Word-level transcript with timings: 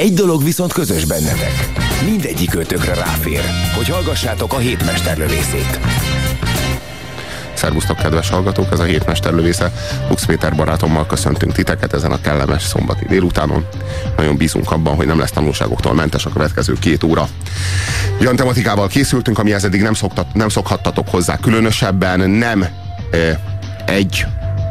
Egy 0.00 0.14
dolog 0.14 0.44
viszont 0.44 0.72
közös 0.72 1.04
bennetek. 1.04 1.70
Mindegyik 2.04 2.54
ötökre 2.54 2.94
ráfér, 2.94 3.40
hogy 3.76 3.88
hallgassátok 3.88 4.52
a 4.52 4.58
hétmesterlövészét. 4.58 5.80
Szervusztok, 7.54 7.96
kedves 7.96 8.30
hallgatók! 8.30 8.72
Ez 8.72 8.78
a 8.78 8.84
hétmesterlövésze. 8.84 9.72
Lux 10.08 10.24
Péter 10.24 10.54
barátommal 10.54 11.06
köszöntünk 11.06 11.52
titeket 11.52 11.92
ezen 11.92 12.12
a 12.12 12.20
kellemes 12.20 12.62
szombati 12.62 13.04
délutánon. 13.04 13.66
Nagyon 14.16 14.36
bízunk 14.36 14.70
abban, 14.70 14.94
hogy 14.94 15.06
nem 15.06 15.18
lesz 15.18 15.30
tanulságoktól 15.30 15.94
mentes 15.94 16.24
a 16.24 16.30
következő 16.30 16.72
két 16.80 17.02
óra. 17.02 17.28
Olyan 18.20 18.36
tematikával 18.36 18.88
készültünk, 18.88 19.38
amihez 19.38 19.64
eddig 19.64 19.82
nem, 19.82 19.94
szoktat, 19.94 20.34
nem 20.34 20.48
szokhattatok 20.48 21.08
hozzá 21.08 21.36
különösebben, 21.36 22.30
nem 22.30 22.62
e, 23.10 23.40
egy 23.86 24.26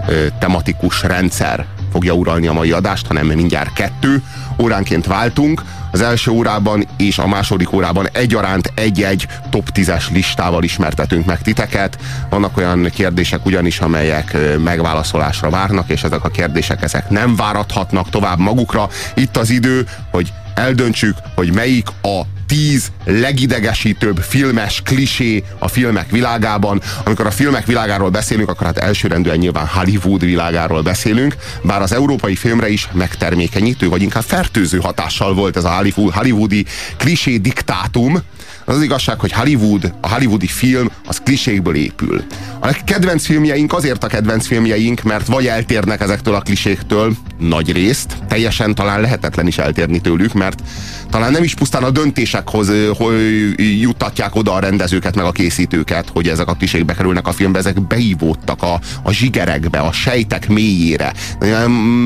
e, 0.08 0.12
tematikus 0.40 1.04
rendszer 1.04 1.66
fogja 1.92 2.14
uralni 2.14 2.48
a 2.48 2.54
mai 2.54 2.72
adást, 2.72 3.08
hanem 3.08 3.26
mindjárt 3.26 3.74
kettő. 3.74 4.24
Óránként 4.62 5.06
váltunk, 5.06 5.64
az 5.92 6.02
első 6.02 6.32
órában 6.32 6.88
és 6.98 7.18
a 7.18 7.28
második 7.28 7.74
órában 7.74 8.08
egyaránt 8.12 8.72
egy-egy 8.76 9.28
top 9.50 9.70
10-es 9.74 10.12
listával 10.12 10.64
ismertetünk 10.64 11.26
meg 11.26 11.42
titeket. 11.42 11.98
Vannak 12.30 12.58
olyan 12.58 12.90
kérdések 12.94 13.46
ugyanis, 13.46 13.80
amelyek 13.80 14.38
megválaszolásra 14.64 15.50
várnak, 15.50 15.90
és 15.90 16.04
ezek 16.04 16.24
a 16.24 16.30
kérdések 16.30 16.84
ezek 16.84 17.10
nem 17.10 17.36
várathatnak 17.36 18.10
tovább 18.10 18.40
magukra. 18.40 18.90
Itt 19.14 19.38
az 19.38 19.50
idő, 19.50 19.88
hogy 20.12 20.34
eldöntsük, 20.54 21.16
hogy 21.36 21.54
melyik 21.54 21.88
a 22.02 22.22
tíz 22.50 22.92
legidegesítőbb 23.06 24.18
filmes 24.18 24.82
klisé 24.86 25.44
a 25.60 25.68
filmek 25.68 26.12
világában. 26.12 26.82
Amikor 27.04 27.26
a 27.26 27.32
filmek 27.32 27.66
világáról 27.66 28.10
beszélünk, 28.10 28.50
akkor 28.50 28.66
hát 28.66 28.78
elsőrendűen 28.78 29.38
nyilván 29.38 29.68
Hollywood 29.68 30.22
világáról 30.22 30.82
beszélünk, 30.82 31.36
bár 31.62 31.82
az 31.82 31.94
európai 31.94 32.36
filmre 32.36 32.70
is 32.70 32.88
megtermékenyítő, 32.92 33.90
vagy 33.90 34.02
inkább 34.02 34.24
fertőző 34.24 34.78
hatással 34.78 35.34
volt 35.34 35.58
ez 35.58 35.64
a 35.64 35.76
Hollywood, 35.76 36.14
hollywoodi 36.14 36.66
klisé 36.98 37.38
diktátum, 37.38 38.22
az 38.70 38.76
az 38.76 38.82
igazság, 38.82 39.20
hogy 39.20 39.32
Hollywood, 39.32 39.94
a 40.02 40.10
hollywoodi 40.10 40.48
film 40.48 40.90
az 41.06 41.22
klisékből 41.24 41.76
épül. 41.76 42.24
A 42.60 42.78
kedvenc 42.86 43.26
filmjeink 43.26 43.74
azért 43.74 44.04
a 44.04 44.08
kedvenc 44.08 44.48
filmjeink, 44.48 45.04
mert 45.04 45.28
vagy 45.28 45.48
eltérnek 45.48 46.02
ezektől 46.02 46.36
a 46.36 46.40
kliséktől, 46.40 47.14
nagy 47.40 47.72
részt, 47.72 48.18
teljesen 48.28 48.76
talán 48.76 49.02
lehetetlen 49.02 49.48
is 49.48 49.58
eltérni 49.58 50.02
tőlük, 50.02 50.34
mert 50.34 50.62
talán 51.10 51.32
nem 51.32 51.44
is 51.44 51.56
pusztán 51.56 51.84
a 51.84 51.90
döntésekhoz 51.90 52.72
hogy 52.98 53.54
juttatják 53.80 54.36
oda 54.36 54.54
a 54.54 54.60
rendezőket, 54.60 55.16
meg 55.16 55.26
a 55.26 55.32
készítőket, 55.32 56.10
hogy 56.14 56.28
ezek 56.28 56.48
a 56.48 56.54
klisékbe 56.54 56.94
kerülnek 56.94 57.28
a 57.28 57.32
filmbe, 57.32 57.60
ezek 57.60 57.88
beívódtak 57.88 58.64
a, 58.64 58.80
a 59.04 59.12
zsigerekbe, 59.12 59.80
a 59.80 59.92
sejtek 59.92 60.48
mélyére. 60.48 61.14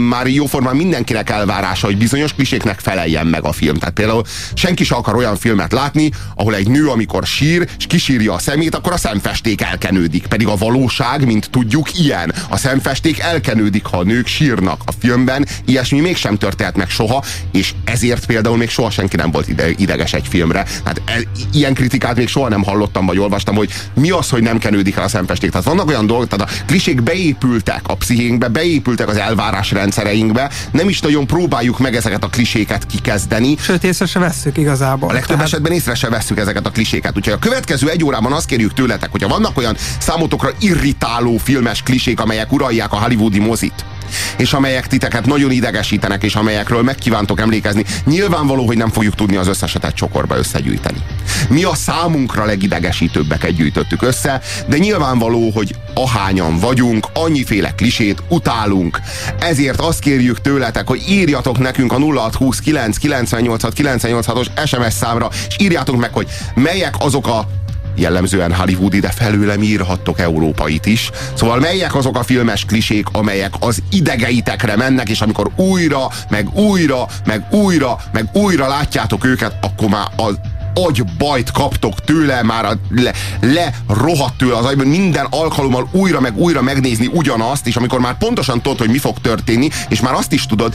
Már 0.10 0.28
jóformán 0.28 0.76
mindenkinek 0.76 1.30
elvárása, 1.30 1.86
hogy 1.86 1.98
bizonyos 1.98 2.34
kliséknek 2.34 2.80
feleljen 2.80 3.28
meg 3.28 3.44
a 3.44 3.52
film. 3.52 3.78
Tehát 3.78 3.94
például 3.94 4.24
senki 4.54 4.84
sem 4.84 4.98
akar 4.98 5.16
olyan 5.16 5.36
filmet 5.36 5.72
látni, 5.72 6.12
ahol 6.36 6.53
ahol 6.54 6.66
egy 6.66 6.82
nő, 6.82 6.88
amikor 6.88 7.26
sír, 7.26 7.68
és 7.78 7.86
kisírja 7.88 8.34
a 8.34 8.40
szemét, 8.40 8.76
akkor 8.76 8.94
a 8.94 8.98
szemfesték 8.98 9.62
elkenődik. 9.62 10.28
Pedig 10.28 10.48
a 10.48 10.56
valóság, 10.56 11.26
mint 11.26 11.50
tudjuk, 11.50 12.00
ilyen. 12.00 12.34
A 12.50 12.58
szemfesték 12.58 13.20
elkenődik, 13.20 13.86
ha 13.86 13.98
a 13.98 14.04
nők 14.04 14.28
sírnak. 14.28 14.82
A 14.86 14.92
filmben 15.00 15.46
ilyesmi 15.66 16.00
mégsem 16.00 16.38
történt 16.38 16.76
meg 16.76 16.90
soha, 16.90 17.24
és 17.52 17.74
ezért 17.84 18.26
például 18.26 18.58
még 18.58 18.70
soha 18.70 18.90
senki 18.90 19.16
nem 19.16 19.32
volt 19.32 19.48
ide, 19.48 19.70
ideges 19.70 20.14
egy 20.14 20.28
filmre. 20.30 20.66
Hát 20.86 21.02
e, 21.06 21.20
ilyen 21.54 21.74
kritikát 21.74 22.16
még 22.16 22.28
soha 22.28 22.50
nem 22.50 22.64
hallottam, 22.64 23.06
vagy 23.06 23.20
olvastam, 23.20 23.56
hogy 23.56 23.70
mi 23.94 24.10
az, 24.10 24.30
hogy 24.30 24.42
nem 24.42 24.58
kenődik 24.58 24.96
el 24.96 25.04
a 25.04 25.08
szemfesték. 25.08 25.50
Tehát 25.50 25.66
vannak 25.66 25.88
olyan 25.88 26.06
dolgok, 26.06 26.28
tehát 26.28 26.50
a 26.50 26.64
klisék 26.66 27.02
beépültek 27.02 27.82
a 27.88 27.96
pszichénkbe, 27.96 28.48
beépültek 28.48 29.08
az 29.08 29.18
elvárás 29.18 29.72
rendszereinkbe, 29.72 30.50
nem 30.72 30.90
is 30.90 31.00
nagyon 31.00 31.28
próbáljuk 31.28 31.80
meg 31.80 31.96
ezeket 31.96 32.24
a 32.24 32.28
kliséket 32.28 32.86
kikezdeni. 32.86 33.56
Sőt, 33.60 33.84
észre 33.84 34.06
se 34.06 34.20
vesszük 34.20 34.58
igazából. 34.58 35.10
A 35.10 35.14
legtöbb 35.14 35.32
Tehát... 35.32 35.46
esetben 35.46 35.72
észre 35.72 35.96
se 35.96 36.10
vesszük 36.10 36.38
ezeket 36.44 36.66
a 36.66 36.70
kliséket. 36.70 37.18
Úgyhogy 37.18 37.34
a 37.34 37.40
következő 37.40 37.90
egy 37.90 38.04
órában 38.04 38.32
azt 38.32 38.46
kérjük 38.48 38.74
tőletek, 38.74 39.12
hogyha 39.12 39.28
vannak 39.28 39.58
olyan 39.58 39.76
számotokra 40.00 40.52
irritáló 40.60 41.38
filmes 41.38 41.84
klisék, 41.84 42.20
amelyek 42.20 42.52
uralják 42.52 42.94
a 42.94 43.02
hollywoodi 43.02 43.40
mozit, 43.40 43.86
és 44.38 44.54
amelyek 44.54 44.88
titeket 44.88 45.26
nagyon 45.26 45.52
idegesítenek, 45.52 46.24
és 46.24 46.36
amelyekről 46.36 46.84
megkívántok 46.84 47.40
emlékezni. 47.40 47.84
Nyilvánvaló, 48.06 48.66
hogy 48.66 48.78
nem 48.78 48.90
fogjuk 48.90 49.16
tudni 49.16 49.36
az 49.36 49.48
összeset 49.48 49.86
egy 49.86 49.94
csokorba 49.94 50.38
összegyűjteni. 50.38 50.98
Mi 51.50 51.64
a 51.64 51.76
számunkra 51.76 52.46
legidegesítőbbeket 52.46 53.56
gyűjtöttük 53.56 54.02
össze, 54.02 54.42
de 54.68 54.78
nyilvánvaló, 54.78 55.50
hogy 55.50 55.76
ahányan 55.94 56.60
vagyunk, 56.60 57.08
annyiféle 57.14 57.74
klisét 57.76 58.24
utálunk. 58.30 59.00
Ezért 59.40 59.80
azt 59.80 60.00
kérjük 60.00 60.42
tőletek, 60.42 60.88
hogy 60.88 61.04
írjatok 61.10 61.58
nekünk 61.58 61.92
a 61.92 62.00
0629 62.00 62.98
986 62.98 63.74
986-os 63.76 64.48
SMS 64.66 64.94
számra, 64.94 65.30
és 65.48 65.56
írjátok 65.60 65.98
meg, 65.98 66.14
hogy 66.14 66.28
melyek 66.56 66.96
azok 67.00 67.28
a 67.28 67.48
jellemzően 67.96 68.54
hollywoodi, 68.54 69.00
de 69.00 69.12
felőlem 69.12 69.62
írhattok 69.62 70.20
európait 70.20 70.86
is. 70.86 71.10
Szóval 71.34 71.60
melyek 71.60 71.96
azok 71.96 72.18
a 72.18 72.24
filmes 72.24 72.66
klisék, 72.66 73.08
amelyek 73.12 73.54
az 73.60 73.84
idegeitekre 73.92 74.76
mennek, 74.76 75.10
és 75.10 75.22
amikor 75.22 75.50
újra, 75.56 76.08
meg 76.30 76.48
újra, 76.54 77.08
meg 77.26 77.46
újra, 77.52 77.98
meg 78.12 78.30
újra 78.34 78.68
látjátok 78.68 79.26
őket, 79.26 79.56
akkor 79.62 79.90
már 79.90 80.08
az 80.16 80.40
agybajt 80.74 81.52
kaptok 81.52 82.04
tőle, 82.04 82.44
már 82.44 82.66
a, 82.66 82.74
le, 82.90 83.14
le 83.42 83.74
rohadt 83.88 84.38
tőle 84.38 84.58
az 84.58 84.66
agyban, 84.66 84.88
minden 84.88 85.28
alkalommal 85.30 85.90
újra 85.92 86.20
meg 86.20 86.38
újra 86.38 86.62
megnézni 86.62 87.10
ugyanazt, 87.14 87.68
és 87.68 87.76
amikor 87.76 88.00
már 88.00 88.18
pontosan 88.18 88.62
tudod, 88.62 88.78
hogy 88.78 88.90
mi 88.90 88.98
fog 88.98 89.18
történni, 89.22 89.70
és 89.90 90.02
már 90.02 90.14
azt 90.14 90.32
is 90.32 90.46
tudod, 90.46 90.74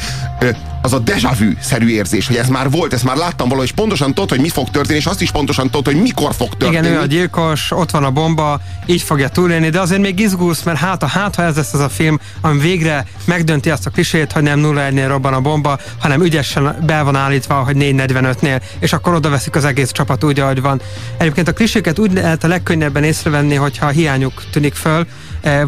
az 0.83 0.93
a 0.93 1.03
déjà 1.03 1.31
vu-szerű 1.39 1.89
érzés, 1.89 2.27
hogy 2.27 2.37
ez 2.37 2.49
már 2.49 2.71
volt, 2.71 2.93
ezt 2.93 3.05
már 3.05 3.17
láttam 3.17 3.49
valahogy, 3.49 3.69
és 3.69 3.75
pontosan 3.75 4.15
tudod, 4.15 4.29
hogy 4.29 4.41
mi 4.41 4.49
fog 4.49 4.71
történni, 4.71 4.99
és 4.99 5.07
azt 5.07 5.21
is 5.21 5.31
pontosan 5.31 5.71
tudod, 5.71 5.85
hogy 5.85 6.03
mikor 6.03 6.35
fog 6.35 6.57
történni. 6.57 6.87
Igen, 6.87 6.99
ő 6.99 7.01
a 7.01 7.07
gyilkos, 7.07 7.71
ott 7.71 7.91
van 7.91 8.05
a 8.05 8.11
bomba, 8.11 8.61
így 8.87 9.03
fogja 9.03 9.29
túlélni, 9.29 9.69
de 9.69 9.81
azért 9.81 10.01
még 10.01 10.19
izgulsz, 10.19 10.63
mert 10.63 10.79
hát, 10.79 11.05
hát 11.05 11.35
ha 11.35 11.43
ez 11.43 11.57
lesz 11.57 11.75
az 11.75 11.81
a 11.81 11.89
film, 11.89 12.19
ami 12.41 12.61
végre 12.61 13.07
megdönti 13.25 13.71
azt 13.71 13.87
a 13.87 13.91
klisét, 13.91 14.33
hogy 14.33 14.43
nem 14.43 14.59
0 14.59 14.85
1 14.85 15.07
robban 15.07 15.33
a 15.33 15.41
bomba, 15.41 15.79
hanem 15.99 16.23
ügyesen 16.23 16.77
be 16.87 17.03
van 17.03 17.17
állítva, 17.17 17.55
hogy 17.55 17.77
4.45-nél, 17.77 18.61
és 18.79 18.93
akkor 18.93 19.15
oda 19.15 19.29
veszik 19.29 19.57
az 19.57 19.65
egész 19.65 19.88
csapat 19.93 20.25
úgy, 20.25 20.41
ahogy 20.41 20.61
van. 20.61 20.81
Egyébként 21.17 21.49
a 21.49 21.53
kliséket 21.53 21.99
úgy 21.99 22.13
lehet 22.13 22.45
a 22.45 22.49
legkönnyebben 22.49 23.05
észrevenni, 23.05 23.55
hogyha 23.55 23.89
hiányuk 23.89 24.43
tűnik 24.51 24.75
föl, 24.75 25.07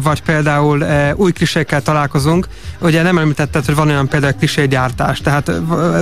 vagy 0.01 0.21
például 0.21 0.85
e, 0.85 1.15
új 1.15 1.31
klisékkel 1.31 1.81
találkozunk. 1.81 2.47
Ugye 2.79 3.01
nem 3.01 3.17
említetted, 3.17 3.65
hogy 3.65 3.75
van 3.75 3.89
olyan 3.89 4.07
például 4.07 4.33
kliségyártás, 4.33 5.21
tehát 5.21 5.51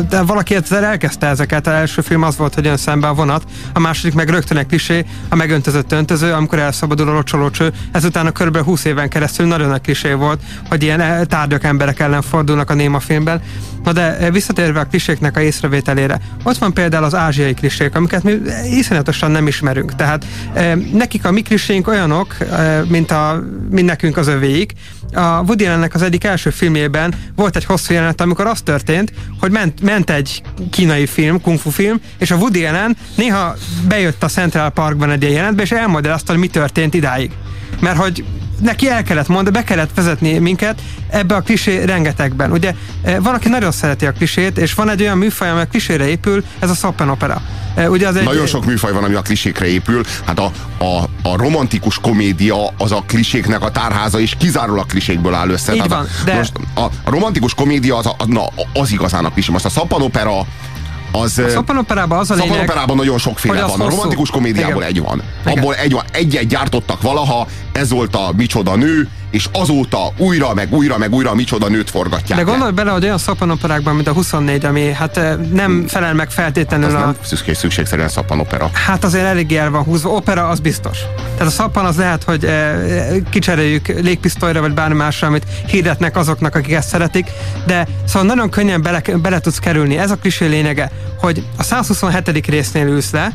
de 0.07 0.21
valaki 0.21 0.55
egyszer 0.55 0.83
elkezdte 0.83 1.27
ezeket, 1.27 1.67
az 1.67 1.73
első 1.73 2.01
film 2.01 2.23
az 2.23 2.37
volt, 2.37 2.53
hogy 2.53 2.65
jön 2.65 2.77
szembe 2.77 3.07
a 3.07 3.13
vonat, 3.13 3.43
a 3.73 3.79
második 3.79 4.13
meg 4.13 4.29
rögtön 4.29 4.57
egy 4.57 4.65
klisé, 4.65 5.05
a 5.29 5.35
megöntözött 5.35 5.91
öntöző, 5.91 6.33
amikor 6.33 6.59
elszabadul 6.59 7.09
a 7.09 7.13
locsolócső, 7.13 7.71
ezután 7.91 8.25
a 8.25 8.31
kb. 8.31 8.57
20 8.57 8.85
éven 8.85 9.09
keresztül 9.09 9.47
nagyon 9.47 9.67
nagy 9.67 9.81
klisé 9.81 10.13
volt, 10.13 10.41
hogy 10.69 10.83
ilyen 10.83 11.27
tárgyak 11.27 11.63
emberek 11.63 11.99
ellen 11.99 12.21
fordulnak 12.21 12.69
a 12.69 12.73
néma 12.73 12.99
filmben. 12.99 13.41
Na 13.83 13.93
de 13.93 14.31
visszatérve 14.31 14.79
a 14.79 14.85
kliséknek 14.85 15.37
a 15.37 15.41
észrevételére, 15.41 16.19
ott 16.43 16.57
van 16.57 16.73
például 16.73 17.03
az 17.03 17.15
ázsiai 17.15 17.53
klisék, 17.53 17.95
amiket 17.95 18.23
mi 18.23 18.37
iszonyatosan 18.71 19.31
nem 19.31 19.47
ismerünk. 19.47 19.95
Tehát 19.95 20.25
nekik 20.93 21.25
a 21.25 21.31
mi 21.31 21.41
kliséink 21.41 21.87
olyanok, 21.87 22.35
mint 22.87 23.11
a 23.11 23.43
mint 23.69 23.85
nekünk 23.85 24.17
az 24.17 24.27
övéik. 24.27 24.73
A 25.13 25.21
Woody 25.21 25.65
Allennek 25.65 25.95
az 25.95 26.01
egyik 26.01 26.23
első 26.23 26.49
filmjében 26.49 27.13
volt 27.35 27.55
egy 27.55 27.65
hosszú 27.65 27.93
jelenet, 27.93 28.21
amikor 28.21 28.47
az 28.47 28.61
történt, 28.61 29.13
hogy 29.39 29.51
ment, 29.51 29.81
ment 29.81 30.09
egy 30.09 30.41
kínai 30.71 31.05
film, 31.05 31.41
kung 31.41 31.59
fu 31.59 31.69
film, 31.69 31.99
és 32.17 32.31
a 32.31 32.35
Woody 32.35 32.65
Allen 32.65 32.97
néha 33.15 33.55
bejött 33.87 34.23
a 34.23 34.27
Central 34.27 34.69
Parkban 34.69 35.11
egy 35.11 35.21
ilyen 35.21 35.33
jelentbe, 35.33 35.61
és 35.61 35.71
elmagyarázta, 35.71 36.31
hogy 36.31 36.41
mi 36.41 36.47
történt 36.47 36.93
idáig. 36.93 37.31
Mert 37.79 37.97
hogy 37.97 38.25
neki 38.61 38.89
el 38.89 39.03
kellett 39.03 39.27
mondani, 39.27 39.55
be 39.55 39.63
kellett 39.63 39.89
vezetni 39.95 40.37
minket 40.37 40.81
ebbe 41.09 41.35
a 41.35 41.41
klisé 41.41 41.83
rengetegben. 41.83 42.51
Ugye 42.51 42.73
van, 43.19 43.33
aki 43.33 43.49
nagyon 43.49 43.71
szereti 43.71 44.05
a 44.05 44.11
klisét, 44.11 44.57
és 44.57 44.73
van 44.73 44.89
egy 44.89 45.01
olyan 45.01 45.17
műfaj, 45.17 45.49
amely 45.49 45.63
a 45.63 45.67
klisére 45.67 46.07
épül, 46.07 46.43
ez 46.59 46.69
a 46.69 46.73
szoppen 46.73 47.09
opera. 47.09 47.41
Ugye 47.87 48.07
az 48.07 48.15
egy... 48.15 48.23
Nagyon 48.23 48.47
sok 48.47 48.65
műfaj 48.65 48.91
van, 48.91 49.03
ami 49.03 49.13
a 49.13 49.21
klisékre 49.21 49.65
épül. 49.65 50.03
Hát 50.25 50.39
a, 50.39 50.51
a, 50.77 51.03
a 51.29 51.37
romantikus 51.37 51.99
komédia 51.99 52.55
az 52.77 52.91
a 52.91 53.03
kliséknek 53.07 53.61
a 53.61 53.71
tárháza, 53.71 54.19
és 54.19 54.35
kizárólag 54.37 54.85
klisékből 54.85 55.33
áll 55.33 55.49
össze. 55.49 55.73
Így 55.73 55.87
van, 55.87 55.99
a, 55.99 56.23
de... 56.25 56.35
Most 56.35 56.51
a, 56.73 56.81
a 56.81 57.09
romantikus 57.09 57.53
komédia 57.53 57.97
az, 57.97 58.05
a, 58.05 58.15
na, 58.25 58.43
az 58.73 58.91
igazán 58.91 59.25
a 59.25 59.29
klisé. 59.29 59.51
Most 59.51 59.65
a 59.65 59.69
szappanopera 59.69 60.45
az... 61.11 61.37
A 61.37 61.49
szappanoperában 61.49 62.19
az 62.19 62.31
a 62.31 62.33
lényeg... 62.33 62.49
Szappanoperában 62.49 62.95
nagyon 62.95 63.17
sokféle 63.17 63.65
van. 63.65 63.81
A 63.81 63.89
romantikus 63.89 64.29
komédiából 64.29 64.81
Igen. 64.81 64.87
egy 64.87 65.01
van. 65.01 65.23
Igen. 65.45 65.57
Abból 65.57 65.75
egy 65.75 65.91
van. 65.91 66.03
Egyet 66.11 66.47
gyártottak 66.47 67.01
valaha, 67.01 67.47
ez 67.71 67.89
volt 67.89 68.15
a 68.15 68.31
Micsoda 68.35 68.75
nő, 68.75 69.09
és 69.31 69.47
azóta 69.51 70.13
újra, 70.17 70.53
meg 70.53 70.73
újra, 70.73 70.97
meg 70.97 71.13
újra 71.13 71.35
Micsoda 71.35 71.67
nőt 71.67 71.89
forgatják. 71.89 72.39
De 72.39 72.45
gondolj 72.45 72.71
bele, 72.71 72.91
hogy 72.91 73.03
olyan 73.03 73.17
szappanoperákban, 73.17 73.95
mint 73.95 74.07
a 74.07 74.13
24, 74.13 74.65
ami 74.65 74.91
hát 74.91 75.19
nem 75.51 75.87
felel 75.87 76.13
meg 76.13 76.31
feltétlenül 76.31 76.87
Az 76.87 76.93
a... 76.93 76.99
nem 76.99 77.15
szükség, 77.21 77.55
szükségszerűen 77.55 78.09
szappanopera. 78.09 78.69
Hát 78.73 79.03
azért 79.03 79.25
elég 79.25 79.55
el 79.55 79.69
van 79.69 79.83
húzva. 79.83 80.09
Opera 80.09 80.47
az 80.47 80.59
biztos. 80.59 80.99
Tehát 81.37 81.47
a 81.47 81.55
szappan 81.55 81.85
az 81.85 81.97
lehet, 81.97 82.23
hogy 82.23 82.45
eh, 82.45 82.77
kicseréljük 83.29 83.87
légpisztolyra, 83.87 84.61
vagy 84.61 84.73
bármi 84.73 84.95
másra, 84.95 85.27
amit 85.27 85.43
hirdetnek 85.67 86.17
azoknak, 86.17 86.55
akik 86.55 86.73
ezt 86.73 86.89
szeretik, 86.89 87.27
de 87.65 87.87
szóval 88.05 88.27
nagyon 88.27 88.49
könnyen 88.49 88.81
bele, 88.81 89.01
bele 89.21 89.39
tudsz 89.39 89.59
kerülni. 89.59 89.97
Ez 89.97 90.11
a 90.11 90.15
klisé 90.15 90.45
lényege, 90.45 90.91
hogy 91.19 91.43
a 91.57 91.63
127. 91.63 92.47
résznél 92.47 92.87
ülsz 92.87 93.11
le, 93.11 93.31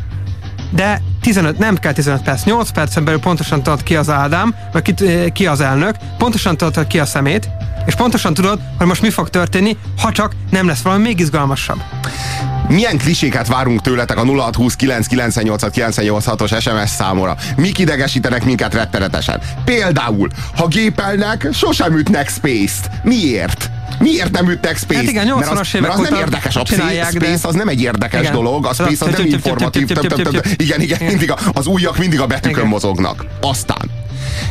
de 0.71 1.03
15, 1.21 1.59
nem 1.59 1.77
kell 1.77 1.93
15 1.93 2.23
perc, 2.23 2.45
8 2.45 2.71
percen 2.71 3.05
belül 3.05 3.21
pontosan 3.21 3.63
tudod 3.63 3.83
ki 3.83 3.97
az 3.97 4.11
Ádám, 4.11 4.55
vagy 4.73 4.83
ki, 4.83 5.07
eh, 5.07 5.31
ki 5.33 5.47
az 5.47 5.61
elnök, 5.61 5.95
pontosan 6.19 6.57
tudod, 6.57 6.87
ki 6.87 6.99
a 6.99 7.05
szemét, 7.05 7.49
és 7.87 7.95
pontosan 7.95 8.35
tudod, 8.35 8.61
hogy 8.79 8.87
most 8.87 9.03
mi 9.03 9.11
fog 9.11 9.31
történni, 9.31 9.77
ha 10.01 10.13
csak 10.13 10.33
nem 10.51 10.67
lesz 10.67 10.81
valami 10.81 11.03
még 11.03 11.21
izgalmasabb. 11.21 11.83
Milyen 12.69 12.99
kliséket 12.99 13.47
várunk 13.47 13.81
tőletek 13.81 14.19
a 14.19 14.25
0629 14.25 15.07
98 15.07 16.43
os 16.43 16.53
SMS 16.59 16.91
számora? 16.91 17.37
Mik 17.57 17.79
idegesítenek 17.79 18.45
minket 18.45 18.75
rettenetesen? 18.75 19.41
Például, 19.65 20.29
ha 20.57 20.67
gépelnek, 20.67 21.49
sosem 21.53 21.99
ütnek 21.99 22.29
Space-t. 22.29 22.91
Miért? 23.03 23.71
Miért 23.99 24.31
nem 24.31 24.51
ütnek 24.51 24.77
Space? 24.77 24.95
Hát 24.95 25.09
igen, 25.09 25.27
mert 25.27 25.51
80-as 25.51 25.61
az, 25.61 25.75
évek 25.75 25.81
mert 25.89 25.95
az 25.95 26.09
nem 26.09 26.19
érdekes. 26.19 26.57
A 26.57 26.65
Space 26.65 27.49
az 27.49 27.55
nem 27.55 27.69
egy 27.69 27.81
érdekes 27.81 28.31
dolog. 28.31 28.67
A 28.67 28.73
Space 28.73 29.05
az 29.05 29.17
nem 29.17 29.27
informatív. 29.27 29.91
Igen, 30.57 30.81
igen, 30.81 30.99
mindig 31.05 31.31
a, 31.31 31.39
az 31.53 31.67
ujjak 31.67 31.99
mindig 31.99 32.21
a 32.21 32.27
betűkön 32.27 32.67
mozognak. 32.67 33.27
Aztán 33.41 33.91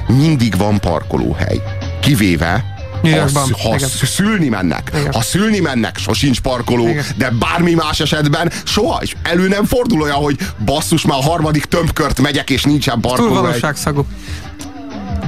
mindig 0.08 0.58
van 0.58 0.80
parkolóhely. 0.80 1.62
Kivéve 2.02 2.74
New 3.04 3.12
ha, 3.12 3.18
Yorkban. 3.18 3.44
ha 3.62 3.78
szülni 4.06 4.50
mennek, 4.50 4.92
Igen. 4.96 5.14
ha 5.14 5.22
szülni 5.22 5.60
mennek, 5.60 5.98
sosincs 5.98 6.40
parkoló, 6.40 6.88
Igen. 6.88 7.06
de 7.18 7.30
bármi 7.30 7.74
más 7.74 8.00
esetben 8.00 8.52
soha, 8.64 9.00
és 9.02 9.16
elő 9.24 9.48
nem 9.48 9.66
fordul 9.66 10.02
olyan, 10.02 10.16
hogy 10.16 10.38
basszus, 10.66 11.06
már 11.06 11.18
a 11.18 11.22
harmadik 11.22 11.66
tömbkört 11.66 12.22
megyek, 12.22 12.50
és 12.50 12.64
nincsen 12.64 13.02
Túl 13.02 13.12
parkoló. 13.12 13.34
valóságszagú. 13.34 14.06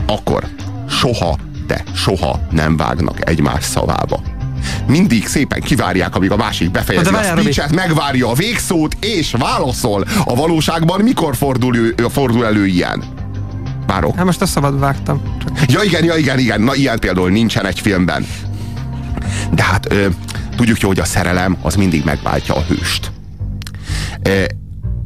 Akkor 0.05 0.47
soha, 0.89 1.37
de 1.67 1.83
soha 1.95 2.39
nem 2.51 2.77
vágnak 2.77 3.29
egymás 3.29 3.63
szavába. 3.63 4.21
Mindig 4.87 5.27
szépen 5.27 5.61
kivárják, 5.61 6.15
amíg 6.15 6.31
a 6.31 6.35
másik 6.35 6.71
befejezi 6.71 7.13
a 7.13 7.23
speechet, 7.23 7.75
megvárja 7.75 8.29
a 8.29 8.33
végszót, 8.33 8.97
és 8.99 9.31
válaszol. 9.31 10.05
A 10.25 10.35
valóságban 10.35 11.01
mikor 11.01 11.35
fordul, 11.35 11.75
ő, 11.75 11.95
fordul 12.09 12.45
elő 12.45 12.65
ilyen? 12.65 13.03
Várok. 13.87 14.15
Hát 14.15 14.25
most 14.25 14.41
a 14.41 14.45
szabad 14.45 14.79
vágtam. 14.79 15.21
Csak 15.39 15.71
Ja 15.71 15.83
igen, 15.83 16.03
ja 16.03 16.15
igen, 16.15 16.39
igen. 16.39 16.61
Na 16.61 16.75
ilyen 16.75 16.99
például 16.99 17.29
nincsen 17.29 17.65
egy 17.65 17.79
filmben. 17.79 18.27
De 19.51 19.63
hát 19.63 19.91
ö, 19.91 20.07
tudjuk 20.55 20.79
jó, 20.79 20.87
hogy 20.87 20.99
a 20.99 21.05
szerelem 21.05 21.57
az 21.61 21.75
mindig 21.75 22.03
megváltja 22.05 22.55
a 22.55 22.61
hőst. 22.67 23.11
Ö, 24.21 24.43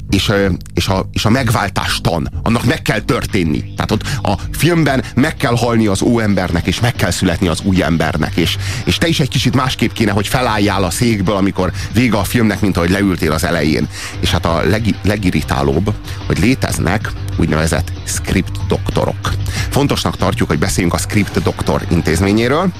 és, 0.09 0.31
és, 0.73 0.87
a, 0.87 1.09
és 1.13 1.25
a 1.25 1.29
megváltástan, 1.29 2.29
annak 2.43 2.65
meg 2.65 2.81
kell 2.81 2.99
történni. 2.99 3.73
Tehát 3.75 3.91
ott 3.91 4.03
a 4.21 4.33
filmben 4.51 5.03
meg 5.15 5.35
kell 5.35 5.55
halni 5.55 5.87
az 5.87 6.01
óembernek, 6.01 6.67
és 6.67 6.79
meg 6.79 6.95
kell 6.95 7.11
születni 7.11 7.47
az 7.47 7.61
új 7.63 7.83
embernek. 7.83 8.35
És, 8.35 8.57
és 8.83 8.97
te 8.97 9.07
is 9.07 9.19
egy 9.19 9.29
kicsit 9.29 9.55
másképp 9.55 9.91
kéne, 9.91 10.11
hogy 10.11 10.27
felálljál 10.27 10.83
a 10.83 10.89
székből, 10.89 11.35
amikor 11.35 11.71
vége 11.93 12.17
a 12.17 12.23
filmnek, 12.23 12.61
mint 12.61 12.77
ahogy 12.77 12.89
leültél 12.89 13.31
az 13.31 13.43
elején. 13.43 13.87
És 14.19 14.31
hát 14.31 14.45
a 14.45 14.61
leg, 14.63 14.95
legirritálóbb, 15.03 15.93
hogy 16.27 16.39
léteznek 16.39 17.11
úgynevezett 17.39 17.91
script 18.05 18.67
doktorok. 18.67 19.33
Fontosnak 19.69 20.17
tartjuk, 20.17 20.47
hogy 20.47 20.59
beszéljünk 20.59 20.93
a 20.93 20.97
script 20.97 21.41
doktor 21.41 21.81
intézményéről. 21.89 22.71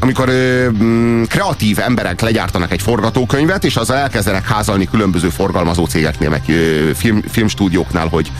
Amikor 0.00 0.30
mm, 0.30 1.22
kreatív 1.22 1.78
emberek 1.78 2.20
legyártanak 2.20 2.72
egy 2.72 2.82
forgatókönyvet, 2.82 3.64
és 3.64 3.76
azzal 3.76 3.96
elkezdenek 3.96 4.48
házalni 4.48 4.88
különböző 4.90 5.28
forgalmazó 5.28 5.84
cégeknél, 5.84 6.28
meg 6.28 6.42
film, 6.94 7.22
filmstúdióknál, 7.30 8.08
hogy, 8.08 8.32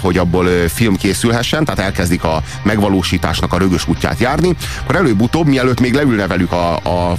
hogy 0.00 0.18
abból 0.18 0.46
film 0.68 0.96
készülhessen, 0.96 1.64
tehát 1.64 1.80
elkezdik 1.80 2.24
a 2.24 2.42
megvalósításnak 2.62 3.52
a 3.52 3.58
rögös 3.58 3.88
útját 3.88 4.18
járni, 4.18 4.56
akkor 4.82 4.96
előbb-utóbb, 4.96 5.46
mielőtt 5.46 5.80
még 5.80 5.94
leülne 5.94 6.26
velük 6.26 6.52
a, 6.52 6.76
a, 6.76 7.18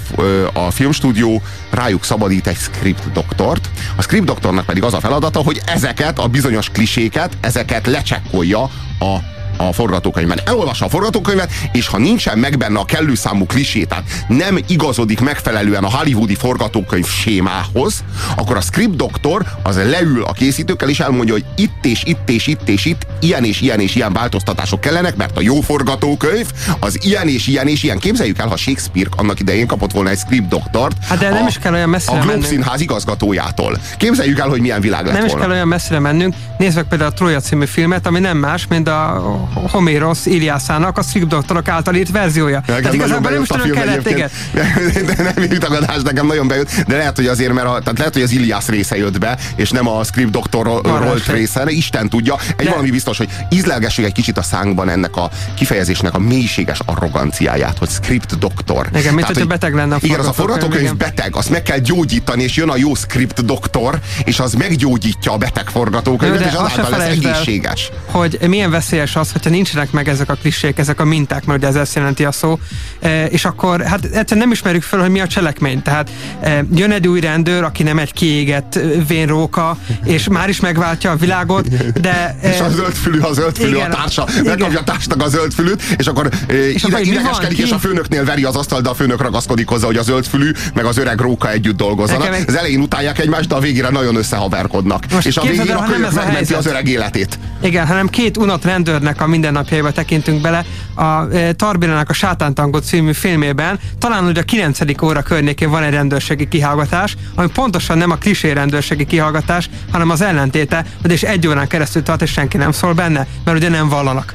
a 0.53 0.71
filmstúdió, 0.71 1.41
rájuk 1.69 2.03
szabadít 2.03 2.47
egy 2.47 2.57
script 2.57 3.11
doktort. 3.11 3.69
A 3.95 4.01
script 4.01 4.25
doktornak 4.25 4.65
pedig 4.65 4.83
az 4.83 4.93
a 4.93 4.99
feladata, 4.99 5.39
hogy 5.39 5.61
ezeket 5.65 6.19
a 6.19 6.27
bizonyos 6.27 6.69
kliséket, 6.69 7.26
ezeket 7.41 7.87
lecsekkolja 7.87 8.69
a 8.99 9.36
a 9.57 9.73
forgatókönyvben. 9.73 10.39
Elolvassa 10.45 10.85
a 10.85 10.89
forgatókönyvet, 10.89 11.51
és 11.71 11.87
ha 11.87 11.97
nincsen 11.97 12.37
meg 12.37 12.57
benne 12.57 12.79
a 12.79 12.85
kellő 12.85 13.15
számú 13.15 13.45
klisé, 13.45 13.83
tehát 13.83 14.03
nem 14.27 14.57
igazodik 14.67 15.19
megfelelően 15.19 15.83
a 15.83 15.89
hollywoodi 15.89 16.35
forgatókönyv 16.35 17.07
sémához, 17.07 18.03
akkor 18.35 18.57
a 18.57 18.61
script 18.61 18.95
doktor 18.95 19.45
az 19.63 19.75
leül 19.75 20.23
a 20.23 20.31
készítőkkel, 20.31 20.89
és 20.89 20.99
elmondja, 20.99 21.33
hogy 21.33 21.45
itt 21.55 21.85
és 21.85 22.03
itt 22.05 22.29
és 22.29 22.47
itt 22.47 22.69
és 22.69 22.85
itt 22.85 23.07
ilyen 23.19 23.43
és 23.43 23.61
ilyen 23.61 23.79
és 23.79 23.95
ilyen 23.95 24.13
változtatások 24.13 24.81
kellenek, 24.81 25.15
mert 25.15 25.37
a 25.37 25.41
jó 25.41 25.61
forgatókönyv 25.61 26.47
az 26.79 26.97
ilyen 27.03 27.27
és 27.27 27.47
ilyen 27.47 27.67
és 27.67 27.83
ilyen. 27.83 27.99
Képzeljük 27.99 28.37
el, 28.37 28.47
ha 28.47 28.57
Shakespeare 28.57 29.09
annak 29.17 29.39
idején 29.39 29.67
kapott 29.67 29.91
volna 29.91 30.09
egy 30.09 30.17
script 30.17 30.47
doktort. 30.47 30.97
Hát 31.05 31.17
de 31.19 31.29
nem 31.29 31.43
a, 31.43 31.47
is 31.47 31.57
kell 31.57 31.73
olyan 31.73 31.89
messzire 31.89 32.11
A 32.11 32.15
Globe 32.15 32.31
mennünk. 32.31 32.51
Színház 32.51 32.81
igazgatójától. 32.81 33.79
Képzeljük 33.97 34.39
el, 34.39 34.47
hogy 34.47 34.61
milyen 34.61 34.81
világ 34.81 35.05
lett 35.05 35.13
Nem 35.13 35.25
is 35.25 35.31
volna. 35.31 35.45
kell 35.45 35.55
olyan 35.55 35.67
messzire 35.67 35.99
mennünk. 35.99 36.35
Nézd 36.57 36.75
meg 36.75 36.85
például 36.85 37.09
a 37.11 37.13
Troja 37.13 37.39
című 37.39 37.65
filmet, 37.65 38.07
ami 38.07 38.19
nem 38.19 38.37
más, 38.37 38.67
mint 38.67 38.87
a 38.87 39.46
Homérosz 39.53 40.25
Iliászának 40.25 40.97
a 40.97 41.01
Script 41.01 41.27
Doktorok 41.27 41.67
által 41.67 41.95
írt 41.95 42.11
verziója. 42.11 42.59
Nekem 42.67 42.81
Tehát 42.81 42.93
igazából 42.93 43.31
nem 43.31 43.41
is 43.41 43.47
tudom 43.47 43.69
kellett, 43.69 44.09
igen. 44.09 44.29
nem 45.35 45.43
irtagadás, 45.43 46.01
nekem 46.01 46.27
nagyon 46.27 46.47
bejött, 46.47 46.71
de 46.87 46.95
lehet, 46.97 47.15
hogy 47.15 47.25
azért, 47.27 47.53
mert 47.53 47.67
a, 47.67 47.79
tehát 47.79 47.97
lehet, 47.97 48.13
hogy 48.13 48.21
az 48.21 48.31
Ilias 48.31 48.67
része 48.67 48.97
jött 48.97 49.19
be, 49.19 49.37
és 49.55 49.69
nem 49.69 49.87
a 49.87 50.03
script 50.03 50.31
doktor 50.31 50.67
Arra 50.67 51.03
rolt 51.03 51.27
része, 51.27 51.63
Isten 51.67 52.09
tudja. 52.09 52.35
Egy 52.57 52.65
De- 52.65 52.69
valami 52.69 52.89
biztos, 52.91 53.17
hogy 53.17 53.29
ízlelgessük 53.49 54.05
egy 54.05 54.11
kicsit 54.11 54.37
a 54.37 54.41
szánkban 54.43 54.89
ennek 54.89 55.15
a 55.15 55.29
kifejezésnek 55.53 56.13
a 56.13 56.19
mélységes 56.19 56.79
arroganciáját, 56.85 57.77
hogy 57.77 57.89
script 57.89 58.37
doktor. 58.37 58.87
Igen, 58.95 59.13
mint 59.13 59.25
hogyha 59.25 59.39
hogy- 59.41 59.49
beteg 59.49 59.73
lenne 59.73 59.95
a 59.95 59.97
Igen, 60.01 60.19
az 60.19 60.27
a 60.27 60.33
forgatókönyv, 60.33 60.95
beteg, 60.95 61.35
azt 61.35 61.49
meg 61.49 61.61
kell 61.63 61.77
gyógyítani, 61.79 62.43
és 62.43 62.55
jön 62.55 62.69
a 62.69 62.77
jó 62.77 62.95
script 62.95 63.45
doktor, 63.45 63.99
és 64.23 64.39
az 64.39 64.53
meggyógyítja 64.53 65.31
a 65.31 65.37
beteg 65.37 65.67
forgatókönyvet, 65.69 66.39
és 66.39 66.45
azáltal 66.53 66.89
lesz 66.89 66.99
el, 66.99 67.11
egészséges. 67.11 67.91
hogy 68.05 68.37
milyen 68.47 68.69
veszélyes 68.71 69.15
az, 69.15 69.31
hogyha 69.37 69.55
nincsenek 69.55 69.91
meg 69.91 70.07
ezek 70.09 70.29
a 70.29 70.33
klisék, 70.33 70.77
ezek 70.77 70.99
a 70.99 71.05
minták, 71.05 71.45
mert 71.45 71.59
ugye 71.59 71.67
ez 71.67 71.75
ezt 71.75 71.95
jelenti 71.95 72.25
a 72.25 72.31
szó, 72.31 72.59
e, 72.99 73.25
és 73.25 73.45
akkor 73.45 73.81
hát 73.81 74.03
egyszerűen 74.03 74.47
nem 74.47 74.51
ismerjük 74.51 74.83
fel, 74.83 74.99
hogy 74.99 75.09
mi 75.09 75.19
a 75.19 75.27
cselekmény. 75.27 75.81
Tehát 75.81 76.09
e, 76.41 76.65
jön 76.75 76.91
egy 76.91 77.07
új 77.07 77.19
rendőr, 77.19 77.63
aki 77.63 77.83
nem 77.83 77.99
egy 77.99 78.13
kiégett 78.13 78.75
e, 78.75 78.79
vénróka, 79.07 79.77
és 80.03 80.27
már 80.27 80.49
is 80.49 80.59
megváltja 80.59 81.11
a 81.11 81.15
világot, 81.15 81.67
de... 82.01 82.35
És 82.41 82.59
a 82.59 82.69
zöldfülű, 82.69 83.19
a 83.19 83.33
zöldfülű 83.33 83.75
Igen, 83.75 83.91
a 83.91 83.95
társa, 83.95 84.27
megkapja 84.43 84.79
a 84.79 84.83
társnak 84.83 85.21
a 85.21 85.27
zöldfülűt, 85.27 85.81
és 85.97 86.07
akkor 86.07 86.29
e, 86.47 86.53
ide, 86.53 86.87
akkor 86.87 87.01
idegeskedik, 87.01 87.57
és 87.57 87.71
a 87.71 87.79
főnöknél 87.79 88.25
veri 88.25 88.43
az 88.43 88.55
asztalt, 88.55 88.83
de 88.83 88.89
a 88.89 88.93
főnök 88.93 89.21
ragaszkodik 89.21 89.67
hozzá, 89.67 89.85
hogy 89.85 89.97
a 89.97 90.03
zöldfülű, 90.03 90.51
meg 90.73 90.85
az 90.85 90.97
öreg 90.97 91.19
róka 91.19 91.51
együtt 91.51 91.77
dolgozzanak. 91.77 92.21
Nekem 92.21 92.33
egy- 92.41 92.45
Az 92.47 92.55
elején 92.55 92.79
utálják 92.79 93.19
egymást, 93.19 93.47
de 93.47 93.55
a 93.55 93.59
végére 93.59 93.89
nagyon 93.89 94.15
összehaverkodnak. 94.15 95.03
Most 95.11 95.27
és 95.27 95.37
a 95.37 95.41
el, 95.67 95.77
a 95.77 95.83
kölyök 95.83 96.13
megmenti 96.13 96.53
az 96.53 96.65
öreg 96.65 96.87
életét. 96.87 97.39
Igen, 97.61 97.87
hanem 97.87 98.07
két 98.07 98.37
unott 98.37 98.63
rendőrnek 98.63 99.21
a 99.21 99.26
mindennapjaiba 99.27 99.91
tekintünk 99.91 100.41
bele. 100.41 100.65
A 100.95 101.33
e, 101.33 101.53
Tarbilának 101.53 102.09
a 102.09 102.13
Sátántangot 102.13 102.83
című 102.83 103.13
filmében 103.13 103.79
talán 103.99 104.23
hogy 104.23 104.37
a 104.37 104.43
9. 104.43 104.79
óra 105.03 105.21
környékén 105.21 105.69
van 105.69 105.83
egy 105.83 105.93
rendőrségi 105.93 106.47
kihallgatás, 106.47 107.15
ami 107.35 107.47
pontosan 107.53 107.97
nem 107.97 108.11
a 108.11 108.15
klisé 108.15 108.51
rendőrségi 108.51 109.05
kihallgatás, 109.05 109.69
hanem 109.91 110.09
az 110.09 110.21
ellentéte, 110.21 110.85
hogy 111.01 111.11
és 111.11 111.23
egy 111.23 111.47
órán 111.47 111.67
keresztül 111.67 112.03
tart, 112.03 112.21
és 112.21 112.31
senki 112.31 112.57
nem 112.57 112.71
szól 112.71 112.93
benne, 112.93 113.27
mert 113.43 113.57
ugye 113.57 113.69
nem 113.69 113.89
vallanak. 113.89 114.33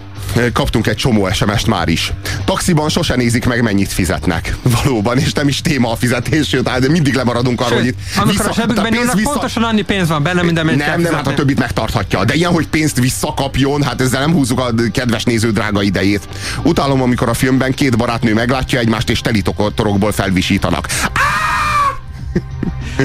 Kaptunk 0.52 0.86
egy 0.86 0.96
csomó 0.96 1.28
SMS-t 1.32 1.66
már 1.66 1.88
is. 1.88 2.12
Taxiban 2.44 2.88
sose 2.88 3.16
nézik 3.16 3.46
meg, 3.46 3.62
mennyit 3.62 3.92
fizetnek. 3.92 4.56
Valóban, 4.62 5.18
és 5.18 5.32
nem 5.32 5.48
is 5.48 5.60
téma 5.60 5.90
a 5.90 5.96
fizetés, 5.96 6.48
sőt, 6.48 6.68
hát 6.68 6.88
mindig 6.88 7.14
lemaradunk 7.14 7.60
arról, 7.60 7.78
hogy 7.78 7.86
itt 7.86 7.98
amikor 8.16 8.34
a 8.34 8.38
tehát 8.38 8.54
zsebükben 8.54 8.90
pénz 8.90 9.14
nyúlnak, 9.14 9.22
pontosan 9.22 9.62
annyi 9.62 9.82
pénz 9.82 10.08
van 10.08 10.22
benne, 10.22 10.40
amennyit 10.40 10.82
kell 10.82 10.90
Nem, 10.90 11.00
nem, 11.00 11.14
hát 11.14 11.26
a 11.26 11.34
többit 11.34 11.58
megtarthatja. 11.58 12.24
De 12.24 12.34
ilyen, 12.34 12.52
hogy 12.52 12.66
pénzt 12.66 12.98
visszakapjon, 12.98 13.82
hát 13.82 14.00
ezzel 14.00 14.20
nem 14.20 14.32
húzzuk 14.32 14.60
a 14.60 14.70
kedves 14.92 15.24
néző 15.24 15.50
drága 15.50 15.82
idejét. 15.82 16.28
Utálom, 16.62 17.02
amikor 17.02 17.28
a 17.28 17.34
filmben 17.34 17.74
két 17.74 17.96
barátnő 17.96 18.34
meglátja 18.34 18.78
egymást, 18.78 19.10
és 19.10 19.20
teli 19.20 19.42
tokor- 19.42 19.74
torokból 19.74 20.12
felvisítanak. 20.12 20.86
De 20.86 21.20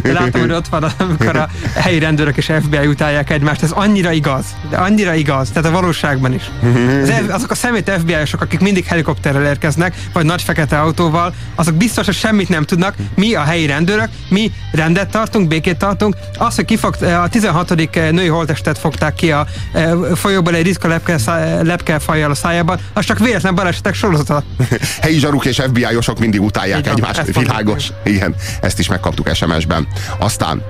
látom, 0.04 0.42
hogy 0.42 0.52
ott 0.52 0.68
van, 0.68 0.84
amikor 0.98 1.36
a 1.36 1.48
helyi 1.76 2.00
rendőrök 2.00 2.38
és 2.38 2.52
FBI 2.62 2.88
utálják 2.88 3.30
egymást. 3.30 3.64
Ez 3.64 3.72
annyira 3.72 4.12
igaz. 4.12 4.46
De 4.70 4.78
annyira 4.78 5.14
igaz. 5.14 5.50
Tehát 5.50 5.70
a 5.70 5.72
valóságban 5.72 6.34
is. 6.34 6.52
Az, 7.04 7.12
azok 7.30 7.52
a 7.52 7.56
szemét 7.56 7.92
FBI-osok, 8.00 8.42
akik 8.42 8.60
mindig 8.60 8.86
helikopterrel 8.86 9.46
érkeznek, 9.46 9.96
vagy 10.14 10.26
nagy 10.26 10.42
fekete 10.42 10.80
autóval, 10.80 11.34
azok 11.56 11.76
biztos, 11.76 12.06
hogy 12.06 12.16
semmit 12.16 12.50
nem 12.50 12.64
tudnak. 12.64 12.96
Mi 13.16 13.34
a 13.34 13.42
helyi 13.42 13.66
rendőrök, 13.66 14.10
mi 14.30 14.52
rendet 14.72 15.10
tartunk, 15.10 15.48
békét 15.48 15.78
tartunk. 15.78 16.16
Az, 16.38 16.56
hogy 16.56 16.66
kifogt, 16.66 17.02
a 17.02 17.28
16. 17.30 17.92
női 18.12 18.28
holtestet 18.28 18.78
fogták 18.78 19.14
ki 19.14 19.32
a 19.32 19.48
e, 19.74 19.96
folyóból 20.16 20.56
egy 20.56 20.64
ritka 20.64 20.88
lepke, 20.88 21.18
lepkefajjal 21.64 22.32
a 22.32 22.36
szájában, 22.36 22.80
az 22.94 23.06
csak 23.06 23.20
véletlen 23.20 23.56
balesetek 23.56 23.94
sorozata. 23.94 24.44
Helyi 25.02 25.20
zsaruk 25.20 25.46
és 25.46 25.62
FBI-osok 25.68 26.20
mindig 26.20 26.42
utálják 26.42 26.80
Így 26.80 26.86
van, 26.86 26.94
egymást. 26.94 27.38
Világos. 27.38 27.88
Igen, 28.04 28.36
ezt 28.62 28.80
is 28.80 28.88
megkaptuk 28.88 29.30
SMS-ben. 29.34 29.77
Aztán 30.20 30.62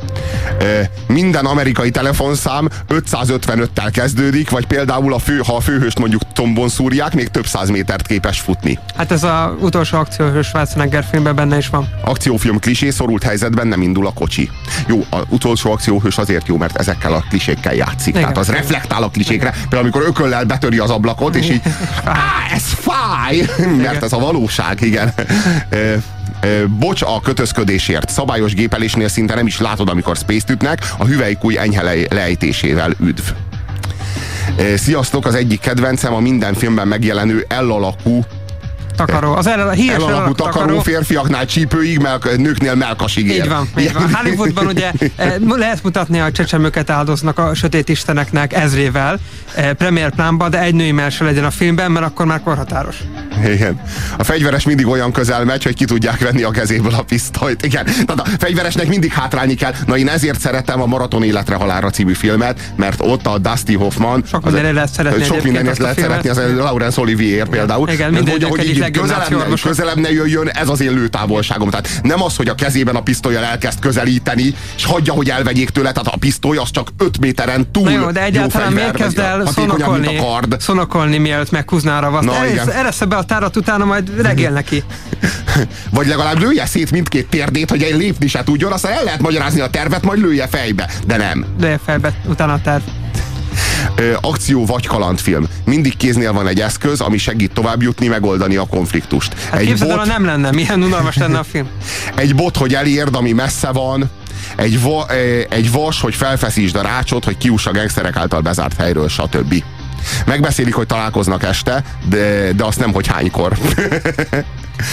ö, 0.60 0.82
minden 1.08 1.46
amerikai 1.46 1.90
telefonszám 1.90 2.70
555-tel 2.90 3.90
kezdődik, 3.92 4.50
vagy 4.50 4.66
például 4.66 5.14
a 5.14 5.20
fő, 5.20 5.42
ha 5.46 5.56
a 5.56 5.60
főhőst 5.60 6.00
mondjuk 6.00 6.22
tombon 6.34 6.70
szúrják, 6.70 7.14
még 7.14 7.28
több 7.28 7.48
száz 7.48 7.70
métert 7.70 8.08
képes 8.08 8.40
futni. 8.40 8.80
Hát 8.96 9.12
ez 9.12 9.24
az 9.24 9.50
utolsó 9.60 9.98
akcióhős 9.98 10.48
Schwarzenegger 10.48 11.06
filmben 11.10 11.36
benne 11.36 11.58
is 11.58 11.68
van. 11.68 11.90
Akciófilm 12.02 12.60
klisé, 12.60 12.90
szorult 12.90 13.24
helyzetben 13.24 13.68
nem 13.68 13.82
indul 13.82 14.08
a 14.08 14.12
kocsi. 14.14 14.50
Jó, 14.88 15.06
az 15.10 15.22
utolsó 15.30 15.72
akcióhős 15.72 16.18
azért 16.18 16.48
jó, 16.48 16.58
mert 16.58 16.78
ezekkel 16.78 17.14
a 17.14 17.24
klisékkel 17.30 17.74
játszik. 17.74 18.08
Igen. 18.08 18.22
Tehát 18.22 18.38
az 18.38 18.48
reflektál 18.48 19.04
a 19.04 19.10
klisékre. 19.10 19.50
Például 19.50 19.82
amikor 19.82 20.02
ököllel 20.02 20.44
betöri 20.44 20.78
az 20.78 20.90
ablakot, 20.90 21.36
és 21.36 21.50
így, 21.50 21.62
á, 22.04 22.16
ez 22.54 22.64
fáj! 22.64 23.46
Mert 23.78 24.04
ez 24.04 24.14
a 24.14 24.20
valóság, 24.20 24.82
igen. 24.82 25.14
Bocs 26.80 27.02
a 27.02 27.22
kötözködésért. 27.24 28.10
Szabályos 28.10 28.54
gépelésnél 28.54 29.08
szinte 29.08 29.36
nem 29.36 29.48
is 29.48 29.60
látod, 29.60 29.90
amikor 29.90 30.16
space 30.16 30.54
ütnek, 30.54 30.94
a 30.98 31.06
hüvelykúj 31.06 31.58
enyhe 31.58 31.82
le- 31.82 32.08
lejtésével 32.10 32.94
üdv. 33.00 33.24
Sziasztok, 34.76 35.26
az 35.26 35.36
egyik 35.36 35.60
kedvencem 35.60 36.14
a 36.14 36.20
minden 36.20 36.54
filmben 36.54 36.88
megjelenő 36.88 37.46
L 37.50 37.72
alakú 37.72 38.26
Takaró. 38.98 39.34
Az 39.34 39.48
el, 39.48 39.68
a 39.68 39.72
híres 39.72 39.96
elalakú 39.96 40.34
takaró 40.34 40.80
férfiaknál 40.80 41.46
csípőig, 41.46 42.00
melk, 42.00 42.38
nőknél 42.38 42.76
melkasig 42.76 43.28
ér. 43.28 43.44
Így 43.44 43.50
van, 43.50 43.70
így 43.80 43.94
van. 43.94 44.14
Hollywoodban 44.14 44.68
ugye 44.68 44.92
eh, 45.16 45.36
lehet 45.40 45.84
mutatni, 45.84 46.18
hogy 46.18 46.32
csecsemőket 46.32 46.90
áldoznak 46.90 47.40
a 47.40 47.54
sötét 47.54 47.90
isteneknek 47.90 48.54
ezrével, 48.54 49.20
premier 49.78 50.10
plánban, 50.10 50.50
de 50.50 50.62
egy 50.62 50.76
női 50.76 50.96
se 51.10 51.24
legyen 51.24 51.44
a 51.44 51.52
filmben, 51.52 51.92
mert 51.92 52.06
akkor 52.06 52.26
már 52.26 52.42
korhatáros. 52.44 52.96
Igen. 53.46 53.82
A 54.18 54.24
fegyveres 54.24 54.66
mindig 54.66 54.88
olyan 54.88 55.12
közel 55.12 55.44
megy, 55.44 55.64
hogy 55.64 55.76
ki 55.76 55.86
tudják 55.86 56.20
venni 56.20 56.44
a 56.44 56.50
kezéből 56.50 56.94
a 56.94 57.02
pisztolyt. 57.02 57.66
Igen. 57.66 57.86
Tehát 57.86 58.20
a 58.20 58.26
fegyveresnek 58.40 58.88
mindig 58.88 59.12
hátrálni 59.12 59.54
kell. 59.54 59.74
Na 59.86 59.98
én 59.98 60.10
ezért 60.10 60.40
szeretem 60.40 60.82
a 60.82 60.86
Maraton 60.86 61.24
életre 61.24 61.56
halálra 61.56 61.90
című 61.90 62.14
filmet, 62.14 62.60
mert 62.76 63.02
ott 63.02 63.28
a 63.28 63.38
Dusty 63.38 63.74
Hoffman. 63.74 64.24
Sok 64.28 64.44
mindenre 64.44 64.72
lehet 64.72 64.90
szeretni 64.90 65.24
Sok 65.24 65.44
mindenért 65.44 65.78
lehet 65.78 66.00
szeretni, 66.00 66.30
az 66.30 66.42
Laurence 66.56 67.02
Olivier 67.02 67.48
például. 67.48 67.90
Igen, 67.90 68.12
mindenidők 68.12 68.50
hogy 68.50 68.60
egyik 68.60 68.76
így 68.76 68.92
közelebb, 68.92 69.30
ne, 69.30 69.56
közelebb 69.62 69.98
ne 69.98 70.12
jöjjön, 70.12 70.48
ez 70.48 70.70
az 70.70 70.82
én 70.82 70.94
lőtávolságom. 70.94 71.70
Tehát 71.70 72.00
nem 72.04 72.24
az, 72.24 72.36
hogy 72.36 72.48
a 72.48 72.56
kezében 72.56 72.96
a 72.96 73.02
pisztolyjal 73.02 73.44
elkezd 73.44 73.80
közelíteni, 73.80 74.54
és 74.76 74.86
hagyja, 74.86 75.14
hogy 75.14 75.30
elvegyék 75.30 75.70
tőle. 75.70 75.92
Tehát 75.92 76.08
a 76.08 76.18
pisztoly 76.18 76.58
az 76.58 76.72
csak 76.72 76.90
5 76.98 77.20
méteren 77.20 77.72
túl 77.72 77.84
Na 77.84 77.92
jó, 77.92 78.12
de 78.12 78.24
egyáltalán 78.24 78.70
jó 78.70 78.76
miért 78.76 78.96
kezd 78.96 79.20
el 79.20 79.47
hatékonyabb, 79.54 80.18
a 80.18 80.24
kard. 80.24 80.62
szonokolni, 80.62 81.18
mielőtt 81.18 81.52
meghúzná 81.52 81.98
a 81.98 82.00
ravaszt? 82.00 82.28
Na, 82.28 82.48
igen. 82.48 82.72
Eresze 82.72 83.06
be 83.06 83.16
a 83.16 83.24
tárat, 83.24 83.56
utána 83.56 83.86
majd 83.86 84.22
regél 84.22 84.52
neki. 84.52 84.84
Vagy 85.92 86.08
legalább 86.08 86.40
lője 86.40 86.66
szét 86.66 86.92
mindkét 86.92 87.30
térdét, 87.30 87.70
hogy 87.70 87.84
egy 87.84 87.96
lépni 87.98 88.28
se 88.28 88.44
tudjon, 88.44 88.72
aztán 88.72 88.92
el 88.92 89.04
lehet 89.04 89.22
magyarázni 89.22 89.60
a 89.60 89.70
tervet, 89.70 90.04
majd 90.04 90.20
lője 90.20 90.48
fejbe. 90.48 90.90
De 91.06 91.18
nem. 91.18 91.46
De 91.60 91.80
felbe, 91.86 92.14
utána 92.26 92.54
a 92.54 92.60
terv. 92.64 92.84
Akció 94.22 94.66
vagy 94.66 94.88
kalandfilm. 94.88 95.48
Mindig 95.66 95.98
kéznél 95.98 96.34
van 96.34 96.48
egy 96.48 96.60
eszköz, 96.60 97.02
ami 97.02 97.18
segít 97.18 97.52
tovább 97.54 97.82
jutni, 97.82 98.08
megoldani 98.08 98.56
a 98.56 98.66
konfliktust. 98.66 99.34
Hát 99.50 99.60
egy, 99.60 99.68
képzeld 99.68 99.90
el, 99.90 99.98
bot, 99.98 100.06
ha 100.08 100.12
nem 100.12 100.26
lenne, 100.26 100.52
milyen 100.52 100.84
unalmas 100.84 101.18
lenne 101.18 101.38
a 101.38 101.44
film. 101.44 101.68
egy 102.16 102.36
bot, 102.36 102.58
hogy 102.58 102.74
elérd, 102.76 103.16
ami 103.16 103.32
messze 103.32 103.72
van, 103.72 104.10
egy, 104.58 104.82
va, 104.82 105.06
ö, 105.10 105.42
egy 105.50 105.72
vas, 105.72 106.02
hogy 106.02 106.16
felfeszítsd 106.16 106.76
a 106.76 106.82
rácsot, 106.82 107.24
hogy 107.24 107.38
kiuss 107.38 107.66
a 107.66 107.72
gengszerek 107.72 108.16
által 108.16 108.42
bezárt 108.42 108.76
helyről, 108.78 109.08
stb. 109.08 109.64
Megbeszélik, 110.26 110.74
hogy 110.74 110.86
találkoznak 110.88 111.44
este, 111.44 111.84
de, 112.10 112.52
de 112.54 112.64
azt 112.64 112.80
nem, 112.80 112.94
hogy 112.94 113.08
hánykor. 113.08 113.58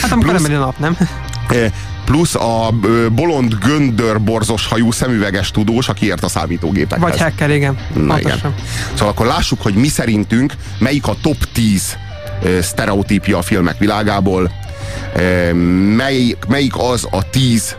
Hát 0.03 0.13
amikor 0.13 0.35
Plusz- 0.35 0.49
nem 0.49 0.61
nap, 0.61 0.79
nem? 0.79 0.97
Eh, 1.49 1.71
Plusz 2.05 2.35
a 2.35 2.75
bolond 3.13 3.55
göndör 3.55 4.21
borzos 4.21 4.67
hajú 4.67 4.91
szemüveges 4.91 5.51
tudós, 5.51 5.89
aki 5.89 6.07
ért 6.07 6.25
a 6.25 6.29
számítógépekhez. 6.29 7.11
Vagy 7.11 7.21
hacker, 7.21 7.51
igen. 7.51 7.79
Na 7.95 8.19
igen. 8.19 8.41
Szóval 8.93 9.09
akkor 9.09 9.27
lássuk, 9.27 9.63
hogy 9.63 9.75
mi 9.75 9.89
szerintünk 9.89 10.53
melyik 10.79 11.07
a 11.07 11.17
top 11.23 11.37
10 11.53 11.97
ö, 12.43 12.61
sztereotípia 12.63 13.39
a 13.39 13.43
filmek 13.43 13.79
világából, 13.79 14.51
ö, 15.17 15.53
mely, 15.97 16.37
melyik 16.49 16.77
az 16.77 17.07
a 17.11 17.31
10 17.31 17.77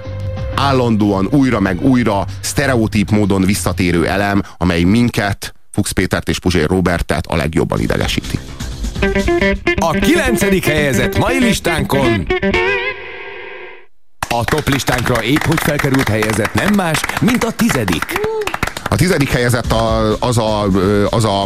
állandóan 0.56 1.28
újra 1.32 1.60
meg 1.60 1.82
újra 1.82 2.26
sztereotíp 2.40 3.10
módon 3.10 3.42
visszatérő 3.42 4.08
elem, 4.08 4.42
amely 4.58 4.84
minket, 4.84 5.54
Fuchs 5.72 5.94
Pétert 5.94 6.30
és 6.30 6.40
Puzsér 6.40 6.68
Robertet 6.68 7.26
a 7.28 7.36
legjobban 7.36 7.80
idegesíti. 7.80 8.40
A 9.76 9.92
kilencedik 9.92 10.66
helyezett 10.66 11.18
mai 11.18 11.40
listánkon 11.40 12.28
a 14.40 14.44
top 14.44 14.70
listánkra 14.70 15.24
épp 15.24 15.42
hogy 15.42 15.60
felkerült 15.60 16.08
helyezett 16.08 16.54
nem 16.54 16.74
más, 16.74 17.02
mint 17.22 17.44
a 17.44 17.52
tizedik. 17.52 18.20
A 18.90 18.96
tizedik 18.96 19.30
helyezett 19.30 19.72
a, 19.72 20.16
az, 20.20 20.38
a, 20.38 20.64
az 21.10 21.24
a 21.24 21.46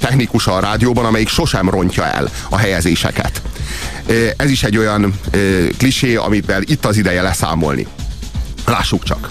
technikus 0.00 0.46
a 0.46 0.60
rádióban, 0.60 1.04
amelyik 1.04 1.28
sosem 1.28 1.70
rontja 1.70 2.06
el 2.06 2.28
a 2.48 2.56
helyezéseket. 2.56 3.42
Ez 4.36 4.50
is 4.50 4.62
egy 4.62 4.78
olyan 4.78 5.14
klisé, 5.78 6.14
amivel 6.14 6.62
itt 6.62 6.84
az 6.84 6.96
ideje 6.96 7.22
leszámolni. 7.22 7.86
Lássuk 8.66 9.02
csak. 9.02 9.28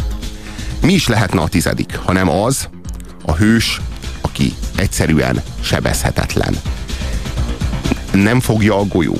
Mi 0.81 0.93
is 0.93 1.07
lehetne 1.07 1.41
a 1.41 1.47
tizedik, 1.47 1.99
hanem 2.03 2.29
az 2.29 2.69
a 3.25 3.33
hős, 3.33 3.81
aki 4.21 4.53
egyszerűen 4.75 5.43
sebezhetetlen. 5.61 6.55
Nem 8.11 8.39
fogja 8.39 8.79
a 8.79 8.85
golyó. 8.85 9.17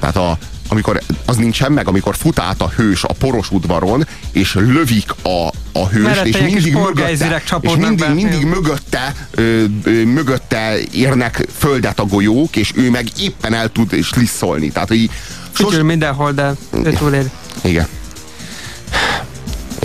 Tehát 0.00 0.16
a, 0.16 0.38
amikor 0.68 1.00
az 1.24 1.36
nincsen 1.36 1.72
meg, 1.72 1.88
amikor 1.88 2.16
fut 2.16 2.38
át 2.38 2.60
a 2.60 2.68
hős 2.76 3.04
a 3.04 3.12
poros 3.12 3.50
udvaron, 3.50 4.06
és 4.32 4.54
lövik 4.54 5.10
a, 5.22 5.48
a 5.72 5.88
hőst, 5.88 6.04
Mellette 6.04 6.28
és 6.28 6.52
mindig 6.52 6.74
mögötte, 6.74 7.42
és 7.60 7.74
mindig, 7.76 8.08
mindig 8.08 8.44
mögötte, 8.44 9.14
ö, 9.30 9.64
ö, 9.84 10.04
mögötte 10.04 10.76
érnek 10.92 11.46
földet 11.58 11.98
a 11.98 12.04
golyók, 12.04 12.56
és 12.56 12.72
ő 12.74 12.90
meg 12.90 13.06
éppen 13.18 13.54
el 13.54 13.68
tud 13.68 13.92
és 13.92 14.14
lisszolni. 14.14 14.70
Tehát, 14.70 14.88
hogy 14.88 15.10
sos... 15.52 15.74
Mindenhol, 15.74 16.32
de 16.32 16.52
ő 16.84 16.92
túlér. 16.92 17.30
Igen. 17.62 17.86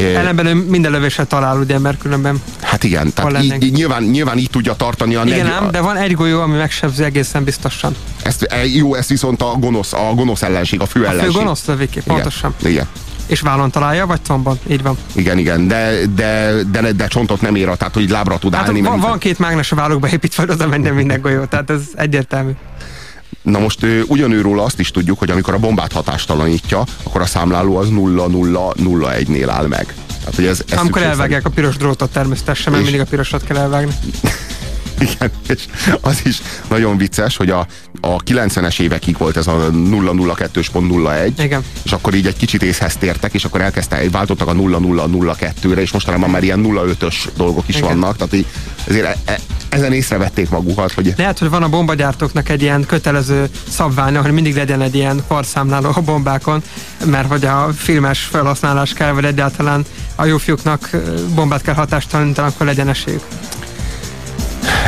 Ellenben 0.04 0.46
ő 0.46 0.54
minden 0.54 0.92
lövésre 0.92 1.24
talál, 1.24 1.58
ugye, 1.60 1.80
mert 1.80 1.98
különben... 1.98 2.42
Hát 2.62 2.84
igen, 2.84 3.14
tehát 3.14 3.44
így, 3.44 3.64
így 3.64 3.74
nyilván, 3.74 4.04
nyilván 4.04 4.38
így 4.38 4.50
tudja 4.50 4.74
tartani 4.74 5.16
a 5.16 5.24
Igen 5.26 5.46
negy- 5.46 5.56
ám, 5.56 5.72
de 5.72 5.80
van 5.82 5.98
egy 5.98 6.14
golyó, 6.14 6.42
ami 6.42 6.58
megsebzi 6.58 7.04
egészen 7.04 7.44
biztosan. 7.44 7.96
Ezt, 8.24 8.44
e, 8.44 8.66
jó, 8.66 8.96
ezt 8.96 9.10
viszont 9.10 9.42
a 9.42 9.56
gonosz, 9.60 9.94
a 9.94 10.12
gonosz 10.16 10.42
ellenség, 10.42 10.82
a 10.82 10.86
fő 10.86 11.00
A 11.00 11.04
fő 11.04 11.10
ellenség. 11.10 11.34
gonosz 11.36 11.66
lövi 11.66 11.90
ki, 11.90 12.00
pontosan. 12.06 12.54
Igen, 12.60 12.72
igen, 12.72 12.88
És 13.28 13.40
vállon 13.42 13.72
találja, 13.72 14.06
vagy 14.06 14.20
combon? 14.28 14.60
Így 14.68 14.82
van. 14.82 14.98
igen, 15.16 15.38
igen 15.38 15.68
de, 15.68 15.92
de, 16.16 16.54
de, 16.72 16.92
de 16.92 17.08
csontot 17.08 17.42
nem 17.42 17.56
ér, 17.56 17.66
tehát 17.78 17.94
hogy 17.94 18.10
lábra 18.10 18.38
tud 18.38 18.56
Hát 18.56 18.68
állni. 18.68 18.82
van, 18.82 18.92
mert- 18.92 19.08
van 19.08 19.18
két 19.18 19.40
mágnes 19.40 19.72
a 19.72 19.76
vállókba 19.76 20.08
építve, 20.10 20.44
oda 20.50 20.68
menjen 20.68 20.94
minden 20.94 21.22
golyó, 21.22 21.44
tehát 21.46 21.70
ez 21.70 21.82
egyértelmű. 21.96 22.52
Na 23.42 23.60
most 23.60 23.84
ö, 23.84 24.02
ugyanőről 24.08 24.60
azt 24.60 24.80
is 24.80 24.92
tudjuk, 24.92 25.20
hogy 25.20 25.30
amikor 25.30 25.54
a 25.54 25.58
bombát 25.58 25.92
hatástalanítja, 25.92 26.84
akkor 27.04 27.22
a 27.22 27.26
számláló 27.26 27.78
az 27.78 27.88
0-0-0-1-nél 27.92 29.48
áll 29.50 29.68
meg. 29.68 29.94
Tehát, 30.20 30.36
hogy 30.36 30.46
ez, 30.46 30.64
ez 30.70 30.78
Amikor 30.78 31.02
elvágják 31.02 31.46
a 31.46 31.50
piros 31.50 31.78
drótot 31.78 32.12
természetesen, 32.12 32.72
mert 32.72 32.84
mindig 32.84 33.02
a 33.02 33.06
pirosat 33.06 33.44
kell 33.44 33.58
elvágni. 33.58 33.94
Igen, 35.00 35.32
és 35.48 35.66
az 36.02 36.22
is 36.24 36.42
nagyon 36.68 36.98
vicces, 36.98 37.38
hogy 37.38 37.50
a, 37.50 37.68
a 38.02 38.16
90-es 38.16 38.80
évekig 38.80 39.18
volt 39.18 39.38
ez 39.38 39.48
a 39.48 39.70
002.01, 39.72 41.32
Igen. 41.38 41.64
és 41.84 41.92
akkor 41.92 42.14
így 42.14 42.28
egy 42.28 42.38
kicsit 42.38 42.64
észhez 42.64 42.96
tértek, 42.96 43.34
és 43.34 43.46
akkor 43.46 43.62
elkezdte, 43.62 44.10
váltottak 44.12 44.48
a 44.48 44.54
0002-re, 44.54 45.82
és 45.82 45.92
mostanában 45.92 46.30
már 46.30 46.44
ilyen 46.44 46.66
05-ös 46.68 47.16
dolgok 47.38 47.68
is 47.68 47.76
Igen. 47.76 47.88
vannak, 47.88 48.16
tehát 48.16 48.34
így, 48.34 48.46
ezért 48.88 49.06
e, 49.06 49.16
e, 49.26 49.40
ezen 49.70 49.94
észrevették 49.94 50.50
magukat, 50.50 50.92
hogy 50.92 51.14
Lehet, 51.18 51.40
hogy 51.40 51.50
van 51.50 51.64
a 51.64 51.70
bombagyártóknak 51.70 52.50
egy 52.50 52.62
ilyen 52.62 52.86
kötelező 52.86 53.50
szabványa, 53.70 54.22
hogy 54.22 54.32
mindig 54.32 54.56
legyen 54.56 54.82
egy 54.82 54.96
ilyen 54.96 55.24
parszámláló 55.28 55.92
a 55.94 56.02
bombákon, 56.02 56.64
mert 57.06 57.28
hogy 57.28 57.46
a 57.46 57.70
filmes 57.76 58.20
felhasználás 58.20 58.94
kell, 58.94 59.12
vagy 59.12 59.26
egyáltalán 59.26 59.86
a 60.16 60.26
jó 60.26 60.38
fiúknak 60.38 60.90
bombát 61.36 61.62
kell 61.62 61.74
hatástalanítani, 61.74 62.48
akkor 62.48 62.66
legyen 62.66 62.90
esélyük. 62.90 63.24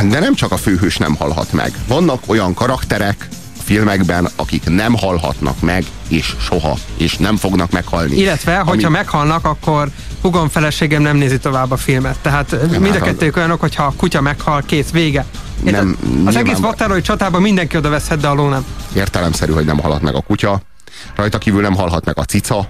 De 0.10 0.20
nem 0.20 0.36
csak 0.36 0.52
a 0.52 0.58
főhős 0.58 0.98
nem 0.98 1.16
halhat 1.16 1.54
meg. 1.54 1.72
Vannak 1.88 2.22
olyan 2.26 2.54
karakterek 2.54 3.28
a 3.60 3.62
filmekben, 3.64 4.30
akik 4.36 4.64
nem 4.70 4.98
halhatnak 4.98 5.62
meg, 5.62 5.86
és 6.08 6.36
soha, 6.40 6.78
és 6.98 7.18
nem 7.18 7.38
fognak 7.38 7.72
meghalni. 7.72 8.16
Illetve, 8.16 8.58
hogyha 8.58 8.88
Ami- 8.88 8.98
meghalnak, 8.98 9.46
akkor 9.46 9.90
hugom 10.22 10.50
feleségem 10.50 11.02
nem 11.02 11.18
nézi 11.18 11.38
tovább 11.40 11.72
a 11.72 11.78
filmet. 11.78 12.20
Tehát 12.22 12.52
nem, 12.52 12.82
mind 12.82 12.96
a 12.96 12.98
hát 12.98 13.08
kettőjük 13.08 13.38
olyanok, 13.38 13.60
hogyha 13.60 13.84
a 13.84 13.94
kutya 13.98 14.22
meghal, 14.22 14.64
kész, 14.66 14.90
vége. 14.90 15.26
Nem, 15.64 15.98
az 16.26 16.36
egész 16.36 16.58
vatárói 16.58 17.02
csatában 17.02 17.42
mindenki 17.42 17.78
oda 17.78 17.90
veszhet, 17.90 18.20
de 18.20 18.28
a 18.28 18.34
ló 18.34 18.50
nem. 18.50 18.66
Értelemszerű, 18.94 19.52
hogy 19.52 19.66
nem 19.66 19.80
halhat 19.80 20.02
meg 20.02 20.16
a 20.16 20.22
kutya, 20.22 20.62
rajta 21.16 21.38
kívül 21.38 21.62
nem 21.62 21.76
halhat 21.76 22.06
meg 22.06 22.18
a 22.18 22.24
cica, 22.24 22.68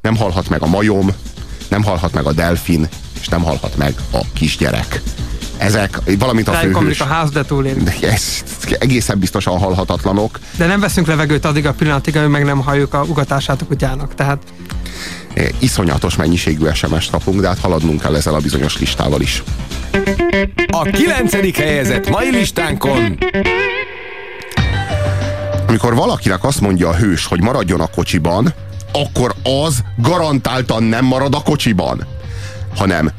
nem 0.00 0.16
halhat 0.16 0.48
meg 0.48 0.62
a 0.62 0.66
majom, 0.66 1.10
nem 1.68 1.82
halhat 1.82 2.12
meg 2.12 2.24
a 2.24 2.32
delfin, 2.32 2.88
és 3.20 3.28
nem 3.28 3.42
halhat 3.42 3.76
meg 3.76 3.94
a 4.12 4.20
kisgyerek. 4.32 5.02
Ezek, 5.58 6.00
valamint 6.18 6.48
a 6.48 6.52
főhős. 6.52 7.00
a 7.00 7.04
ház, 7.04 7.30
de 7.30 7.44
túlél. 7.44 7.74
De 7.74 7.94
ez 8.00 8.42
egészen 8.78 9.18
biztosan 9.18 9.58
halhatatlanok. 9.58 10.38
De 10.56 10.66
nem 10.66 10.80
veszünk 10.80 11.06
levegőt 11.06 11.44
addig 11.44 11.66
a 11.66 11.72
pillanatig, 11.72 12.16
amíg 12.16 12.30
meg 12.30 12.44
nem 12.44 12.58
halljuk 12.62 12.94
a 12.94 13.04
ugatását 13.08 13.62
a 13.62 13.64
kutyának. 13.64 14.14
Tehát 14.14 14.38
Eh, 15.34 15.48
Iszonyatos 15.58 16.16
mennyiségű 16.16 16.66
SMS-t 16.74 17.10
kapunk, 17.10 17.40
de 17.40 17.48
hát 17.48 17.58
haladnunk 17.58 18.00
kell 18.00 18.14
ezzel 18.14 18.34
a 18.34 18.38
bizonyos 18.38 18.78
listával 18.78 19.20
is. 19.20 19.42
A 20.66 20.82
kilencedik 20.82 21.56
helyezett 21.56 22.08
mai 22.08 22.30
listánkon 22.30 23.18
Amikor 25.68 25.94
valakinek 25.94 26.44
azt 26.44 26.60
mondja 26.60 26.88
a 26.88 26.94
hős, 26.96 27.26
hogy 27.26 27.42
maradjon 27.42 27.80
a 27.80 27.86
kocsiban, 27.86 28.54
akkor 28.92 29.34
az 29.64 29.82
garantáltan 29.96 30.82
nem 30.82 31.04
marad 31.04 31.34
a 31.34 31.42
kocsiban, 31.42 32.06
hanem 32.76 33.10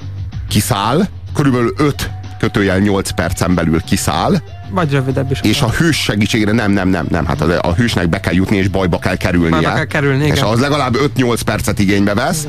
kiszáll, 0.49 1.07
körülbelül 1.33 1.73
5 1.77 2.11
kötőjel 2.37 2.79
8 2.79 3.09
percen 3.09 3.55
belül 3.55 3.81
kiszáll, 3.81 4.35
vagy 4.69 4.91
rövidebb 4.91 5.31
is. 5.31 5.39
és 5.43 5.61
a 5.61 5.69
hős 5.69 5.97
segítségére 5.97 6.51
nem, 6.51 6.71
nem, 6.71 6.89
nem, 6.89 7.05
nem, 7.09 7.25
hát 7.25 7.41
a, 7.41 7.59
a 7.61 7.73
hősnek 7.73 8.09
be 8.09 8.19
kell 8.19 8.33
jutni, 8.33 8.57
és 8.57 8.67
bajba 8.67 8.99
kell 8.99 9.15
kerülnie. 9.15 9.49
Bajba 9.49 9.73
kell 9.73 9.85
kerülni, 9.85 10.25
És 10.25 10.31
igen. 10.31 10.43
az 10.43 10.59
legalább 10.59 10.95
5-8 11.17 11.39
percet 11.45 11.79
igénybe 11.79 12.13
vesz. 12.13 12.47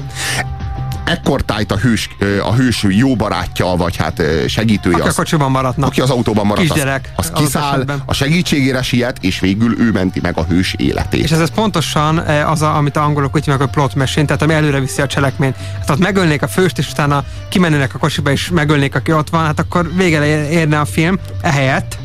Ekkor 1.08 1.42
tájt 1.42 1.72
a 1.72 1.76
hős, 1.76 2.08
a 2.42 2.52
hős 2.54 2.84
jó 2.88 3.16
barátja, 3.16 3.66
vagy 3.66 3.96
hát 3.96 4.22
segítője, 4.46 4.96
Aki 4.96 5.04
a 5.04 5.08
az, 5.08 5.14
kocsiban 5.14 5.50
maradna. 5.50 5.86
aki 5.86 6.00
az 6.00 6.10
autóban 6.10 6.46
marad, 6.46 6.64
az, 6.64 6.70
Kisgyerek 6.70 7.12
az 7.16 7.28
adott 7.28 7.44
kiszáll, 7.44 7.72
esetben. 7.72 8.02
a 8.06 8.12
segítségére 8.12 8.82
siet, 8.82 9.16
és 9.20 9.40
végül 9.40 9.80
ő 9.80 9.90
menti 9.90 10.20
meg 10.22 10.38
a 10.38 10.44
hős 10.48 10.74
életét. 10.78 11.24
És 11.24 11.30
ez, 11.30 11.40
ez 11.40 11.50
pontosan 11.50 12.22
eh, 12.22 12.50
az, 12.50 12.62
a, 12.62 12.76
amit 12.76 12.96
a 12.96 13.02
angolok 13.02 13.34
úgy 13.34 13.44
hívnak, 13.44 13.62
hogy 13.62 13.70
plot 13.70 13.94
machine, 13.94 14.26
tehát 14.26 14.42
ami 14.42 14.52
előre 14.54 14.80
viszi 14.80 15.02
a 15.02 15.06
cselekményt. 15.06 15.56
Hát 15.78 15.90
ott 15.90 15.98
megölnék 15.98 16.42
a 16.42 16.48
főst, 16.48 16.78
és 16.78 16.90
utána 16.90 17.24
kimennének 17.48 17.94
a 17.94 17.98
kocsiba, 17.98 18.30
és 18.30 18.48
megölnék, 18.48 18.94
aki 18.94 19.12
ott 19.12 19.30
van, 19.30 19.44
hát 19.44 19.58
akkor 19.58 19.94
vége 19.94 20.48
érne 20.50 20.80
a 20.80 20.84
film. 20.84 21.18
Ehelyett 21.42 21.98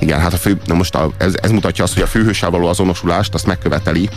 Igen, 0.00 0.20
hát 0.20 0.32
a 0.32 0.36
fő, 0.36 0.60
na 0.66 0.74
most 0.74 0.94
a, 0.94 1.10
ez, 1.18 1.34
ez 1.42 1.50
mutatja 1.50 1.84
azt, 1.84 1.94
hogy 1.94 2.02
a 2.02 2.06
főhőssel 2.06 2.50
való 2.50 2.66
azonosulást 2.66 3.34
azt 3.34 3.46
megköveteli. 3.46 4.08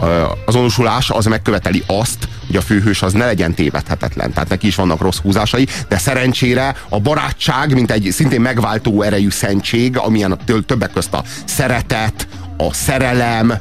A 0.00 0.06
azonosulás 0.46 1.10
az 1.10 1.24
megköveteli 1.24 1.82
azt, 1.86 2.28
hogy 2.46 2.56
a 2.56 2.60
főhős 2.60 3.02
az 3.02 3.12
ne 3.12 3.24
legyen 3.24 3.54
tévedhetetlen. 3.54 4.32
Tehát 4.32 4.48
neki 4.48 4.66
is 4.66 4.74
vannak 4.74 5.00
rossz 5.00 5.18
húzásai, 5.18 5.66
de 5.88 5.98
szerencsére 5.98 6.74
a 6.88 7.00
barátság, 7.00 7.74
mint 7.74 7.90
egy 7.90 8.08
szintén 8.12 8.40
megváltó 8.40 9.02
erejű 9.02 9.30
szentség, 9.30 9.98
amilyen 9.98 10.38
től 10.44 10.64
többek 10.64 10.92
közt 10.92 11.14
a 11.14 11.22
szeretet, 11.44 12.28
a 12.56 12.72
szerelem, 12.72 13.58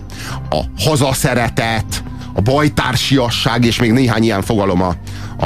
a 0.50 0.62
hazaszeretet, 0.77 2.04
a 2.34 2.42
bajtársiasság 2.42 3.65
és 3.65 3.80
még 3.80 3.92
néhány 3.92 4.24
ilyen 4.24 4.42
fogalom 4.42 4.82
a, 4.82 4.96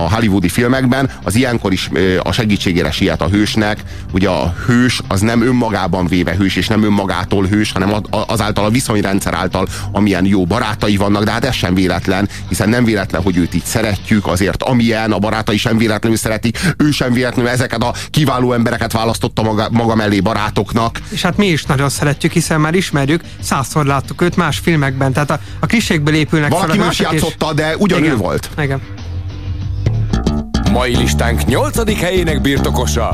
a 0.03 0.13
hollywoodi 0.15 0.49
filmekben, 0.49 1.09
az 1.23 1.35
ilyenkor 1.35 1.71
is 1.73 1.89
a 2.23 2.31
segítségére 2.31 2.91
siet 2.91 3.21
a 3.21 3.27
hősnek. 3.27 3.83
Ugye 4.11 4.29
a 4.29 4.55
hős 4.65 5.01
az 5.07 5.21
nem 5.21 5.41
önmagában 5.41 6.07
véve 6.07 6.35
hős, 6.35 6.55
és 6.55 6.67
nem 6.67 6.83
önmagától 6.83 7.45
hős, 7.45 7.71
hanem 7.71 7.93
azáltal 8.09 8.65
a 8.65 8.69
viszonyrendszer 8.69 9.33
által, 9.33 9.67
amilyen 9.91 10.25
jó 10.25 10.45
barátai 10.45 10.97
vannak, 10.97 11.23
de 11.23 11.31
hát 11.31 11.45
ez 11.45 11.55
sem 11.55 11.73
véletlen, 11.73 12.29
hiszen 12.49 12.69
nem 12.69 12.83
véletlen, 12.83 13.21
hogy 13.21 13.37
őt 13.37 13.53
így 13.53 13.65
szeretjük, 13.65 14.27
azért 14.27 14.63
amilyen, 14.63 15.11
a 15.11 15.19
barátai 15.19 15.57
sem 15.57 15.77
véletlenül 15.77 16.17
szeretik, 16.17 16.59
ő 16.77 16.91
sem 16.91 17.13
véletlenül 17.13 17.51
ezeket 17.51 17.83
a 17.83 17.93
kiváló 18.09 18.53
embereket 18.53 18.91
választotta 18.91 19.43
maga, 19.43 19.67
maga 19.71 19.95
mellé 19.95 20.19
barátoknak. 20.19 20.99
És 21.09 21.21
hát 21.21 21.37
mi 21.37 21.47
is 21.47 21.63
nagyon 21.63 21.89
szeretjük, 21.89 22.31
hiszen 22.31 22.61
már 22.61 22.73
ismerjük, 22.73 23.21
százszor 23.41 23.85
láttuk 23.85 24.21
őt 24.21 24.35
más 24.35 24.57
filmekben. 24.57 25.13
Tehát 25.13 25.29
a, 25.31 25.39
a 25.59 25.65
klisékből 25.65 26.13
épülnek 26.13 26.49
Valaki 26.49 26.77
más 26.77 26.87
hősök, 26.87 27.13
és- 27.13 27.21
játszotta, 27.21 27.53
de 27.53 27.75
ugyanő 27.77 28.05
Igen. 28.05 28.17
volt. 28.17 28.49
Igen. 28.57 28.81
Mai 30.71 30.97
listánk 30.97 31.45
nyolcadik 31.45 31.99
helyének 31.99 32.41
birtokosa. 32.41 33.09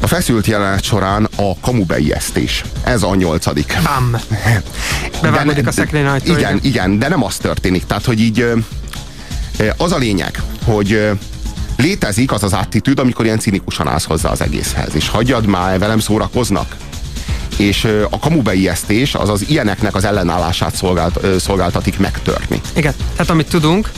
A 0.00 0.06
feszült 0.06 0.46
jelenet 0.46 0.82
során 0.82 1.28
a 1.36 1.60
kamubeiesztés. 1.60 2.64
Ez 2.84 3.02
a 3.02 3.14
nyolcadik. 3.14 3.78
Bam! 3.84 4.16
Bevágódik 5.22 5.66
a 5.66 5.72
szekrény 5.72 6.04
ajtó, 6.04 6.36
Igen, 6.36 6.58
igen. 6.62 6.98
de 6.98 7.08
nem 7.08 7.24
az 7.24 7.36
történik. 7.36 7.86
Tehát, 7.86 8.04
hogy 8.04 8.20
így 8.20 8.46
az 9.76 9.92
a 9.92 9.96
lényeg, 9.96 10.42
hogy 10.64 11.10
létezik 11.76 12.32
az 12.32 12.42
az 12.42 12.52
attitűd, 12.52 12.98
amikor 12.98 13.24
ilyen 13.24 13.38
cinikusan 13.38 13.88
állsz 13.88 14.04
hozzá 14.04 14.30
az 14.30 14.40
egészhez, 14.40 14.94
és 14.94 15.08
hagyjad 15.08 15.46
már, 15.46 15.78
velem 15.78 15.98
szórakoznak. 15.98 16.76
És 17.56 17.88
a 18.10 18.18
kamubeiesztés 18.18 19.14
az 19.14 19.28
az 19.28 19.44
ilyeneknek 19.48 19.94
az 19.94 20.04
ellenállását 20.04 20.74
szolgált, 20.74 21.40
szolgáltatik 21.40 21.98
megtörni. 21.98 22.60
Igen. 22.74 22.94
Tehát 23.12 23.30
amit 23.30 23.48
tudunk, 23.48 23.90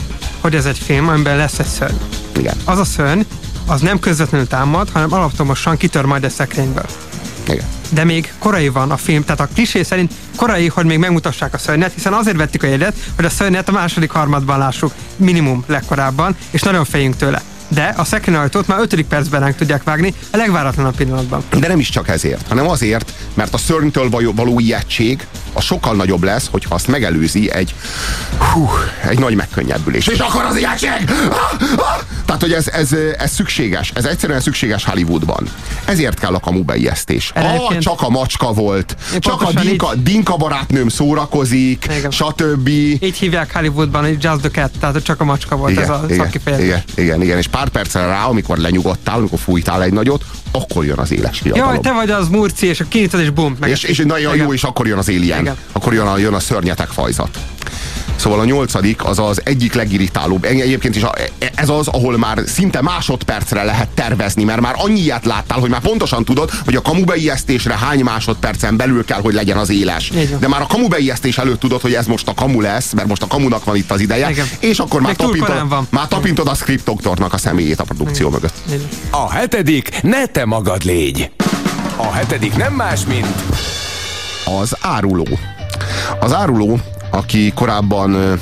hogy 0.45 0.55
ez 0.55 0.65
egy 0.65 0.77
film, 0.77 1.07
amiben 1.07 1.37
lesz 1.37 1.59
egy 1.59 1.65
szörny. 1.65 1.95
Igen, 2.37 2.55
Az 2.65 2.79
a 2.79 2.85
szörny, 2.85 3.21
az 3.65 3.81
nem 3.81 3.99
közvetlenül 3.99 4.47
támad, 4.47 4.89
hanem 4.89 5.13
alaptomosan 5.13 5.77
kitör 5.77 6.05
majd 6.05 6.23
a 6.23 6.29
szekrényből. 6.29 6.85
igen. 7.47 7.65
De 7.89 8.03
még 8.03 8.33
korai 8.39 8.69
van 8.69 8.91
a 8.91 8.97
film, 8.97 9.23
tehát 9.23 9.39
a 9.39 9.47
klisé 9.53 9.83
szerint 9.83 10.13
korai, 10.35 10.67
hogy 10.67 10.85
még 10.85 10.97
megmutassák 10.97 11.53
a 11.53 11.57
szörnyet, 11.57 11.93
hiszen 11.93 12.13
azért 12.13 12.37
vettük 12.37 12.63
a 12.63 12.67
jegyet, 12.67 12.95
hogy 13.15 13.25
a 13.25 13.29
szörnyet 13.29 13.69
a 13.69 13.71
második 13.71 14.11
harmadban 14.11 14.57
lássuk, 14.57 14.93
minimum 15.15 15.63
legkorábban, 15.67 16.35
és 16.49 16.61
nagyon 16.61 16.85
féljünk 16.85 17.15
tőle. 17.15 17.41
De 17.67 17.93
a 17.97 18.03
szekrényajtót 18.03 18.67
már 18.67 18.79
ötödik 18.79 19.05
percben 19.05 19.39
ránk 19.39 19.55
tudják 19.55 19.83
vágni, 19.83 20.13
a 20.31 20.37
legváratlanabb 20.37 20.95
pillanatban. 20.95 21.43
De 21.59 21.67
nem 21.67 21.79
is 21.79 21.89
csak 21.89 22.07
ezért, 22.07 22.47
hanem 22.47 22.67
azért, 22.67 23.13
mert 23.33 23.53
a 23.53 23.57
szörnytől 23.57 24.09
való, 24.09 24.59
ijegység 24.59 25.27
az 25.53 25.63
sokkal 25.63 25.95
nagyobb 25.95 26.23
lesz, 26.23 26.47
hogyha 26.51 26.75
azt 26.75 26.87
megelőzi 26.87 27.51
egy, 27.51 27.75
hú, 28.37 28.69
egy 29.07 29.19
nagy 29.19 29.35
megkönnyebbülés. 29.35 30.07
És 30.07 30.19
akkor 30.19 30.43
az 30.43 30.57
ijegység! 30.57 30.89
Ah, 31.29 31.35
ah! 31.77 32.01
Tehát, 32.25 32.41
hogy 32.41 32.51
ez, 32.53 32.67
ez, 32.67 32.91
ez 33.17 33.31
szükséges, 33.31 33.91
ez 33.95 34.05
egyszerűen 34.05 34.39
szükséges 34.39 34.85
Hollywoodban. 34.85 35.47
Ezért 35.85 36.19
kell 36.19 36.33
a 36.33 36.39
kamubeiesztés. 36.39 37.31
Ah, 37.35 37.53
Egyébként- 37.53 37.81
csak 37.81 38.01
a 38.01 38.09
macska 38.09 38.53
volt, 38.53 38.95
Én 39.13 39.19
csak 39.19 39.41
a 39.41 39.51
dinka, 39.61 39.95
dinka 39.95 40.35
barátnőm 40.37 40.89
szórakozik, 40.89 41.87
Igen. 41.97 42.11
stb. 42.11 42.67
Így 42.67 43.17
hívják 43.17 43.53
Hollywoodban, 43.53 44.03
hogy 44.03 44.23
Just 44.23 44.39
the 44.39 44.49
Cat, 44.49 44.71
tehát 44.79 45.03
csak 45.03 45.21
a 45.21 45.23
macska 45.23 45.55
volt 45.55 45.77
ez 45.77 45.89
a 45.89 46.01
igen, 46.05 46.17
szakkifejezés. 46.17 46.65
igen, 46.65 46.83
igen, 46.95 47.21
igen, 47.21 47.37
és 47.37 47.47
pár 47.55 47.69
percre 47.69 48.05
rá, 48.05 48.25
amikor 48.25 48.57
lenyugodtál, 48.57 49.17
amikor 49.17 49.39
fújtál 49.39 49.83
egy 49.83 49.93
nagyot, 49.93 50.25
akkor 50.51 50.85
jön 50.85 50.97
az 50.97 51.11
éles 51.11 51.39
fiatalom. 51.39 51.69
Jaj, 51.69 51.79
te 51.79 51.93
vagy 51.93 52.09
az 52.09 52.27
Murci, 52.27 52.67
és 52.67 52.79
a 52.79 52.85
kinyitod, 52.87 53.19
és 53.19 53.29
bum. 53.29 53.55
Meg 53.59 53.69
És, 53.69 53.83
és 53.83 53.97
nagyon 54.05 54.35
jó, 54.35 54.53
és 54.53 54.63
akkor 54.63 54.87
jön 54.87 54.97
az 54.97 55.07
Alien. 55.07 55.39
Igen. 55.39 55.55
Akkor 55.71 55.93
jön 55.93 56.07
a, 56.07 56.17
jön 56.17 56.33
a 56.33 56.39
szörnyetek 56.39 56.87
fajzat. 56.87 57.37
Szóval 58.15 58.39
a 58.39 58.45
nyolcadik 58.45 59.05
az 59.05 59.19
az 59.19 59.41
egyik 59.43 59.73
legirritálóbb. 59.73 60.43
Egy- 60.43 60.59
Egyébként 60.59 60.95
is 60.95 61.03
a, 61.03 61.13
ez 61.55 61.69
az, 61.69 61.87
ahol 61.87 62.17
már 62.17 62.41
szinte 62.45 62.81
másodpercre 62.81 63.63
lehet 63.63 63.87
tervezni, 63.87 64.43
mert 64.43 64.59
már 64.61 64.75
annyi 64.77 64.99
ilyet 64.99 65.25
láttál, 65.25 65.59
hogy 65.59 65.69
már 65.69 65.81
pontosan 65.81 66.25
tudod, 66.25 66.49
hogy 66.65 66.75
a 66.75 66.81
kamubeiesztésre 66.81 67.77
hány 67.77 67.99
másodpercen 68.03 68.77
belül 68.77 69.05
kell, 69.05 69.21
hogy 69.21 69.33
legyen 69.33 69.57
az 69.57 69.69
éles. 69.69 70.09
Van. 70.09 70.39
De 70.39 70.47
már 70.47 70.61
a 70.61 70.67
kamubeiesztés 70.67 71.37
előtt 71.37 71.59
tudod, 71.59 71.81
hogy 71.81 71.93
ez 71.93 72.05
most 72.05 72.27
a 72.27 72.33
kamu 72.33 72.61
lesz, 72.61 72.91
mert 72.93 73.07
most 73.07 73.21
a 73.21 73.27
kamunak 73.27 73.63
van 73.63 73.75
itt 73.75 73.91
az 73.91 73.99
ideje, 73.99 74.29
Igen. 74.29 74.45
és 74.59 74.79
akkor 74.79 75.01
már 75.01 75.15
tapintod, 75.15 75.67
van. 75.69 75.87
már 75.89 76.07
tapintod 76.07 76.47
a 76.47 76.53
script 76.53 76.83
doktornak 76.85 77.33
a 77.33 77.37
személyét 77.37 77.79
a 77.79 77.83
produkció 77.83 78.29
mögött. 78.29 78.53
Így 78.71 78.81
van. 79.11 79.21
A 79.25 79.31
hetedik, 79.31 80.01
ne 80.01 80.25
te 80.25 80.45
magad 80.45 80.83
légy. 80.83 81.31
A 81.97 82.11
hetedik 82.11 82.55
nem 82.55 82.73
más, 82.73 82.99
mint 83.07 83.27
az 84.61 84.75
áruló. 84.81 85.27
Az 86.19 86.33
áruló, 86.33 86.79
aki 87.09 87.51
korábban 87.55 88.39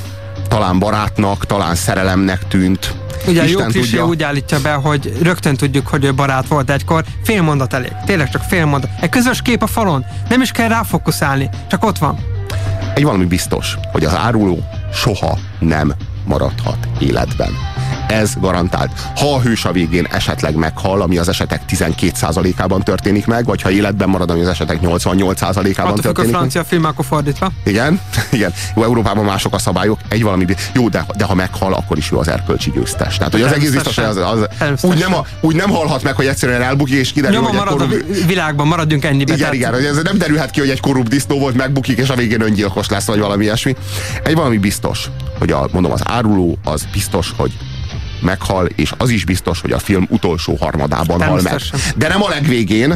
talán 0.48 0.78
barátnak, 0.78 1.46
talán 1.46 1.74
szerelemnek 1.74 2.48
tűnt. 2.48 2.94
Ugye 3.26 3.40
a 3.40 3.44
jó 3.44 3.50
Isten 3.50 3.70
klisé 3.70 3.88
tudja, 3.90 4.06
úgy 4.06 4.22
állítja 4.22 4.60
be, 4.60 4.72
hogy 4.72 5.18
rögtön 5.22 5.56
tudjuk, 5.56 5.86
hogy 5.86 6.04
ő 6.04 6.14
barát 6.14 6.48
volt 6.48 6.70
egykor. 6.70 7.04
Fél 7.22 7.42
mondat 7.42 7.72
elég. 7.72 7.92
Tényleg 8.06 8.30
csak 8.30 8.42
fél 8.42 8.64
mondat. 8.64 8.90
Egy 9.00 9.08
közös 9.08 9.42
kép 9.42 9.62
a 9.62 9.66
falon. 9.66 10.04
Nem 10.28 10.40
is 10.40 10.50
kell 10.50 10.68
ráfokuszálni. 10.68 11.48
Csak 11.68 11.84
ott 11.84 11.98
van. 11.98 12.18
egy 12.94 13.04
valami 13.04 13.24
biztos, 13.24 13.76
hogy 13.92 14.04
az 14.04 14.14
áruló 14.16 14.64
soha 14.92 15.38
nem 15.58 15.94
maradhat 16.24 16.88
életben. 16.98 17.52
Ez 18.08 18.32
garantált. 18.40 18.90
Ha 19.16 19.34
a 19.34 19.40
hős 19.40 19.64
a 19.64 19.72
végén 19.72 20.06
esetleg 20.10 20.54
meghal, 20.54 21.00
ami 21.00 21.18
az 21.18 21.28
esetek 21.28 21.60
12%-ában 21.70 22.82
történik 22.82 23.26
meg, 23.26 23.44
vagy 23.44 23.62
ha 23.62 23.70
életben 23.70 24.08
marad, 24.08 24.30
ami 24.30 24.40
az 24.40 24.48
esetek 24.48 24.78
88%-ában 24.82 25.86
Attól 25.92 25.98
a 25.98 26.02
történik 26.02 26.16
meg. 26.16 26.28
francia 26.40 26.64
film, 26.64 26.84
akkor 26.84 27.04
fordítva. 27.04 27.50
Igen, 27.64 28.00
igen. 28.30 28.52
Jó, 28.76 28.82
Európában 28.82 29.24
mások 29.24 29.54
a 29.54 29.58
szabályok. 29.58 29.98
Egy 30.08 30.22
valami, 30.22 30.44
jó, 30.72 30.88
de, 30.88 31.06
de 31.16 31.24
ha 31.24 31.34
meghal, 31.34 31.72
akkor 31.72 31.96
is 31.98 32.12
ő 32.12 32.16
az 32.16 32.28
erkölcsi 32.28 32.70
győztes. 32.70 33.16
Tehát, 33.16 33.32
hogy 33.32 33.42
az 33.42 33.52
egész 33.52 33.70
biztos, 33.70 33.98
az, 33.98 34.16
az 34.16 34.84
úgy, 34.84 34.98
nem, 34.98 35.14
a- 35.14 35.26
úgy 35.40 35.54
nem 35.56 35.70
halhat 35.70 36.02
meg, 36.02 36.14
hogy 36.14 36.26
egyszerűen 36.26 36.62
elbukik, 36.62 36.94
és 36.98 37.12
kiderül, 37.12 37.36
Nyoma 37.36 37.48
hogy 37.48 37.58
marad 37.58 37.80
a 37.80 37.84
korrupt, 37.86 38.06
vi- 38.06 38.24
világban, 38.26 38.66
maradjunk 38.66 39.04
ennyibe. 39.04 39.22
igen, 39.24 39.38
tehát- 39.38 39.54
igen, 39.54 39.72
hogy 39.72 39.84
ez 39.84 40.02
nem 40.02 40.18
derülhet 40.18 40.50
ki, 40.50 40.60
hogy 40.60 40.70
egy 40.70 40.80
korrupt 40.80 41.08
disznó 41.08 41.38
volt, 41.38 41.54
megbukik, 41.54 41.98
és 41.98 42.08
a 42.08 42.14
végén 42.14 42.40
öngyilkos 42.40 42.88
lesz, 42.88 43.06
vagy 43.06 43.18
valami 43.18 43.44
ilyesmi. 43.44 43.76
Egy 44.24 44.34
valami 44.34 44.58
biztos, 44.58 45.10
hogy 45.38 45.50
a, 45.50 45.68
mondom, 45.72 45.92
az 45.92 46.00
áruló 46.04 46.58
az 46.64 46.86
biztos, 46.92 47.32
hogy 47.36 47.52
meghal, 48.24 48.66
és 48.66 48.92
az 48.98 49.10
is 49.10 49.24
biztos, 49.24 49.60
hogy 49.60 49.72
a 49.72 49.78
film 49.78 50.06
utolsó 50.08 50.56
harmadában 50.60 51.22
hal 51.22 51.40
meg. 51.42 51.60
De 51.96 52.08
nem 52.08 52.22
a 52.22 52.28
legvégén, 52.28 52.94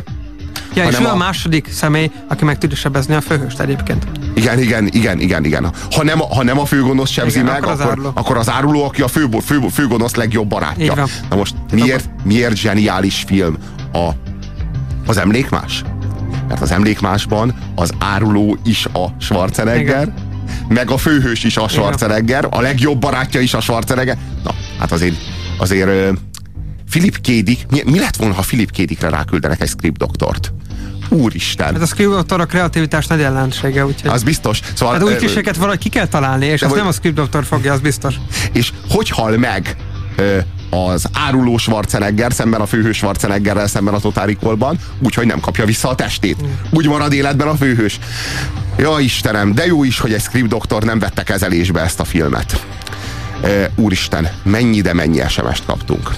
Ja, 0.74 0.84
és 0.84 0.94
hanem 0.94 1.08
ő 1.08 1.10
a 1.10 1.14
a- 1.14 1.16
második 1.16 1.68
személy, 1.72 2.10
aki 2.28 2.44
meg 2.44 2.58
tudja 2.58 2.76
sebezni 2.76 3.14
a 3.14 3.20
főhőst 3.20 3.60
egyébként. 3.60 4.06
Igen, 4.34 4.58
igen, 4.58 4.86
igen, 4.86 5.20
igen, 5.20 5.44
igen. 5.44 5.72
Ha 5.90 6.02
nem, 6.04 6.18
ha 6.18 6.42
nem 6.42 6.58
a 6.58 6.64
főgonosz 6.64 7.10
sebzi 7.10 7.38
Igen, 7.38 7.44
meg, 7.52 7.56
akkor 7.62 7.72
az 7.72 7.78
akkor, 7.80 7.90
áruló. 7.90 8.10
akkor 8.14 8.36
az 8.36 8.50
áruló, 8.50 8.84
aki 8.84 9.02
a 9.02 9.08
fő, 9.08 9.26
fő, 9.44 9.60
főgonosz 9.72 10.14
legjobb 10.14 10.48
barátja. 10.48 11.06
Na 11.30 11.36
most 11.36 11.54
miért, 11.72 12.08
miért 12.24 12.56
zseniális 12.56 13.24
film 13.26 13.56
a, 13.92 14.08
az 15.06 15.16
emlékmás? 15.16 15.82
Mert 16.48 16.60
az 16.60 16.70
emlékmásban 16.70 17.54
az 17.74 17.90
áruló 17.98 18.56
is 18.64 18.84
a 18.92 19.06
Schwarzenegger, 19.20 20.02
Igen. 20.02 20.14
Meg 20.68 20.90
a 20.90 20.96
főhős 20.96 21.44
is 21.44 21.56
a 21.56 21.68
Schwarzenegger, 21.68 22.46
a 22.50 22.60
legjobb 22.60 22.98
barátja 23.00 23.40
is 23.40 23.54
a 23.54 23.60
Schwarzenegger. 23.60 24.16
Na, 24.44 24.54
hát 24.78 24.92
azért, 24.92 25.14
azért 25.58 25.90
Philip 26.90 27.16
K. 27.20 27.26
Dick, 27.42 27.70
mi, 27.70 27.82
mi 27.84 27.98
lett 27.98 28.16
volna, 28.16 28.34
ha 28.34 28.42
Philip 28.42 28.70
K. 28.70 28.76
Dickre 28.76 29.08
ráküldenek 29.08 29.60
egy 29.60 29.68
script 29.68 29.96
doktort? 29.96 30.52
Úristen! 31.08 31.72
Hát 31.72 31.82
a 31.82 31.86
script 31.86 32.32
a 32.32 32.46
kreativitás 32.46 33.06
nagy 33.06 33.20
ellensége, 33.20 33.86
úgyhogy... 33.86 34.10
Az 34.10 34.22
biztos. 34.22 34.60
Szóval, 34.74 34.94
Hát 34.94 35.02
új 35.02 35.12
ö, 35.12 35.16
kliséket 35.16 35.56
valahogy 35.56 35.78
ki 35.78 35.88
kell 35.88 36.06
találni, 36.06 36.46
és 36.46 36.60
ezt 36.62 36.70
vagy- 36.70 36.78
nem 36.78 36.88
a 36.88 36.92
script 36.92 37.14
doktor 37.16 37.44
fogja, 37.44 37.72
az 37.72 37.80
biztos. 37.80 38.14
És 38.52 38.72
hogy 38.88 39.08
hal 39.08 39.36
meg 39.36 39.76
ö, 40.16 40.38
az 40.70 41.06
áruló 41.12 41.56
Schwarzenegger 41.56 42.32
szemben 42.32 42.60
a 42.60 42.66
főhős 42.66 42.96
Schwarzeneggerrel 42.96 43.66
szemben 43.66 43.94
a 43.94 43.98
Total 43.98 44.26
Recall-ban, 44.26 44.78
úgyhogy 45.02 45.26
nem 45.26 45.40
kapja 45.40 45.64
vissza 45.64 45.88
a 45.88 45.94
testét. 45.94 46.36
Úgy 46.70 46.86
marad 46.88 47.12
életben 47.12 47.48
a 47.48 47.54
főhős. 47.54 47.98
Ja 48.78 48.98
Istenem, 48.98 49.54
de 49.54 49.66
jó 49.66 49.84
is, 49.84 49.98
hogy 49.98 50.12
egy 50.12 50.20
script 50.20 50.48
doktor 50.48 50.82
nem 50.82 50.98
vette 50.98 51.22
kezelésbe 51.22 51.80
ezt 51.80 52.00
a 52.00 52.04
filmet. 52.04 52.66
Ö, 53.42 53.64
úristen, 53.74 54.28
mennyi, 54.42 54.80
de 54.80 54.92
mennyi 54.92 55.22
SMS-t 55.28 55.64
kaptunk. 55.64 56.10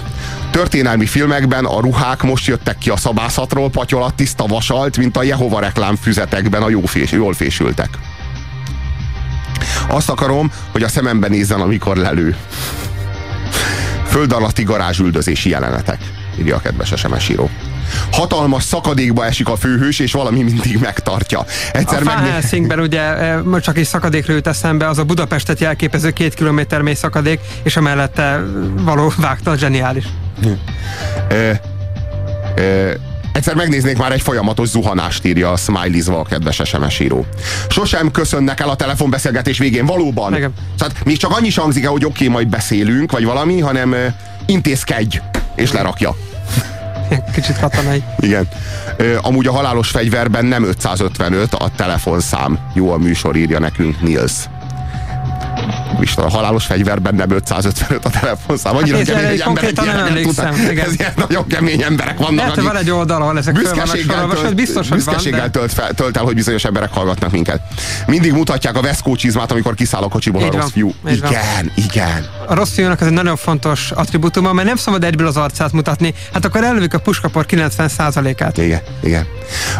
Történelmi 0.51 1.05
filmekben 1.05 1.65
a 1.65 1.79
ruhák 1.79 2.21
most 2.21 2.47
jöttek 2.47 2.77
ki 2.77 2.89
a 2.89 2.97
szabászatról, 2.97 3.69
patyolat 3.69 4.13
tiszta 4.13 4.45
vasalt, 4.45 4.97
mint 4.97 5.17
a 5.17 5.23
Jehova 5.23 5.59
reklám 5.59 5.95
füzetekben 5.95 6.61
a 6.61 6.69
jó 6.69 6.85
fés, 6.85 7.11
jól 7.11 7.33
fésültek. 7.33 7.89
Azt 9.87 10.09
akarom, 10.09 10.51
hogy 10.71 10.83
a 10.83 10.87
szemembe 10.87 11.27
nézzen, 11.27 11.61
amikor 11.61 11.97
lelő. 11.97 12.35
Föld 14.05 14.31
alatti 14.31 14.63
garázsüldözési 14.63 15.49
jelenetek, 15.49 15.99
írja 16.39 16.55
a 16.55 16.59
kedves 16.59 16.93
SMS 16.95 17.29
író. 17.29 17.49
Hatalmas 18.11 18.63
szakadékba 18.63 19.25
esik 19.25 19.47
a 19.47 19.55
főhős, 19.55 19.99
és 19.99 20.11
valami 20.11 20.41
mindig 20.41 20.77
megtartja. 20.79 21.39
A 21.39 21.45
Egyszer 21.71 22.03
Van 22.03 22.15
megné- 22.15 22.31
Helsingben 22.31 22.79
ugye 22.79 23.01
e, 23.01 23.41
most 23.41 23.63
csak 23.63 23.77
egy 23.77 23.85
szakadékről 23.85 24.35
jut 24.35 24.47
eszembe, 24.47 24.87
az 24.87 24.97
a 24.97 25.03
Budapestet 25.03 25.59
jelképező 25.59 26.11
két 26.11 26.33
kilométer 26.33 26.81
mély 26.81 26.93
szakadék, 26.93 27.39
és 27.63 27.75
a 27.75 27.81
mellette 27.81 28.39
való 28.75 29.13
vágta, 29.17 29.57
zseniális. 29.57 30.05
Ö, 31.29 31.51
ö, 32.55 32.91
egyszer 33.31 33.55
megnéznék 33.55 33.97
már 33.97 34.11
egy 34.11 34.21
folyamatos 34.21 34.67
zuhanást, 34.67 35.25
írja 35.25 35.51
a 35.51 35.55
smileyzva 35.55 36.19
a 36.19 36.23
kedves 36.23 36.61
SMS 36.65 36.99
író. 36.99 37.25
Sosem 37.69 38.11
köszönnek 38.11 38.59
el 38.59 38.69
a 38.69 38.75
telefonbeszélgetés 38.75 39.57
végén, 39.57 39.85
valóban. 39.85 40.35
Igen. 40.35 40.53
Tehát 40.77 41.05
még 41.05 41.17
csak 41.17 41.37
annyi 41.37 41.51
hangzik 41.51 41.83
el, 41.83 41.91
hogy 41.91 42.05
oké, 42.05 42.13
okay, 42.23 42.27
majd 42.27 42.47
beszélünk, 42.47 43.11
vagy 43.11 43.25
valami, 43.25 43.59
hanem 43.59 43.95
intézkedj, 44.45 45.19
és 45.55 45.71
lerakja. 45.71 46.15
Kicsit 47.33 47.59
katonai. 47.59 48.03
Igen. 48.19 48.47
Amúgy 49.21 49.47
a 49.47 49.51
halálos 49.51 49.89
fegyverben 49.89 50.45
nem 50.45 50.63
555 50.63 51.53
a 51.53 51.69
telefonszám. 51.75 52.59
Jó 52.73 52.91
a 52.91 52.97
műsor, 52.97 53.35
írja 53.35 53.59
nekünk 53.59 54.01
Nils. 54.01 54.33
Isten, 55.99 56.23
a 56.25 56.29
halálos 56.29 56.65
fegyverben 56.65 57.15
nem 57.15 57.31
555 57.31 58.05
a 58.05 58.09
telefonszám. 58.09 58.75
Annyira 58.75 58.97
Hát 58.97 59.07
én 59.07 59.13
kemény, 59.15 59.29
hogy 59.29 59.39
emberek 59.39 59.73
konkrétan 59.73 59.85
nem 59.85 60.23
tudnak. 60.23 60.71
igen. 60.71 60.85
Ez 60.85 60.93
ilyen 60.99 61.13
nagyon 61.15 61.47
kemény 61.47 61.81
emberek 61.81 62.17
vannak, 62.17 62.35
Lehet, 62.35 62.51
akik 62.51 62.63
van 62.63 62.75
egy 62.75 62.89
oldal, 62.89 63.21
ahol 63.21 63.37
ezek 63.37 63.53
büszkeséggel, 63.53 64.27
tölt, 64.27 64.55
biztos, 64.55 64.89
hogy 64.89 65.03
van, 65.03 65.13
büszkeséggel 65.13 65.39
de... 65.41 65.49
tölt, 65.49 65.73
fel, 65.73 65.93
tölt 65.93 66.17
el, 66.17 66.23
hogy 66.23 66.35
bizonyos 66.35 66.63
emberek 66.63 66.93
hallgatnak 66.93 67.31
minket. 67.31 67.61
Mindig 68.07 68.31
mutatják 68.33 68.75
a 68.77 68.81
Veszkó 68.81 69.15
csizmát, 69.15 69.51
amikor 69.51 69.73
kiszáll 69.73 70.01
a 70.01 70.07
kocsiból 70.07 70.41
a 70.41 70.45
Így 70.45 70.51
rossz 70.51 70.61
van, 70.61 70.69
fiú. 70.69 70.93
így 71.09 71.21
van. 71.21 71.31
Igen, 71.31 71.71
igen. 71.75 72.25
A 72.47 72.53
rossz 72.53 72.73
fiúnak 72.73 73.01
ez 73.01 73.07
egy 73.07 73.13
nagyon 73.13 73.35
fontos 73.35 73.91
attribútuma, 73.91 74.53
mert 74.53 74.67
nem 74.67 74.75
szabad 74.77 75.03
egyből 75.03 75.27
az 75.27 75.37
arcát 75.37 75.71
mutatni, 75.71 76.13
hát 76.33 76.45
akkor 76.45 76.63
elővik 76.63 76.93
a 76.93 76.99
puskapor 76.99 77.45
90%-át. 77.49 78.57
Igen, 78.57 78.81
igen. 79.03 79.25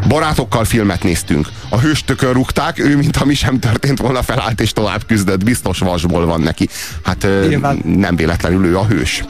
Barátokkal 0.07 0.65
filmet 0.65 1.03
néztünk. 1.03 1.47
A 1.69 1.79
hős 1.79 2.03
tökön 2.03 2.33
rúgták, 2.33 2.79
ő, 2.79 2.97
mint 2.97 3.17
ami 3.17 3.33
sem 3.33 3.59
történt 3.59 3.99
volna, 3.99 4.21
felállt 4.23 4.61
és 4.61 4.73
tovább 4.73 5.05
küzdött. 5.07 5.43
Biztos 5.43 5.70
vasból 5.79 6.25
van 6.25 6.41
neki. 6.41 6.67
Hát 7.03 7.27
Nyilván. 7.47 7.81
nem 7.83 8.15
véletlenül 8.15 8.65
ő 8.65 8.77
a 8.77 8.85
hős. 8.85 9.23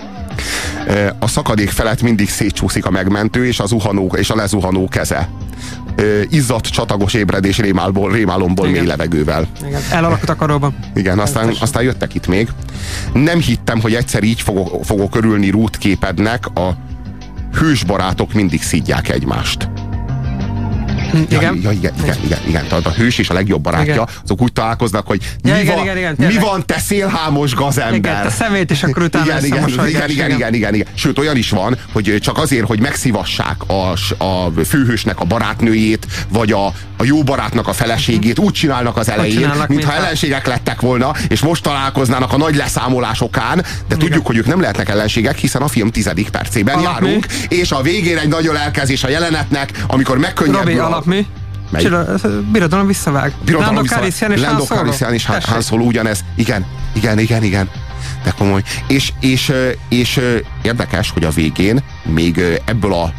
A 1.19 1.27
szakadék 1.27 1.69
felett 1.69 2.01
mindig 2.01 2.29
szétcsúszik 2.29 2.85
a 2.85 2.89
megmentő 2.89 3.45
és, 3.45 3.59
a 3.59 3.65
zuhanó, 3.65 4.15
és 4.17 4.29
a 4.29 4.35
lezuhanó 4.35 4.87
keze. 4.87 5.29
Izzadt 6.29 6.65
csatagos 6.67 7.13
ébredés 7.13 7.57
rémálból, 7.57 8.11
rémálomból 8.11 8.67
Igen. 8.67 8.79
mély 8.79 8.87
levegővel. 8.89 9.47
Igen. 9.67 9.81
Elalakult 9.91 10.29
a 10.29 10.35
karóban. 10.35 10.75
Igen, 10.95 11.19
aztán, 11.19 11.53
aztán 11.59 11.83
jöttek 11.83 12.13
itt 12.13 12.27
még. 12.27 12.49
Nem 13.13 13.39
hittem, 13.39 13.81
hogy 13.81 13.93
egyszer 13.93 14.23
így 14.23 14.41
fogok, 14.41 14.85
fogok 14.85 15.15
örülni 15.15 15.49
rútképednek, 15.49 16.45
a 16.45 16.77
hősbarátok 17.59 18.33
mindig 18.33 18.61
szidják 18.61 19.09
egymást. 19.09 19.69
Igen. 21.13 21.41
Ja, 21.41 21.51
ja, 21.61 21.71
igen, 21.71 21.93
igen, 22.03 22.17
igen, 22.23 22.39
igen. 22.47 22.67
Tehát 22.67 22.85
a 22.85 22.91
hős 22.91 23.17
és 23.17 23.29
a 23.29 23.33
legjobb 23.33 23.61
barátja, 23.61 23.93
Igen. 23.93 24.07
azok 24.23 24.41
úgy 24.41 24.53
találkoznak, 24.53 25.07
hogy 25.07 25.21
mi, 25.43 25.49
Ja, 25.49 25.59
igen, 25.59 25.75
van, 25.75 25.83
igen, 25.83 25.97
igen, 25.97 26.15
mi 26.17 26.37
van, 26.37 26.65
te 26.65 26.79
szélhámos 26.79 27.53
gazember? 27.55 27.95
Igen, 27.95 28.25
a 28.25 28.29
szemét, 28.29 28.71
és 28.71 28.83
akkor 28.83 29.03
utána 29.03 29.25
igen, 29.25 29.45
igen, 29.45 29.67
igen, 29.67 29.87
igen, 29.87 30.09
igen, 30.09 30.29
igen, 30.31 30.53
igen, 30.53 30.73
igen. 30.73 30.87
Sőt, 30.93 31.19
olyan 31.19 31.35
is 31.37 31.49
van, 31.49 31.77
hogy 31.93 32.17
csak 32.21 32.37
azért, 32.37 32.65
hogy 32.65 32.79
megszívassák 32.79 33.55
a, 33.67 33.91
a 34.23 34.51
főhősnek 34.65 35.19
a 35.19 35.23
barátnőjét, 35.25 36.05
vagy 36.29 36.51
a, 36.51 36.65
a 36.97 37.03
jó 37.03 37.23
barátnak 37.23 37.67
a 37.67 37.73
feleségét, 37.73 38.39
úgy 38.39 38.53
csinálnak 38.53 38.97
az 38.97 39.09
elején, 39.09 39.33
csinálnak, 39.35 39.67
mintha 39.67 39.75
mintha- 39.75 39.95
ellenségek 40.05 40.47
lettek 40.47 40.81
volna, 40.81 41.13
és 41.27 41.39
most 41.39 41.63
találkoznának 41.63 42.33
a 42.33 42.37
nagy 42.37 42.55
leszámolásokán, 42.55 43.65
de 43.87 43.95
tudjuk, 43.97 44.25
hogy 44.27 44.37
ők 44.37 44.45
nem 44.47 44.59
lehetnek 44.61 44.89
ellenségek, 44.89 45.37
hiszen 45.37 45.61
a 45.61 45.67
film 45.67 45.91
tizedik 45.91 46.29
percében 46.29 46.77
Alapmű. 46.77 47.05
járunk, 47.07 47.25
és 47.49 47.71
a 47.71 47.81
végén 47.81 48.17
egy 48.17 48.27
nagyon 48.27 48.57
elkezés 48.57 49.03
a 49.03 49.09
jelenetnek, 49.09 49.71
amikor 49.87 50.17
megkönnyebbül 50.17 50.79
a- 50.79 51.00
alapmű. 51.01 51.25
Mely? 51.69 51.81
Csilla- 51.81 52.51
Birodalom 52.51 52.87
visszavág. 52.87 53.33
Birodalom 53.45 53.75
Lando 53.75 53.89
Calrissian 53.93 54.31
és 54.31 54.41
Lando. 54.41 54.63
Calrissian 54.63 55.13
és 55.13 55.25
Han- 55.25 55.61
Solo 55.61 55.83
ugyanez. 55.83 56.23
Igen, 56.35 56.65
igen, 56.93 57.19
igen, 57.19 57.43
igen. 57.43 57.69
De 58.23 58.33
komoly. 58.37 58.63
És, 58.87 59.11
és, 59.19 59.51
és, 59.89 60.19
érdekes, 60.61 61.09
hogy 61.09 61.23
a 61.23 61.29
végén 61.29 61.83
még 62.03 62.41
ebből 62.65 62.93
a 62.93 63.13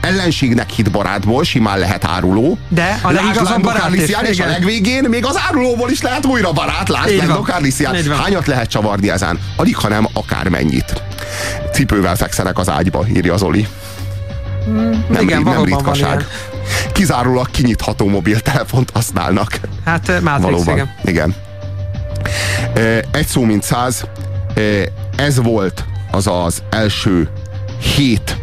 ellenségnek 0.00 0.70
hit 0.70 0.90
barátból 0.90 1.44
simán 1.44 1.78
lehet 1.78 2.04
áruló. 2.04 2.58
De 2.68 2.98
a 3.02 3.10
legigazabb 3.10 3.62
barát 3.62 3.94
is, 3.94 4.02
és 4.22 4.40
a 4.40 4.46
legvégén 4.46 5.04
még 5.08 5.24
az 5.26 5.40
árulóból 5.48 5.90
is 5.90 6.00
lehet 6.02 6.26
újra 6.26 6.52
barát. 6.52 6.88
Lásd 6.88 7.16
Lando. 7.16 7.42
Calrissian. 7.42 7.94
Hányat 8.22 8.46
lehet 8.46 8.70
csavarni 8.70 9.10
ezen? 9.10 9.38
Alig, 9.56 9.76
hanem 9.76 10.06
akármennyit. 10.12 11.02
Cipővel 11.72 12.16
fekszenek 12.16 12.58
az 12.58 12.68
ágyba, 12.68 13.06
írja 13.14 13.36
Zoli. 13.36 13.66
Nem, 15.08 15.22
igen, 15.22 15.42
nem 15.42 15.64
ritkaság. 15.64 16.26
Kizárólag 16.92 17.50
kinyitható 17.50 18.08
mobiltelefont 18.08 18.90
használnak. 18.94 19.60
Hát 19.84 20.08
eh, 20.08 20.20
Matrix, 20.20 20.50
Valóban. 20.50 20.74
igen. 20.74 20.94
igen. 21.04 21.34
Ö, 22.74 22.98
Egy 23.10 23.26
szó, 23.26 23.42
mint 23.42 23.62
száz. 23.62 24.04
Ö, 24.54 24.82
Ez 25.16 25.42
volt 25.42 25.84
az 26.10 26.26
az 26.26 26.62
első 26.70 27.28
hét, 27.96 28.36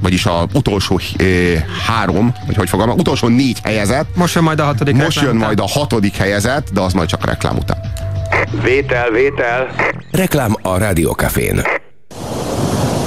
vagyis 0.00 0.26
a 0.26 0.46
utolsó 0.54 1.00
ö, 1.18 1.54
három, 1.86 2.34
vagy 2.46 2.56
hogy 2.56 2.68
fogalmam, 2.68 2.98
utolsó 2.98 3.28
négy 3.28 3.58
helyezett. 3.62 4.16
Most 4.16 4.34
jön 4.34 4.44
majd 4.44 4.60
a 4.60 4.64
hatodik 4.64 4.94
Most 4.96 5.16
jön 5.20 5.24
után. 5.36 5.36
majd 5.46 5.60
a 5.60 5.66
hatodik 5.68 6.16
helyezett, 6.16 6.68
de 6.72 6.80
az 6.80 6.92
majd 6.92 7.08
csak 7.08 7.22
a 7.22 7.26
reklám 7.26 7.56
után. 7.56 7.78
Vétel, 8.62 9.10
vétel. 9.10 9.66
Reklám 10.10 10.56
a 10.62 10.78
Rádiókafén. 10.78 11.62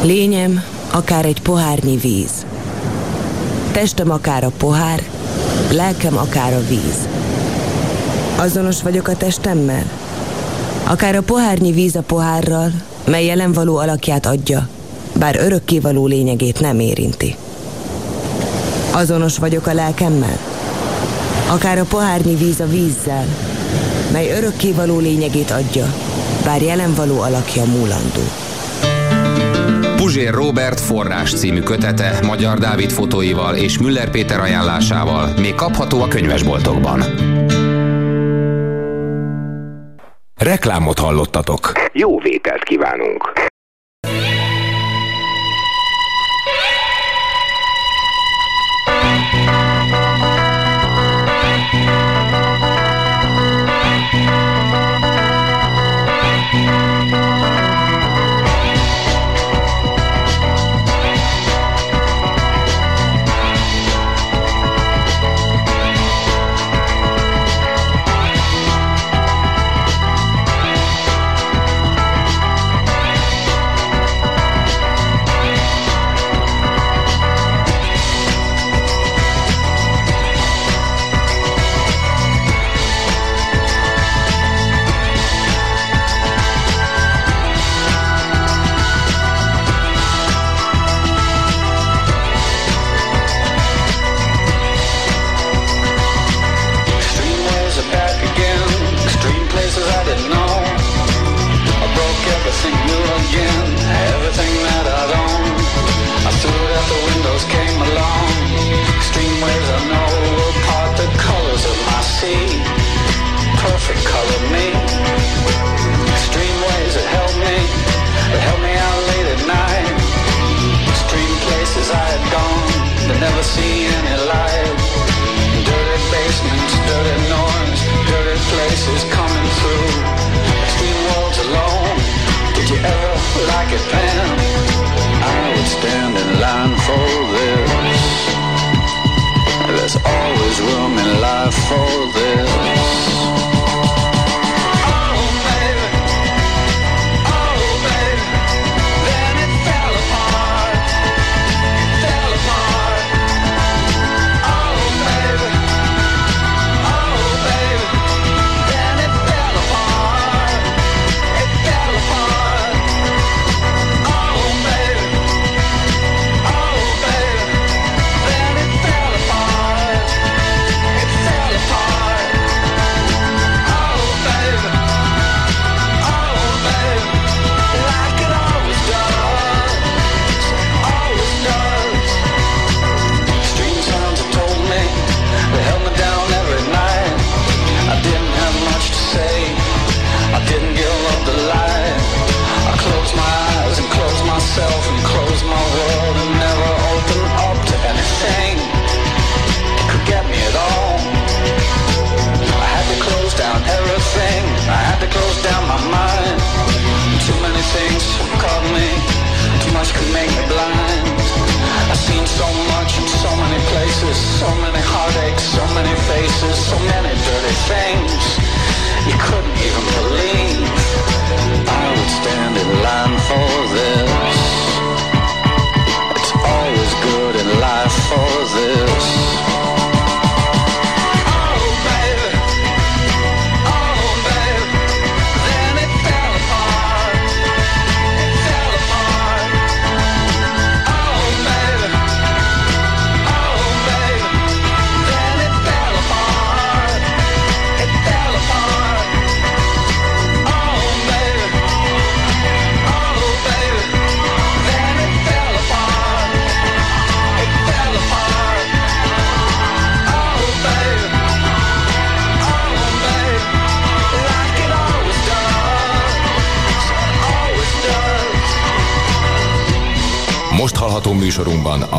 Lényem, 0.04 0.64
akár 0.92 1.26
egy 1.26 1.42
pohárnyi 1.42 1.98
víz. 1.98 2.46
Testem 3.76 4.12
akár 4.12 4.44
a 4.44 4.52
pohár, 4.58 5.04
lelkem 5.72 6.18
akár 6.18 6.54
a 6.54 6.60
víz. 6.68 7.08
Azonos 8.36 8.82
vagyok 8.82 9.08
a 9.08 9.16
testemmel? 9.16 9.84
Akár 10.84 11.16
a 11.16 11.22
pohárnyi 11.22 11.72
víz 11.72 11.96
a 11.96 12.02
pohárral, 12.02 12.72
mely 13.06 13.26
jelen 13.26 13.52
való 13.52 13.78
alakját 13.78 14.26
adja, 14.26 14.68
bár 15.14 15.36
örökkévaló 15.36 16.06
lényegét 16.06 16.60
nem 16.60 16.80
érinti. 16.80 17.36
Azonos 18.92 19.38
vagyok 19.38 19.68
a 19.68 19.74
lelkemmel? 19.74 20.38
Akár 21.50 21.80
a 21.80 21.86
pohárnyi 21.86 22.36
víz 22.36 22.60
a 22.60 22.68
vízzel, 22.68 23.26
mely 24.12 24.32
örökkévaló 24.32 25.00
lényegét 25.00 25.52
adja, 25.52 25.94
bár 26.44 26.62
jelen 26.62 26.94
való 26.94 27.20
alakja 27.20 27.66
múlandó. 27.66 28.45
Puzsér 30.06 30.34
Robert 30.34 30.80
forrás 30.80 31.34
című 31.34 31.60
kötete 31.60 32.20
Magyar 32.26 32.58
Dávid 32.58 32.92
fotóival 32.92 33.56
és 33.56 33.78
Müller 33.78 34.10
Péter 34.10 34.40
ajánlásával 34.40 35.34
még 35.40 35.56
kapható 35.56 36.02
a 36.02 36.08
könyvesboltokban. 36.08 37.02
Reklámot 40.36 41.00
hallottatok. 41.00 41.72
Jó 41.94 42.20
vételt 42.20 42.64
kívánunk! 42.64 43.54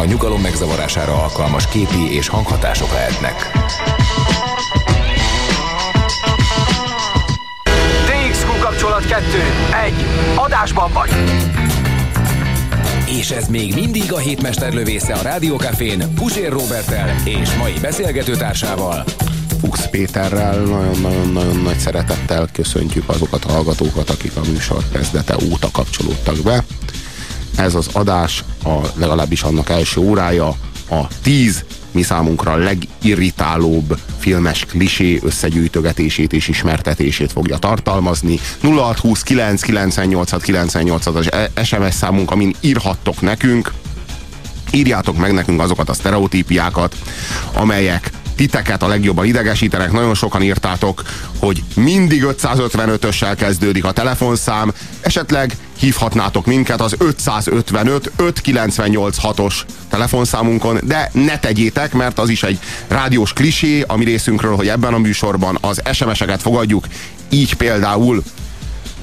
nyugalom 0.06 0.40
megzavarására 0.40 1.22
alkalmas 1.22 1.68
képi 1.68 2.14
és 2.14 2.28
hanghatások 2.28 2.92
lehetnek. 2.92 3.50
DXQ 8.06 8.58
kapcsolat 8.60 9.06
2. 9.06 9.24
1. 9.86 9.94
Adásban 10.34 10.92
vagy! 10.92 11.10
És 13.06 13.30
ez 13.30 13.48
még 13.48 13.74
mindig 13.74 14.12
a 14.12 14.18
hétmester 14.18 14.72
lövésze 14.72 15.12
a 15.14 15.22
Rádiókafén 15.22 16.14
Pusér 16.14 16.52
Robertel 16.52 17.14
és 17.24 17.54
mai 17.54 17.74
beszélgetőtársával, 17.80 19.04
Fuchs 19.60 19.86
Péterrel 19.90 20.58
nagyon-nagyon-nagyon 20.60 21.56
nagy 21.56 21.78
szeretettel 21.78 22.48
köszöntjük 22.52 23.08
azokat 23.08 23.44
a 23.44 23.52
hallgatókat, 23.52 24.10
akik 24.10 24.36
a 24.36 24.40
műsor 24.50 24.84
kezdete 24.92 25.36
óta 25.50 25.68
kapcsolódtak 25.72 26.36
be 26.36 26.64
ez 27.56 27.74
az 27.74 27.88
adás, 27.92 28.44
a, 28.64 28.76
legalábbis 28.94 29.42
annak 29.42 29.70
első 29.70 30.00
órája, 30.00 30.54
a 30.90 31.06
10 31.22 31.64
mi 31.90 32.02
számunkra 32.02 32.52
a 32.52 32.56
legirritálóbb 32.56 33.98
filmes 34.18 34.64
klisé 34.64 35.20
összegyűjtögetését 35.22 36.32
és 36.32 36.48
ismertetését 36.48 37.32
fogja 37.32 37.56
tartalmazni. 37.56 38.38
0629 38.60 41.06
az 41.06 41.32
e- 41.32 41.50
SMS 41.64 41.94
számunk, 41.94 42.30
amin 42.30 42.54
írhattok 42.60 43.20
nekünk, 43.20 43.72
írjátok 44.70 45.16
meg 45.16 45.32
nekünk 45.32 45.60
azokat 45.60 45.88
a 45.88 45.94
sztereotípiákat, 45.94 46.96
amelyek 47.52 48.10
titeket 48.36 48.82
a 48.82 48.88
legjobban 48.88 49.24
idegesítenek. 49.24 49.92
Nagyon 49.92 50.14
sokan 50.14 50.42
írtátok, 50.42 51.02
hogy 51.38 51.62
mindig 51.74 52.24
555-össel 52.26 53.34
kezdődik 53.36 53.84
a 53.84 53.92
telefonszám, 53.92 54.72
esetleg 55.00 55.56
hívhatnátok 55.78 56.46
minket 56.46 56.80
az 56.80 56.94
555 56.98 58.12
598 58.16 59.16
6-os 59.22 59.54
telefonszámunkon, 59.88 60.78
de 60.82 61.10
ne 61.12 61.38
tegyétek, 61.38 61.92
mert 61.92 62.18
az 62.18 62.28
is 62.28 62.42
egy 62.42 62.58
rádiós 62.88 63.32
klisé 63.32 63.84
a 63.86 63.96
mi 63.96 64.04
részünkről, 64.04 64.56
hogy 64.56 64.68
ebben 64.68 64.94
a 64.94 64.98
műsorban 64.98 65.58
az 65.60 65.82
SMS-eket 65.92 66.42
fogadjuk, 66.42 66.86
így 67.28 67.54
például 67.54 68.22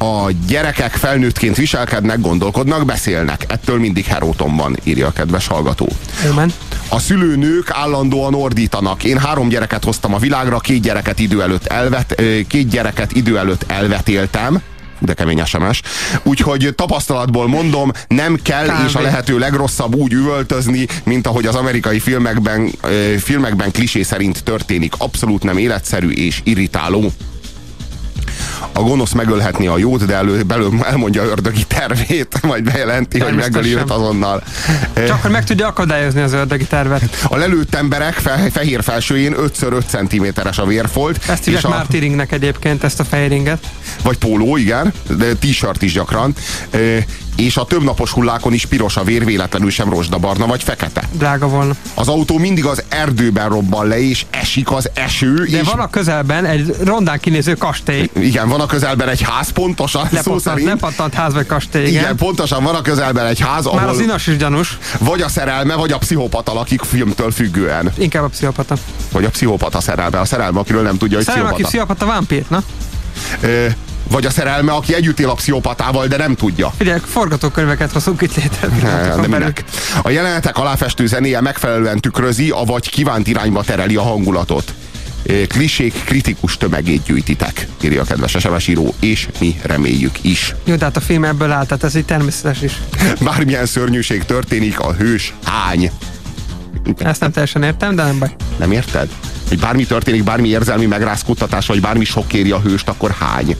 a 0.03 0.31
gyerekek 0.47 0.91
felnőttként 0.91 1.55
viselkednek, 1.55 2.21
gondolkodnak, 2.21 2.85
beszélnek. 2.85 3.45
Ettől 3.47 3.79
mindig 3.79 4.05
Herótonban, 4.05 4.77
írja 4.83 5.07
a 5.07 5.11
kedves 5.11 5.47
hallgató. 5.47 5.89
Amen. 6.31 6.53
A 6.89 6.99
szülőnők 6.99 7.69
állandóan 7.71 8.33
ordítanak. 8.33 9.03
Én 9.03 9.17
három 9.17 9.49
gyereket 9.49 9.83
hoztam 9.83 10.13
a 10.13 10.17
világra, 10.17 10.59
két 10.59 10.81
gyereket 10.81 11.19
idő 11.19 11.41
előtt, 11.41 11.65
elvet, 11.65 12.21
két 12.47 12.67
gyereket 12.67 13.11
idő 13.11 13.37
előtt 13.37 13.63
elvetéltem, 13.67 14.61
de 14.99 15.13
kemény 15.13 15.45
SMS. 15.45 15.81
Úgyhogy 16.23 16.73
tapasztalatból 16.75 17.47
mondom, 17.47 17.91
nem 18.07 18.39
kell 18.41 18.65
Kb. 18.65 18.87
és 18.87 18.95
a 18.95 19.01
lehető 19.01 19.37
legrosszabb 19.37 19.95
úgy 19.95 20.13
üvöltözni, 20.13 20.87
mint 21.03 21.27
ahogy 21.27 21.45
az 21.45 21.55
amerikai 21.55 21.99
filmekben, 21.99 22.71
filmekben 23.19 23.71
klisé 23.71 24.01
szerint 24.01 24.43
történik. 24.43 24.93
Abszolút 24.97 25.43
nem 25.43 25.57
életszerű 25.57 26.09
és 26.09 26.41
irritáló 26.43 27.11
a 28.71 28.81
gonosz 28.81 29.11
megölhetni 29.11 29.67
a 29.67 29.77
jót, 29.77 30.05
de 30.05 30.15
elő, 30.15 30.43
belül 30.43 30.79
elmondja 30.83 31.23
ördögi 31.23 31.63
tervét, 31.67 32.41
majd 32.41 32.63
bejelenti, 32.63 33.19
hogy 33.19 33.35
megöli 33.35 33.75
őt 33.75 33.91
azonnal. 33.91 34.43
Csak 34.93 35.09
akkor 35.09 35.31
meg 35.31 35.43
tudja 35.43 35.67
akadályozni 35.67 36.21
az 36.21 36.33
ördögi 36.33 36.65
tervet. 36.65 37.25
A 37.27 37.37
lelőtt 37.37 37.75
emberek 37.75 38.13
fe, 38.13 38.49
fehér 38.51 38.83
felsőjén 38.83 39.35
5x5 39.37 39.83
cm-es 39.85 40.57
a 40.57 40.65
vérfolt. 40.65 41.29
Ezt 41.29 41.43
hívják 41.43 41.65
a, 41.65 41.69
mártíringnek 41.69 42.31
egyébként, 42.31 42.83
ezt 42.83 42.99
a 42.99 43.03
fehéringet. 43.03 43.69
Vagy 44.03 44.17
póló, 44.17 44.57
igen, 44.57 44.93
de 45.17 45.33
t-shirt 45.33 45.81
is 45.81 45.93
gyakran. 45.93 46.35
És 47.35 47.57
a 47.57 47.65
többnapos 47.65 48.11
hullákon 48.11 48.53
is 48.53 48.65
piros 48.65 48.97
a 48.97 49.03
vér, 49.03 49.25
véletlenül 49.25 49.69
sem 49.69 49.89
rozsdabarna 49.89 50.45
vagy 50.45 50.63
fekete. 50.63 51.03
Drága 51.11 51.47
volna. 51.47 51.73
Az 51.93 52.07
autó 52.07 52.37
mindig 52.37 52.65
az 52.65 52.83
erdőben 52.89 53.49
robban 53.49 53.87
le, 53.87 54.01
és 54.01 54.25
esik 54.29 54.71
az 54.71 54.89
eső. 54.93 55.33
De 55.51 55.59
és 55.59 55.67
van 55.67 55.79
a 55.79 55.89
közelben 55.89 56.45
egy 56.45 56.75
rondán 56.83 57.19
kinéző 57.19 57.53
kastély. 57.53 58.09
Igen, 58.19 58.47
van 58.49 58.61
a 58.61 58.65
közelben 58.65 59.09
egy 59.09 59.21
ház, 59.21 59.49
pontosan 59.49 60.01
szó 60.05 60.09
Lepattant, 60.15 60.41
szerint. 60.41 60.67
lepattant 60.67 61.13
ház 61.13 61.33
vagy 61.33 61.45
kastély, 61.45 61.87
igen. 61.87 62.01
Igen, 62.01 62.15
pontosan 62.15 62.63
van 62.63 62.75
a 62.75 62.81
közelben 62.81 63.25
egy 63.25 63.39
ház, 63.39 63.65
ahol 63.65 63.79
Már 63.79 63.89
az 63.89 63.99
inas 63.99 64.27
is 64.27 64.37
gyanús. 64.37 64.77
vagy 64.99 65.21
a 65.21 65.27
szerelme, 65.29 65.75
vagy 65.75 65.91
a 65.91 65.97
pszichopata 65.97 66.53
lakik 66.53 66.81
filmtől 66.81 67.31
függően. 67.31 67.91
Inkább 67.97 68.23
a 68.23 68.27
pszichopata. 68.27 68.75
Vagy 69.11 69.25
a 69.25 69.29
pszichopata 69.29 69.81
szerelme. 69.81 70.19
A 70.19 70.25
szerelme, 70.25 70.59
akiről 70.59 70.81
nem 70.81 70.97
tudja, 70.97 71.17
hogy 71.17 71.25
Szerelem, 71.25 71.51
aki 71.53 71.61
pszichopata. 71.63 71.93
pszichopata, 71.93 72.19
vámpír, 72.19 72.45
na? 72.49 72.63
Ö, 73.41 73.65
vagy 74.09 74.25
a 74.25 74.29
szerelme, 74.29 74.71
aki 74.71 74.93
együtt 74.93 75.19
él 75.19 75.29
a 75.29 75.33
pszichopatával, 75.33 76.07
de 76.07 76.17
nem 76.17 76.35
tudja. 76.35 76.73
Figyelj, 76.77 76.99
forgatókönyveket 77.05 77.91
hozunk 77.91 78.21
itt 78.21 78.35
létre. 78.35 78.67
Ne, 78.81 79.15
de 79.15 79.27
minek? 79.27 79.63
A 80.01 80.09
jelenetek 80.09 80.57
aláfestő 80.57 81.07
zenéje 81.07 81.41
megfelelően 81.41 81.99
tükrözi, 81.99 82.49
avagy 82.49 82.89
kívánt 82.89 83.27
irányba 83.27 83.63
tereli 83.63 83.95
a 83.95 84.01
hangulatot. 84.01 84.73
Klisék 85.47 86.03
kritikus 86.05 86.57
tömegét 86.57 87.03
gyűjtitek, 87.03 87.67
írja 87.81 88.01
a 88.01 88.05
kedves 88.05 88.35
SMS 88.39 88.67
író, 88.67 88.93
és 88.99 89.27
mi 89.39 89.59
reméljük 89.61 90.23
is. 90.23 90.55
Jó, 90.63 90.75
de 90.75 90.85
hát 90.85 90.97
a 90.97 91.01
film 91.01 91.23
ebből 91.23 91.51
áll, 91.51 91.65
tehát 91.65 91.83
ez 91.83 91.95
így 91.95 92.05
természetes 92.05 92.61
is. 92.61 92.81
Bármilyen 93.21 93.65
szörnyűség 93.65 94.23
történik, 94.23 94.79
a 94.79 94.93
hős 94.93 95.33
hány. 95.43 95.91
Ezt 96.97 97.19
nem 97.19 97.31
teljesen 97.31 97.63
értem, 97.63 97.95
de 97.95 98.03
nem 98.03 98.19
baj. 98.19 98.35
Nem 98.57 98.71
érted? 98.71 99.09
Hogy 99.47 99.59
bármi 99.59 99.85
történik, 99.85 100.23
bármi 100.23 100.47
érzelmi 100.47 100.85
megrázkódtatás, 100.85 101.67
vagy 101.67 101.81
bármi 101.81 102.05
sok 102.05 102.33
éri 102.33 102.51
a 102.51 102.59
hőst, 102.59 102.89
akkor 102.89 103.11
hány. 103.11 103.55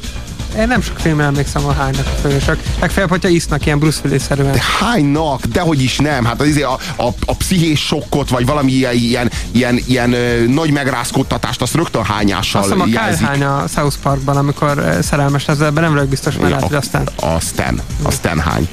Én 0.58 0.68
nem 0.68 0.82
sok 0.82 1.00
filmre 1.00 1.24
emlékszem 1.24 1.66
a 1.66 1.74
hánynak 1.74 2.06
a 2.06 2.28
fősök. 2.28 2.60
Legfeljebb, 2.80 3.10
hogyha 3.10 3.30
isznak 3.30 3.66
ilyen 3.66 3.80
Bruce 3.80 4.00
Willis-szerűen. 4.06 4.52
De 4.52 4.64
hánynak? 4.80 5.46
Dehogy 5.46 5.82
is 5.82 5.98
nem. 5.98 6.26
Hát 6.26 6.42
az 6.42 6.48
izé 6.48 6.62
a, 6.62 6.78
a, 6.96 7.08
a 7.26 7.36
pszichés 7.36 7.80
sokkot, 7.86 8.30
vagy 8.30 8.46
valami 8.46 8.72
ilyen, 8.72 8.94
ilyen, 8.94 9.32
ilyen, 9.52 9.80
ilyen 9.88 10.14
ö, 10.14 10.46
nagy 10.48 10.72
megrázkódtatást, 10.72 11.62
azt 11.62 11.74
rögtön 11.74 12.04
hányással 12.04 12.62
Azt 12.62 12.72
hiszem 12.72 12.82
a 12.82 12.86
Kyle 12.86 13.06
jelzik. 13.06 13.26
hány 13.28 13.44
a 13.44 13.64
South 13.76 13.96
Parkban, 14.04 14.38
amikor 14.38 14.98
szerelmes 15.02 15.46
lesz, 15.46 15.60
ebben 15.60 15.84
nem 15.84 15.94
vagyok 15.94 16.08
biztos, 16.08 16.36
mert 16.36 16.50
lehet, 16.50 16.68
hogy 16.68 16.76
aztán... 16.76 17.10
a, 17.16 17.40
Stan. 17.40 17.82
A 18.02 18.12
Stan 18.12 18.40
hány. 18.40 18.68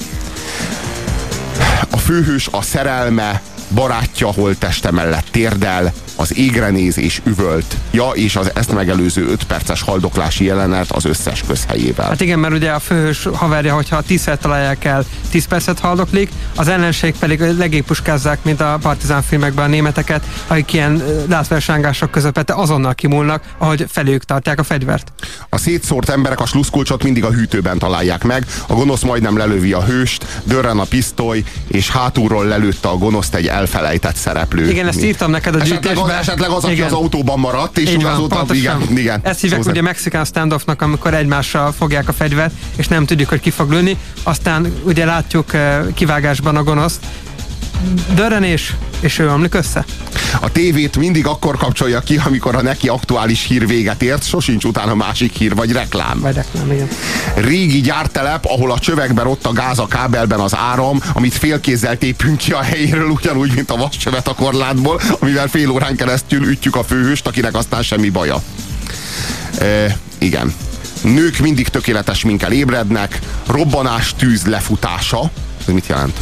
A 1.90 1.96
főhős 1.96 2.48
a 2.50 2.62
szerelme 2.62 3.42
barátja 3.74 4.32
holtteste 4.32 4.90
mellett 4.90 5.26
térdel, 5.30 5.92
az 6.20 6.36
égre 6.36 6.70
néz 6.70 6.98
és 6.98 7.20
üvölt. 7.24 7.76
Ja, 7.90 8.10
és 8.14 8.36
az 8.36 8.50
ezt 8.54 8.72
megelőző 8.72 9.26
5 9.26 9.44
perces 9.44 9.82
haldoklási 9.82 10.44
jelenet 10.44 10.90
az 10.90 11.04
összes 11.04 11.44
közhelyével. 11.46 12.08
Hát 12.08 12.20
igen, 12.20 12.38
mert 12.38 12.54
ugye 12.54 12.70
a 12.70 12.78
főhős 12.78 13.28
haverja, 13.32 13.74
hogyha 13.74 14.00
tízszer 14.00 14.38
találják 14.38 14.84
el, 14.84 15.04
10 15.30 15.46
percet 15.46 15.78
haldoklik, 15.78 16.30
az 16.56 16.68
ellenség 16.68 17.14
pedig 17.18 17.40
legébb 17.40 17.84
puskázzák, 17.84 18.38
mint 18.42 18.60
a 18.60 18.78
partizán 18.82 19.22
filmekben 19.22 19.64
a 19.64 19.68
németeket, 19.68 20.24
akik 20.46 20.72
ilyen 20.72 21.00
ö, 21.00 21.22
látványságások 21.28 22.10
közepette 22.10 22.54
azonnal 22.54 22.94
kimúlnak, 22.94 23.42
ahogy 23.58 23.86
felőjük 23.88 24.24
tartják 24.24 24.58
a 24.58 24.62
fegyvert. 24.62 25.12
A 25.48 25.58
szétszórt 25.58 26.08
emberek 26.08 26.40
a 26.40 26.46
sluszkulcsot 26.46 27.02
mindig 27.02 27.24
a 27.24 27.30
hűtőben 27.30 27.78
találják 27.78 28.24
meg, 28.24 28.46
a 28.66 28.74
gonosz 28.74 29.02
majdnem 29.02 29.36
lelövi 29.36 29.72
a 29.72 29.84
hőst, 29.84 30.26
dörren 30.44 30.78
a 30.78 30.84
pisztoly, 30.84 31.42
és 31.66 31.90
hátulról 31.90 32.44
lelőtte 32.44 32.88
a 32.88 32.96
gonoszt 32.96 33.34
egy 33.34 33.46
elfelejtett 33.46 34.16
szereplő. 34.16 34.70
Igen, 34.70 34.86
ezt 34.86 35.04
írtam 35.04 35.30
neked 35.30 35.54
a 35.54 35.60
esetleg 35.60 35.96
az, 36.10 36.18
esetleg 36.20 36.50
az, 36.50 36.64
aki 36.64 36.72
Igen. 36.72 36.86
az 36.86 36.92
autóban 36.92 37.38
maradt, 37.38 37.78
és 37.78 37.90
Így 37.90 38.02
van, 38.02 38.12
azóta, 38.12 38.36
pontosan. 38.36 38.80
igen, 38.80 38.96
igen. 38.98 39.20
Ezt 39.22 39.40
hívják 39.40 39.62
Szó 39.62 39.70
ugye 39.70 39.82
Mexican 39.82 40.24
standoffnak, 40.24 40.82
amikor 40.82 41.14
egymással 41.14 41.72
fogják 41.72 42.08
a 42.08 42.12
fegyvert, 42.12 42.52
és 42.76 42.88
nem 42.88 43.06
tudjuk, 43.06 43.28
hogy 43.28 43.40
ki 43.40 43.50
fog 43.50 43.70
lőni. 43.70 43.96
Aztán 44.22 44.74
ugye 44.84 45.04
látjuk 45.04 45.54
eh, 45.54 45.80
kivágásban 45.94 46.56
a 46.56 46.62
gonoszt, 46.62 47.06
dörrenés, 48.14 48.74
és 49.00 49.18
ő 49.18 49.30
omlik 49.30 49.54
össze. 49.54 49.84
A 50.40 50.52
tévét 50.52 50.96
mindig 50.96 51.26
akkor 51.26 51.56
kapcsolja 51.56 52.00
ki, 52.00 52.20
amikor 52.24 52.54
a 52.54 52.62
neki 52.62 52.88
aktuális 52.88 53.44
hír 53.46 53.66
véget 53.66 54.02
ért, 54.02 54.24
sosincs 54.26 54.64
utána 54.64 54.94
másik 54.94 55.32
hír 55.36 55.54
vagy 55.54 55.72
reklám. 55.72 56.20
Vagy 56.20 56.34
reklám, 56.34 56.72
igen. 56.72 56.88
Régi 57.34 57.80
gyártelep, 57.80 58.44
ahol 58.44 58.72
a 58.72 58.78
csövekben 58.78 59.26
ott 59.26 59.46
a 59.46 59.52
gáz 59.52 59.78
a 59.78 59.86
kábelben 59.86 60.40
az 60.40 60.56
áram, 60.56 61.00
amit 61.12 61.34
félkézzel 61.34 61.98
tépünk 61.98 62.36
ki 62.36 62.52
a 62.52 62.60
helyéről, 62.60 63.08
ugyanúgy, 63.08 63.54
mint 63.54 63.70
a 63.70 63.76
vascsövet 63.76 64.28
a 64.28 64.34
korlátból, 64.34 65.00
amivel 65.18 65.48
fél 65.48 65.70
órán 65.70 65.96
keresztül 65.96 66.50
ütjük 66.50 66.76
a 66.76 66.84
főhőst, 66.84 67.26
akinek 67.26 67.54
aztán 67.54 67.82
semmi 67.82 68.10
baja. 68.10 68.42
E, 69.58 69.96
igen. 70.18 70.54
Nők 71.02 71.38
mindig 71.38 71.68
tökéletes 71.68 72.24
minkel 72.24 72.52
ébrednek, 72.52 73.18
robbanás 73.46 74.14
tűz 74.18 74.46
lefutása. 74.46 75.30
Ez 75.66 75.72
mit 75.72 75.86
jelent? 75.86 76.18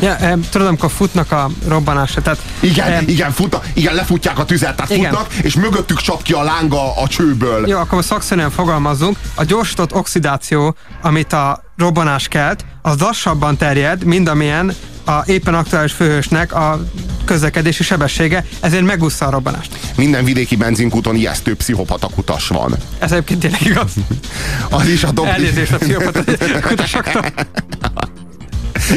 Ja, 0.00 0.16
em, 0.16 0.44
tudod, 0.50 0.66
amikor 0.66 0.90
futnak 0.90 1.32
a 1.32 1.50
robbanásra, 1.68 2.22
tehát... 2.22 2.38
Igen, 2.60 2.92
em, 2.92 3.04
igen, 3.08 3.32
fut, 3.32 3.58
igen, 3.72 3.94
lefutják 3.94 4.38
a 4.38 4.44
tüzet, 4.44 4.76
tehát 4.76 4.90
Igen. 4.90 5.10
futnak, 5.10 5.34
és 5.34 5.54
mögöttük 5.54 6.00
csap 6.00 6.22
ki 6.22 6.32
a 6.32 6.42
lánga 6.42 6.96
a 6.96 7.08
csőből. 7.08 7.68
Jó, 7.68 7.78
akkor 7.78 8.04
szakszerűen 8.04 8.50
fogalmazzunk. 8.50 9.18
A 9.34 9.44
gyorsított 9.44 9.94
oxidáció, 9.94 10.76
amit 11.02 11.32
a 11.32 11.64
robbanás 11.76 12.28
kelt, 12.28 12.64
az 12.82 13.00
lassabban 13.00 13.56
terjed, 13.56 14.04
mint 14.04 14.28
amilyen 14.28 14.74
a 15.04 15.22
éppen 15.26 15.54
aktuális 15.54 15.92
főhősnek 15.92 16.54
a 16.54 16.84
közlekedési 17.24 17.82
sebessége, 17.82 18.44
ezért 18.60 18.84
megúszza 18.84 19.26
a 19.26 19.30
robbanást. 19.30 19.78
Minden 19.96 20.24
vidéki 20.24 20.56
benzinkúton 20.56 21.14
ijesztő 21.14 21.54
pszichopata 21.54 22.08
kutas 22.14 22.48
van. 22.48 22.74
Ez 22.98 23.12
egyébként 23.12 23.40
tényleg 23.40 23.60
igaz. 23.60 23.92
Az 24.70 24.88
is 24.88 25.04
a 25.04 25.12
top... 25.12 25.26
Elnézést 25.26 25.72
a 25.72 25.76
pszichopata 25.76 26.22
kutasoktól. 26.60 27.24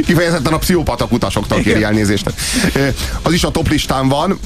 Kifejezetten 0.05 0.53
a 0.53 0.57
pszichopata 0.57 1.07
kutasoktól 1.07 1.61
kéri 1.61 1.83
elnézést. 1.83 2.33
Az 3.21 3.33
is 3.33 3.43
a 3.43 3.51
top 3.51 3.69
listán 3.69 4.07
van, 4.07 4.39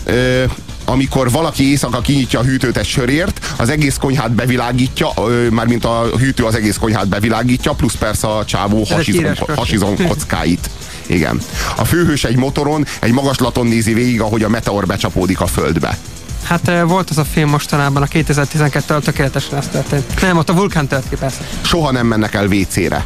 amikor 0.85 1.31
valaki 1.31 1.69
éjszaka 1.69 2.01
kinyitja 2.01 2.39
a 2.39 2.43
hűtőt 2.43 2.77
egy 2.77 2.85
sörért, 2.85 3.53
az 3.57 3.69
egész 3.69 3.95
konyhát 3.95 4.31
bevilágítja, 4.31 5.09
mármint 5.49 5.85
a 5.85 6.09
hűtő 6.17 6.43
az 6.43 6.55
egész 6.55 6.77
konyhát 6.77 7.07
bevilágítja, 7.07 7.71
plusz 7.73 7.95
persze 7.95 8.27
a 8.27 8.45
csávó 8.45 8.85
körség. 8.89 9.27
hasizom 9.55 10.07
kockáit. 10.07 10.69
Igen. 11.05 11.41
A 11.77 11.85
főhős 11.85 12.23
egy 12.23 12.35
motoron, 12.35 12.85
egy 12.99 13.11
magaslaton 13.11 13.67
nézi 13.67 13.93
végig, 13.93 14.21
ahogy 14.21 14.43
a 14.43 14.49
meteor 14.49 14.85
becsapódik 14.85 15.39
a 15.41 15.47
földbe. 15.47 15.97
Hát 16.43 16.67
eh, 16.67 16.83
volt 16.83 17.09
az 17.09 17.17
a 17.17 17.23
film 17.23 17.49
mostanában, 17.49 18.01
a 18.01 18.05
2012-től 18.05 19.01
tökéletesen 19.01 19.57
ez 19.57 19.67
történt. 19.67 20.21
Nem, 20.21 20.37
ott 20.37 20.49
a 20.49 20.53
vulkán 20.53 20.87
tört 20.87 21.09
ki, 21.09 21.15
persze. 21.15 21.47
Soha 21.61 21.91
nem 21.91 22.07
mennek 22.07 22.33
el 22.33 22.47
WC-re. 22.47 23.05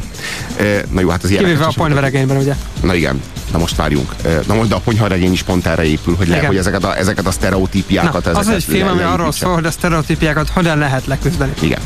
Ö, 0.58 0.78
Na 0.90 1.00
jó, 1.00 1.08
hát 1.08 1.22
az 1.22 1.28
Kivéve 1.28 1.48
ilyeneket 1.48 1.72
a 1.72 1.74
ponyveregényben, 1.76 2.36
ugye. 2.36 2.54
Na 2.82 2.94
igen. 2.94 3.22
Na 3.52 3.58
most 3.58 3.76
várjunk. 3.76 4.14
Na 4.46 4.54
most 4.54 4.68
de 4.68 4.74
a 4.74 4.78
ponyharegény 4.78 5.32
is 5.32 5.42
pont 5.42 5.66
erre 5.66 5.84
épül, 5.84 6.16
hogy, 6.16 6.28
le, 6.28 6.46
hogy 6.46 6.56
ezeket 6.56 6.84
a, 6.84 6.96
ezeket 6.96 7.26
a 7.26 7.30
sztereotípiákat... 7.30 8.24
Na, 8.24 8.30
az 8.30 8.36
ezeket 8.38 8.54
egy 8.54 8.64
film, 8.64 8.88
ami 8.88 9.02
arról 9.02 9.32
szól, 9.32 9.54
hogy 9.54 9.64
a 9.64 9.70
sztereotípiákat 9.70 10.48
hogyan 10.48 10.78
lehet 10.78 11.06
leküzdeni. 11.06 11.52
Igen. 11.60 11.80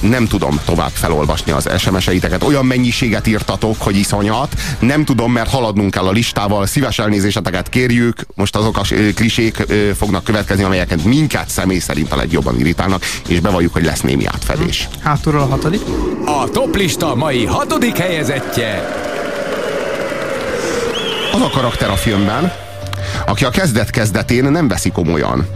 Nem 0.00 0.26
tudom 0.26 0.60
tovább 0.64 0.90
felolvasni 0.92 1.52
az 1.52 1.68
SMS-eiteket. 1.78 2.42
Olyan 2.42 2.66
mennyiséget 2.66 3.26
írtatok, 3.26 3.76
hogy 3.78 3.96
iszonyat. 3.96 4.54
Nem 4.78 5.04
tudom, 5.04 5.32
mert 5.32 5.50
haladnunk 5.50 5.90
kell 5.90 6.06
a 6.06 6.10
listával. 6.10 6.66
Szíves 6.66 6.98
elnézéseteket 6.98 7.68
kérjük. 7.68 8.26
Most 8.34 8.56
azok 8.56 8.76
a 8.76 8.82
klisék 9.14 9.66
fognak 9.96 10.24
következni, 10.24 10.62
amelyeket 10.62 11.04
minket 11.04 11.48
személy 11.48 11.78
szerint 11.78 12.12
a 12.12 12.16
legjobban 12.16 12.58
irritálnak, 12.58 13.04
és 13.28 13.40
bevalljuk, 13.40 13.72
hogy 13.72 13.84
lesz 13.84 14.00
némi 14.00 14.26
átfedés. 14.26 14.88
Hátulról 15.02 15.40
a 15.42 15.46
hatodik. 15.46 15.80
A 16.24 16.48
toplista 16.52 17.14
mai 17.14 17.44
hatodik 17.44 17.96
helyezettje. 17.96 18.96
Az 21.32 21.40
a 21.40 21.50
karakter 21.50 21.90
a 21.90 21.96
filmben, 21.96 22.52
aki 23.26 23.44
a 23.44 23.50
kezdet-kezdetén 23.50 24.44
nem 24.44 24.68
veszi 24.68 24.90
komolyan 24.90 25.46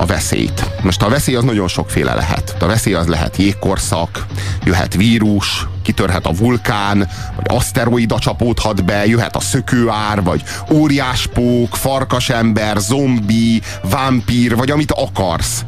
a 0.00 0.06
veszélyt. 0.06 0.70
Most 0.82 1.02
a 1.02 1.08
veszély 1.08 1.34
az 1.34 1.44
nagyon 1.44 1.68
sokféle 1.68 2.14
lehet. 2.14 2.56
A 2.60 2.66
veszély 2.66 2.94
az 2.94 3.06
lehet 3.06 3.36
jégkorszak, 3.36 4.26
jöhet 4.64 4.94
vírus, 4.94 5.66
kitörhet 5.82 6.26
a 6.26 6.32
vulkán, 6.32 7.08
vagy 7.36 7.46
aszteroida 7.48 8.18
csapódhat 8.18 8.84
be, 8.84 9.06
jöhet 9.06 9.36
a 9.36 9.40
szökőár, 9.40 10.22
vagy 10.22 10.42
óriáspók, 10.70 11.76
farkasember, 11.76 12.76
zombi, 12.76 13.62
vámpír, 13.82 14.56
vagy 14.56 14.70
amit 14.70 14.92
akarsz. 14.92 15.64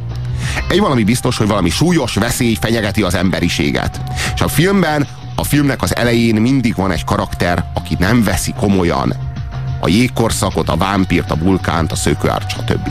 Egy 0.69 0.81
valami 0.81 1.05
biztos, 1.05 1.37
hogy 1.37 1.47
valami 1.47 1.71
súlyos 1.71 2.15
veszély 2.15 2.57
fenyegeti 2.61 3.03
az 3.03 3.15
emberiséget. 3.15 4.01
És 4.35 4.41
a 4.41 4.49
filmben, 4.49 5.07
a 5.37 5.45
filmnek 5.45 5.83
az 5.83 5.97
elején 5.97 6.35
mindig 6.35 6.75
van 6.75 6.91
egy 6.91 7.05
karakter, 7.05 7.65
aki 7.75 7.97
nem 7.99 8.25
veszi 8.25 8.55
komolyan 8.59 9.15
a 9.81 9.89
jégkorszakot, 9.89 10.69
a 10.69 10.77
vámpírt, 10.77 11.31
a 11.31 11.39
vulkánt, 11.39 11.93
a 11.93 11.97
szökőárt, 11.97 12.51
stb. 12.51 12.89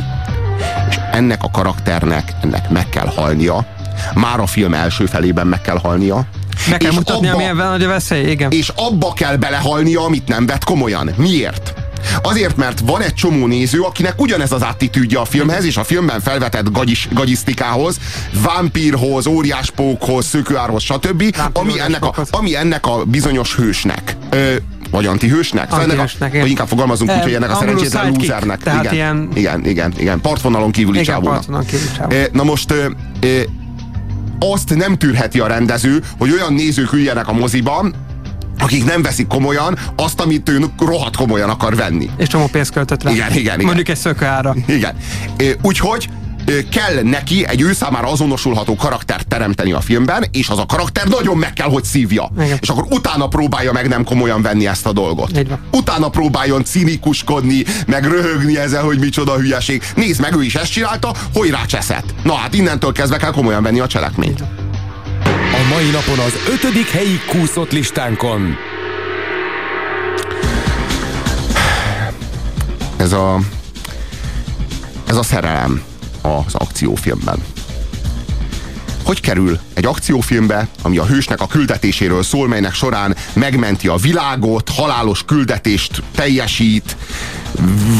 Ennek 1.11 1.43
a 1.43 1.49
karakternek, 1.51 2.31
ennek 2.43 2.69
meg 2.69 2.89
kell 2.89 3.07
halnia. 3.15 3.65
Már 4.13 4.39
a 4.39 4.45
film 4.45 4.73
első 4.73 5.05
felében 5.05 5.47
meg 5.47 5.61
kell 5.61 5.79
halnia. 5.79 6.25
Meg 6.69 6.77
kell 6.79 6.89
És 6.91 6.95
mutatni, 6.97 7.27
abba- 7.27 7.37
milyen 7.37 7.55
nagy 7.55 7.83
a 7.83 7.87
veszély, 7.87 8.29
igen. 8.29 8.51
és 8.51 8.71
abba 8.75 9.13
kell 9.13 9.35
belehalnia, 9.35 10.03
amit 10.03 10.27
nem 10.27 10.45
vett 10.45 10.63
komolyan. 10.63 11.09
Miért? 11.15 11.73
Azért, 12.21 12.55
mert 12.57 12.79
van 12.79 13.01
egy 13.01 13.13
csomó 13.13 13.45
néző, 13.47 13.81
akinek 13.81 14.21
ugyanez 14.21 14.51
az 14.51 14.61
attitűdje 14.61 15.19
a 15.19 15.25
filmhez, 15.25 15.65
és 15.65 15.77
a 15.77 15.83
filmben 15.83 16.19
felvetett 16.19 16.71
gagyis, 16.71 17.07
gagyisztikához, 17.11 17.95
vámpírhoz, 18.43 19.25
óriáspókhoz, 19.25 20.25
szökőárhoz, 20.25 20.83
stb., 20.83 21.23
ami 21.53 21.79
ennek, 21.79 22.05
a, 22.05 22.13
ami 22.29 22.55
ennek 22.55 22.85
a 22.85 23.03
bizonyos 23.05 23.55
hősnek. 23.55 24.15
Ö, 24.29 24.53
vagy 24.91 25.05
antihősnek? 25.05 25.63
Szóval 25.69 25.79
a, 25.79 25.83
Antihősnek, 25.83 26.39
vagy 26.39 26.49
inkább 26.49 26.67
fogalmazunk 26.67 27.09
úgy, 27.09 27.15
Eh, 27.17 27.23
hogy 27.23 27.33
ennek 27.33 27.51
a 27.51 27.55
szerencsétlen 27.55 28.11
lúzernek. 28.13 28.59
igen, 28.65 28.93
ilyen- 28.93 29.29
igen, 29.33 29.65
igen, 29.65 29.93
igen, 29.97 30.21
partvonalon 30.21 30.71
kívüli 30.71 30.99
Igen, 30.99 31.03
csávónak. 31.13 31.33
partvonalon 31.33 31.65
kívüli 31.67 31.87
csávó. 31.97 32.11
Eh, 32.15 32.25
Na 32.31 32.43
most 32.43 32.71
ö, 32.71 32.85
ö, 33.19 33.41
azt 34.39 34.75
nem 34.75 34.97
tűrheti 34.97 35.39
a 35.39 35.47
rendező, 35.47 36.03
hogy 36.17 36.31
olyan 36.31 36.53
nézők 36.53 36.93
üljenek 36.93 37.27
a 37.27 37.33
moziban, 37.33 37.93
akik 38.59 38.85
nem 38.85 39.01
veszik 39.01 39.27
komolyan 39.27 39.77
azt, 39.95 40.19
amit 40.21 40.49
ő 40.49 40.59
rohadt 40.79 41.15
komolyan 41.15 41.49
akar 41.49 41.75
venni. 41.75 42.09
És 42.17 42.27
csomó 42.27 42.45
pénzt 42.47 42.71
költött 42.71 43.03
rá. 43.03 43.11
Igen, 43.11 43.29
igen, 43.31 43.39
igen. 43.53 43.65
Mondjuk 43.65 43.89
egy 43.89 43.97
szökőára. 43.97 44.55
Igen. 44.67 44.95
Úgyhogy 45.61 46.09
kell 46.69 47.01
neki 47.03 47.45
egy 47.47 47.61
ő 47.61 47.73
számára 47.73 48.07
azonosulható 48.07 48.75
karaktert 48.75 49.27
teremteni 49.27 49.71
a 49.71 49.81
filmben, 49.81 50.25
és 50.31 50.49
az 50.49 50.57
a 50.57 50.65
karakter 50.65 51.07
nagyon 51.07 51.37
meg 51.37 51.53
kell, 51.53 51.69
hogy 51.69 51.83
szívja. 51.83 52.29
Igen. 52.39 52.57
És 52.61 52.69
akkor 52.69 52.85
utána 52.89 53.27
próbálja 53.27 53.71
meg 53.71 53.87
nem 53.87 54.03
komolyan 54.03 54.41
venni 54.41 54.67
ezt 54.67 54.85
a 54.85 54.91
dolgot. 54.91 55.45
Utána 55.71 56.09
próbáljon 56.09 56.63
cinikuskodni, 56.63 57.63
meg 57.87 58.05
röhögni 58.05 58.57
ezzel, 58.57 58.83
hogy 58.83 58.99
micsoda 58.99 59.37
hülyeség. 59.37 59.83
Nézd 59.95 60.21
meg, 60.21 60.35
ő 60.35 60.43
is 60.43 60.55
ezt 60.55 60.71
csinálta, 60.71 61.13
hogy 61.33 61.49
rácseszett. 61.49 62.13
Na 62.23 62.33
hát 62.33 62.53
innentől 62.53 62.91
kezdve 62.91 63.17
kell 63.17 63.31
komolyan 63.31 63.63
venni 63.63 63.79
a 63.79 63.87
cselekményt. 63.87 64.43
A 65.53 65.73
mai 65.73 65.89
napon 65.89 66.19
az 66.19 66.33
ötödik 66.53 66.89
helyi 66.89 67.19
kúszott 67.27 67.71
listánkon. 67.71 68.55
Ez 72.97 73.11
a, 73.11 73.39
ez 75.07 75.15
a 75.15 75.23
szerelem 75.23 75.81
az 76.21 76.53
akciófilmben. 76.53 77.43
Hogy 79.03 79.19
kerül 79.19 79.59
egy 79.73 79.85
akciófilmbe, 79.85 80.67
ami 80.81 80.97
a 80.97 81.05
hősnek 81.05 81.41
a 81.41 81.47
küldetéséről 81.47 82.23
szól, 82.23 82.47
melynek 82.47 82.73
során 82.73 83.15
megmenti 83.33 83.87
a 83.87 83.95
világot, 83.95 84.69
halálos 84.69 85.23
küldetést 85.25 86.03
teljesít, 86.15 86.95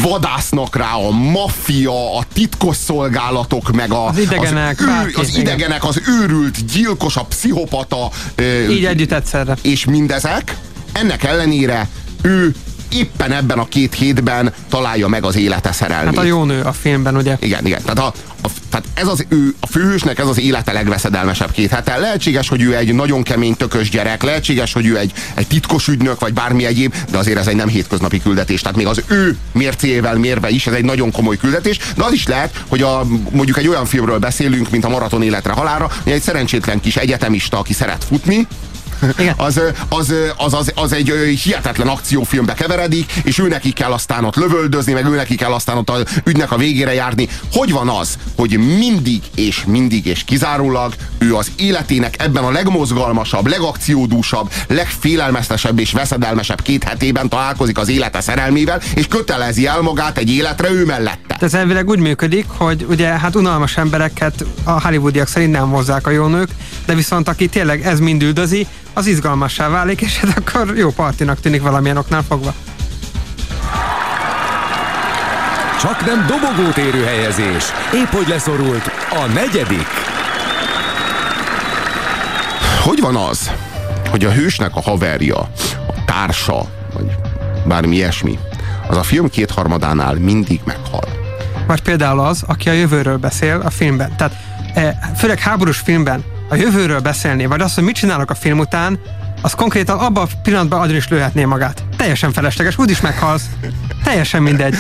vadásznak 0.02 0.76
rá 0.76 0.94
a 0.94 1.10
maffia, 1.12 2.18
a 2.18 2.24
titkosszolgálatok, 2.34 3.72
meg 3.72 3.92
a, 3.92 4.08
Az 4.08 4.18
idegenek, 4.18 4.80
az, 4.80 4.86
bárki, 4.86 5.20
az 5.20 5.38
idegenek, 5.38 5.84
az 5.84 6.02
őrült, 6.08 6.66
gyilkos, 6.66 7.16
a 7.16 7.24
pszichopata, 7.24 8.10
ö, 8.36 8.68
Így 8.70 8.86
együtt 8.86 9.12
egyszerre. 9.12 9.56
és 9.62 9.86
mindezek, 9.86 10.58
ennek 10.92 11.24
ellenére 11.24 11.88
ő 12.22 12.56
éppen 12.92 13.32
ebben 13.32 13.60
a 13.60 13.66
két 13.66 13.94
hétben 13.94 14.54
találja 14.70 15.08
meg 15.08 15.24
az 15.24 15.36
élete 15.36 15.72
szerelmét. 15.72 16.16
Hát 16.16 16.24
a 16.24 16.28
jó 16.28 16.44
nő 16.44 16.62
a 16.62 16.72
filmben, 16.72 17.16
ugye? 17.16 17.38
Igen, 17.40 17.66
igen. 17.66 17.82
Tehát, 17.82 18.00
a, 18.00 18.14
a, 18.44 18.48
tehát 18.70 18.86
ez 18.94 19.08
az 19.08 19.26
ő, 19.30 19.56
a 19.60 19.68
főhősnek 19.68 20.20
ez 20.20 20.28
az 20.28 20.40
élete 20.40 20.72
legveszedelmesebb 20.72 21.52
két 21.52 21.70
hete. 21.70 21.98
Lehetséges, 21.98 22.50
hogy 22.50 22.62
ő 22.62 22.76
egy 22.76 22.94
nagyon 22.94 23.24
kemény 23.24 23.56
tökös 23.56 23.90
gyerek, 23.90 24.24
lehetséges, 24.24 24.74
hogy 24.74 24.86
ő 24.86 24.98
egy, 24.98 25.14
egy 25.34 25.48
titkos 25.48 25.88
ügynök, 25.88 26.20
vagy 26.20 26.34
bármi 26.34 26.66
egyéb, 26.66 26.96
de 27.12 27.18
azért 27.18 27.38
ez 27.38 27.48
egy 27.48 27.56
nem 27.56 27.68
hétköznapi 27.68 28.22
küldetés. 28.22 28.62
Tehát 28.62 28.78
még 28.78 28.88
az 28.88 29.02
ő 29.08 29.38
mércéjével 29.52 30.16
mérve 30.16 30.50
is 30.50 30.68
ez 30.68 30.74
egy 30.74 30.86
nagyon 30.86 31.12
komoly 31.12 31.38
küldetés, 31.38 31.80
de 31.96 32.04
az 32.04 32.14
is 32.14 32.28
lehet, 32.28 32.64
hogy 32.68 32.82
a, 32.82 33.06
mondjuk 33.32 33.58
egy 33.58 33.68
olyan 33.68 33.86
filmről 33.86 34.20
beszélünk, 34.20 34.70
mint 34.70 34.86
a 34.86 34.90
Maraton 34.90 35.24
életre 35.24 35.54
halára, 35.54 35.92
hogy 36.04 36.12
egy 36.12 36.22
szerencsétlen 36.22 36.80
kis 36.80 36.96
egyetemista, 36.96 37.60
aki 37.60 37.74
szeret 37.74 38.04
futni, 38.04 38.48
Igen. 39.18 39.34
az, 39.38 39.62
az, 39.90 40.14
az, 40.38 40.54
az, 40.54 40.72
az 40.76 40.94
egy 40.94 41.10
hihetetlen 41.44 41.88
akciófilmbe 41.88 42.54
keveredik, 42.54 43.12
és 43.24 43.40
ő 43.40 43.48
neki 43.48 43.72
kell 43.72 43.92
aztán 43.92 44.26
ott 44.26 44.36
lövöldözni, 44.36 44.94
meg 44.94 45.06
ő 45.06 45.16
neki 45.16 45.36
kell 45.36 45.52
aztán 45.52 45.78
ott 45.78 45.90
az 45.90 46.04
ügynek 46.26 46.52
a 46.52 46.58
végére 46.58 46.94
járni. 46.94 47.28
Hogy 47.52 47.72
van 47.72 47.90
az, 47.90 48.18
hogy 48.36 48.58
mindig 48.78 49.22
és 49.36 49.64
mindig 49.68 50.06
és 50.06 50.24
kizárólag 50.24 50.94
ő 51.18 51.36
az 51.36 51.52
életének 51.56 52.22
ebben 52.22 52.44
a 52.44 52.52
legmozgalmasabb, 52.52 53.48
legakciódúsabb, 53.48 54.52
legfélelmeztesebb 54.68 55.80
és 55.80 55.92
veszedelmesebb 55.92 56.62
két 56.62 56.84
hetében 56.84 57.30
találkozik 57.30 57.78
az 57.78 57.90
élete 57.90 58.22
szerelmével, 58.22 58.82
és 58.96 59.08
kötelezi 59.08 59.68
el 59.68 59.82
magát 59.82 60.18
egy 60.18 60.30
életre 60.30 60.72
ő 60.72 60.86
mellette. 60.86 61.38
Ez 61.40 61.54
elvileg 61.54 61.90
úgy 61.90 62.00
működik, 62.00 62.46
hogy 62.48 62.86
ugye 62.90 63.08
hát 63.08 63.36
unalmas 63.36 63.78
embereket 63.78 64.46
a 64.64 64.82
hollywoodiak 64.82 65.28
szerint 65.28 65.52
nem 65.52 65.70
hozzák 65.70 66.08
a 66.08 66.10
jó 66.10 66.28
nők, 66.28 66.50
de 66.86 66.96
viszont 66.96 67.28
aki 67.28 67.48
tényleg 67.48 67.86
ez 67.86 68.00
mind 68.00 68.24
üldözi, 68.24 68.68
az 68.94 69.06
izgalmassá 69.06 69.70
válik, 69.70 70.02
és 70.02 70.20
hát 70.20 70.38
akkor 70.38 70.78
jó 70.78 70.90
partinak 70.90 71.40
tűnik 71.40 71.62
valamilyen 71.62 71.98
oknál 71.98 72.24
fogva. 72.24 72.54
Csak 75.82 76.06
nem 76.06 76.26
dobogót 76.28 76.78
érő 76.78 77.04
helyezés. 77.04 77.64
Épp 77.94 78.08
hogy 78.08 78.28
leszorult 78.28 78.92
a 79.10 79.26
negyedik. 79.34 79.88
Hogy 82.84 83.00
van 83.02 83.16
az, 83.16 83.52
hogy 84.10 84.26
a 84.26 84.32
hősnek 84.32 84.76
a 84.76 84.82
haverja, 84.82 85.38
a 85.88 86.04
társa, 86.06 86.66
vagy 86.94 87.16
bármi 87.66 87.96
ilyesmi, 87.96 88.40
az 88.88 88.98
a 88.98 89.04
film 89.04 89.30
kétharmadánál 89.30 90.14
mindig 90.14 90.60
meghal. 90.66 91.04
Vagy 91.68 91.82
például 91.82 92.20
az, 92.20 92.44
aki 92.48 92.70
a 92.70 92.74
jövőről 92.74 93.18
beszél 93.18 93.62
a 93.66 93.70
filmben. 93.70 94.16
Tehát 94.16 94.34
eh, 94.74 94.96
főleg 95.18 95.40
háborús 95.40 95.78
filmben 95.78 96.24
a 96.52 96.56
jövőről 96.56 97.00
beszélni, 97.00 97.46
vagy 97.46 97.62
azt, 97.62 97.76
hogy 97.76 97.84
mit 97.84 97.96
csinálok 97.96 98.30
a 98.30 98.36
film 98.36 98.60
után, 98.60 99.00
az 99.42 99.54
konkrétan 99.54 99.98
abban 100.00 100.24
a 100.24 100.40
pillanatban 100.44 100.82
adni 100.82 100.96
is 100.96 101.08
lőhetné 101.08 101.46
magát. 101.46 101.84
Teljesen 101.98 102.34
felesleges, 102.34 102.78
úgyis 102.78 103.02
meghalsz. 103.02 103.44
Teljesen 104.04 104.42
mindegy. 104.44 104.76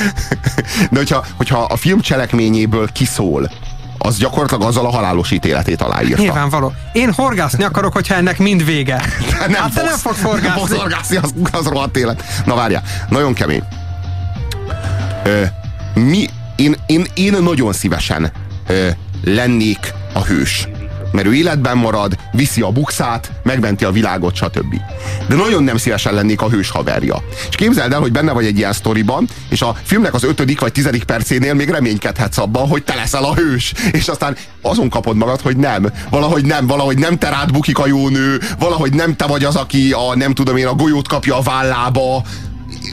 De 0.91 0.97
hogyha, 0.97 1.25
hogyha 1.37 1.59
a 1.59 1.75
film 1.75 1.99
cselekményéből 1.99 2.91
kiszól, 2.91 3.51
az 3.97 4.17
gyakorlatilag 4.17 4.63
azzal 4.63 4.85
a 4.85 4.89
halálos 4.89 5.31
ítéletét 5.31 5.81
aláírta. 5.81 6.21
Nyilvánvaló. 6.21 6.73
Én 6.93 7.13
horgászni 7.13 7.63
akarok, 7.63 7.93
hogyha 7.93 8.15
ennek 8.15 8.37
mind 8.37 8.65
vége. 8.65 9.01
Nem 9.39 9.53
hát 9.53 9.73
te 9.73 9.83
nem 9.83 9.97
fogsz 9.97 10.21
Nem 10.21 10.31
horgászni. 10.31 10.59
fogsz 10.59 10.75
horgászni, 10.79 11.17
az, 11.17 11.33
az 11.51 11.65
rohadt 11.67 11.97
élet. 11.97 12.23
Na 12.45 12.55
várjál, 12.55 12.83
nagyon 13.09 13.33
kemény. 13.33 13.63
Ö, 15.23 15.43
mi, 15.93 16.29
én, 16.55 16.75
én, 16.85 17.05
én 17.13 17.37
nagyon 17.41 17.73
szívesen 17.73 18.31
ö, 18.67 18.87
lennék 19.23 19.93
a 20.13 20.19
hős. 20.19 20.67
Mert 21.11 21.27
ő 21.27 21.33
életben 21.33 21.77
marad, 21.77 22.17
viszi 22.31 22.61
a 22.61 22.69
bukszát, 22.69 23.31
megmenti 23.43 23.85
a 23.85 23.91
világot, 23.91 24.35
stb. 24.35 24.75
De 25.27 25.35
nagyon 25.35 25.63
nem 25.63 25.77
szívesen 25.77 26.13
lennék 26.13 26.41
a 26.41 26.49
hős 26.49 26.69
haverja. 26.69 27.23
És 27.49 27.55
képzeld 27.55 27.93
el, 27.93 27.99
hogy 27.99 28.11
benne 28.11 28.31
vagy 28.31 28.45
egy 28.45 28.57
ilyen 28.57 28.73
sztoriban, 28.73 29.27
és 29.49 29.61
a 29.61 29.75
filmnek 29.83 30.13
az 30.13 30.23
ötödik 30.23 30.59
vagy 30.59 30.71
tizedik 30.71 31.03
percénél 31.03 31.53
még 31.53 31.69
reménykedhetsz 31.69 32.37
abban, 32.37 32.67
hogy 32.67 32.83
te 32.83 32.95
leszel 32.95 33.23
a 33.23 33.35
hős. 33.35 33.73
És 33.91 34.07
aztán 34.07 34.37
azon 34.61 34.89
kapod 34.89 35.15
magad, 35.15 35.41
hogy 35.41 35.57
nem. 35.57 35.91
Valahogy 36.09 36.45
nem, 36.45 36.67
valahogy 36.67 36.97
nem 36.97 37.17
te 37.17 37.29
rád 37.29 37.51
bukik 37.51 37.79
a 37.79 37.87
jó 37.87 38.09
nő, 38.09 38.41
valahogy 38.59 38.93
nem 38.93 39.15
te 39.15 39.25
vagy 39.25 39.43
az, 39.43 39.55
aki 39.55 39.91
a 39.91 40.15
nem 40.15 40.33
tudom 40.33 40.57
én, 40.57 40.67
a 40.67 40.73
golyót 40.73 41.07
kapja 41.07 41.37
a 41.37 41.41
vállába. 41.41 42.23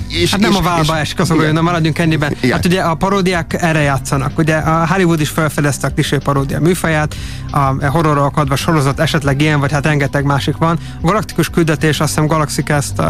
És, 0.09 0.31
Hát 0.31 0.41
nem 0.41 0.51
és, 0.51 0.57
a 0.57 0.63
válba 0.63 1.01
és- 1.01 1.13
igen. 1.13 1.39
olyan, 1.39 1.65
maradjunk 1.65 1.99
ennyiben. 1.99 2.37
Igen. 2.41 2.57
Hát 2.57 2.65
ugye 2.67 2.81
a 2.81 2.95
paródiák 2.95 3.57
erre 3.63 3.81
játszanak. 3.81 4.39
Ugye 4.39 4.57
a 4.57 4.87
Hollywood 4.87 5.21
is 5.21 5.29
felfedezte 5.29 5.87
a 5.87 5.91
klisé 5.91 6.17
paródia 6.17 6.61
műfaját, 6.61 7.15
a 7.51 7.87
horrorok 7.89 8.37
adva 8.37 8.57
sorozat 8.57 9.01
esetleg 9.01 9.41
ilyen, 9.41 9.61
vagy 9.61 9.73
hát 9.73 9.85
rengeteg 9.87 10.25
másik 10.25 10.57
van. 10.57 10.79
A 11.01 11.07
Galaktikus 11.07 11.49
küldetés, 11.49 12.01
azt 12.01 12.09
hiszem 12.09 12.27
Galaxy 12.27 12.63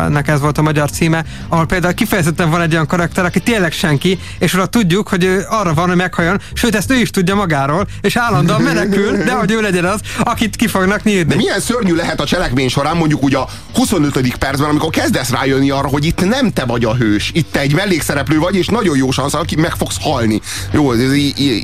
nek 0.08 0.28
ez 0.28 0.40
volt 0.40 0.58
a 0.58 0.62
magyar 0.62 0.90
címe, 0.90 1.24
ahol 1.48 1.66
például 1.66 1.94
kifejezetten 1.94 2.50
van 2.50 2.60
egy 2.60 2.72
olyan 2.72 2.86
karakter, 2.86 3.24
aki 3.24 3.40
tényleg 3.40 3.72
senki, 3.72 4.18
és 4.38 4.54
arra 4.54 4.66
tudjuk, 4.66 5.08
hogy 5.08 5.24
ő 5.24 5.46
arra 5.48 5.74
van, 5.74 5.86
hogy 5.88 5.96
meghajjon, 5.96 6.40
sőt 6.52 6.74
ezt 6.74 6.90
ő 6.90 6.94
is 6.94 7.10
tudja 7.10 7.34
magáról, 7.34 7.86
és 8.00 8.16
állandóan 8.16 8.62
menekül, 8.62 9.16
de 9.24 9.32
hogy 9.32 9.50
ő 9.52 9.60
legyen 9.60 9.84
az, 9.84 10.00
akit 10.18 10.56
ki 10.56 10.66
fognak 10.66 11.02
nyírni. 11.02 11.24
De 11.28 11.34
milyen 11.36 11.60
szörnyű 11.60 11.94
lehet 11.94 12.20
a 12.20 12.24
cselekmény 12.24 12.68
során 12.68 12.96
mondjuk 12.96 13.22
úgy 13.22 13.34
a 13.34 13.48
25. 13.74 14.36
percben, 14.36 14.68
amikor 14.68 14.90
kezdesz 14.90 15.30
rájönni 15.30 15.70
arra, 15.70 15.88
hogy 15.88 16.04
itt 16.04 16.28
nem 16.28 16.52
te 16.52 16.64
vagy 16.64 16.84
a 16.88 16.94
hős, 16.94 17.30
itt 17.34 17.52
te 17.52 17.60
egy 17.60 17.74
mellékszereplő 17.74 18.38
vagy, 18.38 18.56
és 18.56 18.66
nagyon 18.66 18.96
jó 18.96 19.10
szansz, 19.10 19.34
aki 19.34 19.56
meg 19.56 19.72
fogsz 19.72 19.96
halni. 20.00 20.40
Jó, 20.72 20.92
ez 20.92 21.00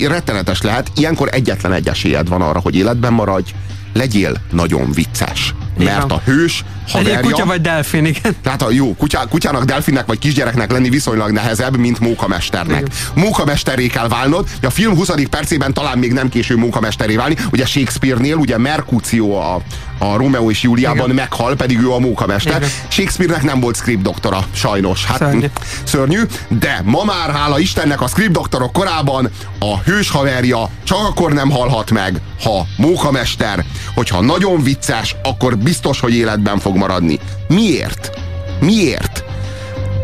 rettenetes 0.07 0.63
lehet. 0.63 0.91
Ilyenkor 0.97 1.29
egyetlen 1.33 1.73
egy 1.73 1.89
esélyed 1.89 2.29
van 2.29 2.43
arra, 2.43 2.61
hogy 2.61 2.77
életben 2.77 3.13
maradj, 3.13 3.51
legyél 3.93 4.37
nagyon 4.51 4.93
vicces. 4.93 5.55
Mert 5.79 6.13
a 6.13 6.21
hős 6.25 6.65
Egy 6.87 6.93
haverja... 6.93 7.21
kutya 7.21 7.47
vagy 7.47 7.61
delfin, 7.61 8.05
igen. 8.05 8.37
Tehát 8.43 8.63
a 8.63 8.71
jó, 8.71 8.95
kutyá, 8.95 9.25
kutyának, 9.25 9.65
delfinnek 9.65 10.07
vagy 10.07 10.19
kisgyereknek 10.19 10.71
lenni 10.73 10.89
viszonylag 10.89 11.31
nehezebb, 11.31 11.77
mint 11.77 12.01
mókamesternek. 12.01 12.87
Mókamesteré 13.15 13.87
kell 13.87 14.09
válnod, 14.09 14.49
a 14.63 14.71
film 14.71 14.97
20. 14.97 15.11
percében 15.31 15.73
talán 15.73 15.99
még 15.99 16.13
nem 16.13 16.29
késő 16.29 16.57
mókamesteré 16.57 17.17
válni. 17.17 17.37
Ugye 17.51 17.67
Shakespeare-nél, 17.67 18.35
ugye 18.35 18.59
Mercutio 18.59 19.35
a, 19.35 19.61
a 19.99 20.17
Romeo 20.17 20.51
és 20.51 20.63
Júliában 20.63 21.05
Igen. 21.05 21.15
meghal, 21.15 21.57
pedig 21.57 21.81
ő 21.81 21.91
a 21.91 21.99
mókamester. 21.99 22.57
Igen. 22.57 22.69
Shakespeare-nek 22.89 23.43
nem 23.43 23.61
volt 23.61 23.77
script 23.77 24.03
doktora, 24.03 24.45
sajnos. 24.55 25.05
Hát, 25.05 25.19
Szörnyű. 25.19 25.47
szörnyű, 25.85 26.21
de 26.49 26.81
ma 26.85 27.05
már 27.05 27.31
hála 27.31 27.59
Istennek 27.59 28.01
a 28.01 28.07
script 28.07 28.33
doktorok 28.33 28.73
korában 28.73 29.31
a 29.59 29.79
hős 29.79 30.11
haverja 30.11 30.71
csak 30.85 30.99
akkor 30.99 31.33
nem 31.33 31.51
halhat 31.51 31.91
meg, 31.91 32.21
ha 32.43 32.67
mókamester, 32.77 33.65
hogyha 33.95 34.21
nagyon 34.21 34.63
vicces, 34.63 35.17
akkor 35.23 35.59
biztos, 35.65 36.01
hogy 36.01 36.15
életben 36.15 36.59
fog 36.59 36.77
maradni. 36.77 37.19
Miért? 37.49 38.11
Miért? 38.61 39.25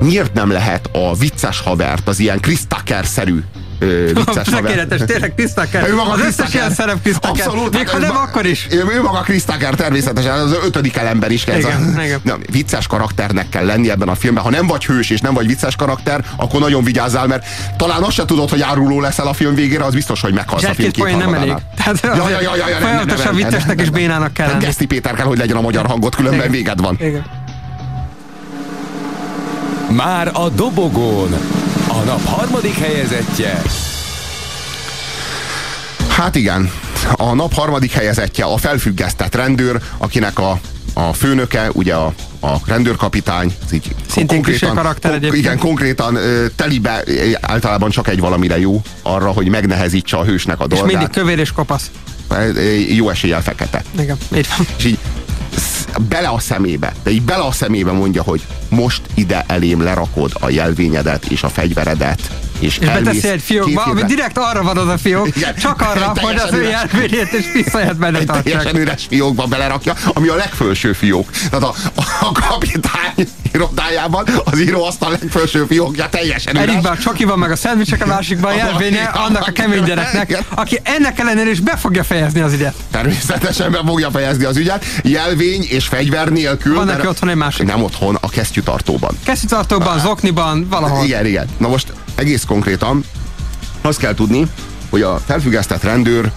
Miért 0.01 0.33
nem 0.33 0.51
lehet 0.51 0.89
a 0.93 1.15
vicces 1.17 1.61
havert, 1.61 2.09
az 2.09 2.19
ilyen 2.19 2.41
Chris 2.41 2.59
Tucker-szerű 2.69 3.43
ö, 3.79 4.11
vicces? 4.15 4.49
Tökéletes, 4.57 5.01
tényleg 5.07 5.33
Chris 5.37 5.53
Tucker. 5.55 5.89
Ő 5.89 5.95
maga 5.95 6.11
Az 6.11 6.21
Chris 6.21 6.29
összes 6.29 6.55
ilyen 6.55 6.71
szerep 6.71 7.03
Chris 7.03 7.15
Tucker. 7.19 7.47
Abszolút. 7.47 7.77
Még 7.77 7.89
ha 7.89 7.99
nem, 7.99 8.17
akkor 8.17 8.47
is. 8.47 8.67
Ő, 8.71 8.85
ő 8.95 9.03
maga 9.03 9.21
Chris 9.21 9.45
Tucker 9.45 9.75
természetesen, 9.75 10.33
az 10.33 10.57
ötödik 10.65 10.97
elemben 10.97 11.31
is 11.31 11.45
kell. 11.45 11.59
Igen, 11.59 11.99
Ez 11.99 12.05
igen. 12.05 12.41
Vicces 12.51 12.87
karakternek 12.87 13.49
kell 13.49 13.65
lenni 13.65 13.91
ebben 13.91 14.09
a 14.09 14.15
filmben. 14.15 14.43
Ha 14.45 14.51
nem 14.51 14.67
vagy 14.67 14.85
hős 14.85 15.11
és 15.11 15.21
nem 15.21 15.35
vagy 15.35 15.47
vicces 15.47 15.77
karakter, 15.77 16.25
akkor 16.37 16.61
nagyon 16.61 16.85
vigyázzál, 16.85 17.27
mert 17.27 17.47
talán 17.77 18.03
azt 18.03 18.13
se 18.13 18.25
tudod, 18.25 18.51
hogy 18.51 18.63
áruló 18.63 19.01
leszel 19.01 19.27
a 19.27 19.33
film 19.33 19.55
végére, 19.55 19.85
az 19.85 19.95
biztos, 19.95 20.21
hogy 20.21 20.35
meghalsz 20.35 20.63
És 20.63 20.69
a 20.69 20.75
film 20.75 20.93
poén 20.93 21.17
nem 21.17 21.35
elég. 21.35 21.55
Tehát 21.77 22.01
Ja, 22.03 22.29
ja, 22.29 22.41
ja, 22.41 22.57
ja, 22.57 22.69
ja, 22.69 22.77
folyamatosan 22.77 23.35
viccesnek 23.35 23.81
és 23.81 23.91
bénának 23.91 24.33
kell 24.33 24.49
lenni. 24.49 24.65
Geszti 24.65 24.87
Péter 24.87 25.15
kell, 25.15 25.27
hogy 25.27 25.39
legyen 25.39 25.57
a 25.57 25.61
magyar 25.61 25.87
hangot, 25.87 26.15
különben 26.15 26.51
véged 26.51 26.81
van. 26.81 26.97
Igen. 27.01 27.25
Már 29.91 30.31
a 30.35 30.49
dobogón. 30.49 31.35
A 31.89 31.99
nap 32.05 32.25
harmadik 32.25 32.75
helyezettje. 32.75 33.63
Hát 36.09 36.35
igen, 36.35 36.71
a 37.17 37.35
nap 37.35 37.55
harmadik 37.55 37.93
helyezettje 37.93 38.45
a 38.45 38.57
felfüggesztett 38.57 39.35
rendőr, 39.35 39.81
akinek 39.99 40.39
a, 40.39 40.61
a 40.95 41.13
főnöke, 41.13 41.69
ugye 41.73 41.95
a, 41.95 42.13
a 42.41 42.57
rendőrkapitány, 42.67 43.55
ez 43.65 43.73
így 43.73 43.95
Szintén 44.11 44.43
klisé 44.43 44.67
karakter 44.67 45.13
egyébként. 45.13 45.45
Igen, 45.45 45.59
konkrétan 45.59 46.15
ö, 46.15 46.47
telibe 46.57 47.05
általában 47.41 47.91
csak 47.91 48.09
egy 48.09 48.21
valamire 48.21 48.59
jó, 48.59 48.83
arra, 49.03 49.31
hogy 49.31 49.49
megnehezítse 49.49 50.17
a 50.17 50.25
hősnek 50.25 50.61
a 50.61 50.65
És 50.65 50.79
dolgát. 50.79 50.87
mindig 50.87 51.09
kövér 51.11 51.39
és 51.39 51.53
kopasz. 51.53 51.91
Jó 52.89 53.09
eséllyel 53.09 53.43
fekete. 53.43 53.83
Igen, 54.01 54.17
így 54.37 54.49
van. 54.57 54.67
És 54.77 54.85
így 54.85 54.99
bele 56.09 56.29
a 56.29 56.39
szemébe, 56.39 56.93
de 57.03 57.11
így 57.11 57.23
bele 57.23 57.43
a 57.43 57.53
szemébe 57.53 57.93
mondja, 57.93 58.23
hogy 58.23 58.43
most 58.71 59.01
ide 59.15 59.45
elém 59.47 59.83
lerakod 59.83 60.33
a 60.41 60.51
jelvényedet 60.51 61.25
és 61.25 61.43
a 61.43 61.49
fegyveredet, 61.49 62.21
és, 62.59 62.79
És 62.79 62.87
beteszi 62.87 63.29
egy 63.29 63.43
fiókba, 63.43 63.83
ami 63.83 64.03
direkt 64.03 64.39
arra 64.39 64.63
van 64.63 64.77
az 64.77 64.89
a 64.89 64.99
fiók, 64.99 65.37
Igen. 65.37 65.55
csak 65.55 65.81
arra, 65.81 66.13
hogy 66.21 66.37
az 66.37 66.53
ő 66.53 66.63
jelvényét 66.63 67.33
és 67.33 67.45
pisztolyát 67.53 67.97
benne 67.97 68.19
egy 68.19 68.27
teljesen 68.27 68.63
tartsák. 68.63 68.83
üres 68.83 69.07
fiókba 69.09 69.47
belerakja, 69.47 69.95
ami 70.13 70.29
a 70.29 70.35
legfelső 70.35 70.93
fiók. 70.93 71.31
Tehát 71.31 71.63
a, 71.63 71.75
a 72.21 72.33
kapitány 72.33 73.29
irodájában 73.53 74.27
az 74.45 74.61
íróasztal 74.61 75.11
legfelső 75.11 75.65
fiókja 75.65 76.09
teljesen 76.09 76.55
üres. 76.57 76.69
Egyikben 76.69 76.93
a 76.93 76.99
csoki 76.99 77.25
van, 77.25 77.39
meg 77.39 77.51
a 77.51 77.57
szendvicsek, 77.57 78.03
a 78.03 78.07
másikban 78.07 78.53
a 78.53 78.57
jelvénye 78.57 79.03
annak 79.03 79.47
a 79.47 79.53
kemény 79.53 79.83
gyereknek, 79.83 80.39
aki 80.55 80.81
ennek 80.83 81.19
ellenére 81.19 81.51
is 81.51 81.61
be 81.61 81.77
fogja 81.77 82.05
fejezni 82.05 82.41
az 82.41 82.53
ügyet. 82.53 82.75
Természetesen 82.91 83.71
be 83.71 83.81
fogja 83.87 84.11
fejezni 84.11 84.45
az 84.45 84.57
ügyet. 84.57 84.85
Jelvény 85.03 85.67
és 85.69 85.87
fegyver 85.87 86.29
nélkül. 86.29 86.75
Van 86.75 86.87
neki 86.87 87.07
otthon 87.07 87.29
egy 87.29 87.35
másik. 87.37 87.67
Nem 87.67 87.83
otthon, 87.83 88.19
a 88.21 88.29
kesztyűtartóban. 88.61 89.17
Kesztyűtartóban, 89.25 89.99
zokniban, 89.99 90.67
valahol. 90.69 91.05
Igen, 91.05 91.27
igen. 91.27 91.49
Na 91.59 91.69
most 91.69 91.93
egész 92.15 92.45
konkrétan 92.45 93.05
azt 93.81 93.99
kell 93.99 94.15
tudni, 94.15 94.47
hogy 94.91 95.03
a 95.03 95.19
felfüggesztett 95.27 95.83
rendőr 95.83 96.33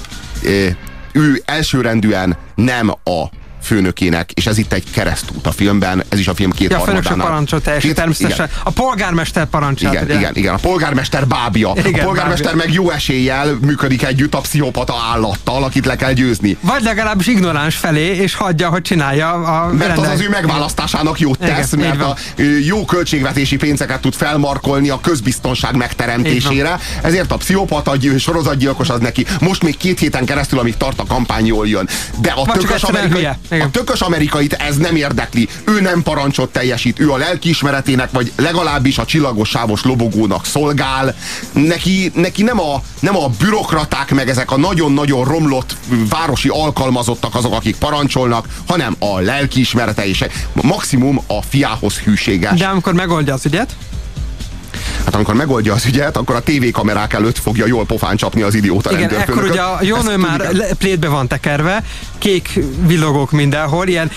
eh, 0.45 0.75
ő 1.11 1.41
elsőrendűen 1.45 2.37
nem 2.55 2.89
a 2.89 3.29
főnökének, 3.63 4.31
és 4.31 4.45
ez 4.45 4.57
itt 4.57 4.73
egy 4.73 4.83
keresztút 4.91 5.47
a 5.47 5.51
filmben, 5.51 6.03
ez 6.09 6.19
is 6.19 6.27
a 6.27 6.33
film 6.33 6.51
két 6.51 6.71
Ja, 6.71 6.77
a 6.77 6.83
főnökség 6.83 7.17
parancsol 7.17 7.61
teljesen 7.61 7.93
természetesen. 7.93 8.49
A 8.63 8.69
polgármester 8.71 9.45
parancsát. 9.45 9.93
Igen, 9.93 10.03
ugye? 10.05 10.15
igen, 10.17 10.35
igen. 10.35 10.53
A 10.53 10.57
polgármester 10.57 11.27
bábja. 11.27 11.71
Igen, 11.75 11.99
a 11.99 12.03
polgármester 12.03 12.45
bábja. 12.51 12.65
meg 12.65 12.73
jó 12.73 12.89
eséllyel 12.89 13.57
működik 13.61 14.03
együtt 14.03 14.33
a 14.33 14.39
pszichopata 14.39 14.95
állattal, 15.13 15.63
akit 15.63 15.85
le 15.85 15.95
kell 15.95 16.11
győzni. 16.13 16.57
Vagy 16.61 16.83
legalábbis 16.83 17.27
ignoráns 17.27 17.75
felé, 17.75 18.05
és 18.15 18.35
hagyja, 18.35 18.69
hogy 18.69 18.81
csinálja 18.81 19.31
a 19.33 19.67
Mert 19.73 19.81
az 19.89 19.95
rendel- 19.95 20.13
az 20.13 20.21
ő 20.21 20.29
megválasztásának 20.29 21.19
jót 21.19 21.43
Igen, 21.43 21.55
tesz, 21.55 21.73
így 21.73 21.79
mert 21.79 22.01
a 22.01 22.15
jó 22.65 22.85
költségvetési 22.85 23.55
pénzeket 23.55 24.01
tud 24.01 24.13
felmarkolni 24.13 24.89
a 24.89 24.99
közbiztonság 25.01 25.75
megteremtésére. 25.75 26.79
Ezért 27.01 27.31
a 27.31 27.37
pszichopata 27.37 27.95
gy- 27.95 28.19
sorozatgyilkos 28.19 28.89
az 28.89 28.99
neki 28.99 29.25
most 29.39 29.63
még 29.63 29.77
két 29.77 29.99
héten 29.99 30.25
keresztül, 30.25 30.59
amíg 30.59 30.77
tart 30.77 30.99
a 30.99 31.05
kampány 31.05 31.45
jól 31.45 31.67
jön. 31.67 31.89
De 32.21 32.29
a 32.31 32.43
Vagy 32.43 32.59
tökös, 32.59 32.83
amerikai. 32.83 33.27
Igen. 33.55 33.67
a 33.67 33.71
tökös 33.71 34.01
amerikait 34.01 34.53
ez 34.53 34.77
nem 34.77 34.95
érdekli. 34.95 35.47
Ő 35.65 35.81
nem 35.81 36.03
parancsot 36.03 36.51
teljesít, 36.51 36.99
ő 36.99 37.11
a 37.11 37.17
lelkiismeretének, 37.17 38.11
vagy 38.11 38.31
legalábbis 38.35 38.97
a 38.97 39.05
csillagos 39.05 39.49
sávos 39.49 39.83
lobogónak 39.83 40.45
szolgál. 40.45 41.15
Neki, 41.53 42.11
neki 42.15 42.43
nem, 42.43 42.59
a, 42.59 42.81
nem 42.99 43.17
a 43.17 43.27
bürokraták, 43.39 44.11
meg 44.11 44.29
ezek 44.29 44.51
a 44.51 44.57
nagyon-nagyon 44.57 45.23
romlott 45.25 45.75
városi 46.09 46.49
alkalmazottak 46.49 47.35
azok, 47.35 47.53
akik 47.53 47.75
parancsolnak, 47.75 48.47
hanem 48.67 48.95
a 48.99 49.19
lelkiismerete 49.19 50.07
és 50.07 50.25
maximum 50.53 51.21
a 51.27 51.41
fiához 51.41 51.97
hűséges. 51.97 52.59
De 52.59 52.65
amikor 52.65 52.93
megoldja 52.93 53.33
az 53.33 53.45
ügyet, 53.45 53.75
Hát 55.05 55.15
amikor 55.15 55.33
megoldja 55.33 55.73
az 55.73 55.85
ügyet, 55.85 56.17
akkor 56.17 56.35
a 56.35 56.39
tévékamerák 56.41 57.13
előtt 57.13 57.37
fogja 57.37 57.65
jól 57.65 57.85
pofán 57.85 58.15
csapni 58.15 58.41
az 58.41 58.53
idióta 58.53 58.91
igen, 58.91 59.01
rendőrfőnököt. 59.09 59.49
ugye 59.49 59.61
a 59.61 59.79
jónő 59.81 60.11
Ezt 60.11 60.17
már 60.17 60.73
plétbe 60.77 61.07
van 61.07 61.27
tekerve, 61.27 61.83
kék 62.17 62.59
villogók 62.87 63.31
mindenhol, 63.31 63.87
ilyen 63.87 64.11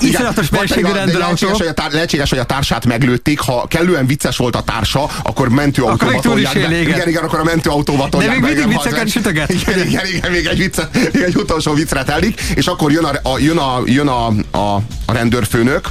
iszonyatos 0.00 0.48
belségű 0.48 0.82
de 0.82 0.92
rendőrautó. 0.92 1.18
lehetséges, 1.18 1.58
hogy 1.58 1.66
a 1.66 1.72
tár, 1.72 1.92
lehetséges, 1.92 2.30
hogy 2.30 2.38
a 2.38 2.44
társát 2.44 2.86
meglőtték, 2.86 3.40
ha 3.40 3.66
kellően 3.68 4.06
vicces 4.06 4.36
volt 4.36 4.56
a 4.56 4.62
társa, 4.62 5.08
akkor 5.22 5.48
Akkor 5.76 6.08
még 6.08 6.16
is 6.16 6.22
tolják 6.22 6.54
be. 6.54 6.80
igen. 6.80 7.08
igen, 7.08 7.24
akkor 7.24 7.38
a 7.38 7.44
mentőautóba 7.44 8.08
tolják 8.08 8.32
még 8.32 8.40
be, 8.40 8.46
mindig 8.48 8.68
vicceket 8.68 9.08
sütöget. 9.08 9.52
Igen, 9.52 9.86
igen, 9.86 10.06
igen, 10.06 10.30
még 10.30 10.46
egy, 10.46 10.58
viccet, 10.58 11.12
még 11.12 11.22
egy 11.22 11.36
utolsó 11.36 11.72
viccre 11.72 12.02
telik, 12.04 12.40
és 12.54 12.66
akkor 12.66 12.92
jön 12.92 13.04
a, 13.04 13.28
a, 13.32 13.38
jön 13.38 13.56
a, 13.58 13.80
jön 13.84 14.08
a, 14.08 14.26
a, 14.50 14.74
a 15.06 15.12
rendőrfőnök, 15.12 15.88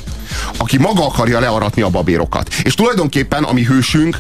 aki 0.57 0.77
maga 0.77 1.05
akarja 1.05 1.39
learatni 1.39 1.81
a 1.81 1.89
babérokat. 1.89 2.53
És 2.63 2.73
tulajdonképpen 2.73 3.43
a 3.43 3.53
mi 3.53 3.63
hősünk 3.63 4.17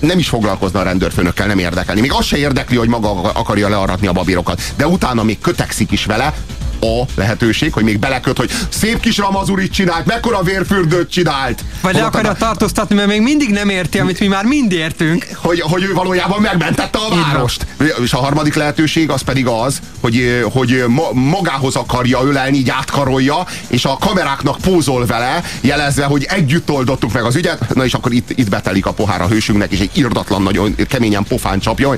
nem 0.00 0.18
is 0.18 0.28
foglalkozna 0.28 0.80
a 0.80 0.82
rendőrfőnökkel, 0.82 1.46
nem 1.46 1.58
érdekelni. 1.58 2.00
Még 2.00 2.12
az 2.12 2.24
se 2.24 2.36
érdekli, 2.36 2.76
hogy 2.76 2.88
maga 2.88 3.10
akarja 3.20 3.68
learatni 3.68 4.06
a 4.06 4.12
babírokat. 4.12 4.60
De 4.76 4.86
utána 4.86 5.22
még 5.22 5.40
kötekszik 5.40 5.90
is 5.90 6.04
vele, 6.04 6.34
a 6.82 7.04
lehetőség, 7.14 7.72
hogy 7.72 7.84
még 7.84 7.98
beleköt, 7.98 8.36
hogy 8.36 8.50
szép 8.68 9.00
kis 9.00 9.18
ramazurit 9.18 9.72
csinált, 9.72 10.06
mekkora 10.06 10.42
vérfürdőt 10.42 11.10
csinált. 11.10 11.64
Vagy 11.80 11.94
le 11.94 12.04
akarja 12.04 12.32
tartóztatni, 12.32 12.94
mert 12.94 13.08
még 13.08 13.20
mindig 13.20 13.50
nem 13.50 13.68
érti, 13.68 13.98
amit 13.98 14.20
mi 14.20 14.26
már 14.26 14.44
mind 14.44 14.72
értünk. 14.72 15.26
hogy, 15.34 15.60
hogy 15.60 15.82
ő 15.82 15.92
valójában 15.92 16.40
megmentette 16.40 16.98
a 16.98 17.14
várost. 17.14 17.66
És 18.02 18.12
a 18.12 18.18
harmadik 18.18 18.54
lehetőség 18.54 19.10
az 19.10 19.22
pedig 19.22 19.46
az, 19.46 19.80
hogy, 20.00 20.44
hogy 20.52 20.84
ma, 20.88 21.12
magához 21.12 21.76
akarja 21.76 22.22
ölelni, 22.22 22.56
így 22.56 22.70
átkarolja, 22.70 23.46
és 23.66 23.84
a 23.84 23.96
kameráknak 24.00 24.56
pózol 24.60 25.06
vele, 25.06 25.42
jelezve, 25.60 26.04
hogy 26.04 26.26
együtt 26.28 26.70
oldottuk 26.70 27.12
meg 27.12 27.24
az 27.24 27.36
ügyet, 27.36 27.74
na 27.74 27.84
és 27.84 27.94
akkor 27.94 28.12
itt, 28.12 28.30
itt 28.38 28.48
betelik 28.48 28.86
a 28.86 28.92
pohár 28.92 29.20
a 29.20 29.26
hősünknek, 29.28 29.72
és 29.72 29.78
egy 29.78 29.90
irdatlan, 29.92 30.42
nagyon 30.42 30.74
keményen 30.88 31.24
pofán 31.24 31.58
csapja, 31.58 31.96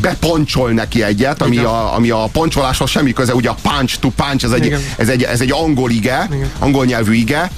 bepancsol 0.00 0.70
neki 0.70 1.02
egyet, 1.02 1.42
ami 1.42 1.58
a, 1.58 1.94
ami 1.94 2.10
a 2.10 2.28
pancsoláshoz 2.32 2.90
semmi 2.90 3.12
köze, 3.12 3.34
ugye 3.34 3.48
a 3.48 3.56
punch 3.62 3.98
to 4.04 4.24
punch, 4.24 4.44
ez 4.44 4.50
egy, 4.50 4.64
Igen. 4.66 4.80
ez 4.96 5.08
egy, 5.08 5.22
ez 5.22 5.40
egy 5.40 5.52
angol 5.52 5.90
ige, 5.90 6.28
angol 6.58 6.84
nyelvű 6.84 7.14
ige. 7.14 7.50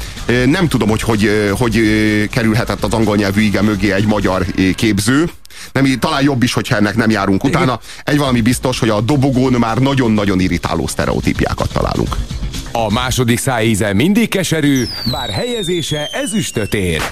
Nem 0.46 0.68
tudom, 0.68 0.88
hogy 0.88 1.02
hogy, 1.02 1.50
hogy 1.58 1.80
kerülhetett 2.30 2.84
az 2.84 2.92
angol 2.92 3.16
nyelvű 3.16 3.40
ige 3.40 3.62
mögé 3.62 3.92
egy 3.92 4.06
magyar 4.06 4.46
képző. 4.74 5.30
Nem, 5.72 5.86
így 5.86 5.98
talán 5.98 6.22
jobb 6.22 6.42
is, 6.42 6.52
hogyha 6.52 6.76
ennek 6.76 6.96
nem 6.96 7.10
járunk 7.10 7.44
utána. 7.44 7.80
Egy 8.04 8.18
valami 8.18 8.40
biztos, 8.40 8.78
hogy 8.78 8.88
a 8.88 9.00
dobogón 9.00 9.52
már 9.52 9.78
nagyon-nagyon 9.78 10.40
irritáló 10.40 10.86
sztereotípiákat 10.86 11.72
találunk. 11.72 12.16
A 12.72 12.92
második 12.92 13.38
szájíze 13.38 13.92
mindig 13.92 14.28
keserű, 14.28 14.84
bár 15.10 15.30
helyezése 15.30 16.08
ezüstöt 16.12 16.74
ér. 16.74 17.02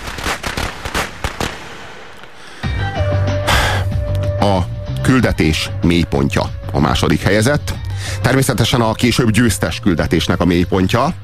a 4.40 4.66
küldetés 5.02 5.70
mélypontja 5.82 6.50
a 6.72 6.80
második 6.80 7.20
helyezett. 7.20 7.83
Természetesen 8.22 8.80
a 8.80 8.92
később 8.92 9.30
győztes 9.30 9.80
küldetésnek 9.80 10.40
a 10.40 10.44
mélypontja. 10.44 11.14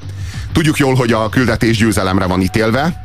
Tudjuk 0.53 0.77
jól, 0.77 0.95
hogy 0.95 1.13
a 1.13 1.29
küldetés 1.29 1.77
győzelemre 1.77 2.25
van 2.25 2.41
ítélve, 2.41 3.03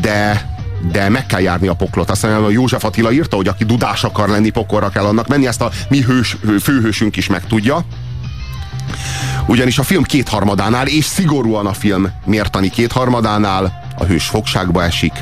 de 0.00 0.50
de 0.90 1.08
meg 1.08 1.26
kell 1.26 1.40
járni 1.40 1.66
a 1.66 1.74
poklot. 1.74 2.10
Azt 2.10 2.22
mondja, 2.22 2.44
hogy 2.44 2.52
József 2.52 2.84
Attila 2.84 3.12
írta, 3.12 3.36
hogy 3.36 3.48
aki 3.48 3.64
dudás 3.64 4.04
akar 4.04 4.28
lenni, 4.28 4.50
pokolra 4.50 4.88
kell 4.88 5.04
annak 5.04 5.28
menni, 5.28 5.46
ezt 5.46 5.60
a 5.60 5.70
mi 5.88 6.00
hős, 6.00 6.36
főhősünk 6.62 7.16
is 7.16 7.26
megtudja. 7.26 7.84
Ugyanis 9.46 9.78
a 9.78 9.82
film 9.82 10.02
kétharmadánál, 10.02 10.86
és 10.86 11.04
szigorúan 11.04 11.66
a 11.66 11.72
film 11.72 12.10
mértani 12.24 12.70
kétharmadánál 12.70 13.82
a 13.98 14.04
hős 14.04 14.26
fogságba 14.26 14.82
esik, 14.82 15.12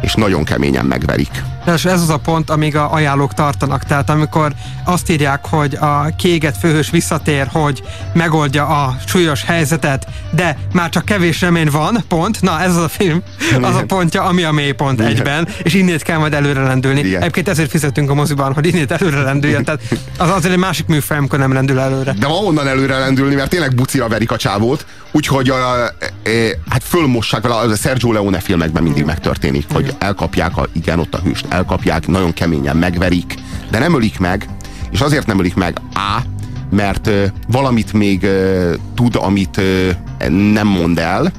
és 0.00 0.14
nagyon 0.14 0.44
keményen 0.44 0.84
megverik. 0.84 1.42
És 1.74 1.84
ez 1.84 2.02
az 2.02 2.08
a 2.08 2.16
pont, 2.16 2.50
amíg 2.50 2.76
a 2.76 2.92
ajánlók 2.92 3.34
tartanak. 3.34 3.84
Tehát 3.84 4.10
amikor 4.10 4.52
azt 4.84 5.10
írják, 5.10 5.46
hogy 5.46 5.74
a 5.74 6.10
kiégett 6.16 6.56
főhős 6.56 6.90
visszatér, 6.90 7.48
hogy 7.52 7.82
megoldja 8.14 8.66
a 8.66 8.96
súlyos 9.06 9.44
helyzetet, 9.44 10.06
de 10.30 10.58
már 10.72 10.88
csak 10.88 11.04
kevés 11.04 11.40
remény 11.40 11.70
van, 11.70 12.04
pont. 12.08 12.42
Na, 12.42 12.60
ez 12.60 12.76
az 12.76 12.82
a 12.82 12.88
film, 12.88 13.22
az 13.60 13.74
a 13.74 13.84
pontja, 13.86 14.22
ami 14.22 14.42
a 14.42 14.52
mélypont 14.52 14.98
Igen. 14.98 15.10
egyben, 15.10 15.48
és 15.62 15.74
innét 15.74 16.02
kell 16.02 16.18
majd 16.18 16.34
előre 16.34 16.62
lendülni. 16.62 17.00
Igen. 17.00 17.20
Egyébként 17.20 17.48
ezért 17.48 17.70
fizetünk 17.70 18.10
a 18.10 18.14
moziban, 18.14 18.52
hogy 18.52 18.66
innét 18.66 18.90
előre 18.90 19.22
lendüljön. 19.22 19.64
Tehát 19.64 19.80
az 20.18 20.30
azért 20.30 20.52
egy 20.52 20.58
másik 20.58 20.86
műfaj, 20.86 21.16
amikor 21.16 21.38
nem 21.38 21.52
lendül 21.52 21.78
előre. 21.78 22.12
De 22.12 22.26
ma 22.26 22.34
onnan 22.34 22.68
előre 22.68 22.98
lendülni, 22.98 23.34
mert 23.34 23.50
tényleg 23.50 23.74
bucira 23.74 24.08
verik 24.08 24.30
a 24.30 24.36
csávót, 24.36 24.86
úgyhogy 25.10 25.50
a, 25.50 25.56
e, 25.98 26.30
e, 26.30 26.58
hát 26.68 26.82
fölmossák 26.84 27.42
vele, 27.42 27.54
a 27.54 27.76
Sergio 27.76 28.12
Leone 28.12 28.38
filmekben 28.38 28.82
mindig 28.82 29.04
megtörténik, 29.04 29.66
hogy 29.72 29.94
elkapják, 29.98 30.56
a, 30.56 30.68
igen, 30.72 30.98
ott 30.98 31.14
a 31.14 31.20
hőst 31.24 31.46
elkapják, 31.58 32.06
nagyon 32.06 32.32
keményen 32.32 32.76
megverik, 32.76 33.34
de 33.70 33.78
nem 33.78 33.94
ölik 33.94 34.18
meg, 34.18 34.48
és 34.90 35.00
azért 35.00 35.26
nem 35.26 35.38
ölik 35.38 35.54
meg, 35.54 35.80
A, 35.94 36.22
mert 36.70 37.06
ö, 37.06 37.24
valamit 37.48 37.92
még 37.92 38.22
ö, 38.22 38.74
tud, 38.94 39.16
amit 39.16 39.56
ö, 39.56 39.90
nem 40.28 40.66
mond 40.66 40.98
el, 40.98 41.32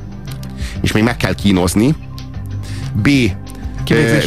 és 0.82 0.91
még 0.91 1.03
meg 1.03 1.17
kell 1.17 1.36
kínozni, 1.36 1.95
B, 2.93 3.09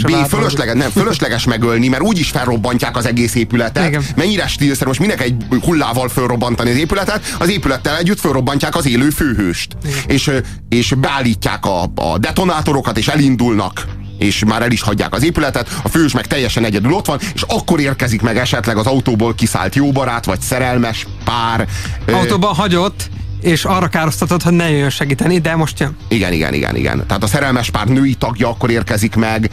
B 0.02 0.10
fölösleges, 0.28 0.74
nem, 0.74 0.90
fölösleges 0.90 1.44
megölni, 1.44 1.88
mert 1.88 2.02
úgyis 2.02 2.30
felrobbantják 2.30 2.96
az 2.96 3.06
egész 3.06 3.34
épületet. 3.34 3.88
Igen. 3.88 4.02
Mennyire 4.16 4.46
stílszerű, 4.46 4.86
most 4.86 5.00
minek 5.00 5.20
egy 5.20 5.34
hullával 5.60 6.08
fölrobbantani 6.08 6.70
az 6.70 6.76
épületet, 6.76 7.36
az 7.38 7.50
épülettel 7.50 7.96
együtt 7.96 8.20
fölrobbantják 8.20 8.76
az 8.76 8.86
élő 8.86 9.10
főhőst. 9.10 9.76
És, 10.06 10.26
ö, 10.26 10.38
és 10.68 10.94
beállítják 11.00 11.66
a, 11.66 11.82
a 11.94 12.18
detonátorokat, 12.18 12.98
és 12.98 13.08
elindulnak 13.08 13.86
és 14.22 14.44
már 14.44 14.62
el 14.62 14.70
is 14.70 14.82
hagyják 14.82 15.14
az 15.14 15.24
épületet, 15.24 15.78
a 15.82 15.88
fős 15.88 16.12
meg 16.12 16.26
teljesen 16.26 16.64
egyedül 16.64 16.92
ott 16.92 17.06
van, 17.06 17.18
és 17.34 17.42
akkor 17.42 17.80
érkezik 17.80 18.22
meg 18.22 18.36
esetleg 18.38 18.76
az 18.76 18.86
autóból 18.86 19.34
kiszállt 19.34 19.74
jó 19.74 19.92
barát, 19.92 20.24
vagy 20.24 20.40
szerelmes 20.40 21.06
pár. 21.24 21.66
Autóban 22.06 22.54
hagyott, 22.54 23.10
és 23.40 23.64
arra 23.64 23.88
károsztatott, 23.88 24.42
hogy 24.42 24.52
ne 24.52 24.70
jöjjön 24.70 24.90
segíteni, 24.90 25.38
de 25.38 25.56
most 25.56 25.80
jön. 25.80 25.96
Igen, 26.08 26.32
igen, 26.32 26.54
igen, 26.54 26.76
igen. 26.76 27.06
Tehát 27.06 27.22
a 27.22 27.26
szerelmes 27.26 27.70
pár 27.70 27.86
női 27.86 28.14
tagja 28.14 28.48
akkor 28.48 28.70
érkezik 28.70 29.14
meg, 29.14 29.50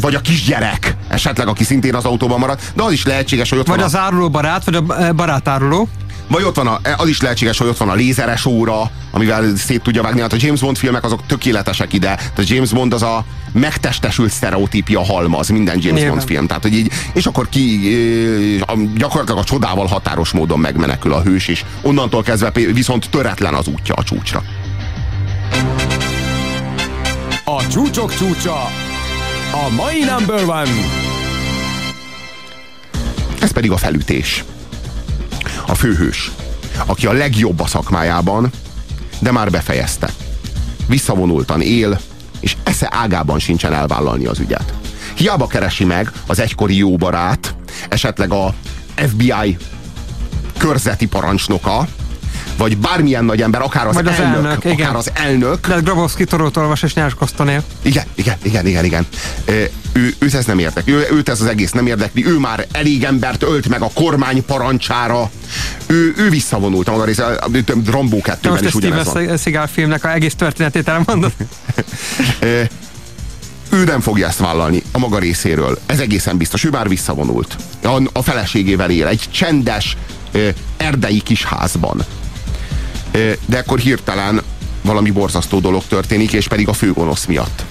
vagy 0.00 0.14
a 0.14 0.20
kisgyerek, 0.20 0.96
esetleg, 1.08 1.48
aki 1.48 1.64
szintén 1.64 1.94
az 1.94 2.04
autóban 2.04 2.38
marad, 2.38 2.60
de 2.74 2.82
az 2.82 2.92
is 2.92 3.04
lehetséges, 3.04 3.50
hogy 3.50 3.58
ott 3.58 3.66
Vagy 3.66 3.76
van 3.76 3.84
az 3.84 3.94
a, 3.94 3.98
áruló 3.98 4.30
barát, 4.30 4.64
vagy 4.64 4.74
a 4.74 5.12
barátáruló. 5.12 5.88
Vagy 6.28 6.42
ott 6.42 6.56
van 6.56 6.66
a, 6.66 6.80
az 6.96 7.08
is 7.08 7.20
lehetséges, 7.20 7.58
hogy 7.58 7.68
ott 7.68 7.76
van 7.76 7.88
a 7.88 7.94
lézeres 7.94 8.44
óra, 8.44 8.90
amivel 9.10 9.56
szét 9.56 9.82
tudja 9.82 10.02
vágni. 10.02 10.20
Hát 10.20 10.32
a 10.32 10.36
James 10.38 10.60
Bond 10.60 10.76
filmek 10.76 11.04
azok 11.04 11.26
tökéletesek 11.26 11.92
ide. 11.92 12.14
Tehát 12.14 12.38
a 12.38 12.42
James 12.46 12.70
Bond 12.70 12.92
az 12.92 13.02
a 13.02 13.24
megtestesült 13.52 14.30
sztereotípia 14.30 15.04
halmaz, 15.04 15.48
minden 15.48 15.74
James 15.80 16.00
Nyilván. 16.00 16.16
Bond 16.16 16.28
film. 16.28 16.46
Tehát, 16.46 16.62
hogy 16.62 16.74
így, 16.74 16.90
és 17.12 17.26
akkor 17.26 17.48
ki 17.48 17.80
a- 18.66 18.78
gyakorlatilag 18.96 19.40
a 19.40 19.44
csodával 19.44 19.86
határos 19.86 20.30
módon 20.30 20.60
megmenekül 20.60 21.12
a 21.12 21.22
hős, 21.22 21.48
és 21.48 21.64
onnantól 21.82 22.22
kezdve 22.22 22.50
viszont 22.50 23.10
töretlen 23.10 23.54
az 23.54 23.66
útja 23.66 23.94
a 23.94 24.02
csúcsra. 24.02 24.42
A 27.44 27.66
csúcsok 27.66 28.14
csúcsa, 28.16 28.62
a 29.52 29.70
mai 29.76 30.04
number 30.16 30.42
one. 30.44 30.70
Ez 33.40 33.52
pedig 33.52 33.70
a 33.70 33.76
felütés. 33.76 34.44
A 35.66 35.74
főhős, 35.74 36.30
aki 36.86 37.06
a 37.06 37.12
legjobb 37.12 37.60
a 37.60 37.66
szakmájában, 37.66 38.50
de 39.18 39.32
már 39.32 39.50
befejezte. 39.50 40.08
Visszavonultan 40.86 41.60
él, 41.60 42.00
és 42.40 42.56
esze 42.62 42.88
ágában 42.90 43.38
sincsen 43.38 43.72
elvállalni 43.72 44.26
az 44.26 44.38
ügyet. 44.38 44.74
Hiába 45.14 45.46
keresi 45.46 45.84
meg 45.84 46.10
az 46.26 46.38
egykori 46.38 46.76
jó 46.76 46.96
barát, 46.96 47.54
esetleg 47.88 48.32
a 48.32 48.54
FBI 48.96 49.56
körzeti 50.56 51.06
parancsnoka, 51.06 51.86
vagy 52.56 52.76
bármilyen 52.78 53.24
nagy 53.24 53.42
ember, 53.42 53.62
akár 53.62 53.86
az, 53.86 53.94
Vagy 53.94 54.06
az 54.06 54.18
elnök, 54.18 54.36
elnök, 54.44 54.64
igen. 54.64 54.86
akár 54.86 54.96
az 54.96 55.10
elnök, 55.14 55.68
De 55.68 55.80
Grabowski 55.80 56.24
torót 56.24 56.56
olvas 56.56 56.82
és 56.82 56.94
nyers 56.94 57.14
kosztonél. 57.14 57.62
igen, 57.82 58.04
igen, 58.14 58.36
igen, 58.42 58.66
igen, 58.66 58.84
igen. 58.84 59.06
Ö, 59.44 59.64
Ő, 59.96 60.14
őt 60.18 60.34
ez 60.34 60.44
nem 60.44 60.58
érdekli, 60.58 60.92
ő, 60.92 61.06
őt 61.12 61.28
ez 61.28 61.40
az 61.40 61.46
egész 61.46 61.70
nem 61.70 61.86
érdekli, 61.86 62.26
ő 62.26 62.38
már 62.38 62.66
elég 62.72 63.04
embert 63.04 63.42
ölt 63.42 63.68
meg 63.68 63.82
a 63.82 63.90
kormány 63.94 64.44
parancsára, 64.44 65.30
ő, 65.86 66.14
ő 66.16 66.30
visszavonult 66.30 66.88
a 66.88 66.90
maga 66.90 67.04
része, 67.04 67.38
Rambó 67.86 68.22
De 68.24 68.38
2-ben 68.40 68.52
most 68.52 68.64
is 68.64 68.74
ugyanez 68.74 69.12
van. 69.12 69.36
Seagal 69.36 69.66
filmnek 69.66 70.04
a 70.04 70.12
egész 70.12 70.34
történetét 70.34 70.88
elmondod. 70.88 71.32
Ő 73.70 73.84
nem 73.84 74.00
fogja 74.00 74.26
ezt 74.26 74.38
vállalni 74.38 74.82
a 74.92 74.98
maga 74.98 75.18
részéről. 75.18 75.78
Ez 75.86 76.00
egészen 76.00 76.36
biztos. 76.36 76.64
Ő 76.64 76.70
már 76.70 76.88
visszavonult. 76.88 77.56
A, 77.82 78.02
a 78.12 78.22
feleségével 78.22 78.90
él. 78.90 79.06
Egy 79.06 79.22
csendes, 79.30 79.96
erdei 80.76 81.20
kis 81.20 81.44
házban. 81.44 82.04
De 83.46 83.58
akkor 83.58 83.78
hirtelen 83.78 84.42
valami 84.82 85.10
borzasztó 85.10 85.60
dolog 85.60 85.82
történik, 85.88 86.32
és 86.32 86.48
pedig 86.48 86.68
a 86.68 86.72
főgonosz 86.72 87.24
miatt. 87.24 87.64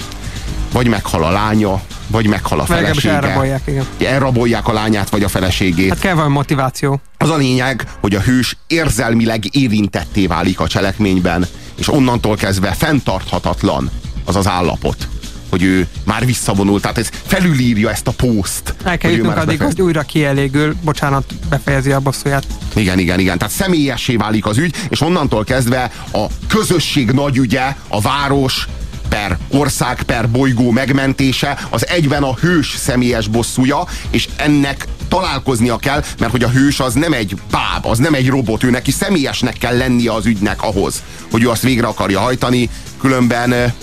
Vagy 0.74 0.88
meghal 0.88 1.24
a 1.24 1.32
lánya, 1.32 1.82
vagy 2.08 2.28
meghal 2.28 2.60
a 2.60 2.66
felesége. 2.66 3.14
elrabolják, 3.14 3.62
igen. 3.66 3.86
Elrabolják 4.00 4.68
a 4.68 4.74
lányát, 4.74 5.10
vagy 5.10 5.24
a 5.24 5.28
feleségét. 5.28 5.90
Hát 5.90 6.00
kell 6.00 6.14
valami 6.14 6.34
motiváció. 6.34 7.02
Az 7.18 7.30
a 7.30 7.36
lényeg, 7.36 7.88
hogy 8.02 8.16
a 8.16 8.20
hős 8.20 8.58
érzelmileg 8.68 9.56
érintetté 9.56 10.28
válik 10.28 10.60
a 10.60 10.68
cselekményben, 10.68 11.46
és 11.78 11.88
onnantól 11.90 12.36
kezdve 12.36 12.72
fenntarthatatlan 12.72 13.90
az 14.26 14.36
az 14.36 14.48
állapot, 14.48 15.08
hogy 15.50 15.64
ő 15.64 15.88
már 16.04 16.26
visszavonult. 16.26 16.82
Tehát 16.82 16.98
ez 16.98 17.10
felülírja 17.26 17.90
ezt 17.92 18.08
a 18.08 18.12
pószt. 18.12 18.74
El 18.84 18.98
kell 18.98 19.12
jutnunk 19.12 19.36
addig, 19.38 19.46
befejez- 19.48 19.76
hogy 19.78 19.86
újra 19.86 20.02
kielégül, 20.02 20.76
bocsánat, 20.82 21.34
befejezi 21.50 21.92
a 21.92 22.00
bosszúját. 22.00 22.46
Igen, 22.76 23.00
igen, 23.00 23.20
igen. 23.20 23.38
Tehát 23.38 23.54
személyessé 23.54 24.16
válik 24.16 24.46
az 24.46 24.58
ügy, 24.58 24.76
és 24.90 25.02
onnantól 25.02 25.44
kezdve 25.44 25.92
a 26.14 26.26
közösség 26.48 27.12
nagy 27.12 27.38
ügye, 27.38 27.76
a 27.88 28.02
város, 28.02 28.68
per 29.14 29.38
ország, 29.49 30.03
per 30.03 30.30
bolygó 30.30 30.72
megmentése, 30.72 31.59
az 31.70 31.88
egyben 31.88 32.24
a 32.24 32.34
hős 32.34 32.76
személyes 32.78 33.28
bosszúja, 33.28 33.84
és 34.09 34.28
ennek 34.36 34.88
találkoznia 35.07 35.78
kell, 35.78 36.03
mert 36.20 36.32
hogy 36.32 36.43
a 36.43 36.49
hős 36.49 36.80
az 36.80 36.93
nem 36.93 37.14
egy 37.14 37.36
báb, 37.51 37.86
az 37.86 37.97
nem 37.97 38.14
egy 38.14 38.30
robot, 38.30 38.64
ő 38.64 38.70
neki 38.70 38.91
személyesnek 38.91 39.57
kell 39.57 39.78
lennie 39.78 40.14
az 40.14 40.26
ügynek 40.26 40.61
ahhoz, 40.61 41.03
hogy 41.32 41.43
ő 41.43 41.49
azt 41.49 41.61
végre 41.61 41.88
akarja 41.88 42.20
hajtani, 42.20 42.70
különben 42.99 43.74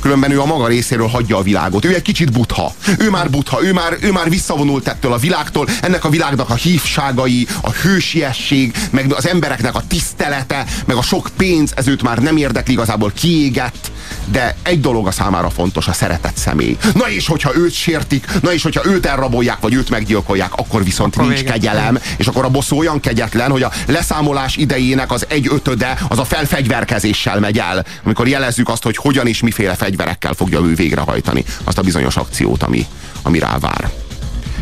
Különben 0.00 0.30
ő 0.30 0.40
a 0.40 0.44
maga 0.44 0.66
részéről 0.66 1.06
hagyja 1.06 1.36
a 1.36 1.42
világot. 1.42 1.84
Ő 1.84 1.94
egy 1.94 2.02
kicsit 2.02 2.32
butha. 2.32 2.72
Ő 2.98 3.10
már 3.10 3.30
butha, 3.30 3.64
ő 3.64 3.72
már, 3.72 3.96
ő 4.00 4.12
már 4.12 4.30
visszavonult 4.30 4.88
ettől 4.88 5.12
a 5.12 5.16
világtól. 5.16 5.68
Ennek 5.82 6.04
a 6.04 6.08
világnak 6.08 6.50
a 6.50 6.54
hívságai, 6.54 7.46
a 7.60 7.70
hősiesség, 7.70 8.76
meg 8.90 9.12
az 9.12 9.28
embereknek 9.28 9.74
a 9.74 9.82
tisztelete, 9.88 10.66
meg 10.84 10.96
a 10.96 11.02
sok 11.02 11.28
pénz, 11.36 11.72
ez 11.76 11.88
őt 11.88 12.02
már 12.02 12.18
nem 12.18 12.36
érdekli, 12.36 12.72
igazából 12.72 13.12
kiégett. 13.14 13.90
De 14.30 14.56
egy 14.62 14.80
dolog 14.80 15.06
a 15.06 15.10
számára 15.10 15.50
fontos, 15.50 15.86
a 15.86 15.92
szeretett 15.92 16.36
személy. 16.36 16.76
Na 16.94 17.10
és 17.10 17.26
hogyha 17.26 17.56
őt 17.56 17.72
sértik, 17.72 18.26
na 18.42 18.52
és 18.52 18.62
hogyha 18.62 18.86
őt 18.86 19.06
elrabolják, 19.06 19.60
vagy 19.60 19.74
őt 19.74 19.90
meggyilkolják, 19.90 20.54
akkor 20.54 20.84
viszont 20.84 21.16
Akkor 21.16 21.28
nincs 21.28 21.42
kegyelem, 21.42 21.98
és 22.16 22.26
akkor 22.26 22.44
a 22.44 22.48
bosszú 22.48 22.78
olyan 22.78 23.00
kegyetlen, 23.00 23.50
hogy 23.50 23.62
a 23.62 23.72
leszámolás 23.86 24.56
idejének 24.56 25.12
az 25.12 25.26
egy 25.28 25.48
ötöde 25.50 25.98
az 26.08 26.18
a 26.18 26.24
felfegyverkezéssel 26.24 27.40
megy 27.40 27.58
el, 27.58 27.84
amikor 28.04 28.28
jelezzük 28.28 28.68
azt, 28.68 28.82
hogy 28.82 28.96
hogyan 28.96 29.26
és 29.26 29.42
miféle 29.42 29.74
fegyverekkel 29.88 30.32
fogja 30.32 30.60
ő 30.60 30.74
végrehajtani 30.74 31.44
azt 31.64 31.78
a 31.78 31.82
bizonyos 31.82 32.16
akciót, 32.16 32.62
ami, 32.62 32.86
ami 33.22 33.38
rá 33.38 33.58
vár. 33.58 33.90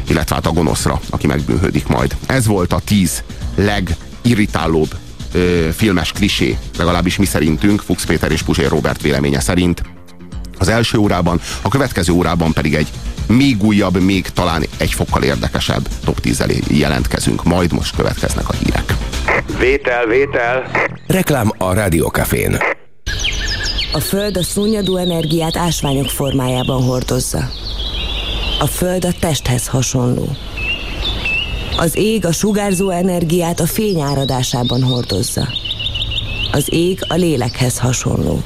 Illetve 0.08 0.34
hát 0.34 0.46
a 0.46 0.52
gonoszra, 0.52 1.00
aki 1.10 1.26
megbűnhődik 1.26 1.86
majd. 1.86 2.16
Ez 2.26 2.46
volt 2.46 2.72
a 2.72 2.80
tíz 2.84 3.22
legirritálóbb 3.54 4.94
ö, 5.32 5.68
filmes 5.76 6.12
klisé, 6.12 6.58
legalábbis 6.78 7.16
mi 7.16 7.24
szerintünk, 7.24 7.80
Fuchs 7.80 8.04
Péter 8.04 8.32
és 8.32 8.42
Puzsér 8.42 8.68
Robert 8.68 9.02
véleménye 9.02 9.40
szerint. 9.40 9.82
Az 10.58 10.68
első 10.68 10.98
órában, 10.98 11.40
a 11.62 11.68
következő 11.68 12.12
órában 12.12 12.52
pedig 12.52 12.74
egy 12.74 12.88
még 13.26 13.62
újabb, 13.62 14.00
még 14.00 14.28
talán 14.28 14.64
egy 14.76 14.92
fokkal 14.92 15.22
érdekesebb 15.22 15.88
top 16.04 16.20
10 16.20 16.44
jelentkezünk. 16.68 17.44
Majd 17.44 17.72
most 17.72 17.96
következnek 17.96 18.48
a 18.48 18.52
hírek. 18.52 18.94
Vétel, 19.58 20.06
vétel. 20.06 20.70
Reklám 21.06 21.52
a 21.58 21.72
Rádiókafén. 21.72 22.58
A 23.96 24.00
Föld 24.00 24.36
a 24.36 24.42
szúnyadó 24.42 24.96
energiát 24.96 25.56
ásványok 25.56 26.10
formájában 26.10 26.82
hordozza. 26.82 27.50
A 28.58 28.66
Föld 28.66 29.04
a 29.04 29.12
testhez 29.20 29.66
hasonló. 29.66 30.28
Az 31.76 31.96
ég 31.96 32.26
a 32.26 32.32
sugárzó 32.32 32.90
energiát 32.90 33.60
a 33.60 33.66
fény 33.66 34.00
áradásában 34.00 34.82
hordozza. 34.82 35.48
Az 36.52 36.72
ég 36.72 36.98
a 37.08 37.14
lélekhez 37.14 37.78
hasonló. 37.78 38.42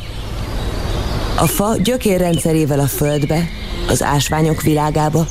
A 1.38 1.46
fa 1.46 1.76
gyökérrendszerével 1.82 2.80
a 2.80 2.86
földbe, 2.86 3.48
az 3.88 4.02
ásványok 4.02 4.62
világába, 4.62 5.26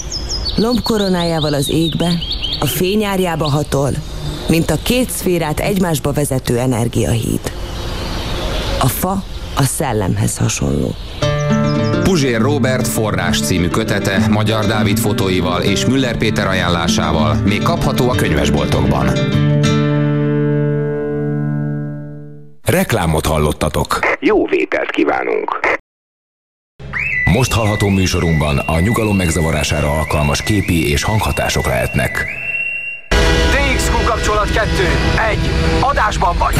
lombkoronájával 0.55 1.53
az 1.53 1.69
égbe, 1.69 2.13
a 2.59 2.65
fényárjába 2.65 3.49
hatol, 3.49 3.91
mint 4.47 4.71
a 4.71 4.81
két 4.83 5.09
szférát 5.09 5.59
egymásba 5.59 6.11
vezető 6.11 6.57
energiahíd. 6.57 7.51
A 8.79 8.87
fa 8.87 9.23
a 9.59 9.63
szellemhez 9.63 10.37
hasonló. 10.37 10.95
Puzsér 12.03 12.41
Robert 12.41 12.87
forrás 12.87 13.41
című 13.41 13.67
kötete 13.67 14.27
Magyar 14.29 14.65
Dávid 14.65 14.97
fotóival 14.97 15.61
és 15.61 15.85
Müller 15.85 16.17
Péter 16.17 16.47
ajánlásával 16.47 17.35
még 17.35 17.61
kapható 17.61 18.09
a 18.09 18.15
könyvesboltokban. 18.15 19.07
Reklámot 22.63 23.25
hallottatok. 23.25 23.99
Jó 24.19 24.45
vételt 24.45 24.89
kívánunk. 24.89 25.59
Most 27.33 27.53
hallható 27.53 27.87
műsorunkban 27.87 28.57
a 28.57 28.79
nyugalom 28.79 29.15
megzavarására 29.15 29.91
alkalmas 29.91 30.41
képi 30.41 30.89
és 30.91 31.03
hanghatások 31.03 31.65
lehetnek. 31.65 32.25
TXQ 33.51 34.05
kapcsolat 34.05 34.51
2. 34.51 34.67
1. 35.31 35.37
Adásban 35.81 36.37
vagy. 36.37 36.55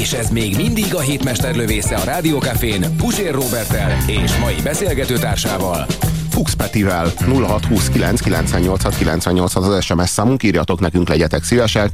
És 0.00 0.12
ez 0.12 0.30
még 0.30 0.56
mindig 0.56 0.94
a 0.94 1.00
hétmester 1.00 1.54
lövésze 1.54 1.96
a 1.96 2.04
Rádiókafén 2.04 2.96
Pusér 2.96 3.34
Robertel 3.34 3.96
és 4.06 4.36
mai 4.36 4.54
beszélgetőtársával. 4.62 5.86
Fuchs 6.30 6.54
Petivel 6.54 7.12
0629 7.18 8.20
986 8.20 8.96
98 8.96 9.56
az 9.56 9.84
SMS 9.84 10.08
számunk, 10.08 10.42
írjatok 10.42 10.80
nekünk, 10.80 11.08
legyetek 11.08 11.44
szívesek. 11.44 11.90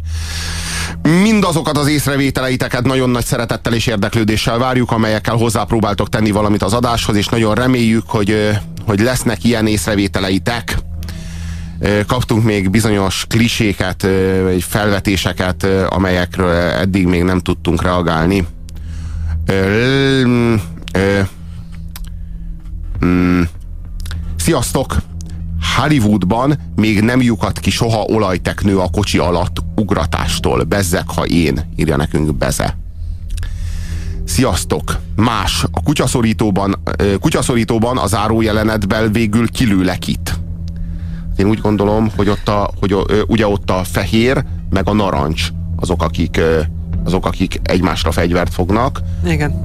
Mindazokat 1.22 1.78
az 1.78 1.88
észrevételeiteket 1.88 2.84
nagyon 2.84 3.10
nagy 3.10 3.24
szeretettel 3.24 3.74
és 3.74 3.86
érdeklődéssel 3.86 4.58
várjuk, 4.58 4.90
amelyekkel 4.90 5.36
hozzápróbáltok 5.36 6.08
tenni 6.08 6.30
valamit 6.30 6.62
az 6.62 6.72
adáshoz, 6.72 7.16
és 7.16 7.26
nagyon 7.26 7.54
reméljük, 7.54 8.04
hogy, 8.06 8.50
hogy 8.86 9.00
lesznek 9.00 9.44
ilyen 9.44 9.66
észrevételeitek. 9.66 10.76
Kaptunk 12.06 12.44
még 12.44 12.70
bizonyos 12.70 13.24
kliséket, 13.28 14.06
vagy 14.42 14.62
felvetéseket, 14.62 15.66
amelyekről 15.88 16.50
eddig 16.54 17.06
még 17.06 17.22
nem 17.22 17.40
tudtunk 17.40 17.82
reagálni. 17.82 18.46
Sziasztok! 24.36 24.96
Hollywoodban 25.76 26.58
még 26.76 27.00
nem 27.00 27.22
lyukat 27.22 27.58
ki 27.58 27.70
soha 27.70 28.02
olajteknő 28.02 28.78
a 28.78 28.88
kocsi 28.90 29.18
alatt 29.18 29.56
ugratástól. 29.76 30.62
Bezzek, 30.62 31.04
ha 31.06 31.24
én, 31.24 31.72
írja 31.76 31.96
nekünk 31.96 32.34
Beze. 32.34 32.76
Sziasztok! 34.24 34.98
Más. 35.16 35.64
A 35.70 35.82
kutyaszorítóban, 35.82 36.82
kutyaszorítóban 37.20 37.98
a 37.98 38.06
zárójelenetben 38.06 39.12
végül 39.12 39.48
kilőlek 39.48 40.06
itt. 40.06 40.40
Én 41.36 41.46
úgy 41.46 41.60
gondolom, 41.60 42.10
hogy, 42.16 42.28
ott 42.28 42.48
a, 42.48 42.70
hogy 42.80 42.96
ugye 43.26 43.46
ott 43.46 43.70
a 43.70 43.84
fehér, 43.84 44.44
meg 44.70 44.88
a 44.88 44.92
narancs 44.92 45.48
azok, 45.76 46.02
akik, 46.02 46.40
azok, 47.04 47.26
akik 47.26 47.60
egymásra 47.62 48.12
fegyvert 48.12 48.54
fognak. 48.54 49.00
Igen. 49.24 49.64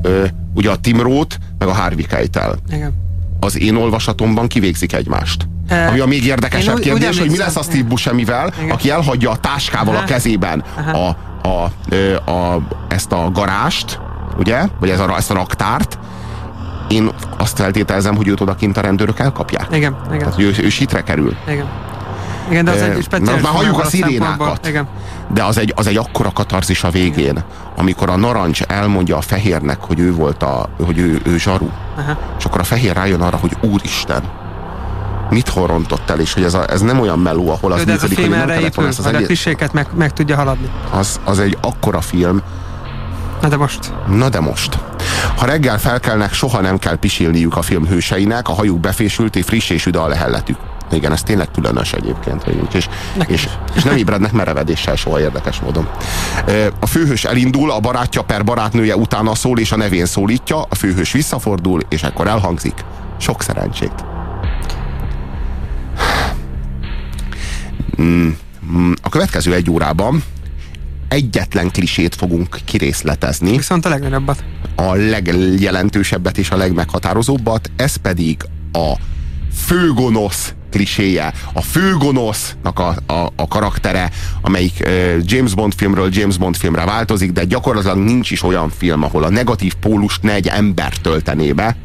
Ugye 0.54 0.70
a 0.70 0.76
Tim 0.76 1.02
Roth, 1.02 1.36
meg 1.58 1.68
a 1.68 1.74
Harvey 1.74 2.06
Keitel. 2.06 2.56
Igen. 2.72 2.94
Az 3.40 3.60
én 3.60 3.76
olvasatomban 3.76 4.48
kivégzik 4.48 4.94
egymást. 4.94 5.48
E, 5.68 5.88
Ami 5.88 6.00
a 6.00 6.06
még 6.06 6.26
érdekesebb 6.26 6.80
kérdés, 6.80 7.20
hogy 7.20 7.30
mi 7.32 7.38
lesz 7.38 7.56
a 7.56 7.62
Steve 7.62 7.88
Buscemivel, 7.88 8.54
aki 8.70 8.90
elhagyja 8.90 9.30
a 9.32 9.38
táskával 9.38 9.94
a 9.94 9.98
Aha. 9.98 10.06
kezében 10.06 10.64
Aha. 10.78 10.92
a, 10.92 11.48
a, 11.48 11.72
ö, 11.90 12.16
a, 12.16 12.68
ezt 12.88 13.12
a 13.12 13.32
garást, 13.34 14.00
ugye? 14.38 14.68
Vagy 14.80 14.90
ez 14.90 15.00
a, 15.00 15.16
ezt 15.18 15.32
a 15.32 15.34
raktárt. 15.34 16.00
Én 16.88 17.10
azt 17.38 17.58
feltételezem, 17.58 18.16
hogy 18.16 18.28
őt 18.28 18.42
odakint 18.42 18.78
a 18.78 18.82
rendőrök 18.82 19.20
elkapják. 19.20 19.68
Igen, 19.72 19.96
igen, 20.06 20.18
Tehát, 20.18 20.34
hogy 20.34 20.44
ő, 20.44 20.54
ő 20.64 20.70
sitre 20.70 21.02
kerül. 21.02 21.36
igen. 21.48 21.66
Igen, 22.50 22.66
de 22.66 22.72
az 22.72 22.82
egy 22.82 23.04
speciális 23.04 23.44
már 23.44 23.54
halljuk 23.54 23.80
a 23.80 23.84
formában 23.84 23.90
szirénákat. 23.90 24.68
Igen. 24.68 24.88
De 25.34 25.44
az 25.44 25.58
egy, 25.58 25.74
az 25.76 25.88
egy 25.88 25.98
akkora 25.98 26.32
katarzis 26.32 26.84
a 26.84 26.90
végén, 26.90 27.44
amikor 27.78 28.10
a 28.10 28.16
narancs 28.16 28.62
elmondja 28.62 29.18
a 29.18 29.22
fehérnek, 29.22 29.78
hogy 29.82 30.00
ő 30.00 30.14
volt 30.14 30.44
a, 30.44 30.70
hogy 30.86 30.98
ő, 30.98 31.22
ő 31.26 31.38
zsaru. 31.38 31.70
Aha. 31.98 32.18
És 32.38 32.46
akkor 32.46 32.60
a 32.60 32.64
fehér 32.64 32.96
rájön 32.96 33.22
arra, 33.22 33.38
hogy 33.38 33.58
úristen, 33.62 34.24
mit 35.30 35.50
horrontott 35.50 36.10
el, 36.10 36.20
és 36.20 36.34
hogy 36.34 36.44
ez, 36.44 36.54
a, 36.54 36.72
ez 36.72 36.82
nem 36.82 37.00
olyan 37.00 37.20
meló, 37.20 37.50
ahol 37.50 37.72
az 37.72 37.82
a 37.82 37.86
működik, 37.86 38.20
hogy 38.20 38.30
nem 38.30 38.48
kellett 38.48 38.74
volna 38.74 38.90
ezt 38.90 39.00
az 39.00 39.06
a 39.06 39.16
egész, 39.16 39.48
meg, 39.74 39.88
meg 39.96 40.14
tudja 40.14 40.36
haladni. 40.36 40.70
az, 40.92 41.20
az 41.24 41.40
egy 41.40 41.58
akkora 41.62 42.02
film, 42.02 42.42
Na 43.42 43.48
de 43.48 43.58
most. 43.58 43.94
Na 44.08 44.30
de 44.30 44.40
most. 44.40 44.80
Ha 45.36 45.46
reggel 45.46 45.80
felkelnek, 45.80 46.34
soha 46.34 46.62
nem 46.62 46.78
kell 46.78 46.96
pisilniük 46.96 47.58
a 47.58 47.62
film 47.62 47.86
hőseinek, 47.88 48.48
a 48.48 48.54
hajuk 48.54 48.80
befésült, 48.80 49.36
és 49.36 49.46
friss 49.46 49.70
és 49.70 49.86
üde 49.86 50.00
a 50.00 50.08
lehelletük. 50.08 50.58
Igen, 50.92 51.12
ez 51.12 51.24
tényleg 51.24 51.52
különös 51.52 51.94
egyébként. 51.94 52.44
És, 52.74 52.88
és, 53.28 53.48
és 53.76 53.84
nem 53.84 53.98
ébrednek 53.98 54.32
merevedéssel 54.32 54.96
soha 54.96 55.20
érdekes 55.20 55.60
módon. 55.60 55.90
A 56.80 56.86
főhős 56.86 57.24
elindul, 57.24 57.72
a 57.72 57.80
barátja 57.80 58.22
per 58.22 58.44
barátnője 58.44 58.96
utána 58.96 59.36
szól, 59.36 59.60
és 59.60 59.72
a 59.72 59.78
nevén 59.78 60.06
szólítja, 60.06 60.62
a 60.62 60.76
főhős 60.76 61.12
visszafordul, 61.12 61.82
és 61.90 62.04
ekkor 62.04 62.28
elhangzik. 62.28 62.86
Sok 63.18 63.42
szerencsét. 63.42 64.06
Mm, 68.02 68.30
mm, 68.72 68.92
A 69.02 69.10
következő 69.10 69.54
egy 69.54 69.70
órában 69.70 70.24
egyetlen 71.10 71.72
klisét 71.72 72.16
fogunk 72.16 72.58
kirészletezni. 72.66 73.58
Viszont 73.58 73.86
a 73.86 73.90
legnagyobbat. 73.90 74.44
A 74.76 74.94
legjelentősebbet 74.96 76.38
és 76.38 76.50
a 76.50 76.58
legmeghatározóbbat, 76.58 77.72
ez 77.76 77.96
pedig 77.96 78.38
a 78.72 78.94
főgonosz 79.66 80.54
kliséje, 80.72 81.34
a 81.54 81.62
főgonosznak 81.62 82.80
a, 82.80 82.96
a, 83.14 83.32
a 83.36 83.48
karaktere, 83.48 84.12
amelyik 84.42 84.74
uh, 84.82 85.16
James 85.22 85.54
Bond 85.54 85.74
filmről 85.76 86.10
James 86.12 86.38
Bond 86.38 86.56
filmre 86.56 86.86
változik, 86.86 87.32
de 87.32 87.44
gyakorlatilag 87.44 87.98
nincs 87.98 88.32
is 88.32 88.44
olyan 88.44 88.70
film, 88.70 89.04
ahol 89.04 89.24
a 89.24 89.30
negatív 89.30 89.74
pólust 89.74 90.24
ne 90.24 90.34
egy 90.34 90.48
ember 90.48 90.94
töltené 90.98 91.52
be. 91.52 91.76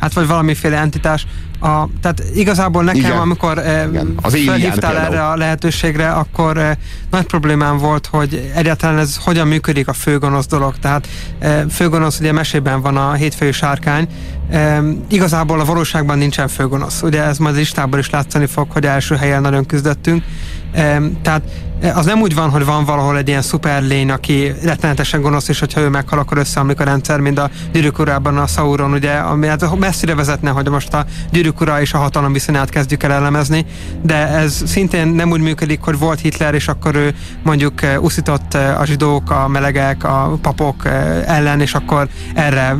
Hát 0.00 0.12
vagy 0.12 0.26
valamiféle 0.26 0.76
entitás. 0.76 1.26
A, 1.60 1.86
tehát 2.00 2.22
igazából 2.34 2.82
nekem, 2.82 3.00
Igen. 3.00 3.16
amikor 3.16 3.58
eh, 3.58 3.86
Igen. 3.88 4.14
Az 4.22 4.38
felhívtál 4.44 4.92
például. 4.92 5.14
erre 5.14 5.26
a 5.26 5.36
lehetőségre, 5.36 6.10
akkor 6.10 6.56
eh, 6.58 6.76
nagy 7.10 7.24
problémám 7.24 7.76
volt, 7.76 8.06
hogy 8.06 8.50
egyáltalán 8.54 8.98
ez 8.98 9.16
hogyan 9.16 9.46
működik 9.46 9.88
a 9.88 9.92
főgonosz 9.92 10.46
dolog. 10.46 10.78
Tehát 10.78 11.08
eh, 11.38 11.62
főgonosz 11.70 12.18
ugye 12.18 12.32
mesében 12.32 12.80
van 12.80 12.96
a 12.96 13.12
hétfői 13.12 13.52
sárkány. 13.52 14.08
Eh, 14.50 14.78
igazából 15.08 15.60
a 15.60 15.64
valóságban 15.64 16.18
nincsen 16.18 16.48
főgonosz. 16.48 17.02
Ugye 17.02 17.22
ez 17.22 17.38
majd 17.38 17.54
a 17.54 17.58
listából 17.58 17.98
is 17.98 18.10
látszani 18.10 18.46
fog, 18.46 18.70
hogy 18.70 18.86
első 18.86 19.14
helyen 19.14 19.40
nagyon 19.40 19.66
küzdöttünk. 19.66 20.24
Eh, 20.72 20.96
tehát 21.22 21.42
eh, 21.44 21.50
az 21.82 22.06
nem 22.06 22.20
úgy 22.20 22.34
van, 22.34 22.50
hogy 22.50 22.64
van 22.64 22.84
valahol 22.84 23.16
egy 23.16 23.28
ilyen 23.28 23.42
szuper 23.42 23.82
lény, 23.82 24.10
aki 24.10 24.52
rettenetesen 24.62 25.20
gonosz, 25.20 25.48
és 25.48 25.58
hogyha 25.58 25.80
ő 25.80 25.88
meghal, 25.88 26.18
akkor 26.18 26.38
összeomlik 26.38 26.80
a 26.80 26.84
rendszer, 26.84 27.20
mint 27.20 27.38
a 27.38 27.50
gyűrűk 27.72 27.98
urában 27.98 28.38
a 28.38 28.46
Sauron, 28.46 28.92
ugye, 28.92 29.12
ami 29.12 29.46
hát 29.46 29.78
messzire 29.78 30.14
vezetne, 30.14 30.50
hogy 30.50 30.68
most 30.68 30.94
a 30.94 31.04
gyűrűk 31.30 31.70
és 31.80 31.92
a 31.92 31.98
hatalom 31.98 32.32
viszonyát 32.32 32.70
kezdjük 32.70 33.02
el 33.02 33.12
elemezni, 33.12 33.66
de 34.02 34.28
ez 34.28 34.62
szintén 34.66 35.08
nem 35.08 35.30
úgy 35.30 35.40
működik, 35.40 35.80
hogy 35.80 35.98
volt 35.98 36.20
Hitler, 36.20 36.54
és 36.54 36.68
akkor 36.68 36.94
ő 36.94 37.14
mondjuk 37.42 37.82
eh, 37.82 38.02
uszított 38.02 38.54
eh, 38.54 38.80
a 38.80 38.84
zsidók, 38.84 39.30
a 39.30 39.48
melegek, 39.48 40.04
a 40.04 40.38
papok 40.42 40.84
ellen, 41.26 41.60
és 41.60 41.74
akkor 41.74 42.08
erre 42.34 42.76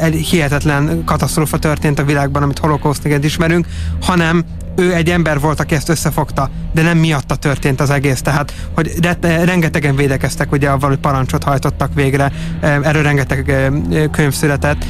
egy 0.00 0.14
hihetetlen 0.14 1.04
katasztrófa 1.04 1.58
történt 1.58 1.98
a 1.98 2.04
világban, 2.04 2.42
amit 2.42 2.58
holokausztként 2.58 3.24
ismerünk, 3.24 3.66
hanem 4.00 4.44
ő 4.80 4.94
egy 4.94 5.10
ember 5.10 5.40
volt, 5.40 5.60
aki 5.60 5.74
ezt 5.74 5.88
összefogta, 5.88 6.50
de 6.74 6.82
nem 6.82 6.98
miatta 6.98 7.36
történt 7.36 7.80
az 7.80 7.90
egész. 7.90 8.22
Tehát, 8.22 8.52
hogy 8.74 8.88
de, 8.88 9.44
rengetegen 9.44 9.96
védekeztek, 9.96 10.52
ugye 10.52 10.68
avval, 10.68 10.88
hogy 10.88 10.98
parancsot 10.98 11.44
hajtottak 11.44 11.94
végre, 11.94 12.32
em, 12.60 12.82
erről 12.82 13.02
rengeteg 13.02 13.50
em, 13.50 14.10
könyv 14.10 14.32
született, 14.32 14.84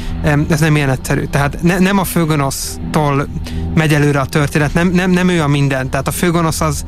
ez 0.49 0.59
nem 0.59 0.75
ilyen 0.75 0.89
egyszerű. 0.89 1.25
Tehát 1.25 1.61
ne, 1.61 1.79
nem 1.79 1.97
a 1.97 2.03
főgonosztól 2.03 3.27
megy 3.73 3.93
előre 3.93 4.19
a 4.19 4.25
történet, 4.25 4.73
nem, 4.73 4.87
nem, 4.87 5.11
nem 5.11 5.29
ő 5.29 5.41
a 5.41 5.47
minden. 5.47 5.89
Tehát 5.89 6.07
a 6.07 6.11
főgonosz 6.11 6.61
az 6.61 6.85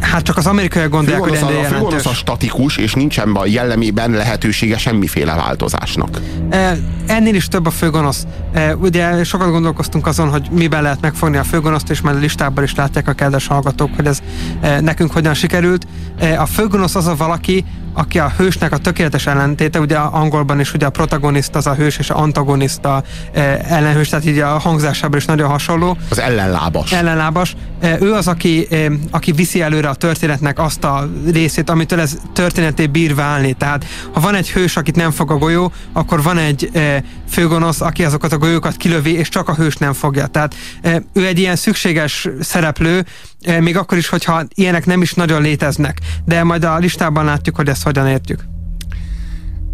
Hát 0.00 0.22
csak 0.22 0.36
az 0.36 0.46
amerikaiak 0.46 0.90
gondolják, 0.90 1.22
hogy 1.22 1.32
ennél 1.34 1.44
a, 1.44 1.46
a 1.46 1.62
főgonosz 1.62 1.80
jelentős. 1.80 2.06
a 2.06 2.14
statikus, 2.14 2.76
és 2.76 2.94
nincsen 2.94 3.30
a 3.30 3.46
jellemében 3.46 4.10
lehetősége 4.10 4.78
semmiféle 4.78 5.34
változásnak. 5.34 6.20
E, 6.50 6.76
Ennél 7.06 7.34
is 7.34 7.48
több 7.48 7.66
a 7.66 7.70
főgonosz. 7.70 8.26
E, 8.52 8.76
Ugye 8.76 9.24
sokat 9.24 9.50
gondolkoztunk 9.50 10.06
azon, 10.06 10.28
hogy 10.28 10.48
miben 10.50 10.82
lehet 10.82 11.00
megfogni 11.00 11.36
a 11.36 11.44
főgonoszt, 11.44 11.90
és 11.90 12.00
már 12.00 12.14
listában 12.14 12.64
is 12.64 12.74
látják 12.74 13.08
a 13.08 13.12
kedves 13.12 13.46
hallgatók, 13.46 13.90
hogy 13.96 14.06
ez 14.06 14.18
e, 14.60 14.80
nekünk 14.80 15.12
hogyan 15.12 15.34
sikerült. 15.34 15.86
A 16.38 16.46
főgonosz 16.46 16.94
az 16.94 17.06
a 17.06 17.16
valaki, 17.16 17.64
aki 17.92 18.18
a 18.18 18.32
hősnek 18.36 18.72
a 18.72 18.78
tökéletes 18.78 19.26
ellentéte, 19.26 19.80
ugye 19.80 19.96
angolban 19.96 20.60
is 20.60 20.72
ugye 20.74 20.86
a 20.86 20.90
protagonista 20.90 21.58
az 21.58 21.66
a 21.66 21.74
hős, 21.74 21.98
és 21.98 22.10
a 22.10 22.16
antagonista 22.16 23.02
e, 23.32 23.40
ellenhős, 23.68 24.08
tehát 24.08 24.26
így 24.26 24.38
a 24.38 24.58
hangzásában 24.58 25.18
is 25.18 25.24
nagyon 25.24 25.48
hasonló. 25.48 25.96
Az 26.08 26.18
ellenlábas. 26.18 26.92
Ellenlábas. 26.92 27.56
E, 27.80 27.96
Ő 28.00 28.12
az, 28.12 28.28
aki, 28.28 28.66
e, 28.70 28.90
aki 29.10 29.32
viszi 29.32 29.62
előre 29.62 29.88
a 29.88 29.94
történetnek 29.94 30.58
azt 30.58 30.84
a 30.84 31.10
részét, 31.32 31.70
amitől 31.70 32.00
ez 32.00 32.18
történeté 32.32 32.86
bír 32.86 33.14
válni. 33.14 33.52
Tehát 33.52 33.84
ha 34.12 34.20
van 34.20 34.34
egy 34.34 34.50
hős, 34.50 34.76
akit 34.76 34.96
nem 34.96 35.10
fog 35.10 35.30
a 35.30 35.36
golyó, 35.36 35.72
akkor 35.92 36.22
van 36.22 36.38
egy 36.38 36.70
e, 36.72 37.02
főgonosz, 37.28 37.80
aki 37.80 38.04
azokat 38.04 38.32
a 38.32 38.38
golyókat 38.38 38.76
kilövi, 38.76 39.12
és 39.12 39.28
csak 39.28 39.48
a 39.48 39.54
hős 39.54 39.76
nem 39.76 39.92
fogja. 39.92 40.26
Tehát 40.26 40.54
e, 40.82 41.02
ő 41.12 41.26
egy 41.26 41.38
ilyen 41.38 41.56
szükséges 41.56 42.28
szereplő, 42.40 43.04
még 43.60 43.76
akkor 43.76 43.98
is, 43.98 44.08
hogyha 44.08 44.42
ilyenek 44.54 44.86
nem 44.86 45.02
is 45.02 45.14
nagyon 45.14 45.42
léteznek. 45.42 45.98
De 46.24 46.44
majd 46.44 46.64
a 46.64 46.78
listában 46.78 47.24
látjuk, 47.24 47.56
hogy 47.56 47.68
ezt 47.68 47.82
hogyan 47.82 48.06
értjük. 48.06 48.44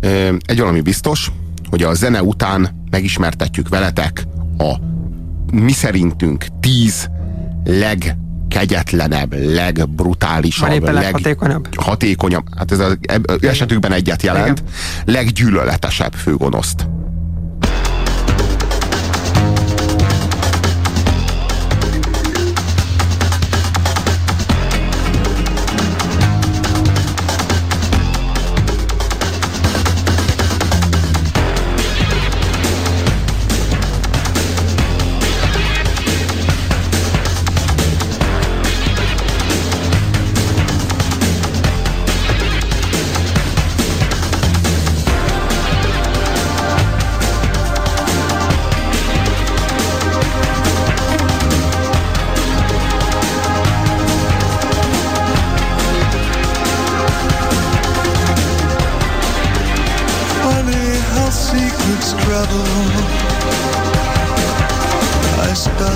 Ö, 0.00 0.34
Egy 0.46 0.58
valami 0.58 0.80
biztos, 0.80 1.30
hogy 1.70 1.82
a 1.82 1.94
zene 1.94 2.22
után 2.22 2.84
megismertetjük 2.90 3.68
veletek 3.68 4.24
a 4.58 4.74
mi 5.52 5.72
szerintünk 5.72 6.46
tíz 6.60 7.08
legkegyetlenebb, 7.64 9.34
legbrutálisabb, 9.34 10.68
Vagy 10.68 10.76
éppen 10.76 10.94
leghatékonyabb. 10.94 11.74
hatékonyabb, 11.74 12.44
hát 12.56 12.72
ez 12.72 12.78
az 12.78 12.96
eb- 13.02 13.44
esetükben 13.44 13.92
egyet 13.92 14.22
jelent, 14.22 14.62
leggyűlöletesebb 15.04 16.12
főgonoszt. 16.12 16.86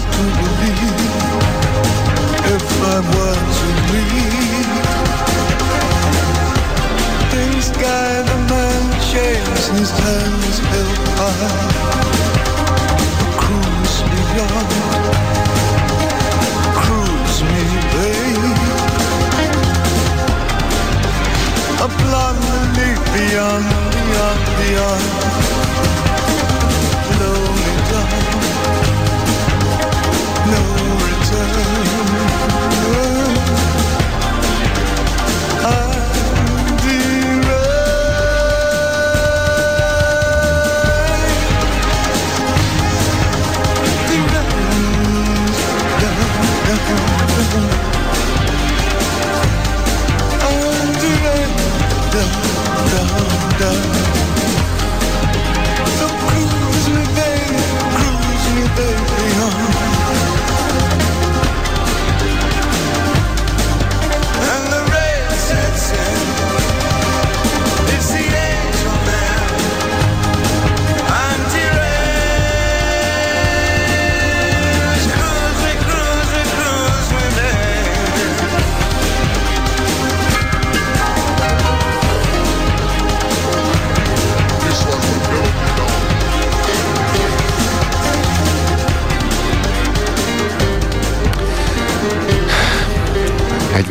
To 0.01 0.07
believe 0.17 1.13
if 2.57 2.67
I 2.83 3.01
were 3.13 3.41
to 3.57 3.69
man 8.49 8.83
his 9.77 9.91
held 10.73 10.99
high. 11.21 11.85
Cruise 13.43 13.99
me 14.11 14.21
young, 14.41 14.71
cruise 16.83 17.39
me, 17.51 17.63
babe. 17.93 18.61
Beneath 22.41 23.05
beyond, 23.13 23.67
beyond, 23.93 24.41
beyond. 24.59 25.30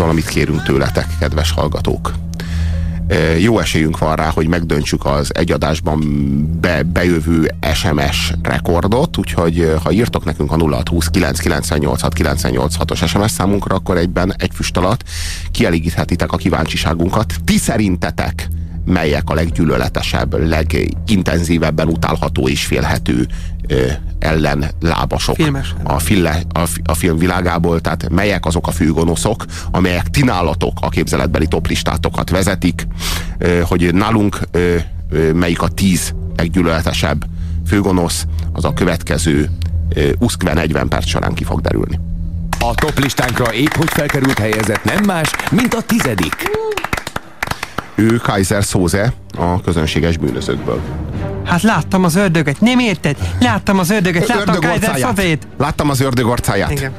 Valamit 0.10 0.30
kérünk 0.30 0.64
tőletek, 0.64 1.07
kedves 1.20 1.51
hallgatók. 1.51 2.14
Ö, 3.07 3.36
Jó 3.36 3.60
esélyünk 3.60 3.97
van 3.97 4.16
rá, 4.16 4.30
hogy 4.30 4.47
megdöntsük 4.47 5.05
az 5.05 5.36
egyadásban 5.36 5.99
be, 6.62 6.84
bejövő 6.84 7.51
SMS 7.74 8.34
rekordot, 8.43 9.18
úgyhogy 9.18 9.60
ö, 9.60 9.76
ha 9.84 9.91
írtok 9.91 10.26
nekünk 10.26 10.51
a 10.51 10.57
0620 10.57 11.07
998 11.07 12.14
986 12.14 12.91
os 12.91 13.03
SMS 13.07 13.32
számunkra, 13.32 13.76
akkor 13.76 13.97
egyben 13.97 14.34
egy 14.38 14.51
füst 14.53 14.78
alatt 14.78 15.03
kielégíthetitek 15.51 16.32
a 16.32 16.38
kíváncsiságunkat. 16.38 17.34
Ti 17.45 17.57
szerintetek 17.57 18.49
melyek 18.89 19.29
a 19.29 19.33
leggyűlöletesebb, 19.33 20.47
legintenzívebben 20.47 21.87
utálható 21.87 22.47
és 22.47 22.65
félhető 22.65 23.27
ö, 23.67 23.85
ellenlábasok 24.19 25.35
Filmes. 25.35 25.75
a, 25.83 25.99
fille, 25.99 26.41
a, 26.53 26.67
a 26.83 26.93
film 26.93 27.17
világából, 27.17 27.79
tehát 27.79 28.09
melyek 28.09 28.45
azok 28.45 28.67
a 28.67 28.71
főgonoszok, 28.71 29.45
amelyek 29.71 30.09
ti 30.09 30.23
nálatok 30.23 30.77
a 30.81 30.89
képzeletbeli 30.89 31.47
toplistátokat 31.47 32.29
vezetik, 32.29 32.87
ö, 33.37 33.61
hogy 33.61 33.93
nálunk 33.93 34.39
ö, 34.51 34.75
ö, 35.09 35.33
melyik 35.33 35.61
a 35.61 35.67
tíz 35.67 36.13
leggyűlöletesebb 36.35 37.25
főgonosz, 37.67 38.25
az 38.51 38.65
a 38.65 38.73
következő 38.73 39.49
uszkve 40.19 40.53
40 40.53 40.87
perc 40.87 41.07
során 41.07 41.33
ki 41.33 41.43
fog 41.43 41.61
derülni. 41.61 41.99
A 42.59 42.75
top 42.75 42.99
listánkra 42.99 43.53
épp 43.53 43.73
hogy 43.73 43.89
felkerült 43.89 44.39
helyezett 44.39 44.83
nem 44.83 45.03
más, 45.03 45.31
mint 45.51 45.73
a 45.73 45.81
tizedik. 45.81 46.35
Ő 47.99 48.15
Kaiser 48.17 48.63
Soze 48.63 49.13
a 49.37 49.61
közönséges 49.61 50.17
bűnözőkből. 50.17 50.81
Hát 51.45 51.61
láttam 51.61 52.03
az 52.03 52.15
ördögöt, 52.15 52.61
nem 52.61 52.79
érted? 52.79 53.17
Láttam 53.39 53.79
az 53.79 53.89
ördögöt, 53.89 54.27
láttam 54.27 54.55
Ördög 54.55 54.69
Kaiser. 54.69 54.97
Szavét. 54.99 55.47
Láttam 55.57 55.89
az 55.89 56.01
ördög 56.01 56.27
arcáját. 56.27 56.71
Igen. 56.71 56.91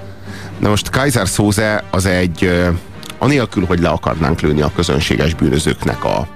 Na 0.59 0.69
most 0.69 0.91
Kaiser 0.91 1.27
Soze 1.27 1.85
az 1.91 2.07
egy, 2.07 2.69
anélkül, 3.19 3.65
hogy 3.67 3.81
le 3.81 3.89
akarnánk 3.89 4.41
lőni 4.41 4.61
a 4.61 4.73
közönséges 4.75 5.35
bűnözőknek 5.35 6.05
a, 6.05 6.29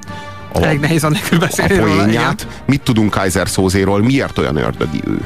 a, 0.53 0.63
Elég 0.63 0.81
nehéz 0.81 1.05
annélkül 1.05 1.39
a 1.39 1.41
beszélni 1.41 1.77
róla. 1.77 1.93
igen. 1.93 2.05
poénját. 2.05 2.47
Mit 2.67 2.83
tudunk 2.83 3.11
Kaiser 3.11 3.49
Szózéról? 3.49 4.03
Miért 4.03 4.39
olyan 4.39 4.57
ördögi 4.57 5.01
ő? 5.07 5.21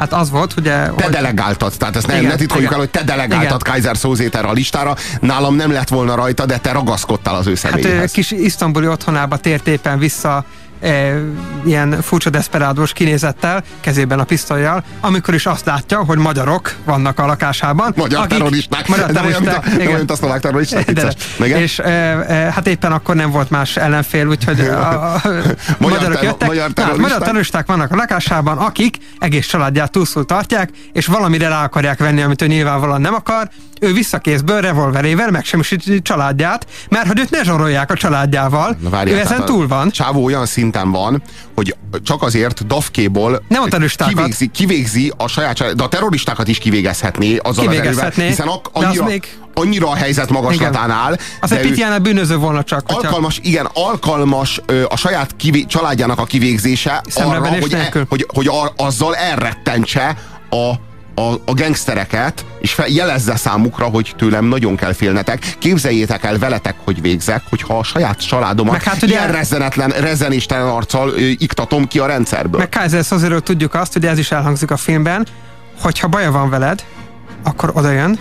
Hát 0.00 0.12
az 0.12 0.30
volt, 0.30 0.54
ugye... 0.56 0.70
Te 0.76 0.92
hogy- 1.04 1.12
delegáltad, 1.12 1.72
tehát 1.78 1.96
ezt 1.96 2.06
ne, 2.06 2.16
Igen, 2.16 2.30
ne 2.30 2.36
titkoljuk 2.36 2.70
igen. 2.70 2.72
el, 2.72 2.78
hogy 2.78 2.90
te 2.90 3.02
delegáltad 3.02 3.60
Igen. 3.60 3.72
Kaiser 3.72 3.96
Szózét 3.96 4.34
erre 4.34 4.48
a 4.48 4.52
listára. 4.52 4.96
Nálam 5.20 5.54
nem 5.54 5.72
lett 5.72 5.88
volna 5.88 6.14
rajta, 6.14 6.46
de 6.46 6.58
te 6.58 6.72
ragaszkodtál 6.72 7.34
az 7.34 7.46
ő 7.46 7.50
Hát 7.50 7.58
személyéhez. 7.58 8.10
kis 8.12 8.30
isztambuli 8.30 8.86
otthonába 8.86 9.36
tért 9.36 9.68
éppen 9.68 9.98
vissza 9.98 10.44
e, 10.80 11.14
ilyen 11.64 12.02
furcsa 12.02 12.30
desperádós 12.30 12.92
kinézettel, 12.92 13.62
kezében 13.80 14.18
a 14.18 14.24
pisztolyjal, 14.24 14.84
amikor 15.00 15.34
is 15.34 15.46
azt 15.46 15.64
látja, 15.64 16.04
hogy 16.04 16.18
magyarok 16.18 16.74
vannak 16.84 17.18
a 17.18 17.26
lakásában. 17.26 17.92
Magyar 17.96 18.26
terroristák. 18.26 18.88
Magyar 18.88 19.06
De 19.06 19.12
terroristák, 19.12 19.66
igen. 19.66 19.86
olyan, 19.86 19.96
mint 19.98 20.10
a 20.10 20.16
szlovák 20.16 20.40
terroristák, 20.40 20.92
De, 20.92 21.12
és 21.38 21.78
e, 21.78 21.88
e, 21.88 22.52
hát 22.52 22.66
éppen 22.66 22.92
akkor 22.92 23.14
nem 23.14 23.30
volt 23.30 23.50
más 23.50 23.76
ellenfél, 23.76 24.26
úgyhogy 24.26 24.60
a, 24.60 24.92
a, 24.92 25.14
a 25.14 25.20
magyarok 25.78 26.00
terro- 26.00 26.22
jöttek. 26.22 26.48
magyar 26.48 26.70
terroristák. 26.70 27.08
magyar 27.08 27.18
terroristák 27.18 27.66
vannak 27.66 27.92
a 27.92 27.96
lakásában, 27.96 28.58
akik 28.58 28.96
egész 29.18 29.46
családját 29.46 29.90
túlszul 29.90 30.24
tartják, 30.24 30.70
és 30.92 31.06
valamire 31.06 31.48
rá 31.48 31.64
akarják 31.64 31.98
venni, 31.98 32.22
amit 32.22 32.42
ő 32.42 32.46
nyilvánvalóan 32.46 33.00
nem 33.00 33.14
akar. 33.14 33.50
Ő 33.82 33.92
visszakészből 33.92 34.60
revolverével 34.60 35.30
megsemmisíti 35.30 36.02
családját, 36.02 36.66
mert 36.88 37.06
hogy 37.06 37.18
őt 37.18 37.30
ne 37.30 37.42
zsarolják 37.42 37.90
a 37.90 37.94
családjával. 37.94 38.76
Na 38.80 38.88
várjál, 38.90 39.16
ő 39.16 39.20
ezen 39.20 39.44
túl 39.44 39.68
van. 39.68 39.90
Csávó 39.90 40.24
olyan 40.24 40.46
szinten 40.46 40.90
van, 40.90 41.22
hogy 41.54 41.76
csak 42.02 42.22
azért 42.22 42.66
Dafkéból 42.66 43.42
Nem 43.48 43.62
a 43.62 43.68
terroristákat. 43.68 44.14
kivégzi, 44.14 44.46
kivégzi 44.46 45.12
a 45.16 45.26
saját 45.28 45.56
család, 45.56 45.74
de 45.76 45.82
a 45.82 45.88
terroristákat 45.88 46.48
is 46.48 46.58
kivégezhetné 46.58 47.36
azzal 47.36 47.48
az 47.50 47.58
erővel, 47.58 47.74
Kivégezhetné, 47.80 48.26
hiszen 48.26 48.46
ak- 48.48 48.68
annyira, 48.72 49.04
még- 49.04 49.36
annyira 49.54 49.88
a 49.88 49.94
helyzet 49.94 50.30
magaslatán 50.30 50.90
áll. 50.90 51.16
Az 51.40 51.52
egy 51.52 51.64
ő 51.64 51.68
pitián 51.68 51.92
a 51.92 51.98
bűnöző 51.98 52.36
volna 52.36 52.62
csak. 52.64 52.82
hogyha- 52.86 53.02
alkalmas, 53.06 53.38
igen, 53.42 53.68
alkalmas 53.72 54.60
ö, 54.66 54.84
a 54.88 54.96
saját 54.96 55.36
kivé, 55.36 55.64
családjának 55.64 56.18
a 56.18 56.24
kivégzése 56.24 56.90
arra, 56.90 57.02
Szemrevenés 57.10 57.60
hogy, 57.62 57.72
e, 57.72 57.92
hogy, 58.08 58.26
hogy 58.34 58.46
a, 58.46 58.72
azzal 58.76 59.16
elrettentse 59.16 60.16
a 60.50 60.72
a, 61.14 61.34
a 61.44 61.52
gengsztereket, 61.54 62.44
és 62.60 62.72
fel, 62.72 62.86
jelezze 62.88 63.36
számukra, 63.36 63.84
hogy 63.84 64.12
tőlem 64.16 64.44
nagyon 64.44 64.76
kell 64.76 64.92
félnetek. 64.92 65.56
Képzeljétek 65.58 66.24
el 66.24 66.38
veletek, 66.38 66.74
hogy 66.84 67.00
végzek, 67.00 67.42
hogyha 67.50 67.78
a 67.78 67.82
saját 67.82 68.26
családomat 68.26 68.72
Meg 68.72 68.82
hát 68.82 69.02
ugye- 69.02 69.12
ilyen 69.12 69.32
rezzenetlen, 69.32 69.90
rezzenéstelen 69.90 70.66
arccal 70.66 71.08
ö, 71.08 71.16
iktatom 71.18 71.88
ki 71.88 71.98
a 71.98 72.06
rendszerből. 72.06 72.60
Meg 72.60 72.68
Kaiser 72.68 73.04
Szozéről 73.04 73.40
tudjuk 73.40 73.74
azt, 73.74 73.92
hogy 73.92 74.06
ez 74.06 74.18
is 74.18 74.30
elhangzik 74.30 74.70
a 74.70 74.76
filmben, 74.76 75.26
hogyha 75.80 76.08
baja 76.08 76.30
van 76.30 76.50
veled, 76.50 76.84
akkor 77.42 77.70
odajön, 77.74 78.18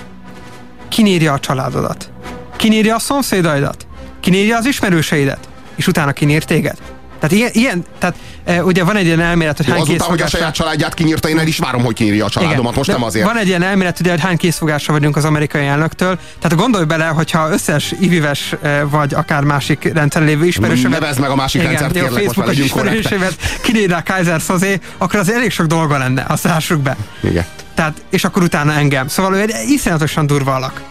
kinírja 0.89 1.33
a 1.33 1.39
családodat, 1.39 2.11
kinírja 2.55 2.95
a 2.95 2.99
szomszédaidat, 2.99 3.87
kinírja 4.19 4.57
az 4.57 4.65
ismerőseidet, 4.65 5.49
és 5.75 5.87
utána 5.87 6.11
kinír 6.11 6.43
téged. 6.43 6.77
Tehát 7.19 7.35
ilyen, 7.35 7.49
ilyen 7.53 7.85
tehát 7.97 8.15
e, 8.45 8.63
ugye 8.63 8.83
van 8.83 8.95
egy 8.95 9.05
ilyen 9.05 9.19
elmélet, 9.19 9.57
hogy 9.57 9.67
Jó, 9.67 9.73
hány 9.73 9.81
azután, 9.81 10.07
hogy 10.07 10.21
a 10.21 10.27
saját 10.27 10.53
családját 10.53 10.93
kinyírta, 10.93 11.29
én 11.29 11.39
el 11.39 11.47
is 11.47 11.57
várom, 11.57 11.83
hogy 11.83 11.93
kinyírja 11.93 12.25
a 12.25 12.29
családomat, 12.29 12.75
most 12.75 12.91
nem 12.91 13.03
azért. 13.03 13.25
Van 13.25 13.37
egy 13.37 13.47
ilyen 13.47 13.63
elmélet, 13.63 13.99
ugye, 13.99 14.09
hogy 14.09 14.19
hány 14.19 14.37
készfogásra 14.37 14.93
vagyunk 14.93 15.15
az 15.15 15.25
amerikai 15.25 15.65
elnöktől. 15.65 16.19
Tehát 16.39 16.57
gondolj 16.57 16.85
bele, 16.85 17.05
hogyha 17.05 17.49
összes 17.49 17.93
ivives 17.99 18.55
eh, 18.61 18.81
vagy 18.89 19.13
akár 19.13 19.43
másik 19.43 19.91
rendszeren 19.93 20.27
lévő 20.27 20.45
ismerősömet... 20.45 20.99
Nevezd 20.99 21.19
meg 21.19 21.29
a 21.29 21.35
másik 21.35 21.61
igen, 21.61 21.73
rendszert, 21.73 21.93
kérlek, 21.93 22.25
most 22.25 22.37
már 22.37 22.57
ismerősömet 22.57 23.35
kinírná 23.61 24.03
Kaiser 24.03 24.41
Szozé, 24.41 24.79
akkor 24.97 25.19
az 25.19 25.31
elég 25.31 25.51
sok 25.51 25.65
dolga 25.65 25.97
lenne, 25.97 26.25
azt 26.27 26.43
lássuk 26.43 26.79
be. 26.79 26.97
Igen. 27.21 27.45
Tehát, 27.73 28.01
és 28.09 28.23
akkor 28.23 28.43
utána 28.43 28.73
engem. 28.73 29.07
Szóval 29.07 29.35
ő 29.35 29.39
egy 29.39 29.53
iszonyatosan 29.67 30.27
durva 30.27 30.55
alak. 30.55 30.81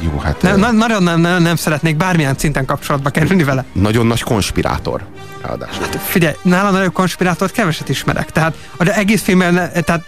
Jó, 0.00 0.18
hát 0.18 0.42
Ne, 0.42 0.52
ö, 0.52 0.56
na, 0.56 0.70
nagyon 0.70 1.02
nem, 1.02 1.20
nem, 1.20 1.42
nem 1.42 1.56
szeretnék 1.56 1.96
bármilyen 1.96 2.34
szinten 2.38 2.64
kapcsolatba 2.64 3.10
kerülni 3.10 3.44
vele. 3.44 3.64
nagyon 3.72 4.06
nagy 4.06 4.22
konspirátor. 4.22 5.02
Ráadásul. 5.46 5.84
Figyelj, 5.84 6.34
nála 6.42 6.70
nagyobb 6.70 6.92
konspirátort 6.92 7.52
keveset 7.52 7.88
ismerek. 7.88 8.30
Tehát 8.30 8.54
az 8.76 8.90
egész 8.90 9.22
filmben, 9.22 9.54
tehát 9.84 10.04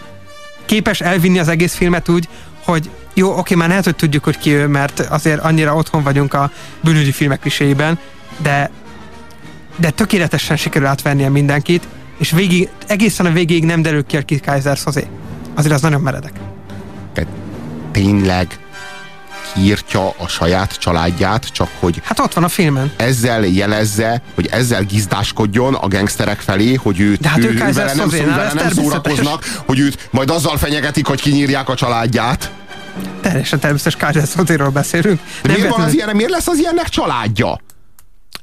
képes 0.64 1.01
elvinni 1.01 1.39
az 1.39 1.49
egész 1.49 1.74
filmet 1.74 2.09
úgy, 2.09 2.28
hogy 2.64 2.91
jó, 3.14 3.39
oké, 3.39 3.55
már 3.55 3.68
lehet, 3.68 3.84
hogy 3.84 3.97
tudjuk, 3.97 4.24
hogy 4.24 4.39
ki 4.39 4.53
ő, 4.53 4.66
mert 4.66 5.01
azért 5.01 5.41
annyira 5.41 5.74
otthon 5.74 6.03
vagyunk 6.03 6.34
a 6.34 6.51
bűnügyi 6.80 7.12
filmek 7.12 7.41
kliséiben, 7.41 7.99
de, 8.37 8.70
de 9.76 9.91
tökéletesen 9.91 10.57
sikerül 10.57 10.87
átvennie 10.87 11.28
mindenkit, 11.28 11.87
és 12.18 12.30
végig, 12.30 12.68
egészen 12.87 13.26
a 13.26 13.30
végéig 13.30 13.64
nem 13.64 13.82
derül 13.82 14.05
ki, 14.07 14.24
ki 14.24 14.41
Kaiser 14.41 14.78
Szozé. 14.78 15.07
Azért 15.55 15.74
az 15.74 15.80
nagyon 15.80 16.01
meredek. 16.01 16.32
Tehát 17.12 17.30
tényleg 17.93 18.59
kiírtja 19.55 20.09
a 20.09 20.28
saját 20.28 20.78
családját, 20.78 21.47
csak 21.53 21.68
hogy 21.78 22.01
Hát 22.05 22.20
ott 22.20 22.32
van 22.32 22.44
a 22.44 22.49
filmen. 22.49 22.92
ezzel 22.97 23.44
jelezze, 23.44 24.22
hogy 24.34 24.47
ezzel 24.47 24.82
gizdáskodjon 24.82 25.74
a 25.74 25.88
gengszterek 25.88 26.40
felé, 26.40 26.74
hogy 26.74 27.01
őt, 27.01 27.20
De 27.20 27.28
hát 27.28 27.38
ő 27.38 27.42
ő, 27.51 27.55
Kaiser 27.55 27.74
vele 27.74 27.94
nem, 27.94 28.11
szó, 28.11 28.24
vele 28.24 28.53
nem 28.53 28.70
szórakoznak, 28.70 29.44
hogy 29.66 29.78
őt 29.78 30.09
majd 30.11 30.30
azzal 30.30 30.57
fenyegetik, 30.57 31.07
hogy 31.07 31.20
kinyírják 31.20 31.68
a 31.68 31.74
családját. 31.74 32.51
Teljesen 33.20 33.59
természetes 33.59 34.28
Szozéről 34.36 34.68
beszélünk. 34.68 35.20
De 35.42 35.53
miért, 35.53 35.68
van 35.68 35.70
az 35.70 35.76
véletlenül- 35.76 35.94
ilyen, 35.94 36.16
miért 36.16 36.30
lesz 36.30 36.47
az 36.47 36.59
ilyennek 36.59 36.88
családja? 36.88 37.59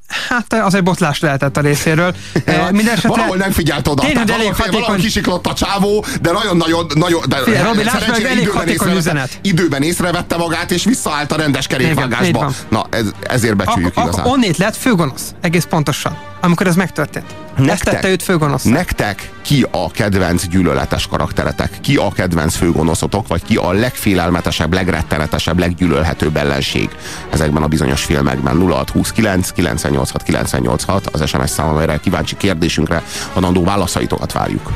Hát 0.07 0.53
az 0.53 0.73
egy 0.73 0.83
botlás 0.83 1.19
lehetett 1.19 1.57
a 1.57 1.61
részéről. 1.61 2.15
Eh, 2.45 2.71
Minden 2.71 2.91
esetre- 2.93 3.09
Valahol 3.09 3.37
nem 3.37 3.51
figyelt 3.51 3.87
oda. 3.87 4.01
Tényleg, 4.01 4.29
elég 4.29 4.29
valahol, 4.29 4.55
valahol 4.57 4.79
hatékony. 4.81 5.01
kisiklott 5.05 5.47
a 5.47 5.53
csávó, 5.53 6.05
de 6.21 6.31
nagyon-nagyon... 6.31 6.85
Nagyon, 6.95 7.21
de 7.27 7.35
Figyelj, 7.37 7.63
Robi, 7.63 7.83
lásd 7.83 8.09
meg, 8.09 8.23
elég 8.23 8.37
időben 8.41 8.55
hatékony 8.59 8.95
üzenet. 8.95 9.39
Időben 9.41 9.81
észrevette 9.81 10.37
magát, 10.37 10.71
és 10.71 10.83
visszaállt 10.83 11.31
a 11.31 11.35
rendes 11.35 11.67
kerékvágásba. 11.67 12.51
Na, 12.69 12.85
ez, 12.89 13.05
ezért 13.21 13.55
becsüljük 13.55 13.91
Ak- 13.97 14.07
igazán. 14.07 14.25
onnét 14.25 14.57
lett 14.57 14.75
főgonosz, 14.75 15.33
egész 15.41 15.63
pontosan, 15.69 16.17
amikor 16.43 16.67
ez 16.67 16.75
megtörtént. 16.75 17.25
Ezt 17.67 17.83
tette 17.83 18.09
őt 18.09 18.23
főgonosz. 18.23 18.63
Nektek 18.63 19.31
ki 19.41 19.65
a 19.71 19.91
kedvenc 19.91 20.47
gyűlöletes 20.47 21.07
karakteretek? 21.07 21.77
Ki 21.81 21.95
a 21.95 22.11
kedvenc 22.11 22.55
főgonoszotok? 22.55 23.27
Vagy 23.27 23.43
ki 23.43 23.55
a 23.55 23.71
legfélelmetesebb, 23.71 24.73
legrettenetesebb, 24.73 25.59
leggyűlölhetőbb 25.59 26.37
ellenség 26.37 26.89
ezekben 27.29 27.63
a 27.63 27.67
bizonyos 27.67 28.03
filmekben? 28.03 28.57
0629 28.57 29.51
986 29.51 30.23
986 30.23 31.07
az 31.07 31.27
SMS 31.27 31.49
szám, 31.49 31.67
amelyre 31.67 31.97
kíváncsi 31.97 32.37
kérdésünkre 32.37 33.03
adandó 33.33 33.63
válaszaitokat 33.63 34.31
várjuk. 34.31 34.71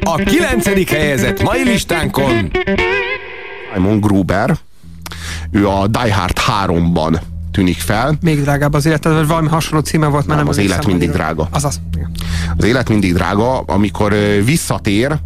A 0.00 0.16
kilencedik 0.16 0.90
helyezett 0.90 1.42
mai 1.42 1.62
listánkon 1.62 2.50
Simon 3.74 4.00
Gruber, 4.00 4.56
ő 5.50 5.68
a 5.68 5.86
Die 5.86 6.14
Hard 6.14 6.38
3-ban 6.66 7.20
tűnik 7.50 7.78
fel. 7.78 8.16
Még 8.20 8.42
drágább 8.42 8.74
az 8.74 8.86
életed, 8.86 9.12
vagy 9.12 9.26
valami 9.26 9.48
hasonló 9.48 9.84
címe 9.84 10.06
volt, 10.06 10.26
már 10.26 10.36
Nem, 10.36 10.46
nem 10.46 10.54
az 10.54 10.58
élet 10.60 10.86
mindig 10.86 11.08
hogy- 11.08 11.16
drága. 11.16 11.48
Azaz. 11.50 11.80
Az 12.56 12.64
élet 12.64 12.88
mindig 12.88 13.12
drága, 13.14 13.58
amikor 13.60 14.14
visszatér 14.44 15.18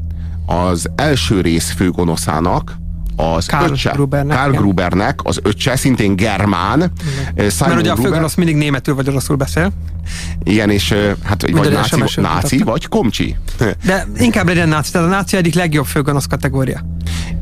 az 0.47 0.91
első 0.97 1.41
rész 1.41 1.71
főgonoszának, 1.71 2.77
az 3.17 3.47
Karl 3.47 3.73
öccse, 3.73 3.91
Grubernek, 3.91 4.37
Karl 4.37 4.49
igen. 4.51 4.63
Grubernek, 4.63 5.21
az 5.23 5.39
öccse, 5.43 5.77
szintén 5.77 6.17
germán. 6.17 6.93
Mert 7.35 7.57
Simon 7.57 7.77
ugye 7.77 7.91
a 7.91 7.93
Gruber, 7.95 8.11
főgonosz 8.13 8.35
mindig 8.35 8.57
németül 8.57 8.95
vagy 8.95 9.09
oroszul 9.09 9.37
beszél, 9.37 9.73
igen, 10.45 10.71
és 10.71 10.95
hát 11.25 11.43
vagy 11.43 11.53
Magyar 11.53 11.73
náci, 11.73 11.97
náci 11.97 12.21
mutattak. 12.21 12.65
vagy 12.65 12.89
komcsi. 12.89 13.37
de 13.85 14.07
inkább 14.19 14.47
legyen 14.47 14.69
náci, 14.69 14.91
tehát 14.93 15.07
a 15.07 15.11
náci 15.11 15.37
egyik 15.37 15.55
legjobb 15.55 15.87
főgonosz 15.87 16.27
kategória. 16.27 16.85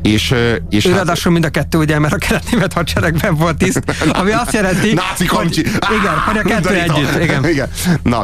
és, 0.01 0.33
és 0.69 0.85
Ő 0.85 0.89
hát, 0.89 0.97
ráadásul 0.97 1.31
mind 1.31 1.45
a 1.45 1.49
kettő, 1.49 1.77
ugye, 1.77 1.99
mert 1.99 2.13
a 2.13 2.17
kelet-német 2.17 2.73
hadseregben 2.73 3.35
volt 3.35 3.57
tiszt, 3.57 3.83
ami 4.13 4.31
azt 4.31 4.53
jelenti, 4.53 4.93
Náci 5.09 5.25
komcsi. 5.25 5.63
hogy, 5.63 5.97
igen, 5.99 6.17
hogy 6.25 6.37
a 6.37 6.41
kettő 6.41 6.55
Undorító. 6.69 6.95
együtt. 6.95 7.23
Igen. 7.23 7.47
igen. 7.53 7.69
Na, 8.03 8.23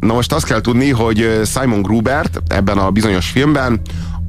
na 0.00 0.14
most 0.14 0.32
azt 0.32 0.44
kell 0.44 0.60
tudni, 0.60 0.90
hogy 0.90 1.40
Simon 1.44 1.82
Grubert 1.82 2.42
ebben 2.48 2.78
a 2.78 2.90
bizonyos 2.90 3.26
filmben 3.26 3.80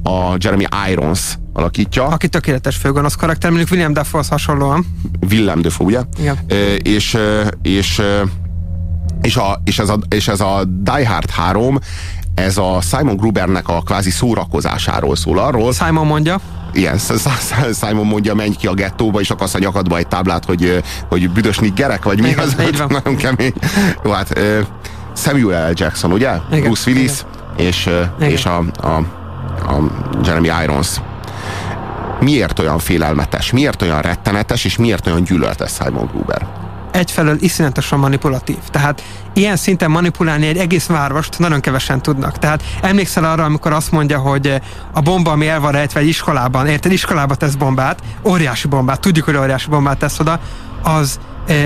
a 0.04 0.36
Jeremy 0.38 0.64
Irons 0.90 1.38
alakítja. 1.52 2.06
Aki 2.06 2.28
tökéletes 2.28 2.76
főgonosz 2.76 3.14
karakter, 3.14 3.50
mondjuk 3.50 3.70
William 3.70 3.92
Dafoe-hoz 3.92 4.28
hasonlóan. 4.28 4.86
Willem 5.30 5.60
Dafoe, 5.60 5.86
ugye? 5.86 6.00
Igen. 6.18 6.38
Ö, 6.48 6.74
és, 6.74 7.18
és, 7.62 8.02
és, 9.22 9.36
a, 9.36 9.60
és, 9.64 9.78
ez 9.78 9.88
a, 9.88 9.98
és 10.08 10.28
ez 10.28 10.40
a 10.40 10.64
Die 10.64 11.08
Hard 11.08 11.30
3 11.30 11.78
ez 12.34 12.56
a 12.56 12.80
Simon 12.80 13.16
Grubernek 13.16 13.68
a 13.68 13.82
kvázi 13.82 14.10
szórakozásáról 14.10 15.16
szól 15.16 15.38
arról. 15.38 15.72
Simon 15.72 16.06
mondja. 16.06 16.40
Igen, 16.72 16.98
Simon 17.80 18.06
mondja, 18.06 18.34
menj 18.34 18.54
ki 18.54 18.66
a 18.66 18.74
gettóba, 18.74 19.20
és 19.20 19.30
akarsz 19.30 19.54
a 19.54 19.58
nyakadba 19.58 19.96
egy 19.96 20.06
táblát, 20.06 20.44
hogy, 20.44 20.82
hogy 21.08 21.30
büdös 21.30 21.58
niggerek, 21.58 22.04
vagy 22.04 22.20
mi 22.20 22.28
Igen, 22.28 22.38
az? 22.38 22.56
így 22.66 22.78
van. 22.78 22.88
Nagyon 23.04 23.16
kemény. 23.16 23.52
Jó, 24.04 24.10
hát 24.10 24.40
Samuel 25.16 25.70
L. 25.70 25.72
Jackson, 25.74 26.12
ugye? 26.12 26.30
Igen, 26.50 26.62
Bruce 26.64 26.90
Willis, 26.90 27.12
és, 27.56 27.86
ö, 27.86 28.02
Igen. 28.18 28.30
és 28.30 28.46
a, 28.46 28.58
a, 28.58 29.23
a 29.60 29.74
Jeremy 30.24 30.50
Irons. 30.62 31.00
Miért 32.20 32.58
olyan 32.58 32.78
félelmetes, 32.78 33.52
miért 33.52 33.82
olyan 33.82 34.00
rettenetes, 34.00 34.64
és 34.64 34.76
miért 34.76 35.06
olyan 35.06 35.24
gyűlöltes 35.24 35.72
Simon 35.72 36.06
Gruber? 36.06 36.46
egyfelől 36.94 37.36
iszonyatosan 37.40 37.98
manipulatív. 37.98 38.58
Tehát 38.70 39.02
ilyen 39.32 39.56
szinten 39.56 39.90
manipulálni 39.90 40.46
egy 40.46 40.56
egész 40.56 40.86
várost 40.86 41.38
nagyon 41.38 41.60
kevesen 41.60 42.02
tudnak. 42.02 42.38
Tehát 42.38 42.62
emlékszel 42.82 43.24
arra, 43.24 43.44
amikor 43.44 43.72
azt 43.72 43.90
mondja, 43.90 44.18
hogy 44.18 44.60
a 44.92 45.00
bomba, 45.00 45.30
ami 45.30 45.48
el 45.48 45.60
van 45.60 45.72
rejtve 45.72 46.00
egy 46.00 46.08
iskolában, 46.08 46.66
érted, 46.66 46.92
iskolába 46.92 47.34
tesz 47.34 47.54
bombát, 47.54 48.02
óriási 48.24 48.68
bombát, 48.68 49.00
tudjuk, 49.00 49.24
hogy 49.24 49.36
óriási 49.36 49.68
bombát 49.68 49.98
tesz 49.98 50.18
oda, 50.20 50.40
az 50.82 51.18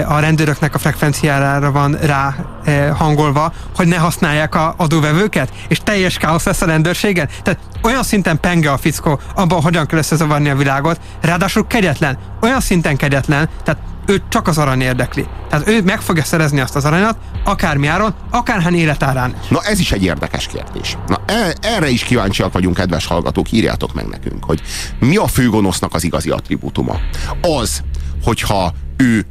a 0.06 0.18
rendőröknek 0.18 0.74
a 0.74 0.78
frekvenciára 0.78 1.70
van 1.70 1.92
rá 2.00 2.34
eh, 2.64 2.96
hangolva, 2.96 3.52
hogy 3.76 3.86
ne 3.86 3.96
használják 3.96 4.54
a 4.54 4.74
adóvevőket, 4.76 5.52
és 5.68 5.78
teljes 5.84 6.16
káosz 6.16 6.44
lesz 6.44 6.60
a 6.60 6.66
rendőrségen. 6.66 7.28
Tehát 7.42 7.60
olyan 7.82 8.02
szinten 8.02 8.40
penge 8.40 8.70
a 8.70 8.76
fickó 8.76 9.20
abban, 9.34 9.62
hogyan 9.62 9.86
kell 9.86 9.98
összezavarni 9.98 10.48
a 10.48 10.56
világot, 10.56 11.00
ráadásul 11.20 11.66
kegyetlen, 11.66 12.18
olyan 12.40 12.60
szinten 12.60 12.96
kegyetlen, 12.96 13.48
tehát 13.64 13.80
őt 14.06 14.22
csak 14.28 14.48
az 14.48 14.58
arany 14.58 14.80
érdekli. 14.80 15.26
Tehát 15.48 15.68
ő 15.68 15.82
meg 15.82 16.00
fogja 16.00 16.24
szerezni 16.24 16.60
azt 16.60 16.76
az 16.76 16.84
aranyat, 16.84 17.16
akármi 17.44 17.86
áron, 17.86 18.14
akárhány 18.30 18.74
életárán. 18.74 19.34
Na 19.48 19.62
ez 19.62 19.78
is 19.78 19.92
egy 19.92 20.04
érdekes 20.04 20.46
kérdés. 20.46 20.96
Na 21.06 21.20
e- 21.26 21.54
erre 21.60 21.88
is 21.88 22.02
kíváncsiak 22.02 22.52
vagyunk, 22.52 22.76
kedves 22.76 23.06
hallgatók, 23.06 23.52
írjátok 23.52 23.94
meg 23.94 24.06
nekünk, 24.06 24.44
hogy 24.44 24.62
mi 24.98 25.16
a 25.16 25.26
főgonosznak 25.26 25.94
az 25.94 26.04
igazi 26.04 26.30
attribútuma. 26.30 27.00
Az, 27.40 27.82
hogyha 28.24 28.72
ő 28.96 29.26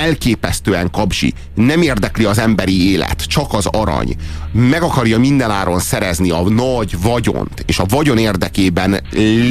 elképesztően 0.00 0.90
kapzsi, 0.90 1.34
nem 1.54 1.82
érdekli 1.82 2.24
az 2.24 2.38
emberi 2.38 2.90
élet, 2.90 3.22
csak 3.22 3.52
az 3.52 3.66
arany, 3.66 4.16
meg 4.52 4.82
akarja 4.82 5.18
mindenáron 5.18 5.80
szerezni 5.80 6.30
a 6.30 6.48
nagy 6.48 7.02
vagyont, 7.02 7.64
és 7.66 7.78
a 7.78 7.84
vagyon 7.88 8.18
érdekében 8.18 9.00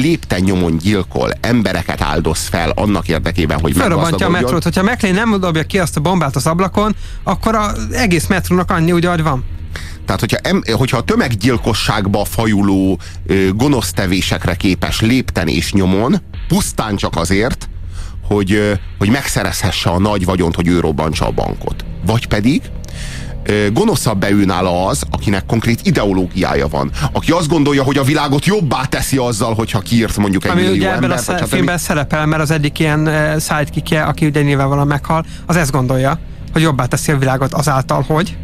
lépten 0.00 0.40
nyomon 0.40 0.76
gyilkol, 0.76 1.32
embereket 1.40 2.00
áldoz 2.00 2.46
fel 2.46 2.70
annak 2.70 3.08
érdekében, 3.08 3.60
hogy 3.60 3.76
Felrobbantja 3.76 4.26
a 4.26 4.30
metrót, 4.30 4.62
hogyha 4.62 4.82
McLean 4.82 5.14
nem 5.14 5.40
dobja 5.40 5.62
ki 5.62 5.78
azt 5.78 5.96
a 5.96 6.00
bombát 6.00 6.36
az 6.36 6.46
ablakon, 6.46 6.96
akkor 7.22 7.54
az 7.54 7.86
egész 7.92 8.26
metrónak 8.26 8.70
annyi 8.70 8.92
úgy, 8.92 9.04
ahogy 9.04 9.22
van. 9.22 9.44
Tehát, 10.04 10.20
hogyha, 10.20 10.36
em, 10.36 10.62
hogyha 10.72 10.96
a 10.96 11.02
tömeggyilkosságba 11.02 12.24
fajuló 12.24 12.98
ö, 13.26 13.48
gonosz 13.54 13.92
tevésekre 13.92 14.54
képes 14.54 15.00
lépten 15.00 15.48
és 15.48 15.72
nyomon, 15.72 16.22
pusztán 16.48 16.96
csak 16.96 17.16
azért, 17.16 17.68
hogy, 18.34 18.78
hogy 18.98 19.08
megszerezhesse 19.10 19.90
a 19.90 19.98
nagy 19.98 20.24
vagyont, 20.24 20.54
hogy 20.54 20.68
ő 20.68 20.80
robbantsa 20.80 21.26
a 21.26 21.30
bankot. 21.30 21.84
Vagy 22.06 22.26
pedig 22.26 22.62
gonoszabb 23.72 24.24
ő 24.30 24.44
nála 24.44 24.86
az, 24.86 25.02
akinek 25.10 25.46
konkrét 25.46 25.80
ideológiája 25.82 26.68
van. 26.68 26.90
Aki 27.12 27.30
azt 27.30 27.48
gondolja, 27.48 27.82
hogy 27.82 27.98
a 27.98 28.02
világot 28.02 28.44
jobbá 28.44 28.84
teszi 28.84 29.16
azzal, 29.16 29.54
hogyha 29.54 29.78
kiírt 29.78 30.16
mondjuk 30.16 30.44
egy 30.44 30.50
Ami 30.50 30.60
millió 30.60 30.76
ugye 30.76 30.86
ebben 30.86 31.00
a 31.00 31.04
embert, 31.04 31.22
sze- 31.22 31.38
stb. 31.38 31.48
filmben 31.48 31.78
szerepel, 31.78 32.26
mert 32.26 32.42
az 32.42 32.50
egyik 32.50 32.78
ilyen 32.78 33.00
uh, 33.00 33.40
sidekickje, 33.40 34.02
aki 34.02 34.26
ugye 34.26 34.42
nyilvánvalóan 34.42 34.86
meghal, 34.86 35.24
az 35.46 35.56
ezt 35.56 35.70
gondolja, 35.70 36.18
hogy 36.52 36.62
jobbá 36.62 36.84
teszi 36.86 37.12
a 37.12 37.18
világot 37.18 37.54
azáltal, 37.54 38.04
hogy 38.06 38.36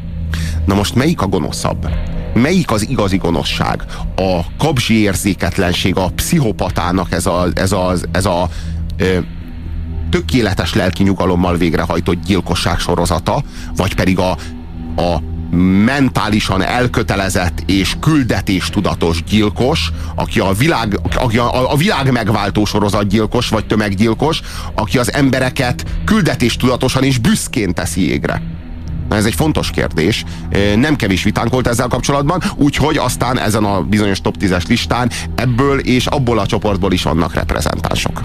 Na 0.64 0.74
most 0.74 0.94
melyik 0.94 1.20
a 1.20 1.26
gonoszabb? 1.26 1.88
Melyik 2.34 2.70
az 2.70 2.88
igazi 2.88 3.16
gonoszság? 3.16 3.84
A 4.16 4.40
kapzsi 4.58 5.00
érzéketlenség, 5.00 5.96
a 5.96 6.10
pszichopatának 6.14 7.12
ez 7.12 7.26
a, 7.26 7.46
ez 7.54 7.72
a, 7.72 7.94
ez 8.12 8.24
a 8.24 8.48
ö, 8.96 9.18
tökéletes 10.10 10.74
lelki 10.74 11.02
nyugalommal 11.02 11.56
végrehajtott 11.56 12.24
gyilkosság 12.24 12.78
sorozata, 12.78 13.42
vagy 13.76 13.94
pedig 13.94 14.18
a, 14.18 14.30
a 14.96 15.22
mentálisan 15.84 16.62
elkötelezett 16.62 17.62
és 17.66 17.96
küldetéstudatos 18.00 19.22
gyilkos, 19.24 19.92
aki 20.14 20.40
a 20.40 20.52
világ, 20.52 20.98
aki 21.16 21.38
a, 21.38 21.72
a 21.72 21.76
világ 21.76 22.12
megváltó 22.12 22.64
sorozatgyilkos 22.64 23.48
vagy 23.48 23.66
tömeggyilkos, 23.66 24.40
aki 24.74 24.98
az 24.98 25.12
embereket 25.12 25.84
küldetéstudatosan 26.04 27.02
és 27.02 27.18
büszkén 27.18 27.74
teszi 27.74 28.10
égre. 28.10 28.42
Ez 29.10 29.24
egy 29.24 29.34
fontos 29.34 29.70
kérdés. 29.70 30.24
Nem 30.76 30.96
kevés 30.96 31.22
vitánk 31.22 31.50
volt 31.50 31.66
ezzel 31.66 31.88
kapcsolatban, 31.88 32.42
úgyhogy 32.56 32.96
aztán 32.96 33.38
ezen 33.38 33.64
a 33.64 33.80
bizonyos 33.80 34.20
top 34.20 34.36
10-es 34.40 34.68
listán 34.68 35.10
ebből 35.34 35.78
és 35.78 36.06
abból 36.06 36.38
a 36.38 36.46
csoportból 36.46 36.92
is 36.92 37.02
vannak 37.02 37.34
reprezentánsok. 37.34 38.22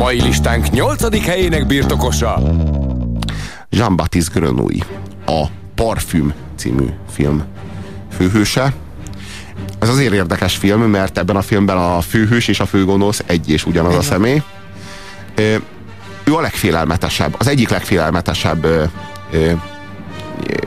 Mai 0.00 0.22
listánk 0.22 0.70
8. 0.70 1.24
helyének 1.24 1.66
birtokosa. 1.66 2.42
Jean-Baptiste 3.70 4.40
Grenouille, 4.40 4.84
a 5.26 5.46
Parfüm 5.74 6.32
című 6.56 6.86
film 7.10 7.44
főhőse. 8.12 8.72
Ez 9.78 9.88
azért 9.88 10.12
érdekes 10.12 10.56
film, 10.56 10.80
mert 10.82 11.18
ebben 11.18 11.36
a 11.36 11.42
filmben 11.42 11.76
a 11.76 12.00
főhős 12.00 12.48
és 12.48 12.60
a 12.60 12.66
főgonosz 12.66 13.22
egy 13.26 13.50
és 13.50 13.66
ugyanaz 13.66 13.94
a 13.94 14.02
személy. 14.02 14.42
Ő 16.24 16.34
a 16.34 16.40
legfélelmetesebb, 16.40 17.34
az 17.38 17.46
egyik 17.46 17.68
legfélelmetesebb 17.68 18.66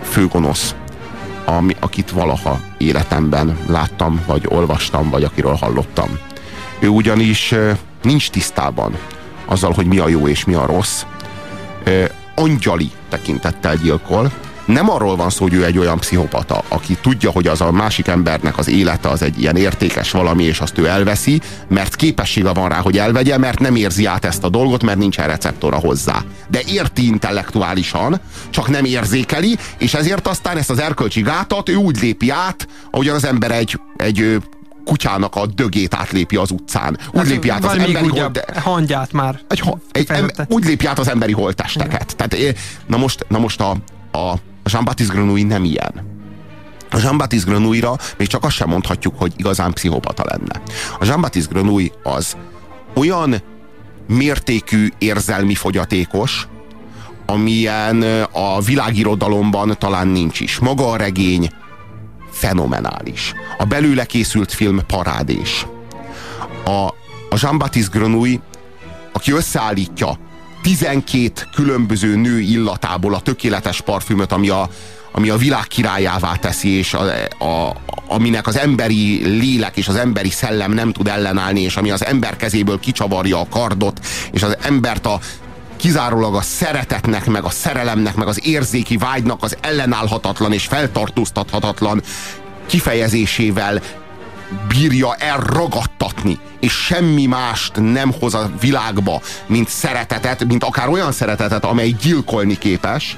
főgonosz, 0.02 0.76
ami, 1.46 1.76
akit 1.80 2.12
valaha 2.12 2.60
életemben 2.78 3.58
láttam, 3.68 4.24
vagy 4.28 4.46
olvastam, 4.48 5.10
vagy 5.10 5.24
akiről 5.24 5.56
hallottam. 5.56 6.20
Ő 6.80 6.88
ugyanis 6.88 7.56
nincs 8.02 8.30
tisztában 8.30 8.98
azzal, 9.46 9.72
hogy 9.72 9.86
mi 9.86 10.00
a 10.00 10.08
jó 10.08 10.28
és 10.28 10.46
mi 10.46 10.54
a 10.54 10.66
rossz. 10.66 11.04
Angyali 12.36 12.92
tekintettel 13.10 13.76
gyilkol. 13.76 14.32
Nem 14.66 14.90
arról 14.90 15.16
van 15.16 15.30
szó, 15.30 15.44
hogy 15.44 15.54
ő 15.54 15.66
egy 15.66 15.78
olyan 15.78 16.00
pszichopata, 16.00 16.64
aki 16.68 16.98
tudja, 17.02 17.32
hogy 17.32 17.48
az 17.48 17.62
a 17.62 17.72
másik 17.72 18.08
embernek 18.08 18.58
az 18.58 18.70
élete 18.70 19.10
az 19.10 19.22
egy 19.22 19.42
ilyen 19.42 19.56
értékes 19.56 20.12
valami, 20.12 20.44
és 20.44 20.60
azt 20.60 20.78
ő 20.78 20.88
elveszi, 20.88 21.42
mert 21.68 21.96
képessége 21.96 22.54
van 22.54 22.70
rá, 22.70 22.80
hogy 22.80 22.98
elvegye, 22.98 23.38
mert 23.38 23.60
nem 23.60 23.76
érzi 23.76 24.06
át 24.06 24.26
ezt 24.26 24.44
a 24.44 24.50
dolgot, 24.50 24.84
mert 24.84 24.98
nincsen 24.98 25.28
receptora 25.28 25.78
hozzá. 25.78 26.24
De 26.48 26.60
érti 26.68 27.06
intellektuálisan, 27.06 28.20
csak 28.50 28.70
nem 28.70 28.86
érzékeli, 28.86 29.58
és 29.78 29.94
ezért 29.94 30.28
aztán 30.28 30.58
ezt 30.58 30.70
az 30.70 30.80
erkölcsi 30.80 31.22
gátat 31.22 31.70
ő 31.70 31.76
úgy 31.76 32.02
lépi 32.02 32.30
át, 32.30 32.68
ahogyan 32.92 33.16
az 33.16 33.26
ember 33.26 33.52
egy, 33.52 33.80
egy 33.98 34.42
kutyának 34.86 35.36
a 35.36 35.46
dögét 35.46 35.94
átlépi 35.94 36.36
az 36.36 36.52
utcán. 36.52 36.98
Úgy 37.12 37.28
lépi 37.28 37.50
át 37.50 37.66
az 37.66 37.78
emberi 37.78 38.08
holt- 38.08 38.60
hangyát 38.60 39.12
már. 39.12 39.40
egy, 39.48 39.60
ha- 39.60 39.80
egy, 39.92 40.12
em, 40.12 40.30
úgy 40.48 40.66
lépi 40.66 40.86
át 40.86 41.00
az 41.00 41.08
emberi 41.08 41.32
holttesteket. 41.32 42.16
Tehát, 42.16 42.34
eh, 42.34 42.54
na 42.88 42.98
most, 42.98 43.26
na 43.28 43.40
most 43.40 43.62
a, 43.62 43.70
a 44.12 44.34
Jean-Baptiste 44.72 45.14
Grenouille 45.14 45.48
nem 45.48 45.64
ilyen. 45.64 46.12
A 46.92 46.98
Jean-Baptiste 46.98 47.50
Grenouille-ra 47.50 47.96
még 48.18 48.28
csak 48.28 48.44
azt 48.44 48.56
sem 48.56 48.70
mondhatjuk, 48.70 49.14
hogy 49.18 49.34
igazán 49.38 49.74
pszichopata 49.74 50.24
lenne. 50.26 50.62
A 51.00 51.06
Jean-Baptiste 51.06 51.54
Grenouille 51.54 51.94
az 52.04 52.38
olyan 52.96 53.36
mértékű 54.08 54.90
érzelmi 54.98 55.56
fogyatékos, 55.56 56.48
amilyen 57.26 58.02
ö, 58.02 58.24
a 58.32 58.62
világirodalomban 58.62 59.76
talán 59.80 60.08
nincs 60.08 60.40
is. 60.40 60.60
Maga 60.60 60.92
a 60.92 60.98
regény 60.98 61.50
fenomenális. 62.44 63.34
A 63.58 63.66
belőle 63.66 64.06
készült 64.06 64.52
film 64.52 64.80
parádés. 64.88 65.68
A, 66.66 66.88
a 67.30 67.38
Jean-Baptiste 67.42 67.98
Grenouille, 67.98 68.42
aki 69.14 69.32
összeállítja 69.32 70.18
12 70.62 71.32
különböző 71.56 72.16
nő 72.16 72.40
illatából 72.40 73.14
a 73.14 73.20
tökéletes 73.20 73.82
parfümöt, 73.82 74.32
ami 74.32 74.50
a, 74.50 74.70
ami 75.12 75.30
a 75.30 75.38
világ 75.38 75.68
királyává 75.68 76.36
teszi, 76.36 76.70
és 76.70 76.94
a, 76.94 77.04
a, 77.46 77.76
aminek 78.08 78.48
az 78.48 78.58
emberi 78.58 79.26
lélek 79.26 79.78
és 79.78 79.88
az 79.88 79.96
emberi 79.96 80.30
szellem 80.30 80.72
nem 80.72 80.92
tud 80.92 81.08
ellenállni, 81.08 81.62
és 81.62 81.78
ami 81.78 81.92
az 81.92 82.06
ember 82.06 82.36
kezéből 82.36 82.80
kicsavarja 82.80 83.40
a 83.40 83.48
kardot, 83.50 84.00
és 84.32 84.44
az 84.44 84.58
embert 84.62 85.06
a 85.06 85.20
kizárólag 85.84 86.36
a 86.36 86.42
szeretetnek, 86.42 87.26
meg 87.26 87.44
a 87.44 87.50
szerelemnek, 87.50 88.16
meg 88.16 88.28
az 88.28 88.48
érzéki 88.48 88.98
vágynak 88.98 89.44
az 89.44 89.58
ellenállhatatlan 89.62 90.54
és 90.54 90.66
feltartóztathatatlan 90.66 92.02
kifejezésével 92.66 93.82
bírja 94.68 95.16
elragadtatni, 95.16 96.40
és 96.60 96.72
semmi 96.72 97.26
mást 97.26 97.72
nem 97.76 98.14
hoz 98.20 98.34
a 98.34 98.52
világba, 98.60 99.22
mint 99.46 99.70
szeretetet, 99.70 100.46
mint 100.46 100.64
akár 100.64 100.90
olyan 100.90 101.12
szeretetet, 101.12 101.66
amely 101.66 101.96
gyilkolni 102.02 102.58
képes. 102.58 103.18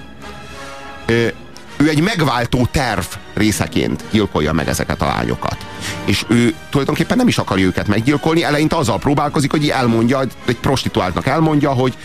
Ő 1.78 1.90
egy 1.90 2.02
megváltó 2.02 2.68
terv 2.72 3.06
részeként 3.34 4.04
gyilkolja 4.12 4.54
meg 4.54 4.68
ezeket 4.68 5.02
a 5.02 5.06
lányokat. 5.06 5.58
És 6.06 6.26
ő 6.28 6.54
tulajdonképpen 6.70 7.18
nem 7.18 7.28
is 7.28 7.38
akarja 7.38 7.66
őket 7.66 7.88
meggyilkolni, 7.88 8.44
eleinte 8.44 8.76
azzal 8.76 9.00
próbálkozik, 9.00 9.52
hogy 9.52 9.70
elmondja, 9.70 10.22
egy 10.46 10.58
prostituáltnak 10.62 11.26
elmondja, 11.26 11.72
hogy 11.72 11.98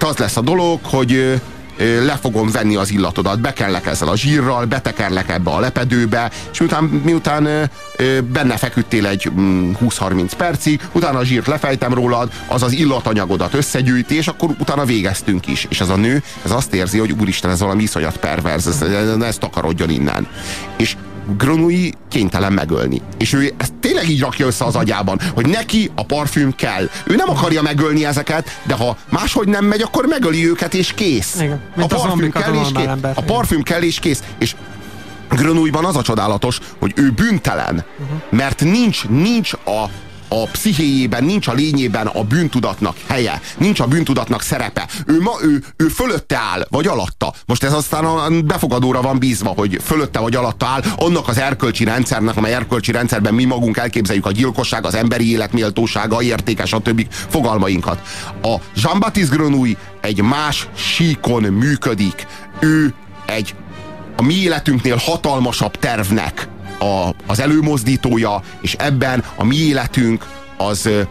itt 0.00 0.06
az 0.06 0.16
lesz 0.16 0.36
a 0.36 0.40
dolog, 0.40 0.78
hogy 0.82 1.40
le 1.78 2.18
fogom 2.20 2.50
venni 2.50 2.76
az 2.76 2.90
illatodat, 2.90 3.40
bekenlek 3.40 3.86
ezzel 3.86 4.08
a 4.08 4.16
zsírral, 4.16 4.64
betekerlek 4.64 5.28
ebbe 5.28 5.50
a 5.50 5.60
lepedőbe, 5.60 6.30
és 6.52 6.58
miután, 6.58 6.84
miután 6.84 7.70
benne 8.32 8.56
feküdtél 8.56 9.06
egy 9.06 9.30
mm, 9.30 9.72
20-30 9.80 10.30
percig, 10.36 10.80
utána 10.92 11.18
a 11.18 11.24
zsírt 11.24 11.46
lefejtem 11.46 11.94
rólad, 11.94 12.32
az 12.46 12.62
az 12.62 12.72
illatanyagodat 12.72 13.54
összegyűjti, 13.54 14.16
és 14.16 14.26
akkor 14.26 14.50
utána 14.58 14.84
végeztünk 14.84 15.46
is. 15.46 15.66
És 15.70 15.80
ez 15.80 15.88
a 15.88 15.96
nő, 15.96 16.22
ez 16.44 16.50
azt 16.50 16.74
érzi, 16.74 16.98
hogy 16.98 17.14
úristen, 17.20 17.50
ez 17.50 17.60
valami 17.60 17.82
iszonyat 17.82 18.16
perverz, 18.16 18.66
ez, 18.66 18.82
ez, 18.82 19.22
ez 19.22 19.38
takarodjon 19.38 19.90
innen. 19.90 20.28
És 20.76 20.96
Grenouille 21.36 21.90
kénytelen 22.08 22.52
megölni. 22.52 23.00
És 23.18 23.32
ő 23.32 23.52
ezt 23.56 23.72
tényleg 23.80 24.08
így 24.08 24.20
rakja 24.20 24.46
össze 24.46 24.64
az 24.64 24.76
agyában, 24.76 25.20
hogy 25.34 25.48
neki 25.48 25.90
a 25.94 26.04
parfüm 26.04 26.54
kell. 26.54 26.88
Ő 27.04 27.14
nem 27.14 27.30
akarja 27.30 27.62
megölni 27.62 28.04
ezeket, 28.04 28.60
de 28.66 28.74
ha 28.74 28.96
máshogy 29.08 29.48
nem 29.48 29.64
megy, 29.64 29.82
akkor 29.82 30.06
megöli 30.06 30.48
őket, 30.48 30.74
és 30.74 30.92
kész. 30.92 31.34
Igen, 31.40 31.60
A 31.76 31.86
parfüm 31.86 32.30
kell, 32.30 32.54
és 32.54 32.68
kész. 32.74 32.86
ember. 32.86 33.12
A 33.16 33.22
parfüm 33.22 33.62
kell, 33.62 33.82
és 33.82 33.98
kész. 33.98 34.22
És 34.38 34.54
Grenouille-ban 35.30 35.84
az 35.84 35.96
a 35.96 36.02
csodálatos, 36.02 36.58
hogy 36.78 36.92
ő 36.96 37.10
büntelen, 37.10 37.84
uh-huh. 37.98 38.18
mert 38.30 38.64
nincs, 38.64 39.08
nincs 39.08 39.52
a 39.52 39.84
a 40.32 40.46
pszichéjében, 40.46 41.24
nincs 41.24 41.48
a 41.48 41.52
lényében 41.52 42.06
a 42.06 42.24
bűntudatnak 42.24 42.96
helye, 43.06 43.40
nincs 43.58 43.80
a 43.80 43.86
bűntudatnak 43.86 44.42
szerepe. 44.42 44.88
Ő, 45.06 45.20
ma, 45.20 45.32
ő, 45.42 45.64
ő 45.76 45.88
fölötte 45.88 46.36
áll, 46.36 46.66
vagy 46.70 46.86
alatta. 46.86 47.32
Most 47.46 47.62
ez 47.62 47.72
aztán 47.72 48.04
a 48.04 48.28
befogadóra 48.44 49.02
van 49.02 49.18
bízva, 49.18 49.48
hogy 49.56 49.78
fölötte 49.82 50.18
vagy 50.18 50.34
alatta 50.34 50.66
áll 50.66 50.82
annak 50.96 51.28
az 51.28 51.38
erkölcsi 51.38 51.84
rendszernek, 51.84 52.36
amely 52.36 52.54
erkölcsi 52.54 52.92
rendszerben 52.92 53.34
mi 53.34 53.44
magunk 53.44 53.76
elképzeljük 53.76 54.26
a 54.26 54.32
gyilkosság, 54.32 54.84
az 54.84 54.94
emberi 54.94 55.30
élet 55.30 55.52
méltósága, 55.52 56.22
értékes, 56.22 56.72
a 56.72 56.78
többi 56.78 57.06
fogalmainkat. 57.10 58.00
A 58.42 58.54
Jean-Baptiste 58.74 59.36
Grenouille 59.36 59.78
egy 60.00 60.22
más 60.22 60.68
síkon 60.74 61.42
működik. 61.42 62.26
Ő 62.60 62.94
egy 63.26 63.54
a 64.16 64.22
mi 64.22 64.34
életünknél 64.34 64.96
hatalmasabb 64.96 65.76
tervnek 65.76 66.48
a, 66.80 67.14
az 67.26 67.40
előmozdítója, 67.40 68.42
és 68.60 68.74
ebben 68.74 69.24
a 69.36 69.44
mi 69.44 69.56
életünk 69.56 70.26
az 70.56 70.86
ö, 70.86 71.02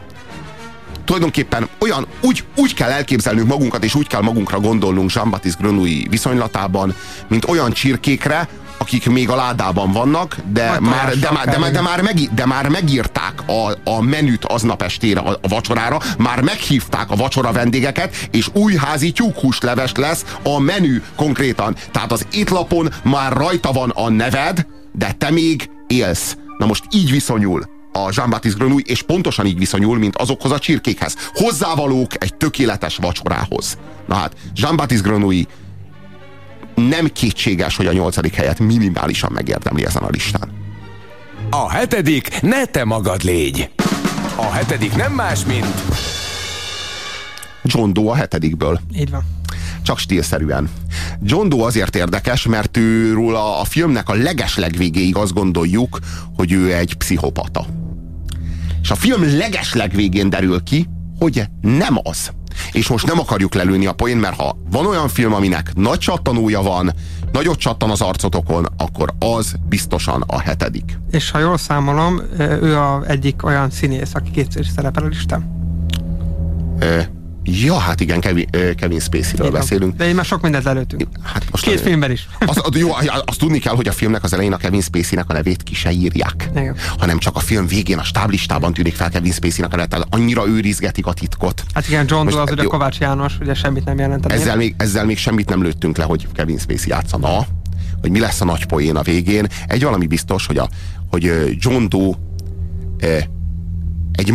tulajdonképpen 1.06 1.70
olyan, 1.80 2.08
úgy, 2.22 2.44
úgy 2.56 2.74
kell 2.74 2.90
elképzelnünk 2.90 3.48
magunkat, 3.48 3.84
és 3.84 3.96
úgy 3.96 4.08
kell 4.08 4.22
magunkra 4.22 4.60
gondolnunk 4.60 5.14
Jean-Baptiste 5.14 5.62
Grenouille 5.62 6.10
viszonylatában, 6.10 6.96
mint 7.28 7.46
olyan 7.46 7.72
csirkékre, 7.72 8.48
akik 8.78 9.10
még 9.10 9.30
a 9.30 9.36
ládában 9.36 9.92
vannak, 9.92 10.38
de, 10.52 10.80
már, 10.80 11.18
de, 11.18 11.32
már, 11.32 11.46
de, 11.46 11.58
már, 11.58 11.72
de, 11.72 11.82
már, 11.82 12.02
meg, 12.02 12.34
de 12.34 12.46
már 12.46 12.68
megírták 12.68 13.34
a, 13.48 13.90
a 13.90 14.02
menüt 14.02 14.46
aznap 14.46 14.82
estére 14.82 15.20
a, 15.20 15.38
a 15.42 15.48
vacsorára, 15.48 16.00
már 16.18 16.42
meghívták 16.42 17.12
a 17.12 17.16
vacsora 17.16 17.52
vendégeket, 17.52 18.16
és 18.32 18.48
újházi 18.54 19.12
tyúkhúslevest 19.12 19.98
lesz 19.98 20.26
a 20.44 20.60
menü 20.60 21.02
konkrétan. 21.16 21.76
Tehát 21.92 22.12
az 22.12 22.26
étlapon 22.32 22.94
már 23.04 23.34
rajta 23.34 23.72
van 23.72 23.90
a 23.90 24.10
neved, 24.10 24.66
de 25.00 25.12
te 25.12 25.32
még 25.32 25.70
élsz. 25.88 26.38
Na 26.58 26.66
most 26.66 26.84
így 26.92 27.12
viszonyul 27.12 27.64
a 27.92 28.10
Jean-Baptiste 28.12 28.58
Grenouille, 28.58 28.86
és 28.92 29.02
pontosan 29.02 29.46
így 29.46 29.58
viszonyul, 29.58 29.98
mint 29.98 30.16
azokhoz 30.16 30.52
a 30.52 30.60
csirkékhez. 30.60 31.16
Hozzávalók 31.34 32.24
egy 32.24 32.36
tökéletes 32.36 32.96
vacsorához. 32.96 33.78
Na 34.08 34.16
hát, 34.16 34.36
Jean-Baptiste 34.56 35.08
Grenouille 35.08 35.48
nem 36.76 37.08
kétséges, 37.14 37.76
hogy 37.76 37.88
a 37.88 37.92
nyolcadik 37.92 38.34
helyet 38.34 38.60
minimálisan 38.60 39.32
megérdemli 39.32 39.86
ezen 39.86 40.04
a 40.04 40.10
listán. 40.10 40.50
A 41.50 41.70
hetedik 41.70 42.42
ne 42.42 42.66
te 42.66 42.84
magad 42.84 43.24
légy. 43.24 43.70
A 44.36 44.52
hetedik 44.52 44.96
nem 44.96 45.14
más, 45.14 45.46
mint... 45.46 45.82
John 47.64 47.94
Doe 47.94 48.12
a 48.12 48.16
hetedikből. 48.16 48.80
Így 48.96 49.10
van. 49.10 49.39
Csak 49.90 49.98
stílszerűen. 49.98 50.70
John 51.22 51.50
Doe 51.50 51.66
azért 51.66 51.96
érdekes, 51.96 52.48
mert 52.48 52.78
ő 52.78 53.14
róla 53.14 53.60
a 53.60 53.64
filmnek 53.64 54.10
a 54.10 54.14
legesleg 54.14 54.76
végéig 54.78 55.16
azt 55.16 55.34
gondoljuk, 55.34 56.00
hogy 56.36 56.52
ő 56.52 56.74
egy 56.74 56.94
pszichopata. 56.94 57.66
És 58.82 58.92
a 58.92 58.96
film 58.96 59.38
legesleg 59.38 59.92
végén 59.92 60.30
derül 60.30 60.64
ki, 60.64 60.88
hogy 61.20 61.44
nem 61.62 61.98
az. 62.04 62.32
És 62.72 62.88
most 62.88 63.06
nem 63.06 63.20
akarjuk 63.20 63.54
lelőni 63.54 63.86
a 63.86 63.94
poén, 63.94 64.18
mert 64.18 64.36
ha 64.36 64.58
van 64.72 64.86
olyan 64.86 65.08
film, 65.08 65.34
aminek 65.34 65.72
nagy 65.76 66.00
csattanója 66.00 66.62
van, 66.62 66.92
nagyot 67.32 67.60
csattan 67.60 67.90
az 67.90 68.02
arcotokon, 68.02 68.66
akkor 68.78 69.14
az 69.20 69.54
biztosan 69.70 70.24
a 70.28 70.40
hetedik. 70.40 71.00
És 71.12 71.32
ha 71.32 71.40
jól 71.40 71.58
számolom, 71.58 72.22
ő 72.40 72.78
a 72.78 73.04
egyik 73.08 73.46
olyan 73.46 73.70
színész, 73.70 74.16
aki 74.16 74.32
kétszer 74.32 74.62
is 74.62 74.70
szerepel 74.76 75.04
a 75.04 75.08
listán. 75.08 75.58
Ja, 77.44 77.78
hát 77.78 78.00
igen, 78.00 78.20
Kevin, 78.20 78.50
Kevin 78.76 79.00
Spacey-ről 79.00 79.52
beszélünk. 79.52 79.96
De 79.96 80.08
így 80.08 80.16
már 80.16 80.26
sok 80.26 80.42
mindent 80.42 80.66
előttünk. 80.66 81.08
Hát 81.24 81.46
most 81.52 81.64
Két 81.64 81.80
filmben 81.80 82.12
is. 82.12 82.28
Az, 82.46 82.62
jó, 82.74 82.90
azt 83.26 83.40
tudni 83.40 83.60
kell, 83.60 83.76
hogy 83.76 83.88
a 83.88 83.92
filmnek 83.92 84.24
az 84.24 84.34
elején 84.34 84.54
a 84.54 84.58
Kevin 84.58 84.82
Spacey-nek 84.82 85.30
a 85.30 85.34
nevét 85.34 85.64
ki 85.64 85.76
se 85.76 85.92
írják. 85.92 86.50
Igen. 86.56 86.76
Hanem 86.98 87.18
csak 87.18 87.36
a 87.36 87.40
film 87.40 87.68
végén 87.68 87.98
a 87.98 88.04
stáblistában 88.04 88.74
tűnik 88.74 88.96
fel 88.96 89.10
Kevin 89.10 89.32
Spacey-nek 89.32 89.74
a 89.74 89.76
neve. 89.76 89.88
Tehát 89.88 90.08
annyira 90.10 90.48
őrizgetik 90.48 91.06
a 91.06 91.14
titkot. 91.14 91.64
Hát 91.74 91.88
igen, 91.88 92.06
John 92.10 92.28
Doe 92.28 92.42
az 92.42 92.52
ugye 92.52 92.64
jó. 92.64 92.70
Kovács 92.70 92.98
János, 92.98 93.38
ugye 93.42 93.54
semmit 93.54 93.86
nem 93.86 93.98
jelentett. 93.98 94.32
Ezzel 94.32 94.56
még, 94.56 94.76
ezzel 94.78 95.06
még 95.06 95.18
semmit 95.18 95.50
nem 95.50 95.64
lőttünk 95.64 95.98
le, 95.98 96.04
hogy 96.04 96.28
Kevin 96.34 96.58
Spacey 96.58 96.90
játszana, 96.90 97.46
hogy 98.02 98.12
mi 98.12 98.20
lesz 98.20 98.42
a 98.42 98.46
nagy 98.46 98.66
poén 98.66 98.96
a 98.96 99.02
végén. 99.02 99.48
Egy 99.68 99.84
valami 99.84 100.08
biztos, 100.08 100.46
hogy, 100.46 100.58
a, 100.58 100.70
hogy 101.10 101.32
John 101.60 101.86
Doe 101.88 102.18
egy, 104.12 104.34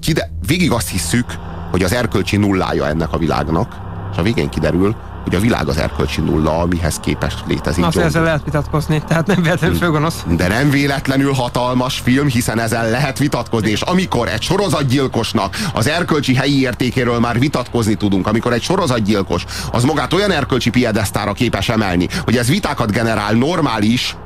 kide, 0.00 0.30
végig 0.46 0.70
azt 0.70 0.88
hisszük, 0.88 1.26
hogy 1.72 1.82
az 1.82 1.92
erkölcsi 1.92 2.36
nullája 2.36 2.86
ennek 2.86 3.12
a 3.12 3.18
világnak, 3.18 3.76
és 4.12 4.18
a 4.18 4.22
végén 4.22 4.48
kiderül, 4.48 4.94
hogy 5.22 5.34
a 5.34 5.40
világ 5.40 5.68
az 5.68 5.76
erkölcsi 5.76 6.20
nulla, 6.20 6.58
amihez 6.58 6.96
képest 6.96 7.42
létezik 7.46 7.84
Azt 7.84 7.96
ezzel 7.96 8.22
lehet 8.22 8.44
vitatkozni, 8.44 9.02
tehát 9.08 9.26
nem 9.26 9.42
véletlenül 9.42 9.76
főgonosz. 9.76 10.24
De 10.36 10.48
nem 10.48 10.70
véletlenül 10.70 11.32
hatalmas 11.32 11.98
film, 11.98 12.28
hiszen 12.28 12.60
ezzel 12.60 12.90
lehet 12.90 13.18
vitatkozni, 13.18 13.70
és 13.70 13.80
amikor 13.80 14.28
egy 14.28 14.42
sorozatgyilkosnak 14.42 15.56
az 15.74 15.88
erkölcsi 15.88 16.34
helyi 16.34 16.60
értékéről 16.60 17.18
már 17.18 17.38
vitatkozni 17.38 17.94
tudunk, 17.94 18.26
amikor 18.26 18.52
egy 18.52 18.62
sorozatgyilkos 18.62 19.44
az 19.72 19.84
magát 19.84 20.12
olyan 20.12 20.30
erkölcsi 20.30 20.70
piedesztára 20.70 21.32
képes 21.32 21.68
emelni, 21.68 22.08
hogy 22.24 22.36
ez 22.36 22.48
vitákat 22.48 22.92
generál 22.92 23.32
normális, 23.32 24.16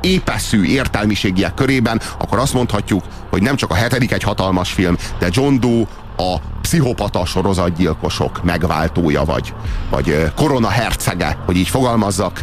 épeszű 0.00 0.64
értelmiségiek 0.64 1.54
körében, 1.54 2.00
akkor 2.18 2.38
azt 2.38 2.52
mondhatjuk, 2.52 3.04
hogy 3.30 3.42
nem 3.42 3.56
csak 3.56 3.70
a 3.70 3.74
hetedik 3.74 4.12
egy 4.12 4.22
hatalmas 4.22 4.72
film, 4.72 4.96
de 5.18 5.28
John 5.30 5.60
Doe 5.60 5.84
a 6.16 6.36
pszichopata 6.60 7.24
sorozatgyilkosok 7.24 8.42
megváltója 8.42 9.24
vagy, 9.24 9.54
vagy 9.90 10.32
korona 10.36 10.68
hercege, 10.68 11.38
hogy 11.46 11.56
így 11.56 11.68
fogalmazzak. 11.68 12.42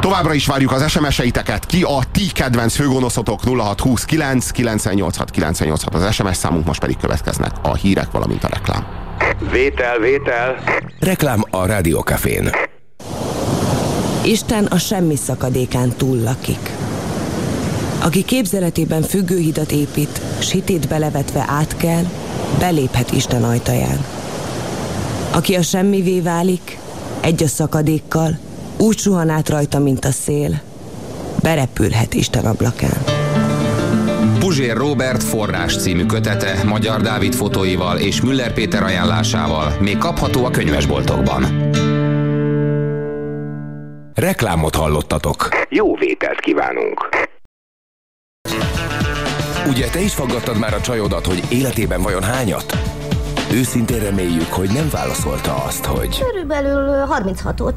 Továbbra 0.00 0.34
is 0.34 0.46
várjuk 0.46 0.72
az 0.72 0.90
SMS-eiteket. 0.90 1.66
Ki 1.66 1.82
a 1.82 1.98
ti 2.12 2.26
kedvenc 2.32 2.74
főgonoszotok 2.74 3.40
0629 3.44 4.50
986 4.50 5.30
986 5.30 5.94
az 5.94 6.14
SMS 6.14 6.36
számunk, 6.36 6.66
most 6.66 6.80
pedig 6.80 6.96
következnek 6.96 7.52
a 7.62 7.74
hírek, 7.74 8.10
valamint 8.10 8.44
a 8.44 8.48
reklám. 8.48 8.86
Vétel, 9.50 9.98
vétel. 9.98 10.56
Reklám 11.00 11.42
a 11.50 11.66
Rádiókafén. 11.66 12.50
Isten 14.24 14.64
a 14.64 14.78
semmi 14.78 15.16
szakadékán 15.16 15.88
túl 15.88 16.16
lakik. 16.16 16.70
Aki 18.02 18.24
képzeletében 18.24 19.02
függőhidat 19.02 19.72
épít, 19.72 20.20
sitét 20.40 20.88
belevetve 20.88 21.44
átkel, 21.48 22.10
beléphet 22.58 23.12
Isten 23.12 23.44
ajtaján. 23.44 24.04
Aki 25.32 25.54
a 25.54 25.62
semmivé 25.62 26.20
válik, 26.20 26.78
egy 27.20 27.42
a 27.42 27.46
szakadékkal, 27.46 28.38
úgy 28.76 28.98
suhan 28.98 29.28
át 29.28 29.48
rajta, 29.48 29.78
mint 29.78 30.04
a 30.04 30.10
szél, 30.10 30.60
berepülhet 31.42 32.14
Isten 32.14 32.44
ablakán. 32.44 33.04
Puzsér 34.38 34.76
Robert 34.76 35.22
forrás 35.22 35.76
című 35.76 36.06
kötete 36.06 36.64
Magyar 36.64 37.00
Dávid 37.00 37.34
fotóival 37.34 37.98
és 37.98 38.20
Müller 38.20 38.52
Péter 38.52 38.82
ajánlásával 38.82 39.76
még 39.80 39.98
kapható 39.98 40.44
a 40.44 40.50
könyvesboltokban. 40.50 41.70
Reklámot 44.14 44.74
hallottatok. 44.74 45.48
Jó 45.68 45.96
vételt 45.96 46.40
kívánunk. 46.40 47.08
Ugye 49.66 49.88
te 49.88 50.00
is 50.00 50.14
faggattad 50.14 50.58
már 50.58 50.74
a 50.74 50.80
csajodat, 50.80 51.26
hogy 51.26 51.42
életében 51.48 52.02
vajon 52.02 52.22
hányat? 52.22 52.78
Őszintén 53.52 53.98
reméljük, 53.98 54.52
hogy 54.52 54.70
nem 54.70 54.88
válaszolta 54.90 55.54
azt, 55.54 55.84
hogy... 55.84 56.18
Körülbelül 56.18 57.06
36-ot. 57.18 57.74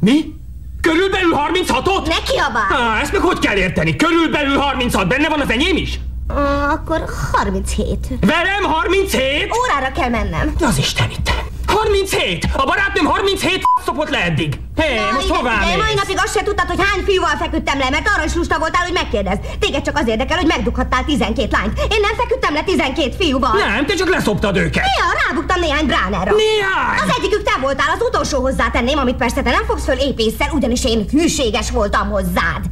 Mi? 0.00 0.34
Körülbelül 0.80 1.32
36-ot? 1.34 2.06
Ne 2.08 2.22
kiabálj! 2.32 2.96
Á, 2.96 3.00
ezt 3.00 3.12
meg 3.12 3.20
hogy 3.20 3.38
kell 3.38 3.56
érteni? 3.56 3.96
Körülbelül 3.96 4.56
36, 4.56 5.08
benne 5.08 5.28
van 5.28 5.40
az 5.40 5.50
enyém 5.50 5.76
is? 5.76 6.00
Uh, 6.28 6.70
akkor 6.70 7.04
37. 7.32 8.06
Velem 8.20 8.62
37? 8.62 9.48
Órára 9.58 9.92
kell 9.92 10.08
mennem. 10.08 10.54
Az 10.60 10.78
Isten 10.78 11.10
itt. 11.10 11.30
37! 11.70 12.48
A 12.52 12.64
barátnőm 12.64 13.04
37 13.04 13.62
szopott 13.84 14.10
le 14.10 14.24
eddig. 14.24 14.54
Hé, 14.76 14.96
hey, 14.96 15.12
most 15.12 15.24
igen, 15.24 15.36
hová 15.36 15.58
mész? 15.58 15.76
mai 15.76 15.94
napig 15.94 16.18
azt 16.24 16.34
se 16.36 16.42
tudtad, 16.42 16.66
hogy 16.66 16.80
hány 16.86 17.04
fiúval 17.04 17.36
feküdtem 17.36 17.78
le, 17.78 17.90
mert 17.90 18.08
arra 18.14 18.24
is 18.24 18.34
lusta 18.34 18.58
voltál, 18.58 18.82
hogy 18.82 18.92
megkérdezd. 18.92 19.40
Téged 19.58 19.82
csak 19.82 19.98
az 19.98 20.08
érdekel, 20.08 20.36
hogy 20.36 20.46
megdughattál 20.46 21.04
12 21.04 21.48
lányt. 21.50 21.78
Én 21.78 22.00
nem 22.00 22.14
feküdtem 22.16 22.54
le 22.54 22.62
12 22.62 23.14
fiúval. 23.18 23.52
Nem, 23.52 23.86
te 23.86 23.94
csak 23.94 24.08
leszoptad 24.08 24.56
őket. 24.56 24.84
Néha 24.84 25.12
rábuktam 25.26 25.60
néhány 25.60 25.86
bránára. 25.86 26.32
Néhány? 26.32 26.98
Az 27.04 27.14
egyikük 27.18 27.42
te 27.42 27.56
voltál, 27.60 27.90
az 27.94 28.06
utolsó 28.08 28.40
hozzátenném, 28.40 28.98
amit 28.98 29.16
persze 29.16 29.42
te 29.42 29.50
nem 29.50 29.64
fogsz 29.66 29.84
föl 29.84 29.98
épésszel, 29.98 30.50
ugyanis 30.52 30.84
én 30.84 31.04
hűséges 31.10 31.70
voltam 31.70 32.08
hozzád. 32.10 32.62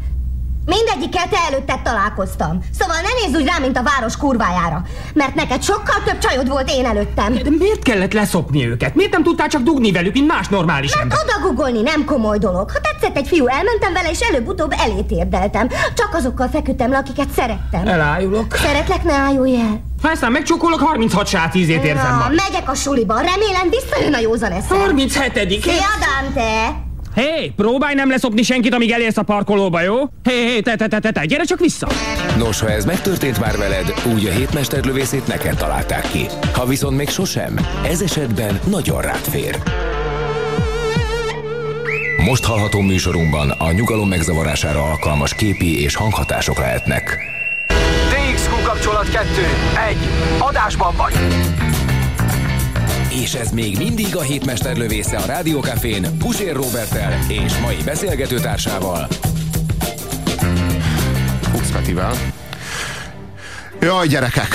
Mindegyikkel 0.75 1.29
te 1.29 1.37
előtted 1.51 1.81
találkoztam. 1.83 2.59
Szóval 2.79 2.97
ne 2.97 3.09
nézz 3.27 3.41
úgy 3.41 3.47
rá, 3.47 3.59
mint 3.59 3.77
a 3.79 3.83
város 3.83 4.17
kurvájára. 4.17 4.83
Mert 5.15 5.35
neked 5.35 5.63
sokkal 5.63 6.03
több 6.05 6.19
csajod 6.19 6.49
volt 6.49 6.71
én 6.71 6.85
előttem. 6.87 7.35
De 7.35 7.51
miért 7.59 7.83
kellett 7.83 8.13
leszopni 8.13 8.67
őket? 8.67 8.95
Miért 8.95 9.13
nem 9.13 9.23
tudtál 9.23 9.49
csak 9.49 9.63
dugni 9.63 9.93
velük, 9.93 10.13
mint 10.13 10.27
más 10.27 10.49
normális 10.49 10.95
Mert 10.97 11.03
ember? 11.03 11.19
odagugolni 11.25 11.81
nem 11.83 12.05
komoly 12.05 12.39
dolog. 12.39 12.71
Ha 12.71 12.79
tetszett 12.81 13.17
egy 13.17 13.27
fiú, 13.27 13.47
elmentem 13.47 13.93
vele, 13.93 14.11
és 14.11 14.21
előbb-utóbb 14.21 14.73
elét 14.79 15.11
érdeltem. 15.11 15.69
Csak 15.95 16.15
azokkal 16.15 16.49
feküdtem 16.49 16.91
le, 16.91 16.97
akiket 16.97 17.31
szerettem. 17.37 17.87
Elájulok. 17.87 18.55
Szeretlek, 18.57 19.03
ne 19.03 19.13
állulj 19.13 19.55
el. 19.61 19.81
Ha 20.03 20.09
aztán 20.09 20.33
megcsókolok, 20.33 20.81
36 20.81 21.27
sát 21.27 21.55
ízét 21.55 21.85
érzem 21.85 22.11
Na, 22.11 22.17
ma. 22.19 22.29
megyek 22.29 22.71
a 22.71 22.75
suliba, 22.75 23.15
remélem 23.15 23.69
visszajön 23.71 24.15
a 24.15 24.19
józan 24.19 24.53
eszem. 24.53 24.79
37 24.79 25.63
Szia, 25.63 25.73
Dante! 26.25 26.87
Hé, 27.19 27.25
hey, 27.25 27.53
próbálj 27.57 27.95
nem 27.95 28.11
leszopni 28.11 28.43
senkit, 28.43 28.75
amíg 28.75 28.91
elérsz 28.91 29.17
a 29.17 29.23
parkolóba, 29.23 29.81
jó? 29.81 29.97
Hé, 30.23 30.33
hey, 30.33 30.45
hey, 30.45 30.61
te, 30.61 30.77
te, 30.77 30.87
te, 30.89 30.99
te, 30.99 31.11
te, 31.11 31.25
gyere 31.25 31.45
csak 31.45 31.61
vissza! 31.61 31.89
Nos, 32.37 32.61
ha 32.61 32.71
ez 32.71 32.85
megtörtént 32.85 33.41
már 33.41 33.57
veled, 33.57 33.93
úgy 34.15 34.27
a 34.27 34.31
hétmesterlövészét 34.31 35.27
neked 35.27 35.57
találták 35.57 36.11
ki. 36.11 36.27
Ha 36.53 36.67
viszont 36.67 36.97
még 36.97 37.09
sosem, 37.09 37.59
ez 37.85 38.01
esetben 38.01 38.61
nagyon 38.71 39.01
rád 39.01 39.25
fér. 39.31 39.59
Most 42.25 42.45
hallható 42.45 42.81
műsorunkban 42.81 43.51
a 43.51 43.73
nyugalom 43.73 44.09
megzavarására 44.09 44.83
alkalmas 44.83 45.35
képi 45.35 45.83
és 45.83 45.95
hanghatások 45.95 46.59
lehetnek. 46.59 47.19
DXQ 48.09 48.63
kapcsolat 48.65 49.11
2. 49.11 49.27
1. 49.89 49.97
Adásban 50.39 50.95
vagy. 50.97 51.15
És 53.23 53.35
ez 53.35 53.51
még 53.51 53.79
mindig 53.79 54.17
a 54.17 54.21
hétmester 54.21 54.77
lövésze 54.77 55.17
a 55.17 55.27
Rádiókafén 55.27 56.19
Pusér 56.19 56.55
Robertel 56.55 57.19
és 57.29 57.59
mai 57.59 57.77
beszélgetőtársával. 57.85 59.07
Fuchs 61.41 61.69
Petivel. 61.73 62.13
Jaj, 63.81 64.07
gyerekek! 64.07 64.49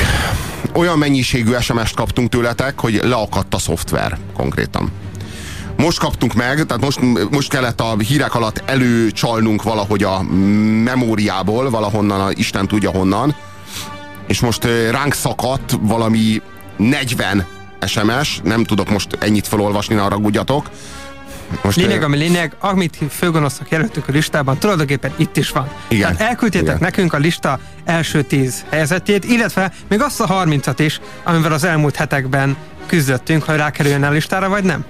Olyan 0.74 0.98
mennyiségű 0.98 1.52
SMS-t 1.60 1.96
kaptunk 1.96 2.30
tőletek, 2.30 2.80
hogy 2.80 3.00
leakadt 3.04 3.54
a 3.54 3.58
szoftver 3.58 4.18
konkrétan. 4.34 4.92
Most 5.78 6.00
kaptunk 6.00 6.34
meg, 6.34 6.66
tehát 6.66 6.84
most, 6.84 7.00
most 7.30 7.50
kellett 7.50 7.82
a 7.82 7.98
hírek 7.98 8.36
alatt 8.36 8.64
előcsalnunk 8.66 9.64
valahogy 9.64 10.04
a 10.04 10.22
memóriából, 10.84 11.70
valahonnan, 11.70 12.22
a 12.22 12.32
Isten 12.32 12.68
tudja 12.68 12.92
honnan, 12.92 13.36
és 14.28 14.40
most 14.40 14.64
ö, 14.64 14.92
ránk 14.92 15.14
szakadt 15.14 15.78
valami 15.82 16.42
40 16.78 17.46
SMS, 17.88 18.40
nem 18.44 18.64
tudok 18.64 18.90
most 18.90 19.18
ennyit 19.20 19.48
felolvasni, 19.48 19.96
ne 19.96 20.02
haragudjatok. 20.02 20.70
Most, 21.62 21.78
Lényeg, 21.78 22.04
ami 22.04 22.18
lényeg, 22.18 22.56
amit 22.60 22.98
főgonoszok 23.10 23.70
jelöltük 23.70 24.08
a 24.08 24.12
listában, 24.12 24.58
tulajdonképpen 24.58 25.14
itt 25.16 25.38
is 25.38 25.50
van. 25.50 25.70
Igen. 25.88 26.16
Tehát 26.16 26.30
elküldtétek 26.30 26.68
Igen. 26.68 26.78
nekünk 26.80 27.14
a 27.14 27.18
lista 27.18 27.60
első 27.86 28.22
tíz 28.22 28.66
helyzetét, 28.70 29.26
illetve 29.26 29.72
még 29.90 30.02
azt 30.02 30.22
a 30.22 30.44
30-at 30.46 30.76
is, 30.78 31.00
amivel 31.24 31.52
az 31.52 31.64
elmúlt 31.64 31.96
hetekben 31.96 32.58
küzdöttünk, 32.86 33.44
hogy 33.44 33.56
rákerüljön 33.56 34.04
a 34.04 34.10
listára, 34.10 34.50
vagy 34.50 34.64
nem. 34.64 34.86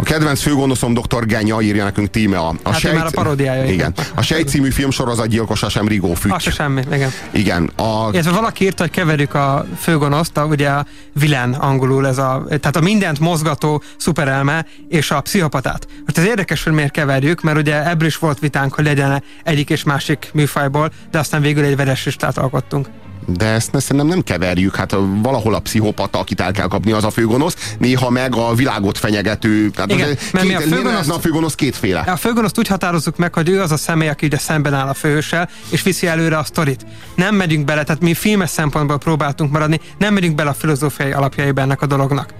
A 0.00 0.02
kedvenc 0.02 0.40
főgonoszom 0.40 0.94
dr. 0.94 1.26
Genya 1.26 1.60
írja 1.60 1.84
nekünk 1.84 2.10
tíme 2.10 2.38
a, 2.38 2.54
a 2.62 2.70
Hát 2.70 2.84
ő 2.84 2.92
már 2.92 3.06
a 3.06 3.10
paródiája, 3.10 3.62
igen. 3.62 3.74
Igen. 3.74 3.94
A 4.14 4.22
Sejt 4.22 4.48
című 4.48 4.70
filmsorozat 4.70 5.26
gyilkosa 5.26 5.68
sem 5.68 5.88
Rigó 5.88 6.14
Füty. 6.14 6.34
Az 6.34 6.42
se 6.42 6.50
semmi, 6.50 6.82
igen. 6.92 7.10
Igen. 7.30 7.70
A, 7.76 8.08
Illetve 8.12 8.30
valaki 8.30 8.64
írta, 8.64 8.82
hogy 8.82 8.92
keverjük 8.92 9.34
a 9.34 9.66
főgonoszt, 9.78 10.36
a, 10.36 10.44
ugye 10.44 10.68
a 10.68 10.86
vilán 11.12 11.52
angolul, 11.52 12.06
ez 12.06 12.18
a, 12.18 12.44
tehát 12.46 12.76
a 12.76 12.80
mindent 12.80 13.20
mozgató 13.20 13.82
szuperelme 13.96 14.66
és 14.88 15.10
a 15.10 15.20
pszichopatát. 15.20 15.86
Most 16.04 16.18
ez 16.18 16.24
érdekes, 16.24 16.62
hogy 16.62 16.72
miért 16.72 16.92
keverjük, 16.92 17.42
mert 17.42 17.58
ugye 17.58 17.88
ebből 17.88 18.08
is 18.08 18.18
volt 18.18 18.38
vitánk, 18.38 18.74
hogy 18.74 18.84
legyen 18.84 19.22
egyik 19.44 19.70
és 19.70 19.82
másik 19.82 20.30
műfajból, 20.32 20.90
de 21.10 21.18
aztán 21.18 21.40
végül 21.40 21.64
egy 21.64 21.76
veres 21.76 22.04
listát 22.04 22.38
alkottunk. 22.38 22.88
De 23.36 23.46
ezt 23.46 23.72
ne, 23.72 23.78
szerintem 23.80 24.06
nem 24.06 24.22
keverjük. 24.22 24.76
Hát 24.76 24.96
valahol 25.22 25.54
a 25.54 25.58
pszichopata, 25.58 26.18
akit 26.18 26.40
el 26.40 26.52
kell 26.52 26.66
kapni, 26.68 26.92
az 26.92 27.04
a 27.04 27.10
főgonosz, 27.10 27.74
néha 27.78 28.10
meg 28.10 28.34
a 28.36 28.54
világot 28.54 28.98
fenyegető. 28.98 29.70
Tehát 29.70 29.92
Igen, 29.92 30.08
az- 30.10 30.16
mert 30.32 30.46
mi 30.46 30.54
a 30.54 30.58
két, 30.58 30.82
lehetne 30.82 31.14
a 31.14 31.18
főgonosz 31.18 31.54
kétféle. 31.54 32.00
A 32.00 32.16
főgonoszt 32.16 32.58
úgy 32.58 32.68
határozzuk 32.68 33.16
meg, 33.16 33.34
hogy 33.34 33.48
ő 33.48 33.60
az 33.60 33.72
a 33.72 33.76
személy, 33.76 34.08
aki 34.08 34.26
ugye 34.26 34.38
szemben 34.38 34.74
áll 34.74 34.88
a 34.88 34.94
főhőssel, 34.94 35.48
és 35.70 35.82
viszi 35.82 36.06
előre 36.06 36.38
a 36.38 36.44
sztorit. 36.44 36.86
Nem 37.14 37.34
megyünk 37.34 37.64
bele, 37.64 37.82
tehát 37.84 38.02
mi 38.02 38.14
filmes 38.14 38.50
szempontból 38.50 38.98
próbáltunk 38.98 39.52
maradni, 39.52 39.80
nem 39.98 40.14
megyünk 40.14 40.34
bele 40.34 40.50
a 40.50 40.54
filozófiai 40.54 41.12
alapjaiba 41.12 41.60
ennek 41.60 41.82
a 41.82 41.86
dolognak. 41.86 42.34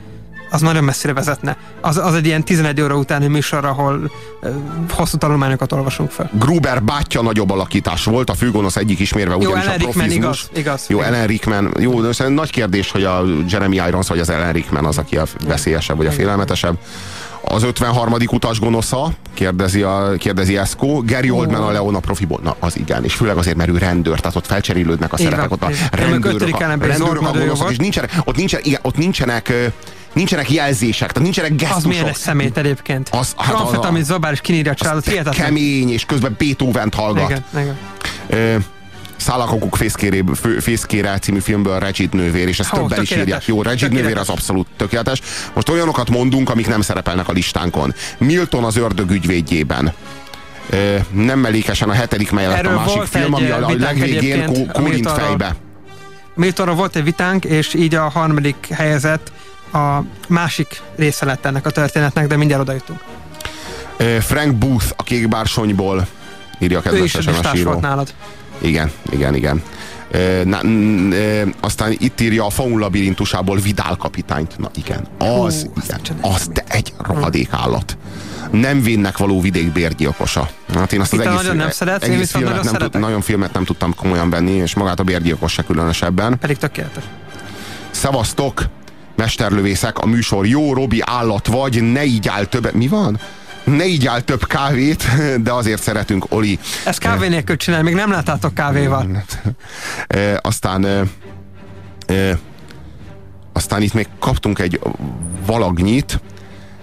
Az 0.51 0.61
nagyon 0.61 0.85
messzire 0.85 1.13
vezetne. 1.13 1.57
Az, 1.81 1.97
az 1.97 2.15
egy 2.15 2.27
ilyen 2.27 2.45
11 2.45 2.81
óra 2.81 2.97
utáni 2.97 3.27
műsor, 3.27 3.65
ahol 3.65 4.11
ö, 4.41 4.49
hosszú 4.91 5.17
tanulmányokat 5.17 5.73
olvasunk 5.73 6.11
fel. 6.11 6.31
Gruber 6.39 6.83
bátyja 6.83 7.23
nagyobb 7.23 7.51
alakítás 7.51 8.05
volt, 8.05 8.31
a 8.31 8.35
főgonosz 8.35 8.77
egyik 8.77 8.99
ismérve 8.99 9.33
Jó, 9.33 9.39
ugyanis 9.39 9.65
Ellen 9.65 9.71
a 9.71 9.77
Rickman 9.77 9.93
profizmus. 9.93 10.49
igaz, 10.51 10.59
igaz. 10.59 10.85
Jó. 10.89 11.01
Ellen 11.01 11.27
Rickman. 11.27 11.75
Jó, 11.79 12.01
nagy 12.29 12.51
kérdés, 12.51 12.91
hogy 12.91 13.05
a 13.05 13.25
Jeremy 13.49 13.77
Irons 13.77 14.09
vagy 14.09 14.19
az 14.19 14.29
Ellen 14.29 14.53
Rickman 14.53 14.85
az, 14.85 14.99
aki 14.99 15.17
a 15.17 15.25
veszélyesebb 15.47 15.97
vagy 15.97 16.07
a 16.07 16.13
félelmetesebb. 16.13 16.79
Az 17.41 17.63
53. 17.63 18.15
utas 18.31 18.61
gonosza, 18.61 19.11
kérdezi, 19.35 19.83
a, 19.83 20.13
kérdezi 20.19 20.57
Eszko. 20.57 21.03
Gary 21.05 21.31
Oldman 21.31 21.63
a 21.63 21.71
Leona 21.71 21.99
profiból. 21.99 22.41
Na, 22.43 22.57
az 22.59 22.77
igen. 22.77 23.05
És 23.05 23.15
főleg 23.15 23.37
azért, 23.37 23.57
mert 23.57 23.71
ő 23.71 23.79
rendőr, 23.79 24.21
tehát 24.21 24.37
ott 24.37 24.47
felcserélődnek 24.47 25.13
a 25.13 25.17
szerepek. 25.17 25.51
Ott 25.51 25.63
a 25.63 25.71
rendőrök, 25.91 26.55
a, 26.55 26.67
rendőrök 26.67 27.23
a 27.23 27.31
gonoszok, 27.33 27.71
és 27.71 27.77
nincsenek, 27.77 28.13
ott, 28.25 28.37
nincsenek, 28.37 28.67
igen, 28.67 28.81
ott 28.83 28.97
nincsenek, 28.97 29.53
nincsenek 30.19 30.51
jelzések, 30.51 31.09
tehát 31.13 31.23
nincsenek 31.23 31.51
Az 31.51 31.57
gesztusok. 31.57 31.89
milyen 31.91 32.07
egy 32.07 32.17
szemét 32.17 32.57
egyébként. 32.57 33.09
Az- 33.13 33.35
hát 33.37 33.55
az 33.55 33.61
a- 33.61 33.65
Amfetamin 33.65 34.05
zabár 34.05 34.33
is 34.33 34.41
kinírja 34.41 34.73
a 34.73 34.75
családot, 34.75 35.05
hihetetlen. 35.09 35.47
Kemény, 35.47 35.91
és 35.93 36.05
közben 36.05 36.35
Beethoven-t 36.39 36.95
hallgat. 36.95 37.29
Igen, 37.31 37.45
igen. 37.55 37.77
Ö, 38.29 38.57
Szálakokuk 39.17 39.77
fészkére, 39.77 40.23
fő- 40.41 40.59
fészkére 40.59 41.19
című 41.19 41.39
filmből 41.39 41.79
Regid 41.79 42.15
nővér, 42.15 42.49
és 42.49 42.59
ezt 42.59 42.73
Ó, 42.73 42.77
többen 42.77 43.03
is 43.03 43.11
írják. 43.11 43.47
Jó, 43.47 43.63
Regid 43.63 43.93
nővér 43.93 44.17
az 44.19 44.29
abszolút 44.29 44.67
tökéletes. 44.77 45.21
Most 45.55 45.69
olyanokat 45.69 46.11
mondunk, 46.11 46.51
amik 46.51 46.67
nem 46.69 46.81
szerepelnek 46.81 47.29
a 47.29 47.33
listánkon. 47.33 47.95
Milton 48.19 48.65
az 48.65 48.77
ördög 48.77 49.11
ügyvédjében. 49.11 49.93
Ö, 50.71 50.97
nem 51.11 51.39
mellékesen 51.39 51.89
a 51.89 51.93
hetedik 51.93 52.31
mellett 52.31 52.57
Erről 52.57 52.77
a 52.77 52.81
másik 52.81 53.03
film, 53.03 53.35
ami 53.35 53.51
a, 53.51 53.67
a 53.67 53.75
legvégén 53.79 54.17
egyébként, 54.17 54.45
kó- 54.47 54.67
kólint 54.73 54.95
Miltonról. 54.95 55.27
fejbe. 55.27 55.57
Miltonra 56.35 56.75
volt 56.75 56.97
egy 56.97 57.05
vitánk, 57.05 57.45
és 57.45 57.75
így 57.75 57.95
a 57.95 58.09
harmadik 58.09 58.69
helyezett 58.73 59.33
a 59.73 60.03
másik 60.29 60.81
része 60.97 61.25
lett 61.25 61.45
ennek 61.45 61.67
a 61.67 61.71
történetnek, 61.71 62.27
de 62.27 62.37
mindjárt 62.37 62.63
oda 62.63 62.73
jutunk. 62.73 63.01
Frank 64.21 64.55
Booth 64.55 64.87
a 64.97 65.03
kékbársonyból 65.03 66.07
írja 66.59 66.81
a 66.85 66.93
Ő 66.93 67.05
is 67.05 67.13
kedves 67.13 67.27
listás 67.27 67.47
SMS 67.47 67.59
író. 67.61 67.71
volt 67.71 67.83
nálad. 67.83 68.15
Igen, 68.59 68.91
igen, 69.11 69.35
igen. 69.35 69.63
Ö, 70.11 70.45
Na, 70.45 70.61
ö, 70.65 71.43
aztán 71.61 71.95
itt 71.99 72.21
írja 72.21 72.45
a 72.47 72.51
faun 72.51 72.79
labirintusából 72.79 73.57
Vidál 73.59 73.97
kapitányt. 73.97 74.59
Na 74.59 74.71
igen, 74.75 75.07
az, 75.19 75.63
Hú, 75.63 75.73
igen, 75.85 76.19
az 76.21 76.49
de 76.49 76.65
egy 76.69 76.93
rohadék 76.99 77.49
állat. 77.51 77.97
Nem 78.51 78.83
vénnek 78.83 79.19
való 79.19 79.41
vidék 79.41 79.73
bérgyilkosa. 79.73 80.49
Hát 80.75 80.93
én 80.93 81.01
azt 81.01 81.13
az 81.13 81.19
Itt 81.19 81.25
egész, 81.25 81.37
nagyon 81.37 81.57
nem 81.57 81.71
szeretsz, 81.71 82.07
én 82.07 82.13
egész 82.13 82.31
filmet 82.31 82.49
nagyon 82.55 82.73
nem 82.73 82.89
tud, 82.91 83.01
nagyon 83.01 83.21
filmet 83.21 83.53
nem 83.53 83.65
tudtam 83.65 83.95
komolyan 83.95 84.31
venni, 84.31 84.51
és 84.53 84.75
magát 84.75 85.01
a 85.01 85.03
bérgyilkos 85.03 85.53
se 85.53 85.63
különösebben. 85.63 86.39
Pedig 86.39 86.57
tökéletes. 86.57 87.05
Szevasztok, 87.91 88.63
mesterlövészek, 89.19 89.99
a 89.99 90.07
műsor 90.07 90.47
jó, 90.47 90.75
Robi 90.75 91.03
állat 91.05 91.47
vagy, 91.47 91.83
ne 91.83 92.05
így 92.05 92.29
áll 92.29 92.45
többet. 92.45 92.73
Mi 92.73 92.89
van? 92.89 93.19
Ne 93.65 93.87
így 93.87 94.07
áll 94.07 94.21
több 94.21 94.47
kávét, 94.47 95.05
de 95.45 95.53
azért 95.53 95.83
szeretünk, 95.83 96.25
Oli. 96.29 96.59
Ezt 96.85 96.99
kávé 96.99 97.29
nélkül 97.29 97.57
csinálj, 97.57 97.83
még 97.83 97.95
nem 97.95 98.11
láttátok 98.11 98.55
kávéval. 98.55 99.25
E, 100.07 100.39
aztán 100.43 100.85
e, 102.07 102.39
aztán 103.53 103.83
itt 103.83 103.95
még 103.95 104.07
kaptunk 104.19 104.59
egy 104.59 104.81
valagnyit, 105.47 106.21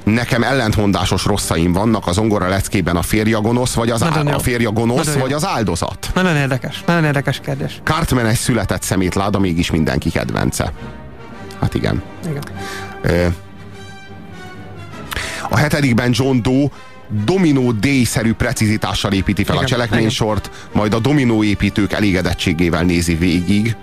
Nekem 0.04 0.44
ellentmondásos 0.44 1.26
rosszaim 1.26 1.74
vannak 1.74 2.08
az 2.08 2.18
ongora 2.18 2.48
leckében 2.48 2.96
a 2.96 3.02
férja 3.02 3.42
gonosz, 3.42 3.74
vagy 3.74 3.90
az, 3.90 4.00
Nagyon 4.00 4.28
á, 4.28 4.30
jó. 4.30 4.36
a 4.36 4.40
férja 4.40 4.72
gonosz, 4.72 4.98
Nagyon 4.98 5.14
jó. 5.14 5.20
vagy 5.22 5.34
az 5.34 5.46
áldozat. 5.46 6.12
Nagyon 6.14 6.36
érdekes, 6.36 6.84
nagyon 6.86 7.04
érdekes 7.04 7.40
kérdés. 7.40 7.82
Cartman 7.84 8.26
egy 8.26 8.36
született 8.36 8.82
szemétláda, 8.82 9.40
mégis 9.40 9.72
mindenki 9.72 10.10
kedvence. 10.10 10.74
Hát 11.60 11.74
igen. 11.74 12.04
Igen. 12.30 13.36
A 15.50 15.58
hetedikben 15.58 16.12
John 16.14 16.38
Doe 16.42 16.68
dominó 17.26 17.72
D-szerű 17.72 18.34
precizitással 18.34 19.12
építi 19.12 19.44
fel 19.44 19.56
Igen, 19.56 19.66
a 19.66 19.70
cselekménysort, 19.70 20.68
majd 20.72 20.94
a 20.94 21.00
dominó 21.00 21.44
építők 21.44 21.94
elégedettségével 21.94 22.84
nézi 22.84 23.16
végig 23.16 23.76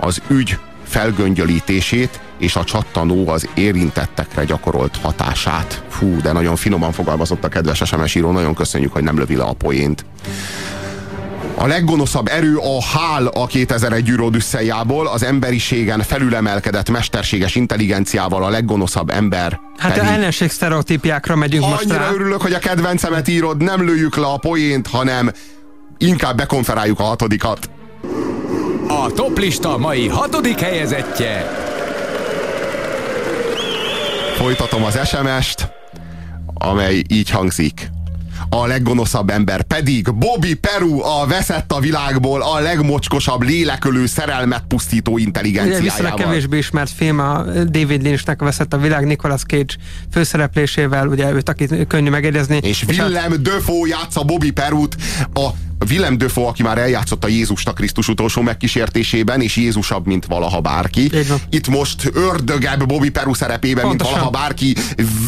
az 0.00 0.22
ügy 0.28 0.58
felgöngyölítését 0.84 2.20
és 2.38 2.56
a 2.56 2.64
csattanó 2.64 3.28
az 3.28 3.48
érintettekre 3.54 4.44
gyakorolt 4.44 4.96
hatását. 4.96 5.84
Fú, 5.88 6.20
de 6.20 6.32
nagyon 6.32 6.56
finoman 6.56 6.92
fogalmazott 6.92 7.44
a 7.44 7.48
kedves 7.48 7.82
SMS 7.84 8.14
író, 8.14 8.30
nagyon 8.30 8.54
köszönjük, 8.54 8.92
hogy 8.92 9.02
nem 9.02 9.18
lövi 9.18 9.36
le 9.36 9.44
a 9.44 9.52
poént. 9.52 10.04
A 11.54 11.66
leggonoszabb 11.66 12.28
erő 12.28 12.56
a 12.56 12.82
hál 12.82 13.26
a 13.26 13.46
2001 13.46 14.02
Gyűrő 14.02 14.22
Odüsszejából, 14.22 15.06
az 15.06 15.22
emberiségen 15.22 16.02
felülemelkedett 16.02 16.90
mesterséges 16.90 17.54
intelligenciával 17.54 18.44
a 18.44 18.48
leggonoszabb 18.48 19.10
ember 19.10 19.60
Hát 19.78 19.92
pedig. 19.92 20.08
ellenség 20.10 20.50
sztereotípiákra 20.50 21.36
megyünk 21.36 21.66
most 21.66 21.82
Annyira 21.82 21.98
rá. 21.98 22.10
örülök, 22.12 22.42
hogy 22.42 22.52
a 22.52 22.58
kedvencemet 22.58 23.28
írod, 23.28 23.62
nem 23.62 23.84
lőjük 23.84 24.16
le 24.16 24.26
a 24.26 24.36
poént, 24.36 24.86
hanem 24.86 25.30
inkább 25.98 26.36
bekonferáljuk 26.36 27.00
a 27.00 27.02
hatodikat. 27.02 27.70
A 28.88 29.10
toplista 29.14 29.78
mai 29.78 30.08
hatodik 30.08 30.60
helyezettje. 30.60 31.46
Folytatom 34.36 34.84
az 34.84 34.98
SMS-t, 35.08 35.68
amely 36.54 37.02
így 37.08 37.30
hangzik. 37.30 37.90
A 38.48 38.66
leggonoszabb 38.66 39.30
ember 39.30 39.62
pedig 39.62 40.14
Bobby 40.14 40.54
Peru 40.54 41.02
a 41.02 41.26
veszett 41.26 41.72
a 41.72 41.80
világból 41.80 42.42
a 42.42 42.58
legmocskosabb 42.60 43.42
lélekölő 43.42 44.06
szerelmet 44.06 44.64
pusztító 44.68 45.12
Ugye 45.12 45.22
viszonylag 45.22 45.26
intelligenciájával. 45.26 46.18
kevésbé 46.18 46.58
ismert 46.58 46.90
film 46.90 47.18
a 47.18 47.42
David 47.64 48.02
Lynchnek 48.02 48.40
veszett 48.40 48.72
a 48.72 48.78
világ 48.78 49.06
Nicolas 49.06 49.42
Cage 49.42 49.74
főszereplésével, 50.12 51.06
ugye 51.06 51.32
őt 51.32 51.48
aki 51.48 51.86
könnyű 51.86 52.10
megjegyezni. 52.10 52.58
És 52.62 52.84
Willem 52.88 53.42
Dafoe 53.42 53.88
játsza 53.88 54.22
Bobby 54.22 54.50
Perut, 54.50 54.96
a 55.34 55.48
Willem 55.88 56.18
Dafoe, 56.18 56.46
aki 56.46 56.62
már 56.62 56.78
eljátszott 56.78 57.24
a 57.24 57.28
Jézus 57.28 57.64
a 57.64 57.72
Krisztus 57.72 58.08
utolsó 58.08 58.42
megkísértésében, 58.42 59.40
és 59.40 59.56
Jézusabb, 59.56 60.06
mint 60.06 60.26
valaha 60.26 60.60
bárki. 60.60 61.10
Itt 61.50 61.68
most 61.68 62.10
ördögebb 62.14 62.86
Bobby 62.86 63.08
Peru 63.10 63.34
szerepében, 63.34 63.84
Pontosan. 63.84 64.12
mint 64.12 64.24
valaha 64.24 64.44
bárki. 64.44 64.76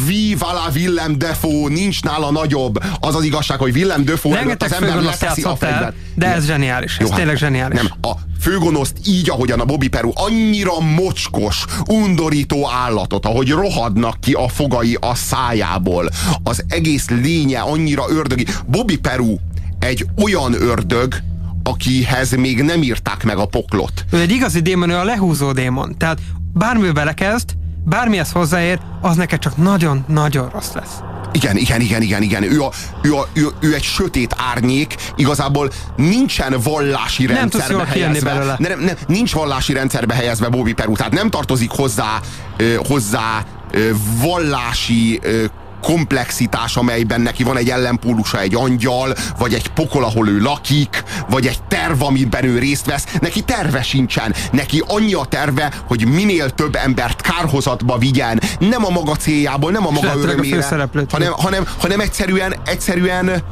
Viva 0.07 0.53
la 0.53 0.71
Willem 0.75 1.19
Dafoe, 1.19 1.69
nincs 1.69 2.03
nála 2.03 2.31
nagyobb. 2.31 2.83
Az 3.01 3.15
az 3.15 3.25
igazság, 3.25 3.59
hogy 3.59 3.75
Willem 3.77 4.05
Dafoe 4.05 4.39
előtt 4.39 4.63
az 4.63 4.73
ember 4.73 5.03
leteszi 5.03 5.43
a 5.43 5.57
fegyvert. 5.57 5.95
de 6.15 6.27
ez 6.27 6.47
zseniális. 6.47 6.93
Ez 6.93 7.01
Jó, 7.01 7.07
hát 7.09 7.17
tényleg 7.17 7.37
zseniális. 7.37 7.79
Nem, 7.79 7.91
a 8.01 8.13
főgonoszt 8.41 8.97
így, 9.07 9.31
ahogyan 9.31 9.61
a 9.61 9.65
Bobby 9.65 9.89
Peru 9.89 10.11
annyira 10.15 10.81
mocskos, 10.81 11.65
undorító 11.87 12.69
állatot, 12.71 13.27
ahogy 13.27 13.51
rohadnak 13.51 14.21
ki 14.21 14.33
a 14.33 14.49
fogai 14.49 14.97
a 15.01 15.15
szájából. 15.15 16.09
Az 16.43 16.65
egész 16.69 17.09
lénye 17.09 17.61
annyira 17.61 18.05
ördögi. 18.09 18.47
Bobby 18.67 18.99
Peru 18.99 19.37
egy 19.83 20.07
olyan 20.23 20.63
ördög, 20.63 21.15
akihez 21.63 22.31
még 22.31 22.63
nem 22.63 22.83
írták 22.83 23.25
meg 23.25 23.37
a 23.37 23.47
poklot. 23.47 24.05
Ő 24.11 24.21
egy 24.21 24.31
igazi 24.31 24.61
démon, 24.61 24.91
ő 24.91 24.97
a 24.97 25.05
lehúzó 25.05 25.53
démon. 25.53 25.99
Tehát 25.99 26.19
bármibe 26.53 26.93
belekezd, 26.93 27.49
bármihez 27.85 28.31
hozzáér, 28.33 28.81
az 29.01 29.17
neked 29.17 29.39
csak 29.39 29.57
nagyon-nagyon 29.57 30.49
rossz 30.49 30.73
lesz. 30.75 30.99
Igen, 31.33 31.57
igen, 31.57 31.81
igen, 31.81 32.03
igen, 32.03 32.23
igen. 32.23 32.43
Ő, 32.43 32.63
a, 32.63 32.71
ő, 33.03 33.15
a, 33.15 33.29
ő, 33.33 33.49
ő 33.61 33.75
egy 33.75 33.83
sötét 33.83 34.35
árnyék, 34.53 34.95
igazából 35.17 35.71
nincsen 35.97 36.55
vallási 36.63 37.25
Nem 37.25 37.35
rendszerbe 37.35 37.85
helyezve. 37.85 38.57
Nem, 38.59 38.81
nem, 38.81 38.97
nincs 39.07 39.33
vallási 39.33 39.73
rendszerbe 39.73 40.15
helyezve 40.15 40.49
Bobby 40.49 40.73
Peru, 40.73 40.97
tehát 40.97 41.13
nem 41.13 41.31
tartozik 41.31 41.71
hozzá, 41.71 42.21
ö, 42.57 42.75
hozzá 42.89 43.45
ö, 43.71 43.91
vallási 44.21 45.19
ö, 45.23 45.45
komplexitás, 45.83 46.77
amelyben 46.77 47.21
neki 47.21 47.43
van 47.43 47.57
egy 47.57 47.71
ellenpólusa, 47.71 48.41
egy 48.41 48.55
angyal, 48.55 49.15
vagy 49.39 49.55
egy 49.55 49.69
pokol, 49.69 50.05
ahol 50.05 50.29
ő 50.29 50.41
lakik, 50.41 51.03
vagy 51.31 51.47
egy 51.47 51.63
terv, 51.63 52.03
amiben 52.03 52.45
ő 52.45 52.59
részt 52.59 52.87
vesz. 52.87 53.07
Neki 53.21 53.41
terve 53.41 53.83
sincsen. 53.83 54.35
Neki 54.53 54.83
annyi 54.87 55.15
a 55.15 55.25
terve, 55.25 55.73
hogy 55.87 56.07
minél 56.07 56.51
több 56.51 56.75
embert 56.75 57.21
kárhozatba 57.21 57.99
vigyen. 57.99 58.41
Nem 58.59 58.85
a 58.85 58.91
maga 58.91 59.17
céljából, 59.17 59.71
nem 59.71 59.87
a 59.87 59.91
maga 59.91 60.17
örömére, 60.17 60.67
hanem, 61.11 61.33
hanem, 61.33 61.67
hanem 61.79 62.01
egyszerűen, 62.01 62.55
egyszerűen 62.65 63.43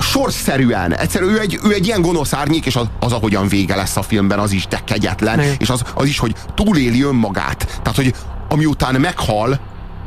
sorszerűen. 0.00 0.94
Egyszerűen 0.94 1.34
ő 1.34 1.40
egy, 1.40 1.58
ő 1.64 1.72
egy 1.72 1.86
ilyen 1.86 2.02
gonosz 2.02 2.32
árnyék, 2.32 2.66
és 2.66 2.76
az, 2.76 2.86
az, 3.00 3.12
ahogyan 3.12 3.48
vége 3.48 3.76
lesz 3.76 3.96
a 3.96 4.02
filmben, 4.02 4.38
az 4.38 4.52
is 4.52 4.66
de 4.66 4.80
kegyetlen, 4.84 5.40
Igen. 5.40 5.54
és 5.58 5.70
az, 5.70 5.82
az 5.94 6.06
is, 6.06 6.18
hogy 6.18 6.34
túléli 6.54 7.02
önmagát. 7.02 7.66
Tehát, 7.82 7.96
hogy 7.96 8.14
amiután 8.48 8.94
meghal, 8.94 9.60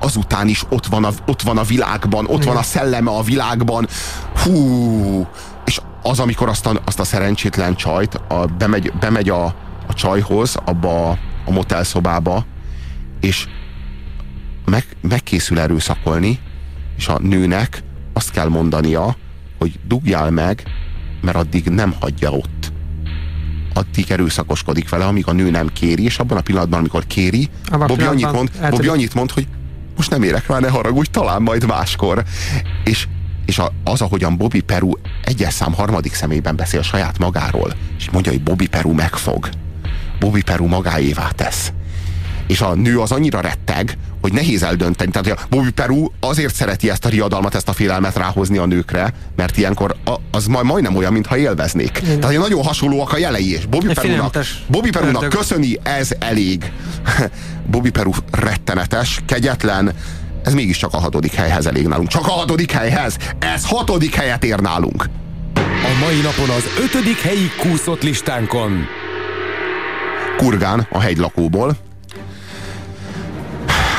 azután 0.04 0.48
is 0.48 0.64
ott 0.70 0.86
van 0.86 1.04
a, 1.04 1.10
ott 1.26 1.42
van 1.42 1.58
a 1.58 1.64
világban, 1.64 2.26
ott 2.28 2.44
van 2.44 2.58
a 2.58 2.62
szelleme 2.62 3.12
a 3.12 3.22
világban. 3.22 3.88
Hú! 4.44 5.28
És 5.66 5.82
az, 6.02 6.20
amikor 6.20 6.50
azt 6.50 6.66
a, 6.66 6.82
azt 6.86 7.00
a 7.00 7.04
szerencsétlen 7.04 7.76
csajt 7.76 8.16
a, 8.16 8.46
bemegy, 8.58 8.94
bemegy 9.00 9.30
a, 9.30 9.46
a 9.88 9.94
csajhoz, 9.94 10.56
abba 10.66 11.10
a, 11.10 11.18
a 11.46 11.52
motelszobába, 11.52 12.46
és 13.20 13.48
meg, 14.66 14.86
megkészül 15.02 15.60
erőszakolni, 15.60 16.40
és 16.98 17.08
a 17.08 17.20
nőnek 17.20 17.84
azt 18.14 18.32
kell 18.32 18.48
mondania, 18.48 19.16
hogy 19.60 19.80
dugjál 19.88 20.32
meg, 20.32 20.64
mert 21.22 21.38
addig 21.38 21.66
nem 21.66 21.96
hagyja 22.00 22.32
ott. 22.32 22.72
Addig 23.74 24.12
erőszakoskodik 24.12 24.90
vele, 24.90 25.06
amíg 25.06 25.28
a 25.28 25.32
nő 25.32 25.50
nem 25.50 25.68
kéri, 25.68 26.04
és 26.04 26.20
abban 26.20 26.38
a 26.38 26.42
pillanatban, 26.42 26.80
amikor 26.80 27.08
kéri, 27.08 27.50
Abban 27.66 27.82
a 27.82 27.86
Bobby 27.86 28.04
annyit, 28.04 28.32
mond. 28.32 28.52
Bobby 28.70 28.88
annyit 28.88 29.14
mond, 29.14 29.32
hogy 29.32 29.48
most 29.95 30.10
nem 30.10 30.24
érek 30.24 30.48
rá, 30.48 30.60
ne 30.60 30.70
haragudj, 30.70 31.10
talán 31.11 31.41
majd 31.41 31.65
máskor. 31.65 32.24
És, 32.84 33.07
és 33.45 33.61
az, 33.84 34.02
ahogyan 34.02 34.38
Bobby 34.38 34.61
Peru 34.61 34.91
egyes 35.24 35.53
szám 35.53 35.74
harmadik 35.74 36.14
személyben 36.14 36.56
beszél 36.56 36.82
saját 36.82 37.18
magáról, 37.18 37.74
és 37.98 38.10
mondja, 38.10 38.32
hogy 38.32 38.44
Bobby 38.44 38.68
Peru 38.68 38.94
megfog. 38.94 39.49
Bobby 40.20 40.41
Peru 40.41 40.68
magáévá 40.68 41.30
tesz. 41.30 41.72
És 42.48 42.61
a 42.61 42.74
nő 42.74 42.99
az 42.99 43.11
annyira 43.11 43.41
retteg, 43.41 43.98
hogy 44.24 44.34
nehéz 44.34 44.64
eldönteni. 44.64 45.12
Tehát 45.12 45.48
Bobby 45.50 45.72
Peru 45.72 46.08
azért 46.20 46.56
szereti 46.56 46.90
ezt 46.90 47.06
a 47.06 47.10
riadalmat, 47.10 47.56
ezt 47.56 47.70
a 47.70 47.74
félelmet 47.74 48.18
ráhozni 48.18 48.58
a 48.58 48.66
nőkre, 48.66 49.14
mert 49.36 49.58
ilyenkor 49.58 49.95
a, 50.06 50.14
az 50.32 50.45
majd 50.45 50.66
majdnem 50.66 50.95
olyan, 50.95 51.14
mintha 51.14 51.38
élveznék. 51.38 51.91
Tehát 51.91 52.26
hogy 52.26 52.38
nagyon 52.38 52.64
hasonlóak 52.64 53.14
a 53.14 53.18
jelei, 53.18 53.54
és 53.54 53.66
Bobby 53.66 53.90
Egy 53.90 53.94
Perunak, 53.94 54.38
Bobby 54.68 54.90
Perunak 54.90 55.30
köszöni, 55.30 55.80
ez 55.84 56.10
elég. 56.20 56.72
Bobby 57.72 57.90
Peru 57.90 58.12
rettenetes, 58.32 59.22
kegyetlen, 59.26 59.94
ez 60.44 60.54
mégiscsak 60.54 60.94
a 60.94 60.98
hatodik 60.98 61.34
helyhez 61.34 61.66
elég 61.66 61.88
nálunk. 61.88 62.08
Csak 62.08 62.28
a 62.28 62.32
hatodik 62.32 62.72
helyhez! 62.72 63.18
Ez 63.40 63.66
hatodik 63.66 64.16
helyet 64.16 64.44
ér 64.44 64.60
nálunk! 64.60 65.10
A 65.56 66.00
mai 66.00 66.22
napon 66.22 66.50
az 66.50 66.64
ötödik 66.84 67.20
helyi 67.20 67.50
kúszott 67.60 68.04
listánkon. 68.04 68.86
Kurgán 70.38 70.88
a 70.91 71.00
hegylakóból. 71.00 71.78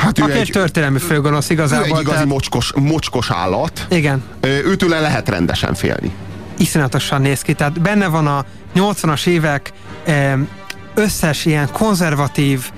Hát 0.05 0.19
Aki 0.19 0.33
egy 0.33 0.51
történelmi 0.53 0.99
főgonosz 0.99 1.51
ő 1.51 1.53
igazából. 1.53 1.85
egy 1.85 1.91
igazi 1.91 2.05
tehát- 2.11 2.27
mocskos, 2.27 2.73
mocskos 2.75 3.31
állat. 3.31 3.87
Igen. 3.91 4.23
Őtőle 4.41 5.01
lehet 5.01 5.29
rendesen 5.29 5.75
félni. 5.75 6.11
iszonyatosan 6.59 7.21
néz 7.21 7.43
ki. 7.43 7.53
Tehát 7.55 7.81
benne 7.81 8.07
van 8.07 8.27
a 8.27 8.45
80-as 8.75 9.27
évek 9.27 9.73
összes 10.95 11.45
ilyen 11.45 11.69
konzervatív 11.73 12.71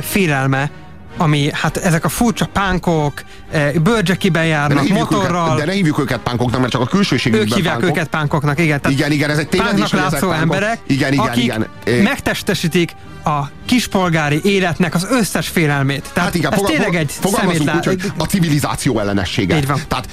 félelme, 0.00 0.70
ami, 1.16 1.48
hát 1.52 1.76
ezek 1.76 2.04
a 2.04 2.08
furcsa 2.08 2.46
pánkok, 2.52 3.12
eh, 3.50 3.72
bőrcsekiben 3.72 4.46
járnak, 4.46 4.82
hívjuk 4.84 5.10
motorral, 5.10 5.44
őket, 5.46 5.58
de 5.58 5.64
ne 5.64 5.72
hívjuk 5.72 5.98
őket 5.98 6.18
pánkoknak, 6.18 6.60
mert 6.60 6.72
csak 6.72 6.80
a 6.80 6.86
külsőségükben 6.86 7.48
ők 7.48 7.54
hívják 7.54 7.74
pánkok. 7.74 7.96
őket 7.96 8.08
pánkoknak, 8.08 8.58
igen. 8.58 8.80
Tehát 8.80 8.96
Igen, 8.98 9.12
igen, 9.12 9.30
ez 9.30 9.38
egy 9.38 9.48
tévedés, 9.48 9.90
hogy 9.90 10.00
ezek 10.06 10.20
pánkok. 10.20 10.40
emberek, 10.40 10.78
Igen, 10.86 11.12
igen, 11.12 11.24
akik 11.26 11.42
igen. 11.42 11.66
Megtestesítik 12.02 12.92
a 13.24 13.40
kispolgári 13.66 14.40
életnek 14.44 14.94
az 14.94 15.06
összes 15.10 15.48
félelmét. 15.48 16.10
Tehát 16.12 16.28
Hát 16.28 16.34
igen, 16.34 16.52
ez 16.52 16.58
fogal- 16.58 16.74
tényleg 16.74 16.94
egy 16.94 17.10
fogalmazunk 17.20 17.74
úgy, 17.76 17.84
hogy 17.84 18.12
a 18.18 18.24
civilizáció 18.24 18.98
ellenessége. 18.98 19.56
Így 19.56 19.66
van. 19.66 19.80
Tehát 19.88 20.08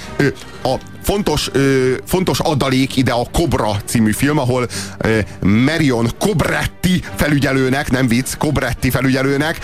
a 0.62 0.74
fontos, 1.02 1.48
ö, 1.52 1.92
fontos 2.06 2.40
adalék 2.40 2.96
ide 2.96 3.12
a 3.12 3.26
Cobra 3.32 3.76
című 3.84 4.12
film, 4.12 4.38
ahol 4.38 4.66
ö, 4.98 5.18
Marion 5.40 6.08
Cobretti 6.18 7.02
felügyelőnek, 7.16 7.90
nem 7.90 8.08
vicc, 8.08 8.36
Cobretti 8.36 8.90
felügyelőnek, 8.90 9.58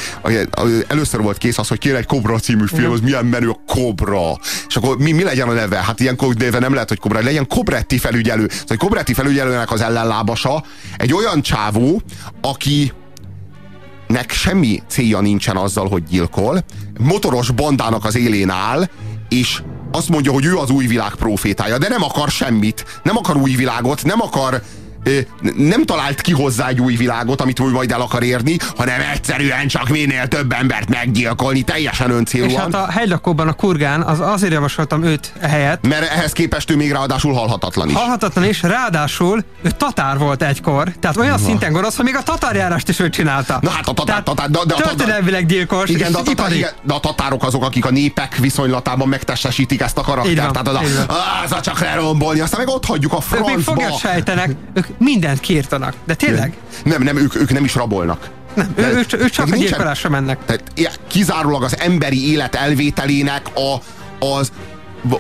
először 0.87 1.21
volt 1.21 1.39
kész 1.39 1.59
az, 1.59 1.69
hogy 1.69 1.79
kéne 1.79 1.97
egy 1.97 2.07
Cobra 2.07 2.39
című 2.39 2.65
film, 2.67 2.91
az 2.91 3.01
milyen 3.01 3.25
menő 3.25 3.51
a 3.51 3.61
Cobra. 3.67 4.39
És 4.69 4.77
akkor 4.77 4.99
mi, 4.99 5.13
mi 5.13 5.23
legyen 5.23 5.49
a 5.49 5.53
neve? 5.53 5.77
Hát 5.77 6.01
ilyen 6.01 6.17
néve 6.39 6.59
nem 6.59 6.73
lehet, 6.73 6.89
hogy 6.89 6.99
Cobra, 6.99 7.21
legyen 7.21 7.47
Cobretti 7.49 7.99
felügyelő. 7.99 8.47
Szóval 8.49 8.65
hogy 8.67 8.79
Cobretti 8.79 9.15
felügyelőnek 9.15 9.73
az 9.73 9.81
ellenlábasa 9.81 10.65
egy 10.97 11.13
olyan 11.13 11.43
csávó, 11.43 12.03
aki 12.41 12.93
nek 14.07 14.31
semmi 14.31 14.83
célja 14.89 15.21
nincsen 15.21 15.57
azzal, 15.57 15.89
hogy 15.89 16.03
gyilkol, 16.03 16.65
motoros 16.99 17.51
bandának 17.51 18.05
az 18.05 18.17
élén 18.17 18.51
áll, 18.51 18.89
és 19.29 19.63
azt 19.93 20.09
mondja, 20.09 20.33
hogy 20.33 20.45
ő 20.45 20.57
az 20.57 20.71
új 20.71 20.87
világ 20.87 21.15
profétája, 21.15 21.79
de 21.79 21.89
nem 21.89 22.03
akar 22.03 22.29
semmit, 22.29 22.85
nem 23.03 23.17
akar 23.17 23.37
új 23.37 23.55
világot, 23.55 24.05
nem 24.05 24.21
akar 24.21 24.63
nem 25.57 25.85
talált 25.85 26.21
ki 26.21 26.33
hozzá 26.33 26.69
egy 26.69 26.81
új 26.81 26.97
világot, 26.97 27.41
amit 27.41 27.61
ő 27.61 27.65
majd 27.65 27.93
el 27.93 28.01
akar 28.01 28.23
érni, 28.23 28.57
hanem 28.77 29.01
egyszerűen 29.13 29.67
csak 29.69 29.89
minél 29.89 30.29
több 30.29 30.53
embert 30.53 30.89
meggyilkolni, 30.89 31.63
teljesen 31.63 32.09
És 32.11 32.15
öncélúan. 32.17 32.61
hát 32.61 32.75
a 32.75 32.91
hegylakóban 32.91 33.49
a 33.49 33.53
kurgán, 33.53 34.03
az 34.03 34.21
azért 34.21 34.53
javasoltam 34.53 35.03
őt 35.05 35.33
helyett, 35.43 35.87
mert 35.89 36.11
ehhez 36.11 36.33
képest 36.33 36.71
ő 36.71 36.77
még 36.77 36.93
ráadásul 36.93 37.33
halhatatlan 37.33 37.89
is. 37.89 37.95
Halhatatlan 37.95 38.45
is, 38.45 38.63
ráadásul 38.63 39.45
ő 39.63 39.71
tatár 39.77 40.19
volt 40.19 40.43
egykor, 40.43 40.89
tehát 41.01 41.17
olyan 41.17 41.41
Na. 41.41 41.47
szinten 41.47 41.73
gonosz, 41.73 41.97
hogy 41.97 42.05
még 42.05 42.17
a 42.17 42.23
tatárjárást 42.23 42.89
is 42.89 42.99
ő 43.01 43.11
csinálta. 43.11 43.59
Na 43.63 43.71
hát 43.71 43.89
a 43.89 43.93
tatár, 43.93 44.23
tatár, 44.23 44.51
de, 44.51 44.59
de 44.67 44.75
a 44.75 44.77
Történelmileg 44.81 45.47
gyilkos, 45.47 45.89
igen, 45.89 46.07
és 46.07 46.13
de 46.13 46.19
a, 46.19 46.23
tatár, 46.23 46.53
igen, 46.53 46.71
de 46.83 46.95
a 46.95 47.01
tatárok 47.01 47.45
azok, 47.45 47.65
akik 47.65 47.85
a 47.85 47.91
népek 47.91 48.37
viszonylatában 48.37 49.09
megtestesítik 49.09 49.81
ezt 49.81 49.99
a 49.99 50.03
karaktert. 50.03 50.37
van, 50.39 50.53
Tehát 50.53 50.69
az 50.69 50.75
a, 51.09 51.13
"Á, 51.13 51.45
ez 51.45 51.53
a 51.53 51.61
csak 51.61 51.81
lerombolni, 51.81 52.41
aztán 52.41 52.61
meg 52.65 52.69
ott 52.69 52.85
hagyjuk 52.85 53.13
a 53.13 53.17
Ők 53.17 53.31
még 53.33 53.39
francba. 53.49 53.73
fogják 53.73 53.93
sejtenek, 53.99 54.51
ők 54.75 54.87
mindent 54.99 55.41
kiírtanak. 55.41 55.95
De 56.05 56.15
tényleg? 56.15 56.57
Nem, 56.85 57.03
nem, 57.03 57.17
ők, 57.17 57.35
ők 57.35 57.53
nem 57.53 57.65
is 57.65 57.75
rabolnak. 57.75 58.31
Nem, 58.55 58.73
ő, 58.77 58.83
ő, 58.83 58.97
ő 58.97 59.05
csak 59.05 59.19
a 59.19 59.49
nincsen- 59.49 59.59
gyilkolásra 59.59 60.09
mennek. 60.09 60.39
Tehát 60.45 61.01
kizárólag 61.09 61.63
az 61.63 61.79
emberi 61.79 62.31
élet 62.31 62.55
elvételének 62.55 63.43
a, 63.55 63.77
az 64.27 64.53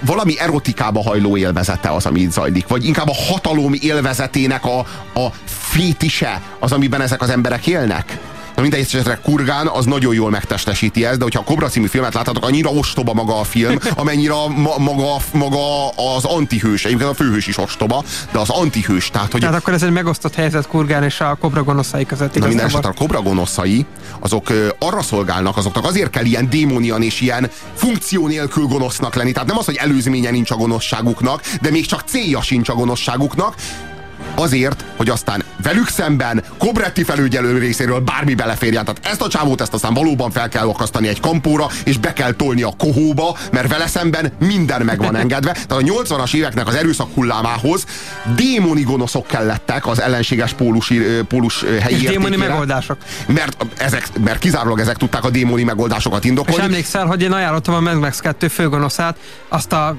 valami 0.01 0.39
erotikába 0.39 1.03
hajló 1.03 1.36
élvezete 1.36 1.90
az, 1.90 2.07
ami 2.07 2.20
itt 2.20 2.32
zajlik, 2.32 2.69
vagy 2.69 2.86
inkább 2.86 3.09
a 3.09 3.15
hatalom 3.15 3.73
élvezetének 3.81 4.65
a, 4.65 4.78
a 5.15 5.32
fétise 5.45 6.43
az, 6.59 6.73
amiben 6.73 7.01
ezek 7.01 7.23
az 7.23 7.31
emberek 7.31 7.66
élnek. 7.66 8.19
Na 8.59 8.64
mindegy 8.64 8.80
esetre 8.80 9.18
Kurgán 9.22 9.66
az 9.66 9.85
nagyon 9.85 10.14
jól 10.14 10.30
megtestesíti 10.30 11.05
ezt, 11.05 11.18
de 11.18 11.22
hogyha 11.22 11.40
a 11.40 11.44
Kobra 11.44 11.68
című 11.68 11.86
filmet 11.86 12.14
láthatok, 12.14 12.44
annyira 12.44 12.70
ostoba 12.70 13.14
maga 13.14 13.39
a 13.39 13.44
film, 13.44 13.78
amennyire 13.94 14.32
ma, 14.32 14.78
maga, 14.78 15.16
maga 15.32 15.89
az 15.89 16.24
antihős, 16.24 16.85
egyébként 16.85 17.10
a 17.10 17.14
főhős 17.14 17.47
is 17.47 17.59
ostoba, 17.59 18.05
de 18.32 18.39
az 18.39 18.51
antihős, 18.51 19.10
tehát 19.10 19.32
hogy 19.32 19.40
Tehát 19.40 19.56
akkor 19.56 19.72
ez 19.72 19.82
egy 19.82 19.90
megosztott 19.90 20.35
helyzet 20.35 20.66
Kurgán 20.66 21.02
és 21.02 21.20
a 21.20 21.36
Kobra 21.40 21.62
gonoszai 21.62 22.06
között. 22.06 22.39
Na 22.39 22.47
minden 22.47 22.66
esetre 22.66 22.89
a 22.89 22.93
kobra 22.93 23.22
gonoszai, 23.22 23.86
azok 24.20 24.52
arra 24.78 25.02
szolgálnak, 25.02 25.56
azoknak 25.56 25.85
azért 25.85 26.10
kell 26.10 26.24
ilyen 26.24 26.48
démonian 26.48 27.02
és 27.02 27.20
ilyen 27.20 27.51
funkció 27.74 28.26
nélkül 28.26 28.64
gonosznak 28.64 29.14
lenni. 29.14 29.32
Tehát 29.32 29.48
nem 29.48 29.59
az, 29.59 29.64
hogy 29.64 29.76
előzménye 29.76 30.30
nincs 30.30 30.51
a 30.51 30.56
gonoszságuknak, 30.56 31.43
de 31.60 31.70
még 31.70 31.86
csak 31.86 32.02
célja 32.06 32.40
sincs 32.40 32.68
a 32.68 32.74
gonoszságuknak, 32.74 33.55
azért, 34.35 34.85
hogy 34.97 35.09
aztán 35.09 35.45
velük 35.62 35.89
szemben 35.89 36.45
Kobretti 36.59 37.03
felügyelő 37.03 37.59
részéről 37.59 38.01
bármi 38.01 38.35
beleférjen. 38.35 38.85
Tehát 38.85 39.07
ezt 39.07 39.23
a 39.23 39.28
csávót 39.28 39.61
ezt 39.61 39.74
aztán 39.74 39.95
valóban 39.95 40.31
fel 40.31 40.49
kell 40.49 40.69
akasztani 40.69 41.09
egy 41.09 41.20
kampóra, 41.20 41.66
és 41.85 41.99
be 41.99 42.12
kell 42.12 42.32
tolni 42.32 42.62
a 42.62 42.73
kohóba, 42.78 43.36
mert 43.53 43.69
vele 43.69 43.86
szemben 43.86 44.32
minden 44.39 44.82
meg 44.82 44.99
van 44.99 45.16
engedve. 45.16 45.53
Tehát 45.69 45.85
a 45.85 45.86
80-as 45.86 46.35
éveknek 46.35 46.66
az 46.66 46.74
erőszak 46.74 47.15
hullámához 47.15 47.85
démoni 48.36 48.82
gonoszok 48.82 49.27
kellettek 49.27 49.86
az 49.86 50.01
ellenséges 50.01 50.53
pólus, 50.53 50.93
pólus 51.28 51.65
helyi 51.81 52.03
És 52.03 52.09
démoni 52.09 52.36
megoldások. 52.36 52.97
Mert, 53.27 53.66
ezek, 53.77 54.09
mert 54.24 54.39
kizárólag 54.39 54.81
ezek 54.81 54.97
tudták 54.97 55.24
a 55.24 55.31
démoni 55.31 55.62
megoldásokat 55.62 56.23
És 56.23 56.28
indokolni. 56.28 56.62
emlékszel, 56.62 57.07
hogy 57.07 57.23
én 57.23 57.32
ajánlottam 57.32 57.74
a 57.74 57.81
Mad 57.81 57.99
Max 57.99 58.20
2 58.20 58.49
főgonoszát, 58.49 59.16
azt 59.49 59.73
a 59.73 59.97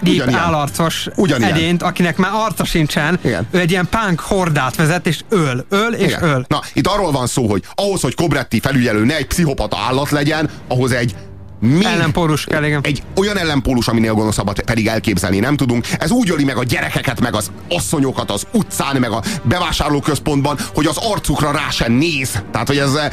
deep 0.00 0.14
Ugyanilyen. 0.16 0.40
állarcos 0.40 1.06
Ugyanilyen. 1.16 1.52
edényt, 1.52 1.82
akinek 1.82 2.16
már 2.16 2.30
arca 2.34 2.64
sincsen, 2.64 3.18
Igen. 3.24 3.46
ő 3.50 3.58
egy 3.58 3.70
ilyen 3.70 3.88
punk 3.90 4.20
hordát 4.20 4.76
vezet, 4.76 5.06
és 5.06 5.20
öl, 5.28 5.64
öl 5.68 5.92
és 5.92 6.06
Igen. 6.12 6.22
öl. 6.22 6.44
Na, 6.48 6.60
itt 6.72 6.86
arról 6.86 7.10
van 7.12 7.26
szó, 7.26 7.48
hogy 7.48 7.62
ahhoz, 7.74 8.00
hogy 8.00 8.14
Kobretti 8.14 8.60
felügyelő 8.60 9.04
ne 9.04 9.16
egy 9.16 9.26
pszichopata 9.26 9.76
állat 9.88 10.10
legyen, 10.10 10.50
ahhoz 10.68 10.92
egy 10.92 11.14
még 11.60 11.84
Ellenpólus 11.84 12.44
kell, 12.44 12.64
igen. 12.64 12.80
egy 12.82 13.02
olyan 13.16 13.38
ellenpólus, 13.38 13.88
aminél 13.88 14.12
gonoszabbat 14.12 14.60
pedig 14.60 14.86
elképzelni 14.86 15.38
nem 15.38 15.56
tudunk. 15.56 15.86
Ez 15.98 16.10
úgy 16.10 16.30
öli 16.30 16.44
meg 16.44 16.56
a 16.56 16.64
gyerekeket, 16.64 17.20
meg 17.20 17.34
az 17.34 17.50
asszonyokat 17.68 18.30
az 18.30 18.46
utcán, 18.52 18.96
meg 18.96 19.10
a 19.10 19.22
bevásárlóközpontban, 19.42 20.58
hogy 20.74 20.86
az 20.86 20.96
arcukra 20.96 21.50
rá 21.52 21.70
sem 21.70 21.92
néz. 21.92 22.42
Tehát, 22.52 22.66
hogy 22.66 22.78
ez 22.78 22.94
e, 22.94 23.10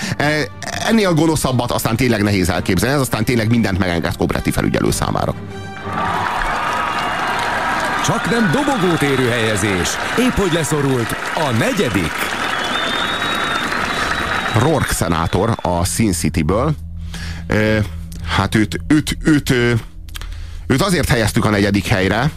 ennél 0.87 1.13
gonoszabbat 1.13 1.71
aztán 1.71 1.95
tényleg 1.95 2.23
nehéz 2.23 2.49
elképzelni. 2.49 2.95
Ez 2.95 3.01
aztán 3.01 3.25
tényleg 3.25 3.49
mindent 3.49 3.77
megenged 3.79 4.15
Kobretti 4.17 4.51
felügyelő 4.51 4.91
számára. 4.91 5.33
Csak 8.05 8.29
nem 8.29 8.51
dobogót 8.51 9.01
érő 9.01 9.29
helyezés. 9.29 9.89
Épp 10.19 10.33
hogy 10.33 10.53
leszorult 10.53 11.15
a 11.35 11.51
negyedik. 11.59 12.11
Rourke 14.59 14.93
szenátor 14.93 15.55
a 15.61 15.85
Sin 15.85 16.11
City-ből. 16.11 16.75
Ö, 17.47 17.77
Hát 18.27 18.55
őt, 18.55 18.79
őt, 18.87 19.17
őt, 19.23 19.49
ö, 19.49 19.71
őt 20.67 20.81
azért 20.81 21.09
helyeztük 21.09 21.45
a 21.45 21.49
negyedik 21.49 21.87
helyre, 21.87 22.31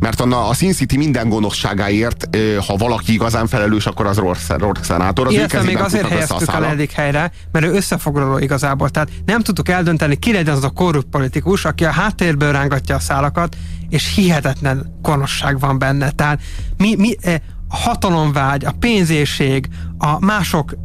mert 0.00 0.20
a, 0.20 0.48
a 0.48 0.54
Sin 0.54 0.72
City 0.72 0.96
minden 0.96 1.28
gonoszságáért, 1.28 2.28
ha 2.66 2.76
valaki 2.76 3.12
igazán 3.12 3.46
felelős, 3.46 3.86
akkor 3.86 4.06
az 4.06 4.16
Rourke 4.16 4.82
szenátor. 4.82 5.26
Az 5.26 5.32
Illetve 5.32 5.62
még 5.62 5.76
azért 5.76 6.08
helyeztük 6.08 6.48
a 6.48 6.58
negyedik 6.58 6.92
helyre, 6.92 7.32
mert 7.52 7.64
ő 7.64 7.72
összefoglaló 7.72 8.38
igazából. 8.38 8.88
Tehát 8.88 9.08
nem 9.26 9.40
tudtuk 9.42 9.68
eldönteni, 9.68 10.16
ki 10.16 10.32
legyen 10.32 10.54
az 10.54 10.64
a 10.64 10.70
korrupt 10.70 11.06
politikus, 11.10 11.64
aki 11.64 11.84
a 11.84 11.90
háttérből 11.90 12.52
rángatja 12.52 12.94
a 12.94 12.98
szálakat, 12.98 13.56
és 13.92 14.14
hihetetlen 14.14 14.98
gonoszság 15.02 15.58
van 15.58 15.78
benne. 15.78 16.10
Tehát 16.10 16.40
mi, 16.76 16.94
mi, 16.96 17.16
eh, 17.20 17.40
a 17.68 17.76
hatalomvágy, 17.76 18.64
a 18.64 18.72
pénzérség, 18.78 19.68
a 19.98 20.24
mások 20.24 20.76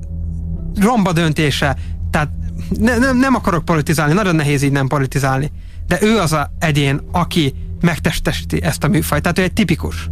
romba 0.80 1.12
döntése, 1.12 1.78
tehát 2.12 2.30
ne, 2.80 2.98
nem, 2.98 3.18
nem 3.18 3.36
akarok 3.36 3.66
politizálni, 3.66 4.14
nagyon 4.14 4.36
nehéz 4.36 4.62
így 4.62 4.72
nem 4.72 4.88
politizálni, 4.88 5.52
de 5.88 5.98
ő 6.02 6.20
az 6.20 6.34
a 6.34 6.52
egyén, 6.60 7.02
aki 7.12 7.54
megtestesíti 7.82 8.64
ezt 8.64 8.84
a 8.84 8.88
műfajt, 8.88 9.22
tehát 9.22 9.40
ő 9.40 9.44
egy 9.44 9.54
tipikus 9.54 10.10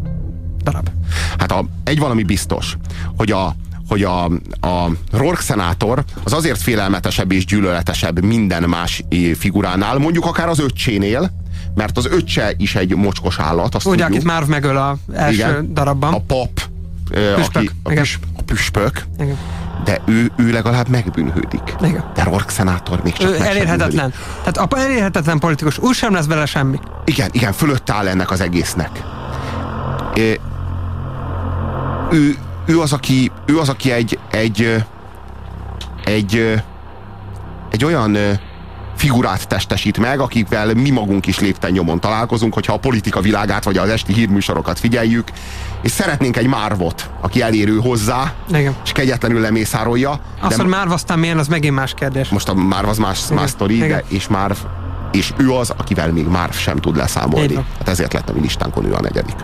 darab. 0.63 0.89
Hát 1.37 1.51
a, 1.51 1.65
egy 1.83 1.99
valami 1.99 2.23
biztos, 2.23 2.77
hogy 3.17 3.31
a 3.31 3.55
hogy 3.87 4.03
a, 4.03 4.23
a 4.59 4.89
Rourke 5.11 5.41
szenátor 5.41 6.03
az 6.23 6.33
azért 6.33 6.61
félelmetesebb 6.61 7.31
és 7.31 7.45
gyűlöletesebb 7.45 8.23
minden 8.23 8.63
más 8.69 9.03
figuránál, 9.37 9.97
mondjuk 9.97 10.25
akár 10.25 10.47
az 10.47 10.59
öccsénél, 10.59 11.31
mert 11.75 11.97
az 11.97 12.05
öccse 12.05 12.53
is 12.57 12.75
egy 12.75 12.95
mocskos 12.95 13.39
állat, 13.39 13.75
azt 13.75 13.85
Ugye, 13.85 14.03
tudjuk. 14.03 14.21
akit 14.21 14.31
Marv 14.33 14.49
megöl 14.49 14.77
a 14.77 14.97
első 15.13 15.33
Igen. 15.33 15.73
darabban. 15.73 16.13
A 16.13 16.19
pap, 16.27 16.61
Püspök, 17.35 17.55
aki, 17.55 17.69
a, 17.83 17.89
püs, 17.89 18.19
a 18.37 18.41
püspök, 18.41 19.05
Igen. 19.19 19.37
de 19.83 20.01
ő, 20.05 20.31
ő 20.37 20.51
legalább 20.51 20.87
megbűnhődik. 20.87 21.75
Igen. 21.81 22.11
De 22.13 22.23
Rourke 22.23 22.51
szenátor 22.51 23.03
még 23.03 23.13
csak 23.13 23.29
Ő 23.29 23.41
elérhetetlen. 23.41 24.13
Tehát 24.43 24.71
a 24.71 24.77
elérhetetlen 24.79 25.39
politikus, 25.39 25.77
úgy 25.77 25.95
sem 25.95 26.13
lesz 26.13 26.25
bele 26.25 26.45
semmi. 26.45 26.79
Igen, 27.05 27.29
igen, 27.31 27.53
fölött 27.53 27.89
áll 27.89 28.07
ennek 28.07 28.31
az 28.31 28.41
egésznek. 28.41 29.03
Ö, 30.15 30.31
Ő, 32.11 32.35
ő, 32.65 32.79
az, 32.79 32.93
aki, 32.93 33.31
ő 33.45 33.59
az, 33.59 33.69
aki 33.69 33.91
egy, 33.91 34.19
egy, 34.31 34.83
egy, 36.05 36.35
ö, 36.35 36.53
egy 37.71 37.85
olyan 37.85 38.17
figurát 38.95 39.47
testesít 39.47 39.97
meg, 39.97 40.19
akikvel 40.19 40.73
mi 40.73 40.89
magunk 40.89 41.25
is 41.27 41.39
lépten 41.39 41.71
nyomon 41.71 41.99
találkozunk, 41.99 42.53
hogyha 42.53 42.73
a 42.73 42.77
politika 42.77 43.21
világát 43.21 43.63
vagy 43.63 43.77
az 43.77 43.89
esti 43.89 44.13
hírműsorokat 44.13 44.79
figyeljük, 44.79 45.27
és 45.81 45.91
szeretnénk 45.91 46.37
egy 46.37 46.47
márvot, 46.47 47.09
aki 47.21 47.41
elérő 47.41 47.77
hozzá, 47.79 48.33
Igen. 48.49 48.75
és 48.83 48.91
kegyetlenül 48.91 49.41
lemészárolja. 49.41 50.19
Azt, 50.41 50.55
de 50.57 50.63
hogy 50.63 50.71
Marv 50.71 50.91
aztán 50.91 51.19
milyen, 51.19 51.37
az 51.37 51.47
megint 51.47 51.75
más 51.75 51.93
kérdés. 51.93 52.29
most 52.29 52.49
a 52.49 52.53
Márv 52.53 52.87
az 52.87 52.97
más, 52.97 53.19
más 53.33 53.49
sztori, 53.49 53.75
igen. 53.75 53.87
de 53.87 54.03
és 54.07 54.27
Márv, 54.27 54.57
és 55.11 55.33
ő 55.37 55.51
az, 55.51 55.73
akivel 55.77 56.11
még 56.11 56.25
Márv 56.27 56.53
sem 56.53 56.77
tud 56.77 56.95
leszámolni. 56.97 57.53
van. 57.53 57.65
Hát 57.77 57.87
ezért 57.89 58.13
lett 58.13 58.29
a 58.29 58.33
mi 58.33 58.39
listánkon 58.39 58.85
ő 58.85 58.93
a 58.93 59.01
negyedik. 59.01 59.35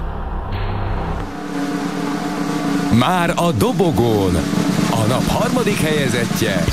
Már 2.99 3.33
a 3.35 3.51
dobogón. 3.51 4.35
A 4.89 5.05
nap 5.07 5.27
harmadik 5.27 5.77
helyezettje. 5.81 6.63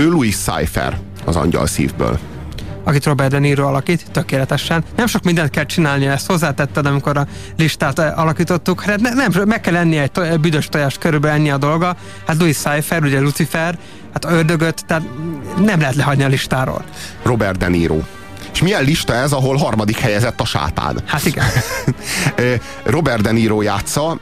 Ő 0.00 0.08
Louis 0.10 0.36
Cypher 0.36 0.98
az 1.24 1.36
angyal 1.36 1.66
szívből. 1.66 2.18
akit 2.84 3.04
Robert 3.04 3.30
De 3.30 3.38
Niro 3.38 3.66
alakít, 3.66 4.10
tökéletesen. 4.10 4.84
Nem 4.96 5.06
sok 5.06 5.22
mindent 5.22 5.50
kell 5.50 5.64
csinálni, 5.64 6.06
ezt 6.06 6.26
hozzátetted, 6.26 6.86
amikor 6.86 7.16
a 7.16 7.26
listát 7.56 7.98
eh, 7.98 8.18
alakítottuk. 8.18 8.82
Hát 8.82 9.00
ne, 9.00 9.12
nem, 9.14 9.48
meg 9.48 9.60
kell 9.60 9.76
enni 9.76 9.96
egy 9.96 10.12
toj, 10.12 10.36
büdös 10.36 10.68
tojást, 10.68 10.98
körülbelül 10.98 11.36
ennyi 11.36 11.50
a 11.50 11.56
dolga. 11.56 11.96
Hát 12.26 12.36
Louis 12.38 12.56
Cypher, 12.56 13.02
ugye 13.02 13.20
Lucifer, 13.20 13.78
hát 14.12 14.24
ördögöt, 14.24 14.84
tehát 14.86 15.02
nem 15.64 15.80
lehet 15.80 15.94
lehagyni 15.94 16.24
a 16.24 16.28
listáról. 16.28 16.84
Robert 17.22 17.58
De 17.58 17.68
Niro. 17.68 17.98
És 18.52 18.62
milyen 18.62 18.84
lista 18.84 19.14
ez, 19.14 19.32
ahol 19.32 19.56
harmadik 19.56 19.98
helyezett 19.98 20.40
a 20.40 20.44
sátán? 20.44 20.98
Hát 21.06 21.26
igen. 21.26 21.46
Robert 22.84 23.22
De 23.22 23.32
Niro 23.32 23.62
játsza, 23.62 24.18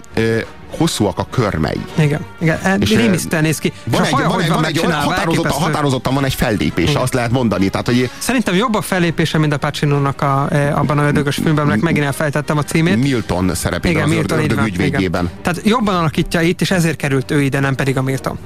hosszúak 0.78 1.18
a 1.18 1.26
körmei. 1.30 1.80
Igen, 1.94 2.24
igen. 2.40 2.58
E, 2.62 2.74
És, 2.74 2.94
rémisztően 2.94 3.42
néz 3.42 3.58
ki. 3.58 3.72
Van 3.84 4.04
egy, 4.04 4.10
van 4.10 4.40
egy, 4.40 4.48
van 4.48 4.64
egy 4.64 4.74
megcsinálva, 4.74 5.14
határozottan, 5.50 6.14
van 6.14 6.24
egy 6.24 6.34
fellépése, 6.34 6.90
Igen. 6.90 7.02
azt 7.02 7.14
lehet 7.14 7.30
mondani. 7.30 7.68
Tehát, 7.68 7.86
hogy 7.86 8.10
Szerintem 8.18 8.54
jobb 8.54 8.74
a 8.74 8.80
fellépése, 8.80 9.38
mint 9.38 9.52
a 9.52 9.56
Pacino-nak 9.56 10.22
a, 10.22 10.48
eh, 10.50 10.78
abban 10.78 10.98
a 10.98 11.02
ördögös 11.02 11.34
filmben, 11.34 11.64
aminek 11.64 11.82
megint 11.82 12.04
elfelejtettem 12.04 12.58
a 12.58 12.62
címét. 12.62 12.96
Milton 12.96 13.54
szerepében 13.54 13.90
Igen, 13.90 14.08
az 14.08 14.10
Milton, 14.10 14.38
ördög 14.38 14.66
ügyvédjében. 14.66 15.30
Tehát 15.42 15.60
jobban 15.64 15.94
alakítja 15.94 16.40
itt, 16.40 16.60
és 16.60 16.70
ezért 16.70 16.96
került 16.96 17.30
ő 17.30 17.42
ide, 17.42 17.60
nem 17.60 17.74
pedig 17.74 17.96
a 17.96 18.02
Milton. 18.02 18.38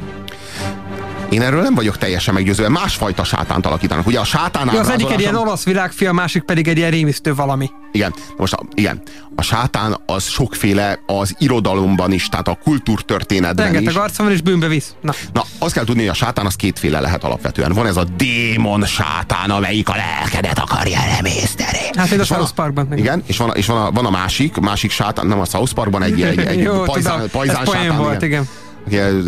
Én 1.32 1.42
erről 1.42 1.62
nem 1.62 1.74
vagyok 1.74 1.98
teljesen 1.98 2.34
meggyőző, 2.34 2.68
másfajta 2.68 3.24
sátánt 3.24 3.66
alakítanak. 3.66 4.06
Ugye 4.06 4.18
a 4.20 4.24
sátán 4.24 4.70
Ja, 4.72 4.80
az 4.80 4.88
egyik 4.88 5.10
egy 5.10 5.20
ilyen 5.20 5.34
olasz 5.34 5.64
világfia, 5.64 6.10
a 6.10 6.12
másik 6.12 6.42
pedig 6.42 6.68
egy 6.68 6.76
ilyen 6.76 6.90
rémisztő 6.90 7.34
valami. 7.34 7.70
Igen, 7.92 8.14
most 8.36 8.52
a, 8.52 8.62
igen, 8.74 9.02
a 9.36 9.42
sátán 9.42 10.00
az 10.06 10.24
sokféle 10.24 10.98
az 11.06 11.34
irodalomban 11.38 12.12
is, 12.12 12.28
tehát 12.28 12.48
a 12.48 12.58
kultúrtörténetben 12.64 13.66
is. 13.66 13.72
Rengeteg 13.72 13.96
arca 14.02 14.22
van, 14.22 14.32
és 14.32 14.40
bűnbe 14.40 14.66
visz. 14.66 14.94
Na, 15.00 15.12
Na, 15.32 15.42
azt 15.58 15.74
kell 15.74 15.84
tudni, 15.84 16.00
hogy 16.00 16.10
a 16.10 16.14
sátán 16.14 16.46
az 16.46 16.54
kétféle 16.54 17.00
lehet 17.00 17.24
alapvetően. 17.24 17.72
Van 17.72 17.86
ez 17.86 17.96
a 17.96 18.04
démon 18.04 18.84
sátán, 18.84 19.50
amelyik 19.50 19.88
a 19.88 19.94
lelkedet 19.96 20.58
akarja 20.58 20.98
remészteni. 21.16 21.78
hát 21.96 22.10
a 22.10 22.14
És 22.14 22.28
van 22.28 22.38
South 22.38 22.52
Parkban. 22.52 22.84
igen. 22.86 22.98
Igen, 22.98 23.22
és 23.26 23.36
van, 23.36 23.50
a- 23.50 23.52
és 23.52 23.66
van, 23.66 23.82
a, 23.86 23.90
van 23.90 24.06
a 24.06 24.10
másik, 24.10 24.56
másik 24.56 24.90
sátán, 24.90 25.26
nem 25.26 25.40
a 25.40 25.44
South 25.44 25.72
Parkban, 25.72 26.02
egy, 26.02 26.22
egy, 26.22 26.38
egy 26.38 26.58
Jó, 26.68 26.82
pajzán, 26.82 27.12
tudom, 27.14 27.28
pajzán 27.30 27.64
sátán. 27.64 27.96
volt, 27.96 28.22
igen. 28.22 28.28
igen. 28.28 28.48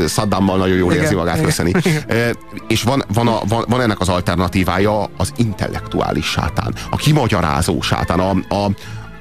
Saddammal 0.09 0.57
nagyon 0.57 0.77
jól 0.77 0.93
Igen, 0.93 1.03
érzi 1.03 1.15
magát 1.15 1.35
igen. 1.35 1.47
köszöni. 1.47 1.73
És 2.69 2.83
van, 2.83 3.05
van, 3.15 3.29
a, 3.29 3.41
van, 3.49 3.65
van 3.69 3.81
ennek 3.81 4.01
az 4.01 4.09
alternatívája 4.09 5.11
az 5.17 5.33
intellektuális 5.37 6.27
sátán, 6.27 6.75
a 6.91 6.97
kimagyarázó 6.97 7.81
sátán, 7.81 8.21
a, 8.21 8.31
a, 8.49 8.71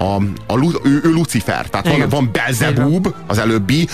a, 0.04 0.16
a, 0.48 0.58
ő, 0.84 1.02
ő 1.04 1.12
Lucifer, 1.12 1.66
tehát 1.70 1.86
van, 1.86 1.96
Igen. 1.96 2.10
van 2.10 2.30
Belzebub, 2.32 3.14
az 3.28 3.38
előbbi, 3.38 3.88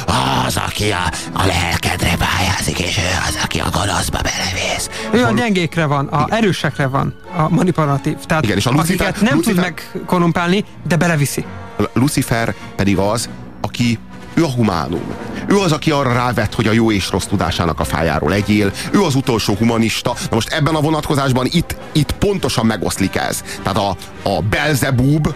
az, 0.45 0.57
aki 0.57 0.91
a, 0.91 1.11
a 1.33 1.45
lelkedre 1.45 2.15
pályázik, 2.17 2.79
és 2.79 2.97
ő 2.97 3.01
az, 3.27 3.39
aki 3.43 3.59
a 3.59 3.69
gonoszba 3.71 4.19
belevész. 4.21 4.89
Ő 5.11 5.23
a 5.23 5.31
gyengékre 5.31 5.85
van, 5.85 6.07
a 6.07 6.27
erősekre 6.29 6.87
van, 6.87 7.13
a 7.37 7.49
manipulatív. 7.49 8.15
Tehát 8.25 8.43
Igen, 8.43 8.57
és 8.57 8.65
a 8.65 8.71
Lucifer- 8.71 9.21
nem 9.21 9.35
Lucifer- 9.35 9.73
tud 9.73 9.75
megkorumpálni, 9.93 10.63
de 10.87 10.95
beleviszi. 10.97 11.45
Lucifer 11.93 12.53
pedig 12.75 12.97
az, 12.97 13.29
aki 13.61 13.99
Ő 14.39 14.43
a 14.43 14.51
humánum. 14.51 15.13
Ő 15.47 15.57
az, 15.57 15.71
aki 15.71 15.91
arra 15.91 16.13
rávett, 16.13 16.53
hogy 16.53 16.67
a 16.67 16.71
jó 16.71 16.91
és 16.91 17.09
rossz 17.09 17.25
tudásának 17.25 17.79
a 17.79 17.83
fájáról 17.83 18.33
egyél. 18.33 18.71
Ő 18.91 19.01
az 19.01 19.15
utolsó 19.15 19.53
humanista. 19.53 20.15
Na 20.29 20.35
most 20.35 20.49
ebben 20.49 20.75
a 20.75 20.81
vonatkozásban 20.81 21.45
itt, 21.49 21.75
itt 21.91 22.11
pontosan 22.11 22.65
megoszlik 22.65 23.15
ez. 23.15 23.43
Tehát 23.63 23.77
a, 23.77 23.95
a 24.29 24.41
Belzebub 24.41 25.33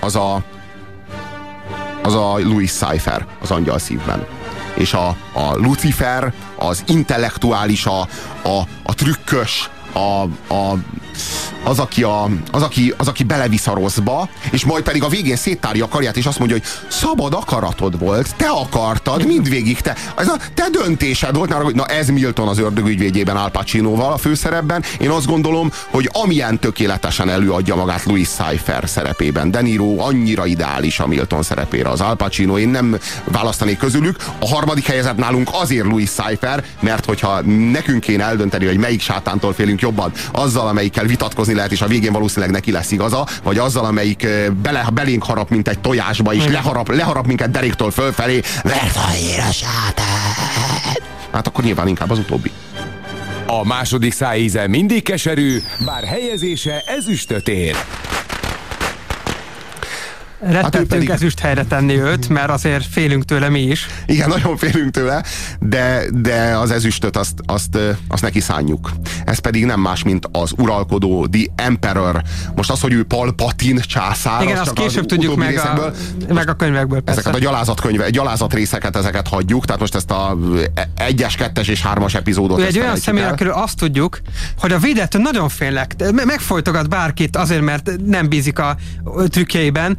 az 0.00 0.16
a, 0.16 0.42
az 2.02 2.14
a 2.14 2.38
Louis 2.38 2.72
Cypher 2.72 3.26
az 3.42 3.50
angyal 3.50 3.78
szívben. 3.78 4.26
És 4.74 4.92
a, 4.92 5.08
a 5.32 5.54
Lucifer 5.54 6.32
az 6.56 6.84
intellektuális, 6.86 7.86
a, 7.86 8.00
a, 8.42 8.60
a 8.82 8.94
trükkös, 8.94 9.70
a, 9.92 10.22
a, 10.54 10.78
az, 11.64 11.78
aki 11.78 12.02
a, 12.02 12.28
az, 12.50 12.62
aki, 12.62 12.94
az, 12.96 13.08
aki 13.08 13.24
belevisz 13.24 13.66
a 13.66 13.74
rosszba, 13.74 14.28
és 14.50 14.64
majd 14.64 14.84
pedig 14.84 15.02
a 15.02 15.08
végén 15.08 15.36
széttárja 15.36 15.84
a 15.84 15.88
karját, 15.88 16.16
és 16.16 16.26
azt 16.26 16.38
mondja, 16.38 16.56
hogy 16.56 16.66
szabad 16.88 17.34
akaratod 17.34 17.98
volt, 17.98 18.34
te 18.36 18.48
akartad, 18.48 19.26
mindvégig 19.26 19.80
te, 19.80 19.96
ez 20.16 20.28
a 20.28 20.36
te 20.54 20.68
döntésed 20.70 21.36
volt, 21.36 21.48
na, 21.48 21.70
na 21.74 21.86
ez 21.86 22.08
Milton 22.08 22.48
az 22.48 22.58
ördögügyvédjében 22.58 23.36
Al 23.36 23.50
Pacinoval 23.50 24.12
a 24.12 24.16
főszerepben. 24.16 24.84
Én 24.98 25.10
azt 25.10 25.26
gondolom, 25.26 25.72
hogy 25.90 26.10
amilyen 26.12 26.58
tökéletesen 26.58 27.28
előadja 27.28 27.74
magát 27.74 28.04
Louis 28.04 28.28
Cypher 28.28 28.88
szerepében. 28.88 29.50
De 29.50 29.60
Niro 29.60 29.98
annyira 29.98 30.46
ideális 30.46 31.00
a 31.00 31.06
Milton 31.06 31.42
szerepére 31.42 31.88
az 31.88 32.00
Al 32.00 32.16
Pacino, 32.16 32.58
én 32.58 32.68
nem 32.68 32.98
választanék 33.24 33.78
közülük. 33.78 34.16
A 34.38 34.48
harmadik 34.48 34.86
helyezett 34.86 35.16
nálunk 35.16 35.48
azért 35.52 35.86
Louis 35.86 36.10
Cypher, 36.10 36.64
mert 36.80 37.04
hogyha 37.04 37.40
nekünk 37.70 38.00
kéne 38.00 38.24
eldönteni, 38.24 38.66
hogy 38.66 38.76
melyik 38.76 39.00
sátántól 39.00 39.52
félünk 39.52 39.80
jobban, 39.80 40.12
azzal, 40.32 40.68
amelyikkel 40.68 41.05
vitatkozni 41.06 41.54
lehet, 41.54 41.72
és 41.72 41.80
a 41.80 41.86
végén 41.86 42.12
valószínűleg 42.12 42.50
neki 42.50 42.70
lesz 42.70 42.90
igaza, 42.90 43.26
vagy 43.42 43.58
azzal, 43.58 43.84
amelyik 43.84 44.26
bele, 44.62 44.88
belénk 44.92 45.24
harap, 45.24 45.50
mint 45.50 45.68
egy 45.68 45.78
tojásba, 45.78 46.34
és 46.34 46.46
leharap, 46.46 46.88
leharap 46.88 47.26
minket 47.26 47.50
deréktől 47.50 47.90
fölfelé, 47.90 48.40
mert 48.64 48.96
annyira 48.96 49.52
sátán. 49.52 50.34
Hát 51.32 51.46
akkor 51.46 51.64
nyilván 51.64 51.88
inkább 51.88 52.10
az 52.10 52.18
utóbbi. 52.18 52.50
A 53.46 53.64
második 53.64 54.12
szájíze 54.12 54.66
mindig 54.68 55.02
keserű, 55.02 55.62
bár 55.84 56.04
helyezése 56.04 56.82
ezüstöt 56.86 57.48
ér. 57.48 57.76
Rettettünk 60.40 60.88
pedig- 60.88 61.10
ezüst 61.10 61.38
helyre 61.38 61.64
tenni 61.64 62.00
őt, 62.00 62.28
mert 62.28 62.50
azért 62.50 62.84
félünk 62.86 63.24
tőle 63.24 63.48
mi 63.48 63.60
is. 63.60 63.86
Igen, 64.06 64.28
nagyon 64.28 64.56
félünk 64.56 64.90
tőle, 64.90 65.22
de, 65.60 66.02
de 66.12 66.56
az 66.56 66.70
ezüstöt 66.70 67.16
azt, 67.16 67.34
azt, 67.46 67.78
azt 68.08 68.22
neki 68.22 68.40
szánjuk. 68.40 68.90
Ez 69.24 69.38
pedig 69.38 69.64
nem 69.64 69.80
más, 69.80 70.02
mint 70.02 70.28
az 70.32 70.52
uralkodó, 70.56 71.26
The 71.26 71.42
Emperor. 71.56 72.22
Most 72.54 72.70
az, 72.70 72.80
hogy 72.80 72.92
ő 72.92 73.04
Palpatine 73.04 73.80
császár, 73.80 74.42
Igen, 74.42 74.54
az 74.54 74.60
azt 74.60 74.68
csak 74.68 74.78
az 74.78 74.84
később 74.84 75.06
tudjuk 75.06 75.36
meg 75.36 75.56
a, 75.58 75.92
meg 76.28 76.48
a 76.48 76.54
könyvekből 76.54 77.00
persze. 77.00 77.20
Ezeket 77.20 77.40
a 77.40 77.42
gyalázatkönyve, 77.44 78.10
gyalázat 78.10 78.54
részeket, 78.54 78.96
ezeket 78.96 79.28
hagyjuk, 79.28 79.64
tehát 79.64 79.80
most 79.80 79.94
ezt 79.94 80.10
a 80.10 80.36
e- 80.74 80.88
egyes, 80.96 81.36
kettes 81.36 81.68
és 81.68 81.82
hármas 81.82 82.14
epizódot 82.14 82.58
Ő 82.58 82.64
egy 82.64 82.78
olyan 82.78 82.96
személy, 82.96 83.24
akiről 83.24 83.52
azt 83.52 83.76
tudjuk, 83.76 84.20
hogy 84.58 84.72
a 84.72 84.78
védettől 84.78 85.22
nagyon 85.22 85.48
félek. 85.48 85.94
Me- 85.98 86.24
Megfojtogat 86.24 86.88
bárkit 86.88 87.36
azért, 87.36 87.62
mert 87.62 87.90
nem 88.06 88.28
bízik 88.28 88.58
a 88.58 88.76
trükkjeiben, 89.28 89.98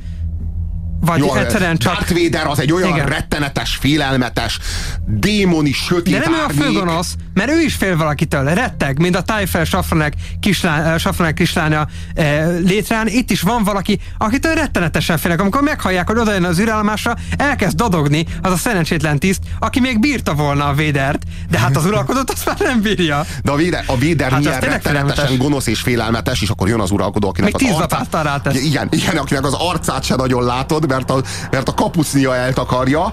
vagy 1.01 1.19
Jó, 1.19 1.35
egyszerűen 1.35 1.77
csak... 1.77 1.93
Darth 1.93 2.13
Vader 2.13 2.47
az 2.47 2.59
egy 2.59 2.71
olyan 2.71 2.89
Igen. 2.89 3.05
rettenetes, 3.05 3.77
félelmetes, 3.81 4.59
démoni, 5.05 5.71
sötét 5.71 6.13
De 6.13 6.19
nem 6.19 6.33
ő 6.33 6.37
a 6.37 6.41
árnyék. 6.41 6.61
főgonosz, 6.63 7.15
mert 7.33 7.51
ő 7.51 7.61
is 7.61 7.73
fél 7.75 7.97
valakitől, 7.97 8.43
retteg, 8.43 8.99
mint 8.99 9.15
a 9.15 9.21
Tájfel 9.21 9.63
Safranek 9.63 10.13
kislány, 10.39 10.97
Safranek 10.97 11.33
kislánya 11.33 11.87
e, 12.15 12.45
létrán. 12.47 13.07
Itt 13.07 13.31
is 13.31 13.41
van 13.41 13.63
valaki, 13.63 13.99
akitől 14.17 14.53
rettenetesen 14.53 15.17
félek. 15.17 15.41
Amikor 15.41 15.61
meghallják, 15.61 16.07
hogy 16.07 16.17
odajön 16.17 16.43
az 16.43 16.59
űrállomásra, 16.59 17.15
elkezd 17.37 17.75
dadogni 17.75 18.25
az 18.41 18.51
a 18.51 18.57
szerencsétlen 18.57 19.19
tiszt, 19.19 19.41
aki 19.59 19.79
még 19.79 19.99
bírta 19.99 20.33
volna 20.33 20.65
a 20.67 20.73
védert, 20.73 21.23
de 21.49 21.59
hát 21.59 21.75
az 21.77 21.85
uralkodót 21.85 22.31
azt 22.31 22.45
már 22.45 22.57
nem 22.59 22.81
bírja. 22.81 23.25
De 23.43 23.51
a 23.51 23.55
Véder, 23.55 23.83
a 23.87 23.97
Véder 23.97 24.31
Hát 24.31 24.39
milyen 24.39 24.59
rettenetesen 24.59 25.15
félelmetes. 25.15 25.37
gonosz 25.37 25.67
és 25.67 25.79
félelmetes, 25.79 26.41
és 26.41 26.49
akkor 26.49 26.67
jön 26.67 26.79
az 26.79 26.91
uralkodó, 26.91 27.27
akinek 27.27 27.53
Még 27.53 27.69
az 27.69 27.75
tíz 27.75 27.81
arcát... 27.81 28.53
Igen, 28.53 28.87
igen, 28.91 29.17
akinek 29.17 29.45
az 29.45 29.53
arcát 29.53 30.03
se 30.03 30.15
nagyon 30.15 30.43
látod, 30.43 30.86
mert 30.87 31.11
a, 31.11 31.21
mert 31.51 31.67
a 31.69 31.73
kapucnia 31.73 32.35
eltakarja. 32.35 33.03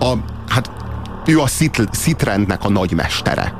A, 0.00 0.12
hát 0.48 0.70
ő 1.26 1.40
a 1.40 1.46
szit, 1.46 1.88
szitrendnek 1.90 2.64
a 2.64 2.68
nagymestere. 2.68 3.54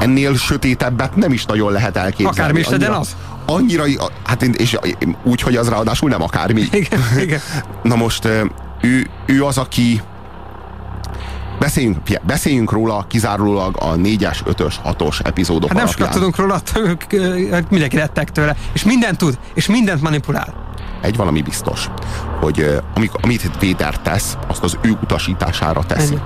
Ennél 0.00 0.36
sötétebbet 0.36 1.16
nem 1.16 1.32
is 1.32 1.44
nagyon 1.44 1.72
lehet 1.72 1.96
elképzelni. 1.96 2.38
Akármi 2.38 2.60
is 2.60 2.66
Annyira- 2.66 2.96
az. 2.96 3.16
Annyira, 3.46 3.84
hát 4.24 4.42
és 4.42 4.78
úgy, 5.22 5.40
hogy 5.40 5.56
az 5.56 5.68
ráadásul 5.68 6.08
nem 6.08 6.22
akármi. 6.22 6.60
Igen, 6.72 7.00
igen. 7.18 7.40
Na 7.82 7.94
most 7.94 8.28
ő, 8.80 9.06
ő 9.26 9.44
az, 9.44 9.58
aki 9.58 10.02
beszéljünk, 11.58 11.98
beszéljünk 12.22 12.72
róla 12.72 13.04
kizárólag 13.08 13.76
a 13.80 13.94
4-es, 13.94 14.38
5-ös, 14.44 14.74
6-os 14.84 15.26
epizódok 15.26 15.68
Hát 15.68 15.78
nem 15.78 15.86
sokat 15.86 16.10
tudunk 16.10 16.36
róla, 16.36 16.60
ö, 16.74 16.92
mindenki 17.70 17.96
retteg 17.96 18.30
tőle, 18.30 18.56
és 18.72 18.84
mindent 18.84 19.18
tud, 19.18 19.38
és 19.54 19.66
mindent 19.66 20.02
manipulál. 20.02 20.71
Egy 21.02 21.16
valami 21.16 21.42
biztos, 21.42 21.90
hogy 22.40 22.60
ö, 22.60 22.76
amikor, 22.94 23.20
amit 23.22 23.50
Véder 23.60 23.98
tesz, 23.98 24.36
azt 24.46 24.62
az 24.62 24.78
ő 24.82 24.90
utasítására 25.02 25.82
teszi. 25.82 26.18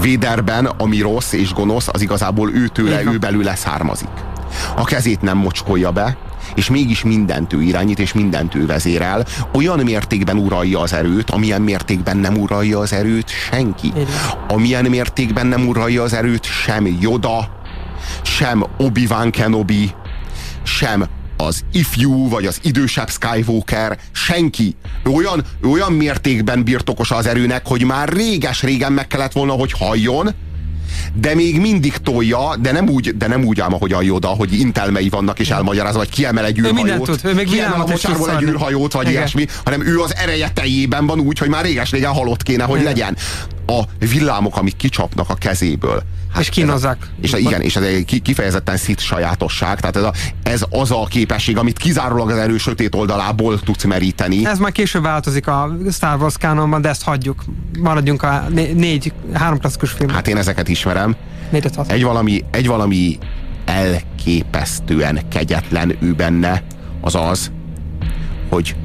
Véderben, 0.00 0.64
ami 0.66 1.00
rossz 1.00 1.32
és 1.32 1.52
gonosz, 1.52 1.88
az 1.88 2.00
igazából 2.00 2.52
ő 2.52 2.66
tőle, 2.68 2.98
Így 2.98 3.04
van. 3.04 3.14
ő 3.14 3.18
belőle 3.18 3.54
származik. 3.54 4.08
A 4.76 4.84
kezét 4.84 5.20
nem 5.22 5.36
mocskolja 5.36 5.90
be, 5.90 6.16
és 6.54 6.70
mégis 6.70 7.02
mindent 7.04 7.52
ő 7.52 7.62
irányít, 7.62 7.98
és 7.98 8.12
mindent 8.12 8.54
ő 8.54 8.66
vezérel. 8.66 9.24
Olyan 9.54 9.78
mértékben 9.78 10.36
uralja 10.36 10.80
az 10.80 10.92
erőt, 10.92 11.30
amilyen 11.30 11.62
mértékben 11.62 12.16
nem 12.16 12.36
uralja 12.36 12.78
az 12.78 12.92
erőt 12.92 13.28
senki. 13.28 13.92
Amilyen 14.48 14.84
mértékben 14.84 15.46
nem 15.46 15.68
uralja 15.68 16.02
az 16.02 16.12
erőt 16.12 16.44
sem 16.44 16.96
Yoda, 17.00 17.48
sem 18.22 18.64
Obi-Wan 18.78 19.30
Kenobi, 19.30 19.90
sem 20.62 21.04
az 21.40 21.64
ifjú, 21.72 22.28
vagy 22.28 22.46
az 22.46 22.58
idősebb 22.62 23.10
Skywalker, 23.10 23.98
senki. 24.12 24.76
Ő 25.04 25.10
olyan, 25.10 25.44
ő 25.62 25.68
olyan 25.68 25.92
mértékben 25.92 26.64
birtokosa 26.64 27.16
az 27.16 27.26
erőnek, 27.26 27.66
hogy 27.66 27.84
már 27.84 28.08
réges-régen 28.08 28.92
meg 28.92 29.06
kellett 29.06 29.32
volna, 29.32 29.52
hogy 29.52 29.72
halljon, 29.72 30.34
de 31.14 31.34
még 31.34 31.60
mindig 31.60 31.96
tolja, 31.96 32.56
de 32.60 32.72
nem 32.72 32.88
úgy, 32.88 33.16
de 33.16 33.26
nem 33.26 33.44
úgy 33.44 33.60
ám, 33.60 33.74
ahogy 33.74 33.92
a 33.92 34.02
Yoda, 34.02 34.28
hogy 34.28 34.52
intelmei 34.52 35.08
vannak 35.08 35.38
és 35.38 35.50
elmagyarázza, 35.50 35.98
vagy 35.98 36.08
kiemel 36.08 36.44
egy 36.44 36.58
űrhajót. 36.58 37.04
tud, 37.04 37.20
ő 37.24 37.34
még 37.34 37.48
kiemel 37.48 37.80
a 37.80 37.86
mocsárból 37.86 38.30
egy 38.30 38.42
űrhajót, 38.42 38.92
vagy 38.92 39.02
Igen. 39.06 39.16
ilyesmi, 39.16 39.46
hanem 39.64 39.86
ő 39.86 40.00
az 40.00 40.14
ereje 40.16 40.50
teljében 40.50 41.06
van 41.06 41.20
úgy, 41.20 41.38
hogy 41.38 41.48
már 41.48 41.64
réges-régen 41.64 42.12
halott 42.12 42.42
kéne, 42.42 42.64
hogy 42.64 42.80
Igen. 42.80 42.92
legyen. 42.92 43.16
A 43.66 43.82
villámok, 43.98 44.56
amik 44.56 44.76
kicsapnak 44.76 45.30
a 45.30 45.34
kezéből. 45.34 46.02
És 46.38 46.48
kínozzák. 46.48 47.10
És 47.20 47.32
a, 47.32 47.36
igen, 47.38 47.60
és 47.60 47.76
ez 47.76 47.82
egy 47.82 48.04
ki- 48.04 48.18
kifejezetten 48.20 48.76
szit 48.76 49.00
sajátosság, 49.00 49.80
tehát 49.80 49.96
ez, 49.96 50.02
a, 50.02 50.12
ez 50.42 50.64
az 50.70 50.90
a 50.90 51.04
képesség, 51.10 51.56
amit 51.56 51.78
kizárólag 51.78 52.30
az 52.30 52.36
erő 52.38 52.58
sötét 52.58 52.94
oldalából 52.94 53.60
tudsz 53.60 53.84
meríteni. 53.84 54.46
Ez 54.46 54.58
majd 54.58 54.72
később 54.72 55.02
változik 55.02 55.46
a 55.46 55.76
Star 55.90 56.20
Wars 56.20 56.36
kánonban, 56.38 56.80
de 56.80 56.88
ezt 56.88 57.02
hagyjuk. 57.02 57.44
Maradjunk 57.78 58.22
a 58.22 58.44
né- 58.48 58.74
négy, 58.74 59.12
három 59.32 59.58
klasszikus 59.58 59.90
film. 59.90 60.08
Hát 60.08 60.28
én 60.28 60.36
ezeket 60.36 60.68
ismerem. 60.68 61.16
Négy. 61.50 61.70
Egy 61.86 62.02
valami, 62.02 62.44
egy 62.50 62.66
valami 62.66 63.18
elképesztően 63.64 65.28
kegyetlen 65.28 65.96
ő 66.00 66.12
benne, 66.12 66.62
az 67.00 67.14
az, 67.14 67.50
hogy 68.48 68.76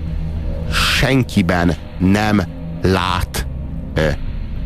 senkiben 0.97 1.75
nem 1.97 2.41
lát 2.81 3.47
ö, 3.93 4.07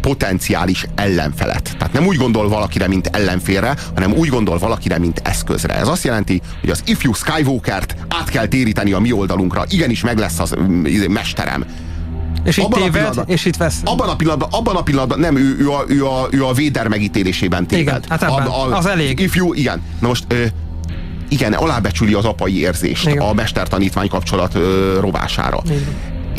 potenciális 0.02 0.86
ellenfelet. 0.96 1.76
Tehát 1.78 1.94
nem 1.94 2.06
úgy 2.06 2.18
gondol 2.18 2.50
valakire, 2.50 2.88
mint 2.88 3.08
ellenfélre, 3.08 3.76
hanem 3.94 4.14
úgy 4.14 4.30
gondol 4.30 4.58
valakire, 4.58 4.98
mint 4.98 5.22
eszközre. 5.24 5.76
Ez 5.76 5.88
azt 5.88 6.04
jelenti, 6.04 6.42
hogy 6.62 6.70
az 6.70 6.84
ifjú 6.86 7.14
Skywalkert 7.14 7.96
át 8.08 8.30
kell 8.30 8.48
téríteni 8.48 8.92
a 8.92 9.00
mi 9.00 9.12
oldalunkra. 9.12 9.64
Igenis 9.70 10.04
meg 10.04 10.18
lesz 10.18 10.40
az 10.40 10.56
mm, 10.60 10.86
mesterem. 11.10 11.66
És 12.44 12.58
itt 12.58 12.64
Abban 12.64 12.82
a 12.82 12.84
téved, 12.84 13.24
és 13.26 13.46
itt 13.46 13.58
vesz. 13.58 13.82
Abban 13.84 14.10
a 14.10 14.16
pillanatban, 14.16 14.50
abban 14.52 14.76
a 14.76 14.82
pillanatban 14.82 15.20
nem, 15.20 15.38
ő, 15.38 15.58
ő, 15.60 15.72
a, 15.72 15.84
ő, 15.88 16.06
a, 16.06 16.28
ő 16.32 16.46
a 16.46 16.54
Véder 16.54 16.88
megítélésében 16.88 17.68
téved. 17.68 17.84
Igen, 17.84 18.04
hát 18.10 18.24
ebben, 18.24 18.48
az 18.72 18.86
elég. 18.86 19.20
Ifjú, 19.20 19.54
igen. 19.54 19.82
Na 20.00 20.08
most, 20.08 20.26
ö, 20.28 20.46
igen, 21.30 21.54
alábecsüli 21.54 22.14
az 22.14 22.26
apai 22.26 22.60
érzést 22.60 23.08
Igen. 23.08 23.22
a 23.22 23.34
mester-tanítvány 23.34 24.08
kapcsolat 24.08 24.56
ö, 24.56 24.98
rovására. 25.00 25.62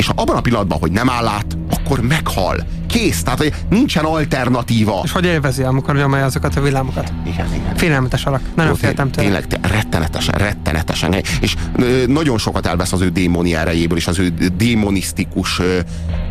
És 0.01 0.07
ha 0.07 0.13
abban 0.15 0.35
a 0.35 0.41
pillanatban, 0.41 0.79
hogy 0.79 0.91
nem 0.91 1.09
áll 1.09 1.27
át, 1.27 1.57
akkor 1.69 1.99
meghal. 2.01 2.65
Kész, 2.87 3.23
tehát 3.23 3.39
hogy 3.39 3.53
nincsen 3.69 4.03
alternatíva. 4.05 5.01
És 5.03 5.11
hogy 5.11 5.25
élvezi, 5.25 5.63
amikor 5.63 5.95
nyomja 5.95 6.25
azokat 6.25 6.55
a 6.55 6.61
villámokat. 6.61 7.13
Igen, 7.25 7.53
igen. 7.53 7.75
Félelmetes 7.75 8.25
alak. 8.25 8.41
Nagyon 8.55 8.71
Jó, 8.71 8.77
féltem 8.77 9.11
tőle. 9.11 9.25
Tényleg, 9.27 9.47
té- 9.47 9.71
rettenetesen, 9.71 10.35
rettenetesen. 10.37 11.13
És 11.41 11.55
ö, 11.75 12.03
nagyon 12.07 12.37
sokat 12.37 12.65
elvesz 12.65 12.91
az 12.91 13.01
ő 13.01 13.09
démoni 13.09 13.55
erejéből, 13.55 13.97
és 13.97 14.07
az 14.07 14.19
ő 14.19 14.33
démonisztikus 14.57 15.59
ö, 15.59 15.79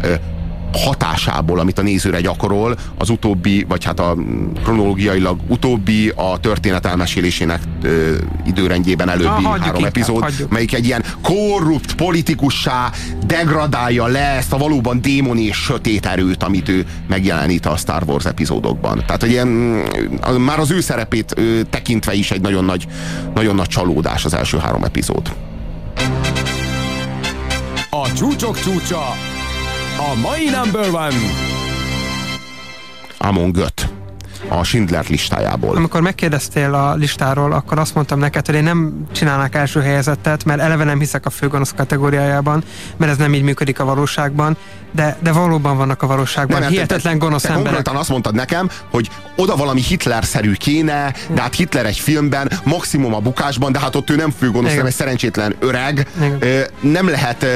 ö, 0.03 0.15
hatásából, 0.73 1.59
amit 1.59 1.79
a 1.79 1.83
nézőre 1.83 2.21
gyakorol, 2.21 2.77
az 2.99 3.11
utóbbi, 3.11 3.65
vagy 3.69 3.85
hát 3.85 4.01
a 4.01 4.15
mm, 4.15 4.53
kronológiailag 4.63 5.41
utóbbi 5.49 6.09
a 6.09 6.39
történet 6.39 6.87
elmesélésének 6.87 7.61
ö, 7.83 8.15
időrendjében 8.47 9.09
előbbi 9.09 9.27
hagyjuk 9.29 9.47
három 9.47 9.75
inkább, 9.75 9.85
epizód, 9.85 10.23
hagyjuk. 10.23 10.51
melyik 10.51 10.75
egy 10.75 10.85
ilyen 10.85 11.05
korrupt 11.23 11.95
politikussá 11.95 12.91
degradálja 13.27 14.07
le 14.07 14.37
ezt 14.37 14.53
a 14.53 14.59
valóban 14.59 15.01
démoni 15.01 15.43
és 15.43 15.57
sötét 15.57 16.07
erőt, 16.07 16.43
amit 16.43 16.69
ő 16.69 16.87
megjelenít 17.09 17.67
a 17.67 17.77
Star 17.77 18.03
Wars 18.07 18.25
epizódokban. 18.25 19.03
Tehát, 19.07 19.21
hogy 19.21 19.31
ilyen, 19.31 19.47
mm, 19.47 20.37
már 20.37 20.59
az 20.59 20.71
ő 20.71 20.81
szerepét 20.81 21.33
ö, 21.37 21.61
tekintve 21.71 22.15
is 22.15 22.31
egy 22.31 22.41
nagyon 22.41 22.65
nagy, 22.65 22.87
nagyon 23.35 23.55
nagy 23.55 23.69
csalódás 23.69 24.25
az 24.25 24.35
első 24.35 24.59
három 24.59 24.85
epizód. 24.85 25.33
A 27.91 28.13
csúcsok 28.13 28.61
csúcsa, 28.61 29.17
a 30.01 30.15
mai 30.15 30.49
number 30.49 30.89
one. 30.89 31.17
Amon 33.19 33.53
Göt 33.53 33.89
a 34.49 34.65
Schindler 34.65 35.05
listájából. 35.09 35.77
Amikor 35.77 36.01
megkérdeztél 36.01 36.75
a 36.75 36.95
listáról, 36.95 37.53
akkor 37.53 37.79
azt 37.79 37.95
mondtam 37.95 38.19
neked, 38.19 38.47
hogy 38.47 38.55
én 38.55 38.63
nem 38.63 39.07
csinálnák 39.13 39.55
első 39.55 39.81
helyezettet, 39.81 40.45
mert 40.45 40.61
eleve 40.61 40.85
nem 40.85 40.99
hiszek 40.99 41.27
a 41.27 41.31
főgonosz 41.31 41.73
kategóriájában, 41.77 42.63
mert 42.97 43.13
ez 43.13 43.19
nem 43.19 43.35
így 43.35 43.43
működik 43.43 43.81
a 43.81 43.85
valóságban, 43.85 44.57
de, 44.93 45.17
de 45.23 45.33
valóban 45.33 45.77
vannak 45.77 46.03
a 46.03 46.07
valóságban 46.07 46.61
Nem, 46.61 46.71
hihetetlen 46.71 47.19
te- 47.19 47.25
gonosz 47.25 47.43
te 47.43 47.49
emberek. 47.49 47.73
konkrétan 47.73 48.01
azt 48.01 48.09
mondtad 48.09 48.35
nekem, 48.35 48.71
hogy 48.91 49.09
oda 49.37 49.57
valami 49.57 49.81
Hitler-szerű 49.81 50.53
kéne, 50.53 51.15
de 51.35 51.41
hát 51.41 51.55
Hitler 51.55 51.87
egy 51.87 51.99
filmben, 51.99 52.51
maximum 52.65 53.15
a 53.15 53.19
bukásban, 53.21 53.73
de 53.73 53.79
hát 53.79 53.95
ott 53.95 54.11
ő 54.11 54.17
nem 54.17 54.31
főgonosz, 54.31 54.63
Igen. 54.63 54.71
hanem 54.71 54.87
egy 54.87 54.95
szerencsétlen 54.95 55.55
öreg. 55.59 56.07
Igen. 56.23 56.67
Nem 56.81 57.09
lehet 57.09 57.47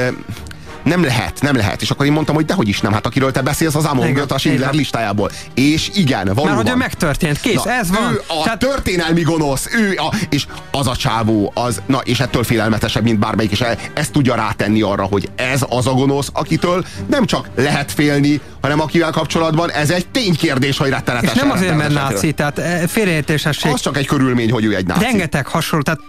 nem 0.85 1.03
lehet, 1.03 1.41
nem 1.41 1.55
lehet. 1.55 1.81
És 1.81 1.89
akkor 1.89 2.05
én 2.05 2.11
mondtam, 2.11 2.35
hogy 2.35 2.45
dehogy 2.45 2.67
is 2.67 2.81
nem, 2.81 2.93
hát 2.93 3.05
akiről 3.05 3.31
te 3.31 3.41
beszélsz, 3.41 3.75
az 3.75 3.85
Amon 3.85 4.03
Igen, 4.03 4.13
Göt 4.13 4.31
a 4.31 4.37
Schindler 4.37 4.73
listájából. 4.73 5.31
És 5.53 5.89
igen, 5.93 6.25
valóban. 6.25 6.45
Mert 6.45 6.57
hogy 6.57 6.69
ő 6.69 6.75
megtörtént, 6.75 7.39
kész, 7.39 7.63
Na, 7.63 7.71
ez 7.71 7.89
van. 7.89 8.13
Ő 8.13 8.21
a 8.27 8.43
Tehát... 8.43 8.59
történelmi 8.59 9.21
gonosz, 9.21 9.67
ő 9.73 9.93
a, 9.97 10.15
és 10.29 10.45
az 10.71 10.87
a 10.87 10.95
csávó, 10.95 11.51
az, 11.55 11.81
na, 11.85 11.97
és 11.97 12.19
ettől 12.19 12.43
félelmetesebb, 12.43 13.03
mint 13.03 13.19
bármelyik, 13.19 13.51
és 13.51 13.61
e- 13.61 13.77
ezt 13.93 14.11
tudja 14.11 14.35
rátenni 14.35 14.81
arra, 14.81 15.03
hogy 15.03 15.29
ez 15.35 15.65
az 15.69 15.87
a 15.87 15.91
gonosz, 15.91 16.29
akitől 16.33 16.85
nem 17.09 17.25
csak 17.25 17.49
lehet 17.55 17.91
félni, 17.91 18.41
hanem 18.61 18.81
akivel 18.81 19.11
kapcsolatban 19.11 19.71
ez 19.71 19.89
egy 19.89 20.07
ténykérdés, 20.07 20.77
hogy 20.77 20.89
rettenetes. 20.89 21.33
És 21.33 21.39
nem 21.39 21.51
azért, 21.51 21.77
mert 21.77 21.93
náci, 21.93 22.31
tehát 22.31 22.59
eh, 22.59 22.81
félreértésesség. 22.87 23.71
Az 23.71 23.81
csak 23.81 23.97
egy 23.97 24.07
körülmény, 24.07 24.51
hogy 24.51 24.65
ő 24.65 24.75
egy 24.75 24.85
náci. 24.85 25.03
Rengeteg 25.03 25.47
hasonló, 25.47 25.83
tehát 25.83 25.99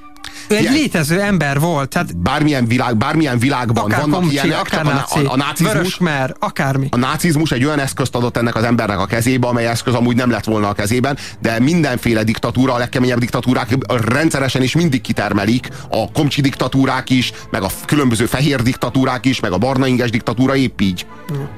ő 0.48 0.55
egy 0.55 0.61
Igen. 0.61 0.73
létező 0.73 1.20
ember 1.20 1.61
volt, 1.61 1.89
tehát 1.89 2.19
Bármilyen, 2.19 2.66
világ, 2.66 2.97
bármilyen 2.97 3.39
világban 3.39 3.85
akár 3.85 4.01
vannak 4.01 4.19
komcsi, 4.19 4.35
ilyenek, 4.35 4.59
akár 4.59 4.85
náci, 4.85 5.24
a, 5.24 5.32
a 5.32 5.36
nácizmus, 5.36 5.73
vörösmer, 5.73 6.35
akármi. 6.39 6.89
a 6.90 6.97
nácizmus 6.97 7.51
egy 7.51 7.65
olyan 7.65 7.78
eszközt 7.78 8.15
adott 8.15 8.36
ennek 8.36 8.55
az 8.55 8.65
embernek 8.65 8.98
a 8.98 9.07
kezébe, 9.07 9.47
amely 9.47 9.66
eszköz 9.66 9.94
amúgy 9.94 10.16
nem 10.16 10.31
lett 10.31 10.44
volna 10.44 10.69
a 10.69 10.73
kezében, 10.73 11.19
de 11.40 11.61
mindenféle 11.61 12.24
diktatúra, 12.24 12.74
a 12.74 12.78
legkeményebb 12.78 13.19
diktatúrák 13.19 13.69
rendszeresen 14.07 14.62
is 14.62 14.74
mindig 14.74 15.01
kitermelik, 15.01 15.69
a 15.90 16.11
komcsi 16.12 16.40
diktatúrák 16.40 17.11
is, 17.11 17.32
meg 17.51 17.62
a 17.62 17.69
különböző 17.86 18.27
fehér 18.27 18.62
diktatúrák 18.62 19.24
is, 19.24 19.40
meg 19.40 19.53
a 19.53 19.59
barna 19.59 19.86
inges 19.86 20.11
diktatúra 20.11 20.57
épp 20.57 20.81
így. 20.81 21.07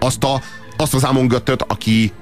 Azt, 0.01 0.25
a, 0.25 0.41
azt 0.77 0.95
az 0.95 1.05
Amon 1.05 1.29
Göttöt, 1.29 1.63
aki, 1.63 2.13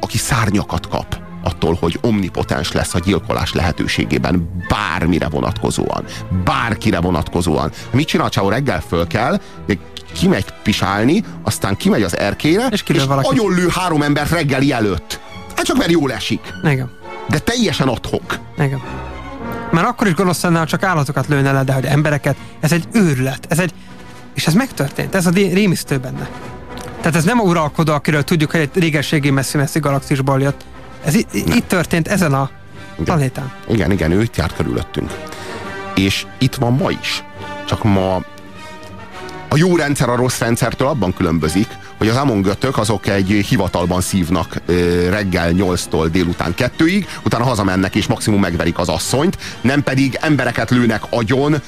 aki 0.00 0.18
szárnyakat 0.18 0.88
kap 0.88 1.27
attól, 1.48 1.76
hogy 1.80 1.98
omnipotens 2.02 2.72
lesz 2.72 2.94
a 2.94 2.98
gyilkolás 2.98 3.52
lehetőségében 3.52 4.64
bármire 4.68 5.28
vonatkozóan, 5.28 6.04
bárkire 6.44 7.00
vonatkozóan. 7.00 7.70
Mit 7.90 8.06
csinál 8.06 8.26
a 8.26 8.30
csávó? 8.30 8.48
Reggel 8.48 8.80
föl 8.80 9.06
kell, 9.06 9.40
kimegy 10.12 10.44
pisálni, 10.62 11.24
aztán 11.42 11.76
kimegy 11.76 12.02
az 12.02 12.16
erkére, 12.16 12.66
és, 12.70 12.82
és 12.86 13.04
valakit. 13.04 13.30
agyonlő 13.30 13.68
három 13.70 14.02
embert 14.02 14.30
reggeli 14.30 14.72
előtt. 14.72 15.20
Hát 15.56 15.64
csak 15.64 15.76
mert 15.76 15.90
jól 15.90 16.12
esik. 16.12 16.40
Igen. 16.62 16.90
De 17.28 17.38
teljesen 17.38 17.88
adhok. 17.88 18.38
Igen. 18.58 18.82
Már 19.70 19.84
akkor 19.84 20.06
is 20.06 20.14
gonosz 20.14 20.42
lenne, 20.42 20.58
ha 20.58 20.66
csak 20.66 20.82
állatokat 20.82 21.26
lőne 21.26 21.52
le, 21.52 21.64
de 21.64 21.72
hogy 21.72 21.84
embereket, 21.84 22.36
ez 22.60 22.72
egy 22.72 22.84
őrület, 22.92 23.46
ez 23.48 23.58
egy, 23.58 23.72
és 24.34 24.46
ez 24.46 24.54
megtörtént, 24.54 25.14
ez 25.14 25.26
a 25.26 25.30
rémisztő 25.30 25.98
benne. 25.98 26.28
Tehát 27.00 27.16
ez 27.16 27.24
nem 27.24 27.40
a 27.40 27.42
uralkodó, 27.42 27.92
akiről 27.92 28.24
tudjuk, 28.24 28.50
hogy 28.50 28.60
egy 28.60 28.70
régességi 28.74 29.30
messzi-messzi 29.30 29.78
galaxisból 29.78 30.40
jött. 30.40 30.64
Ez 31.04 31.14
i- 31.14 31.26
i- 31.32 31.56
itt 31.56 31.68
történt 31.68 32.08
ezen 32.08 32.32
a 32.34 32.50
planétán. 33.04 33.52
Igen, 33.68 33.90
igen, 33.90 34.10
ő 34.12 34.22
itt 34.22 34.36
járt 34.36 34.56
körülöttünk. 34.56 35.10
És 35.94 36.26
itt 36.38 36.54
van 36.54 36.72
ma 36.72 36.90
is. 36.90 37.24
Csak 37.66 37.84
ma 37.84 38.14
a 39.48 39.56
jó 39.56 39.76
rendszer 39.76 40.08
a 40.08 40.16
rossz 40.16 40.38
rendszertől 40.38 40.88
abban 40.88 41.14
különbözik, 41.14 41.68
hogy 41.98 42.08
az 42.08 42.16
amongötök 42.16 42.78
azok 42.78 43.06
egy 43.06 43.28
hivatalban 43.48 44.00
szívnak 44.00 44.60
reggel 45.10 45.52
8-tól 45.52 46.08
délután 46.12 46.54
2-ig, 46.56 47.06
utána 47.24 47.44
hazamennek 47.44 47.94
és 47.94 48.06
maximum 48.06 48.40
megverik 48.40 48.78
az 48.78 48.88
asszonyt, 48.88 49.38
nem 49.60 49.82
pedig 49.82 50.18
embereket 50.20 50.70
lőnek 50.70 51.02
agyon. 51.10 51.62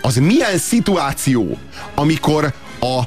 Az 0.00 0.16
milyen 0.16 0.58
szituáció, 0.58 1.58
amikor 1.94 2.52
a 2.80 3.02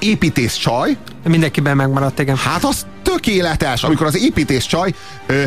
építész 0.00 0.54
csaj, 0.54 0.96
Mindenkiben 1.28 1.76
megmaradt, 1.76 2.18
igen. 2.18 2.36
Hát 2.36 2.64
az 2.64 2.86
tökéletes, 3.02 3.82
amikor 3.82 4.06
az 4.06 4.22
építész 4.22 4.64
csaj 4.64 4.94
ö, 5.26 5.42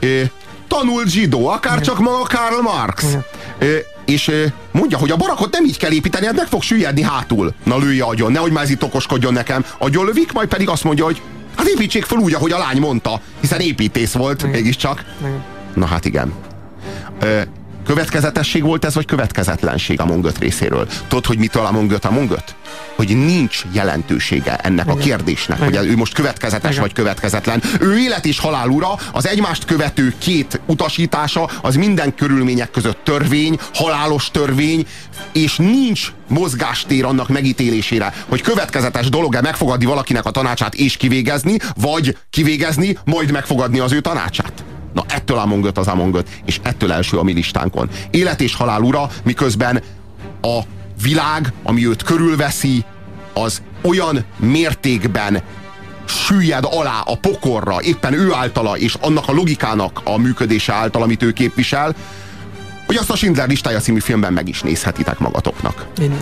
ö, 0.00 0.22
tanul 0.68 1.06
zsidó, 1.06 1.48
akár 1.48 1.80
csak 1.80 1.98
maga 1.98 2.22
Karl 2.22 2.60
Marx. 2.62 3.16
Ö, 3.58 3.76
és 4.04 4.30
mondja, 4.70 4.98
hogy 4.98 5.10
a 5.10 5.16
barakot 5.16 5.52
nem 5.52 5.64
így 5.64 5.78
kell 5.78 5.90
építeni, 5.90 6.26
hát 6.26 6.36
meg 6.36 6.46
fog 6.46 6.62
süllyedni 6.62 7.02
hátul. 7.02 7.54
Na 7.64 7.78
lője 7.78 8.04
agyon, 8.04 8.32
nehogy 8.32 8.52
már 8.52 8.64
ez 8.64 8.70
itt 8.70 8.82
okoskodjon 8.82 9.32
nekem. 9.32 9.64
Agyon 9.78 10.04
lövik, 10.04 10.32
majd 10.32 10.48
pedig 10.48 10.68
azt 10.68 10.84
mondja, 10.84 11.04
hogy 11.04 11.22
hát 11.56 11.66
építsék 11.66 12.04
fel 12.04 12.18
úgy, 12.18 12.34
ahogy 12.34 12.52
a 12.52 12.58
lány 12.58 12.78
mondta, 12.78 13.20
hiszen 13.40 13.60
építész 13.60 14.12
volt 14.12 14.42
mégiscsak. 14.42 15.04
Na 15.74 15.86
hát 15.86 16.04
igen. 16.04 16.32
Ö, 17.20 17.40
következetesség 17.88 18.62
volt 18.62 18.84
ez, 18.84 18.94
vagy 18.94 19.04
következetlenség 19.04 20.00
a 20.00 20.04
Mongöt 20.04 20.38
részéről? 20.38 20.86
Tudod, 21.08 21.26
hogy 21.26 21.38
mitől 21.38 21.64
a 21.64 21.70
Mongöt 21.70 22.04
a 22.04 22.10
Mongöt? 22.10 22.54
Hogy 22.96 23.16
nincs 23.16 23.62
jelentősége 23.72 24.56
ennek 24.56 24.88
a 24.88 24.92
Igen. 24.92 25.04
kérdésnek, 25.04 25.58
hogy 25.58 25.68
Igen. 25.68 25.84
ő 25.84 25.96
most 25.96 26.14
következetes 26.14 26.70
Igen. 26.70 26.82
vagy 26.82 26.92
következetlen. 26.92 27.62
Ő 27.80 27.98
élet 27.98 28.24
és 28.24 28.38
halál 28.38 28.68
ura, 28.68 28.88
az 29.12 29.26
egymást 29.26 29.64
követő 29.64 30.14
két 30.18 30.60
utasítása, 30.66 31.50
az 31.62 31.76
minden 31.76 32.14
körülmények 32.14 32.70
között 32.70 32.98
törvény, 33.04 33.58
halálos 33.74 34.30
törvény, 34.30 34.86
és 35.32 35.56
nincs 35.56 36.12
mozgástér 36.28 37.04
annak 37.04 37.28
megítélésére, 37.28 38.12
hogy 38.28 38.40
következetes 38.40 39.08
dolog-e 39.08 39.40
megfogadni 39.40 39.84
valakinek 39.84 40.24
a 40.24 40.30
tanácsát 40.30 40.74
és 40.74 40.96
kivégezni, 40.96 41.56
vagy 41.76 42.16
kivégezni, 42.30 42.98
majd 43.04 43.30
megfogadni 43.30 43.78
az 43.78 43.92
ő 43.92 44.00
tanácsát. 44.00 44.67
Na 44.92 45.04
ettől 45.08 45.38
Among 45.38 45.64
Us 45.64 45.70
az 45.74 45.88
Among 45.88 46.14
Us, 46.14 46.22
és 46.44 46.60
ettől 46.62 46.92
első 46.92 47.16
a 47.16 47.22
mi 47.22 47.32
listánkon. 47.32 47.88
Élet 48.10 48.40
és 48.40 48.54
halál 48.54 48.82
ura, 48.82 49.10
miközben 49.24 49.82
a 50.42 50.60
világ, 51.02 51.52
ami 51.62 51.86
őt 51.86 52.02
körülveszi, 52.02 52.84
az 53.34 53.62
olyan 53.82 54.24
mértékben 54.36 55.42
süllyed 56.04 56.64
alá 56.70 57.00
a 57.04 57.16
pokorra, 57.16 57.76
éppen 57.82 58.12
ő 58.12 58.32
általa, 58.32 58.76
és 58.76 58.94
annak 59.00 59.28
a 59.28 59.32
logikának 59.32 60.00
a 60.04 60.16
működése 60.16 60.72
által, 60.72 61.02
amit 61.02 61.22
ő 61.22 61.32
képvisel, 61.32 61.94
hogy 62.88 62.96
azt 62.96 63.10
a 63.10 63.16
Schindler 63.16 63.48
listája 63.48 63.78
című 63.80 63.98
filmben 63.98 64.32
meg 64.32 64.48
is 64.48 64.62
nézhetitek 64.62 65.18
magatoknak. 65.18 65.86
Igen. 65.98 66.16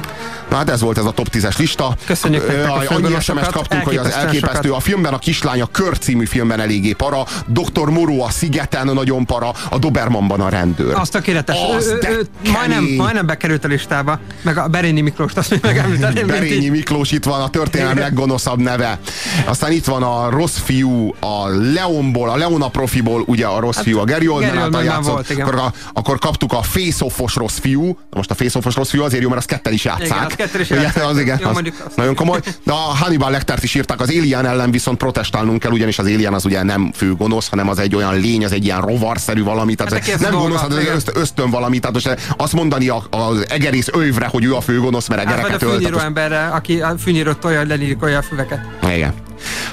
Na 0.51 0.57
hát 0.57 0.71
ez 0.71 0.81
volt 0.81 0.99
ez 0.99 1.05
a 1.05 1.11
top 1.11 1.29
10-es 1.33 1.59
lista. 1.59 1.97
Köszönjük 2.07 2.45
Ö, 2.49 2.63
a 2.65 2.83
Annyi 2.89 3.21
SMS-t 3.21 3.51
kaptunk, 3.51 3.85
hogy 3.85 3.97
az 3.97 4.07
elképesztő. 4.07 4.69
sokat. 4.69 4.77
A 4.77 4.81
filmben 4.81 5.13
a 5.13 5.19
kislány 5.19 5.61
a 5.61 5.67
Kör 5.67 5.99
című 5.99 6.25
filmben 6.25 6.61
eléggé 6.61 6.93
para, 6.93 7.27
Dr. 7.47 7.89
Moró 7.89 8.23
a 8.23 8.31
Szigeten 8.31 8.87
nagyon 8.87 9.25
para, 9.27 9.53
a 9.71 9.79
Dobermanban 9.79 10.41
a 10.41 10.49
rendőr. 10.49 10.95
Az 10.95 11.09
tökéletes. 11.09 11.57
Az, 11.77 11.95
de 12.01 12.11
ő, 12.11 12.27
ő, 12.43 12.51
majdnem, 12.51 12.85
majdnem 12.85 13.27
bekerült 13.27 13.65
a 13.65 13.69
listába, 13.69 14.19
meg 14.43 14.59
a 14.59 14.67
Berényi 14.69 15.01
Miklóst 15.01 15.37
azt 15.37 15.51
még 15.51 15.61
megemlíteném. 15.63 16.27
Berényi. 16.27 16.69
Miklós 16.69 17.13
itt 17.13 17.25
van, 17.25 17.41
a 17.41 17.49
történelem 17.51 17.99
leggonoszabb 17.99 18.59
neve. 18.59 18.99
Aztán 19.45 19.73
itt 19.73 19.85
van 19.85 20.03
a 20.03 20.31
rossz 20.31 20.59
fiú, 20.59 21.15
a 21.21 21.49
Leonból, 21.75 22.31
a 22.31 22.37
Leona 22.37 22.69
profiból, 22.69 23.23
ugye 23.27 23.47
a 23.47 23.61
rossz 23.61 23.81
fiú, 23.81 23.99
a 23.99 24.05
Gary 24.05 24.29
Oldman 24.29 24.59
által 24.59 24.85
játszott. 24.85 25.13
volt, 25.13 25.31
igen. 25.31 25.47
akkor, 25.47 25.59
a, 25.59 25.73
akkor 25.93 26.19
kaptuk 26.19 26.53
a 26.57 26.63
face-offos 26.63 27.35
rossz 27.35 27.59
fiú. 27.59 27.85
Na 27.87 28.17
most 28.17 28.31
a 28.31 28.35
face-offos 28.35 28.75
rossz 28.75 28.91
fiú 28.91 29.03
azért 29.03 29.23
jó, 29.23 29.29
mert 29.29 29.41
azt 29.41 29.49
ketten 29.51 29.73
is 29.73 29.85
játszák. 29.85 30.07
Igen, 30.07 30.19
azt 30.25 30.37
ketten 30.37 30.61
is 30.61 30.71
játszák. 30.71 31.05
Az, 31.09 31.19
igen, 31.19 31.39
Jó, 31.43 31.49
az 31.49 31.57
azt. 31.87 31.97
nagyon 31.97 32.15
komoly. 32.15 32.41
De 32.65 32.73
a 32.73 32.75
Hannibal 32.75 33.31
Lectert 33.31 33.63
is 33.63 33.75
írták, 33.75 34.01
az 34.01 34.09
Alien 34.09 34.47
ellen 34.47 34.71
viszont 34.71 34.99
protestálnunk 34.99 35.61
kell, 35.61 35.71
ugyanis 35.71 35.99
az 35.99 36.05
Alien 36.07 36.35
az 36.35 36.45
ugye 36.45 36.63
nem 36.63 36.91
fő 36.95 37.15
gonosz, 37.15 37.49
hanem 37.49 37.69
az 37.69 37.79
egy 37.79 37.95
olyan 37.95 38.21
lény, 38.21 38.45
az 38.45 38.53
egy 38.53 38.65
ilyen 38.65 38.81
rovarszerű 38.81 39.43
valami, 39.43 39.75
tehát 39.75 39.93
Hát 39.93 40.01
neki 40.01 40.13
ez 40.13 40.21
nem 40.21 40.31
dolga, 40.31 40.47
gonosz, 40.47 40.61
hát 40.61 40.89
ez 40.97 41.05
ösztön 41.15 41.51
valami, 41.51 41.79
tehát 41.79 41.95
most 41.95 42.17
azt 42.37 42.53
mondani 42.53 42.89
az 43.11 43.45
egerész 43.49 43.89
övre, 43.93 44.27
hogy 44.27 44.45
ő 44.45 44.55
a 44.55 44.61
fő 44.61 44.81
gonosz, 44.81 45.09
mert 45.09 45.21
Hát, 45.23 45.31
vagy 45.31 45.41
a 45.41 45.45
egereket 45.45 45.69
fűnyíró 45.69 45.91
tehát 45.91 46.07
emberre, 46.07 46.45
aki 46.47 46.81
a 46.81 46.95
fűnyírót 46.99 47.45
lenírkolja 47.67 48.19
a 48.19 48.23
füveket. 48.23 48.61
most- 48.83 48.95
Igen. 48.95 49.15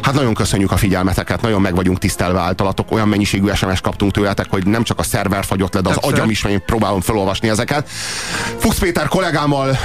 Hát 0.02 0.14
nagyon 0.14 0.34
köszönjük 0.34 0.72
a 0.72 0.78
figyelmeteket, 0.78 1.42
nagyon 1.42 1.62
meg 1.62 1.76
vagyunk 1.76 2.00
tisztelve 2.00 2.40
általatok, 2.40 2.92
olyan 2.92 3.08
mennyiségű 3.08 3.52
SMS 3.54 3.82
kaptunk 3.82 4.12
tőletek, 4.12 4.46
hogy 4.50 4.66
nem 4.66 4.84
csak 4.84 5.00
a 5.00 5.04
szerver 5.04 5.46
fagyott 5.46 5.74
le, 5.74 5.82
de 5.82 5.90
az 5.90 5.96
Többször. 5.96 6.14
agyam 6.14 6.30
is, 6.30 6.44
mert 6.44 6.56
én 6.56 6.66
próbálom 6.66 7.02
felolvasni 7.02 7.50
ezeket. 7.50 7.90
Fuchs 8.58 8.80
Péter 8.80 9.08
kollégámmal 9.08 9.78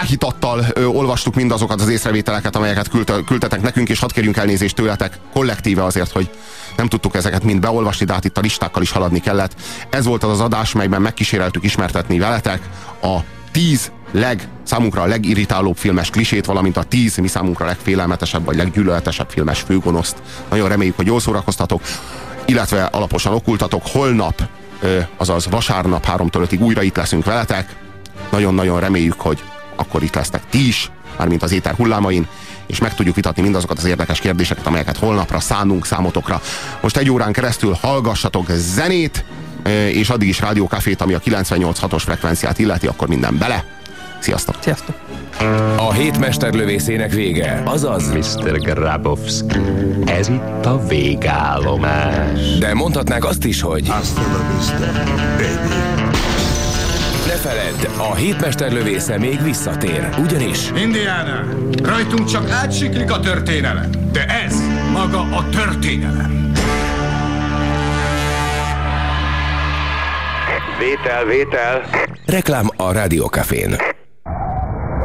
áhítattal 0.00 0.66
olvastuk 0.86 1.34
mindazokat 1.34 1.80
az 1.80 1.88
észrevételeket, 1.88 2.56
amelyeket 2.56 2.88
küldte, 2.88 3.14
küldtetek 3.26 3.62
nekünk, 3.62 3.88
és 3.88 3.98
hadd 4.00 4.12
kérjünk 4.12 4.36
elnézést 4.36 4.74
tőletek 4.74 5.18
kollektíve 5.32 5.84
azért, 5.84 6.12
hogy 6.12 6.30
nem 6.76 6.88
tudtuk 6.88 7.14
ezeket 7.14 7.42
mind 7.44 7.60
beolvasni, 7.60 8.06
de 8.06 8.12
hát 8.12 8.24
itt 8.24 8.38
a 8.38 8.40
listákkal 8.40 8.82
is 8.82 8.90
haladni 8.90 9.20
kellett. 9.20 9.54
Ez 9.90 10.04
volt 10.04 10.24
az 10.24 10.30
az 10.30 10.40
adás, 10.40 10.72
melyben 10.72 11.02
megkíséreltük 11.02 11.64
ismertetni 11.64 12.18
veletek 12.18 12.60
a 13.02 13.18
10 13.52 13.90
leg, 14.14 14.48
számunkra 14.62 15.02
a 15.02 15.06
legirritálóbb 15.06 15.76
filmes 15.76 16.10
klisét, 16.10 16.46
valamint 16.46 16.76
a 16.76 16.82
10 16.82 17.16
mi 17.16 17.28
számunkra 17.28 17.66
legfélelmetesebb 17.66 18.44
vagy 18.44 18.56
leggyűlöletesebb 18.56 19.30
filmes 19.30 19.60
főgonoszt. 19.60 20.16
Nagyon 20.50 20.68
reméljük, 20.68 20.96
hogy 20.96 21.06
jól 21.06 21.20
szórakoztatok, 21.20 21.82
illetve 22.44 22.84
alaposan 22.84 23.34
okultatok. 23.34 23.82
Holnap, 23.86 24.42
azaz 25.16 25.48
vasárnap 25.50 26.06
3-tól 26.06 26.46
5-ig 26.50 26.60
újra 26.60 26.82
itt 26.82 26.96
leszünk 26.96 27.24
veletek. 27.24 27.76
Nagyon-nagyon 28.30 28.80
reméljük, 28.80 29.20
hogy 29.20 29.42
akkor 29.76 30.02
itt 30.02 30.14
lesztek 30.14 30.42
ti 30.50 30.66
is, 30.66 30.90
mármint 31.18 31.42
az 31.42 31.52
éter 31.52 31.74
hullámain, 31.74 32.26
és 32.66 32.78
meg 32.78 32.94
tudjuk 32.94 33.14
vitatni 33.14 33.42
mindazokat 33.42 33.78
az 33.78 33.84
érdekes 33.84 34.20
kérdéseket, 34.20 34.66
amelyeket 34.66 34.96
holnapra 34.96 35.40
szánunk 35.40 35.86
számotokra. 35.86 36.40
Most 36.80 36.96
egy 36.96 37.10
órán 37.10 37.32
keresztül 37.32 37.76
hallgassatok 37.80 38.46
zenét, 38.50 39.24
és 39.88 40.10
addig 40.10 40.28
is 40.28 40.40
rádiókafét, 40.40 41.00
ami 41.00 41.14
a 41.14 41.20
98.6-os 41.20 42.02
frekvenciát 42.04 42.58
illeti, 42.58 42.86
akkor 42.86 43.08
minden 43.08 43.38
bele. 43.38 43.64
Sziasztok! 44.24 44.56
Sziasztok! 44.60 44.94
A 45.76 45.92
hét 45.92 46.18
mesterlövészének 46.18 47.12
vége, 47.12 47.62
azaz 47.64 48.12
Mr. 48.12 48.58
Grabowski, 48.58 49.58
ez 50.04 50.28
itt 50.28 50.66
a 50.66 50.86
végállomás. 50.86 52.58
De 52.58 52.74
mondhatnák 52.74 53.24
azt 53.24 53.44
is, 53.44 53.60
hogy 53.60 53.88
Hasta 53.88 54.20
la 54.20 54.54
vista, 54.56 54.92
baby. 55.36 55.74
ne 57.26 57.32
feledd, 57.32 58.08
a 58.10 58.14
hétmesterlövésze 58.14 59.18
még 59.18 59.42
visszatér, 59.42 60.08
ugyanis 60.18 60.70
Indiana, 60.76 61.44
rajtunk 61.82 62.28
csak 62.28 62.50
átsiklik 62.50 63.12
a 63.12 63.20
történelem, 63.20 63.90
de 64.12 64.26
ez 64.26 64.54
maga 64.92 65.20
a 65.20 65.48
történelem. 65.48 66.52
Vétel, 70.78 71.24
vétel. 71.24 71.82
reklám 72.26 72.68
a 72.76 72.92
Rádiókafén. 72.92 73.76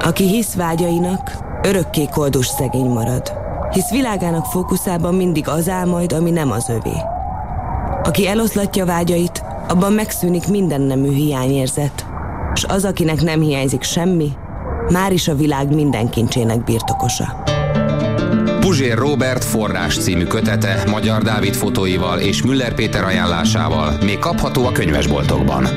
Aki 0.04 0.28
hisz 0.28 0.54
vágyainak, 0.54 1.32
örökké 1.62 2.06
koldus 2.06 2.48
szegény 2.48 2.86
marad. 2.86 3.32
Hisz 3.72 3.90
világának 3.90 4.46
fókuszában 4.46 5.16
mindig 5.16 5.48
az 5.48 5.70
áll 5.70 5.86
majd, 5.86 6.14
ami 6.14 6.32
nem 6.32 6.52
az 6.52 6.70
övé. 6.70 6.96
Aki 8.04 8.28
eloszlatja 8.28 8.86
vágyait, 8.86 9.44
abban 9.68 9.94
megszűnik 9.94 10.48
minden 10.48 10.82
nemű 10.82 11.14
hiányérzet, 11.14 12.06
és 12.54 12.64
az, 12.64 12.86
akinek 12.86 13.22
nem 13.22 13.42
hiányzik 13.42 13.84
semmi, 13.84 14.32
már 14.92 15.12
is 15.12 15.28
a 15.28 15.36
világ 15.36 15.74
minden 15.74 16.10
kincsének 16.10 16.64
birtokosa. 16.64 17.44
Puzsér 18.60 18.98
Robert 18.98 19.44
forrás 19.44 19.98
című 19.98 20.24
kötete 20.24 20.84
Magyar 20.90 21.22
Dávid 21.22 21.54
fotóival 21.54 22.20
és 22.20 22.44
Müller 22.44 22.74
Péter 22.74 23.04
ajánlásával 23.04 23.98
még 24.06 24.20
kapható 24.20 24.66
a 24.66 24.72
könyvesboltokban. 24.72 25.68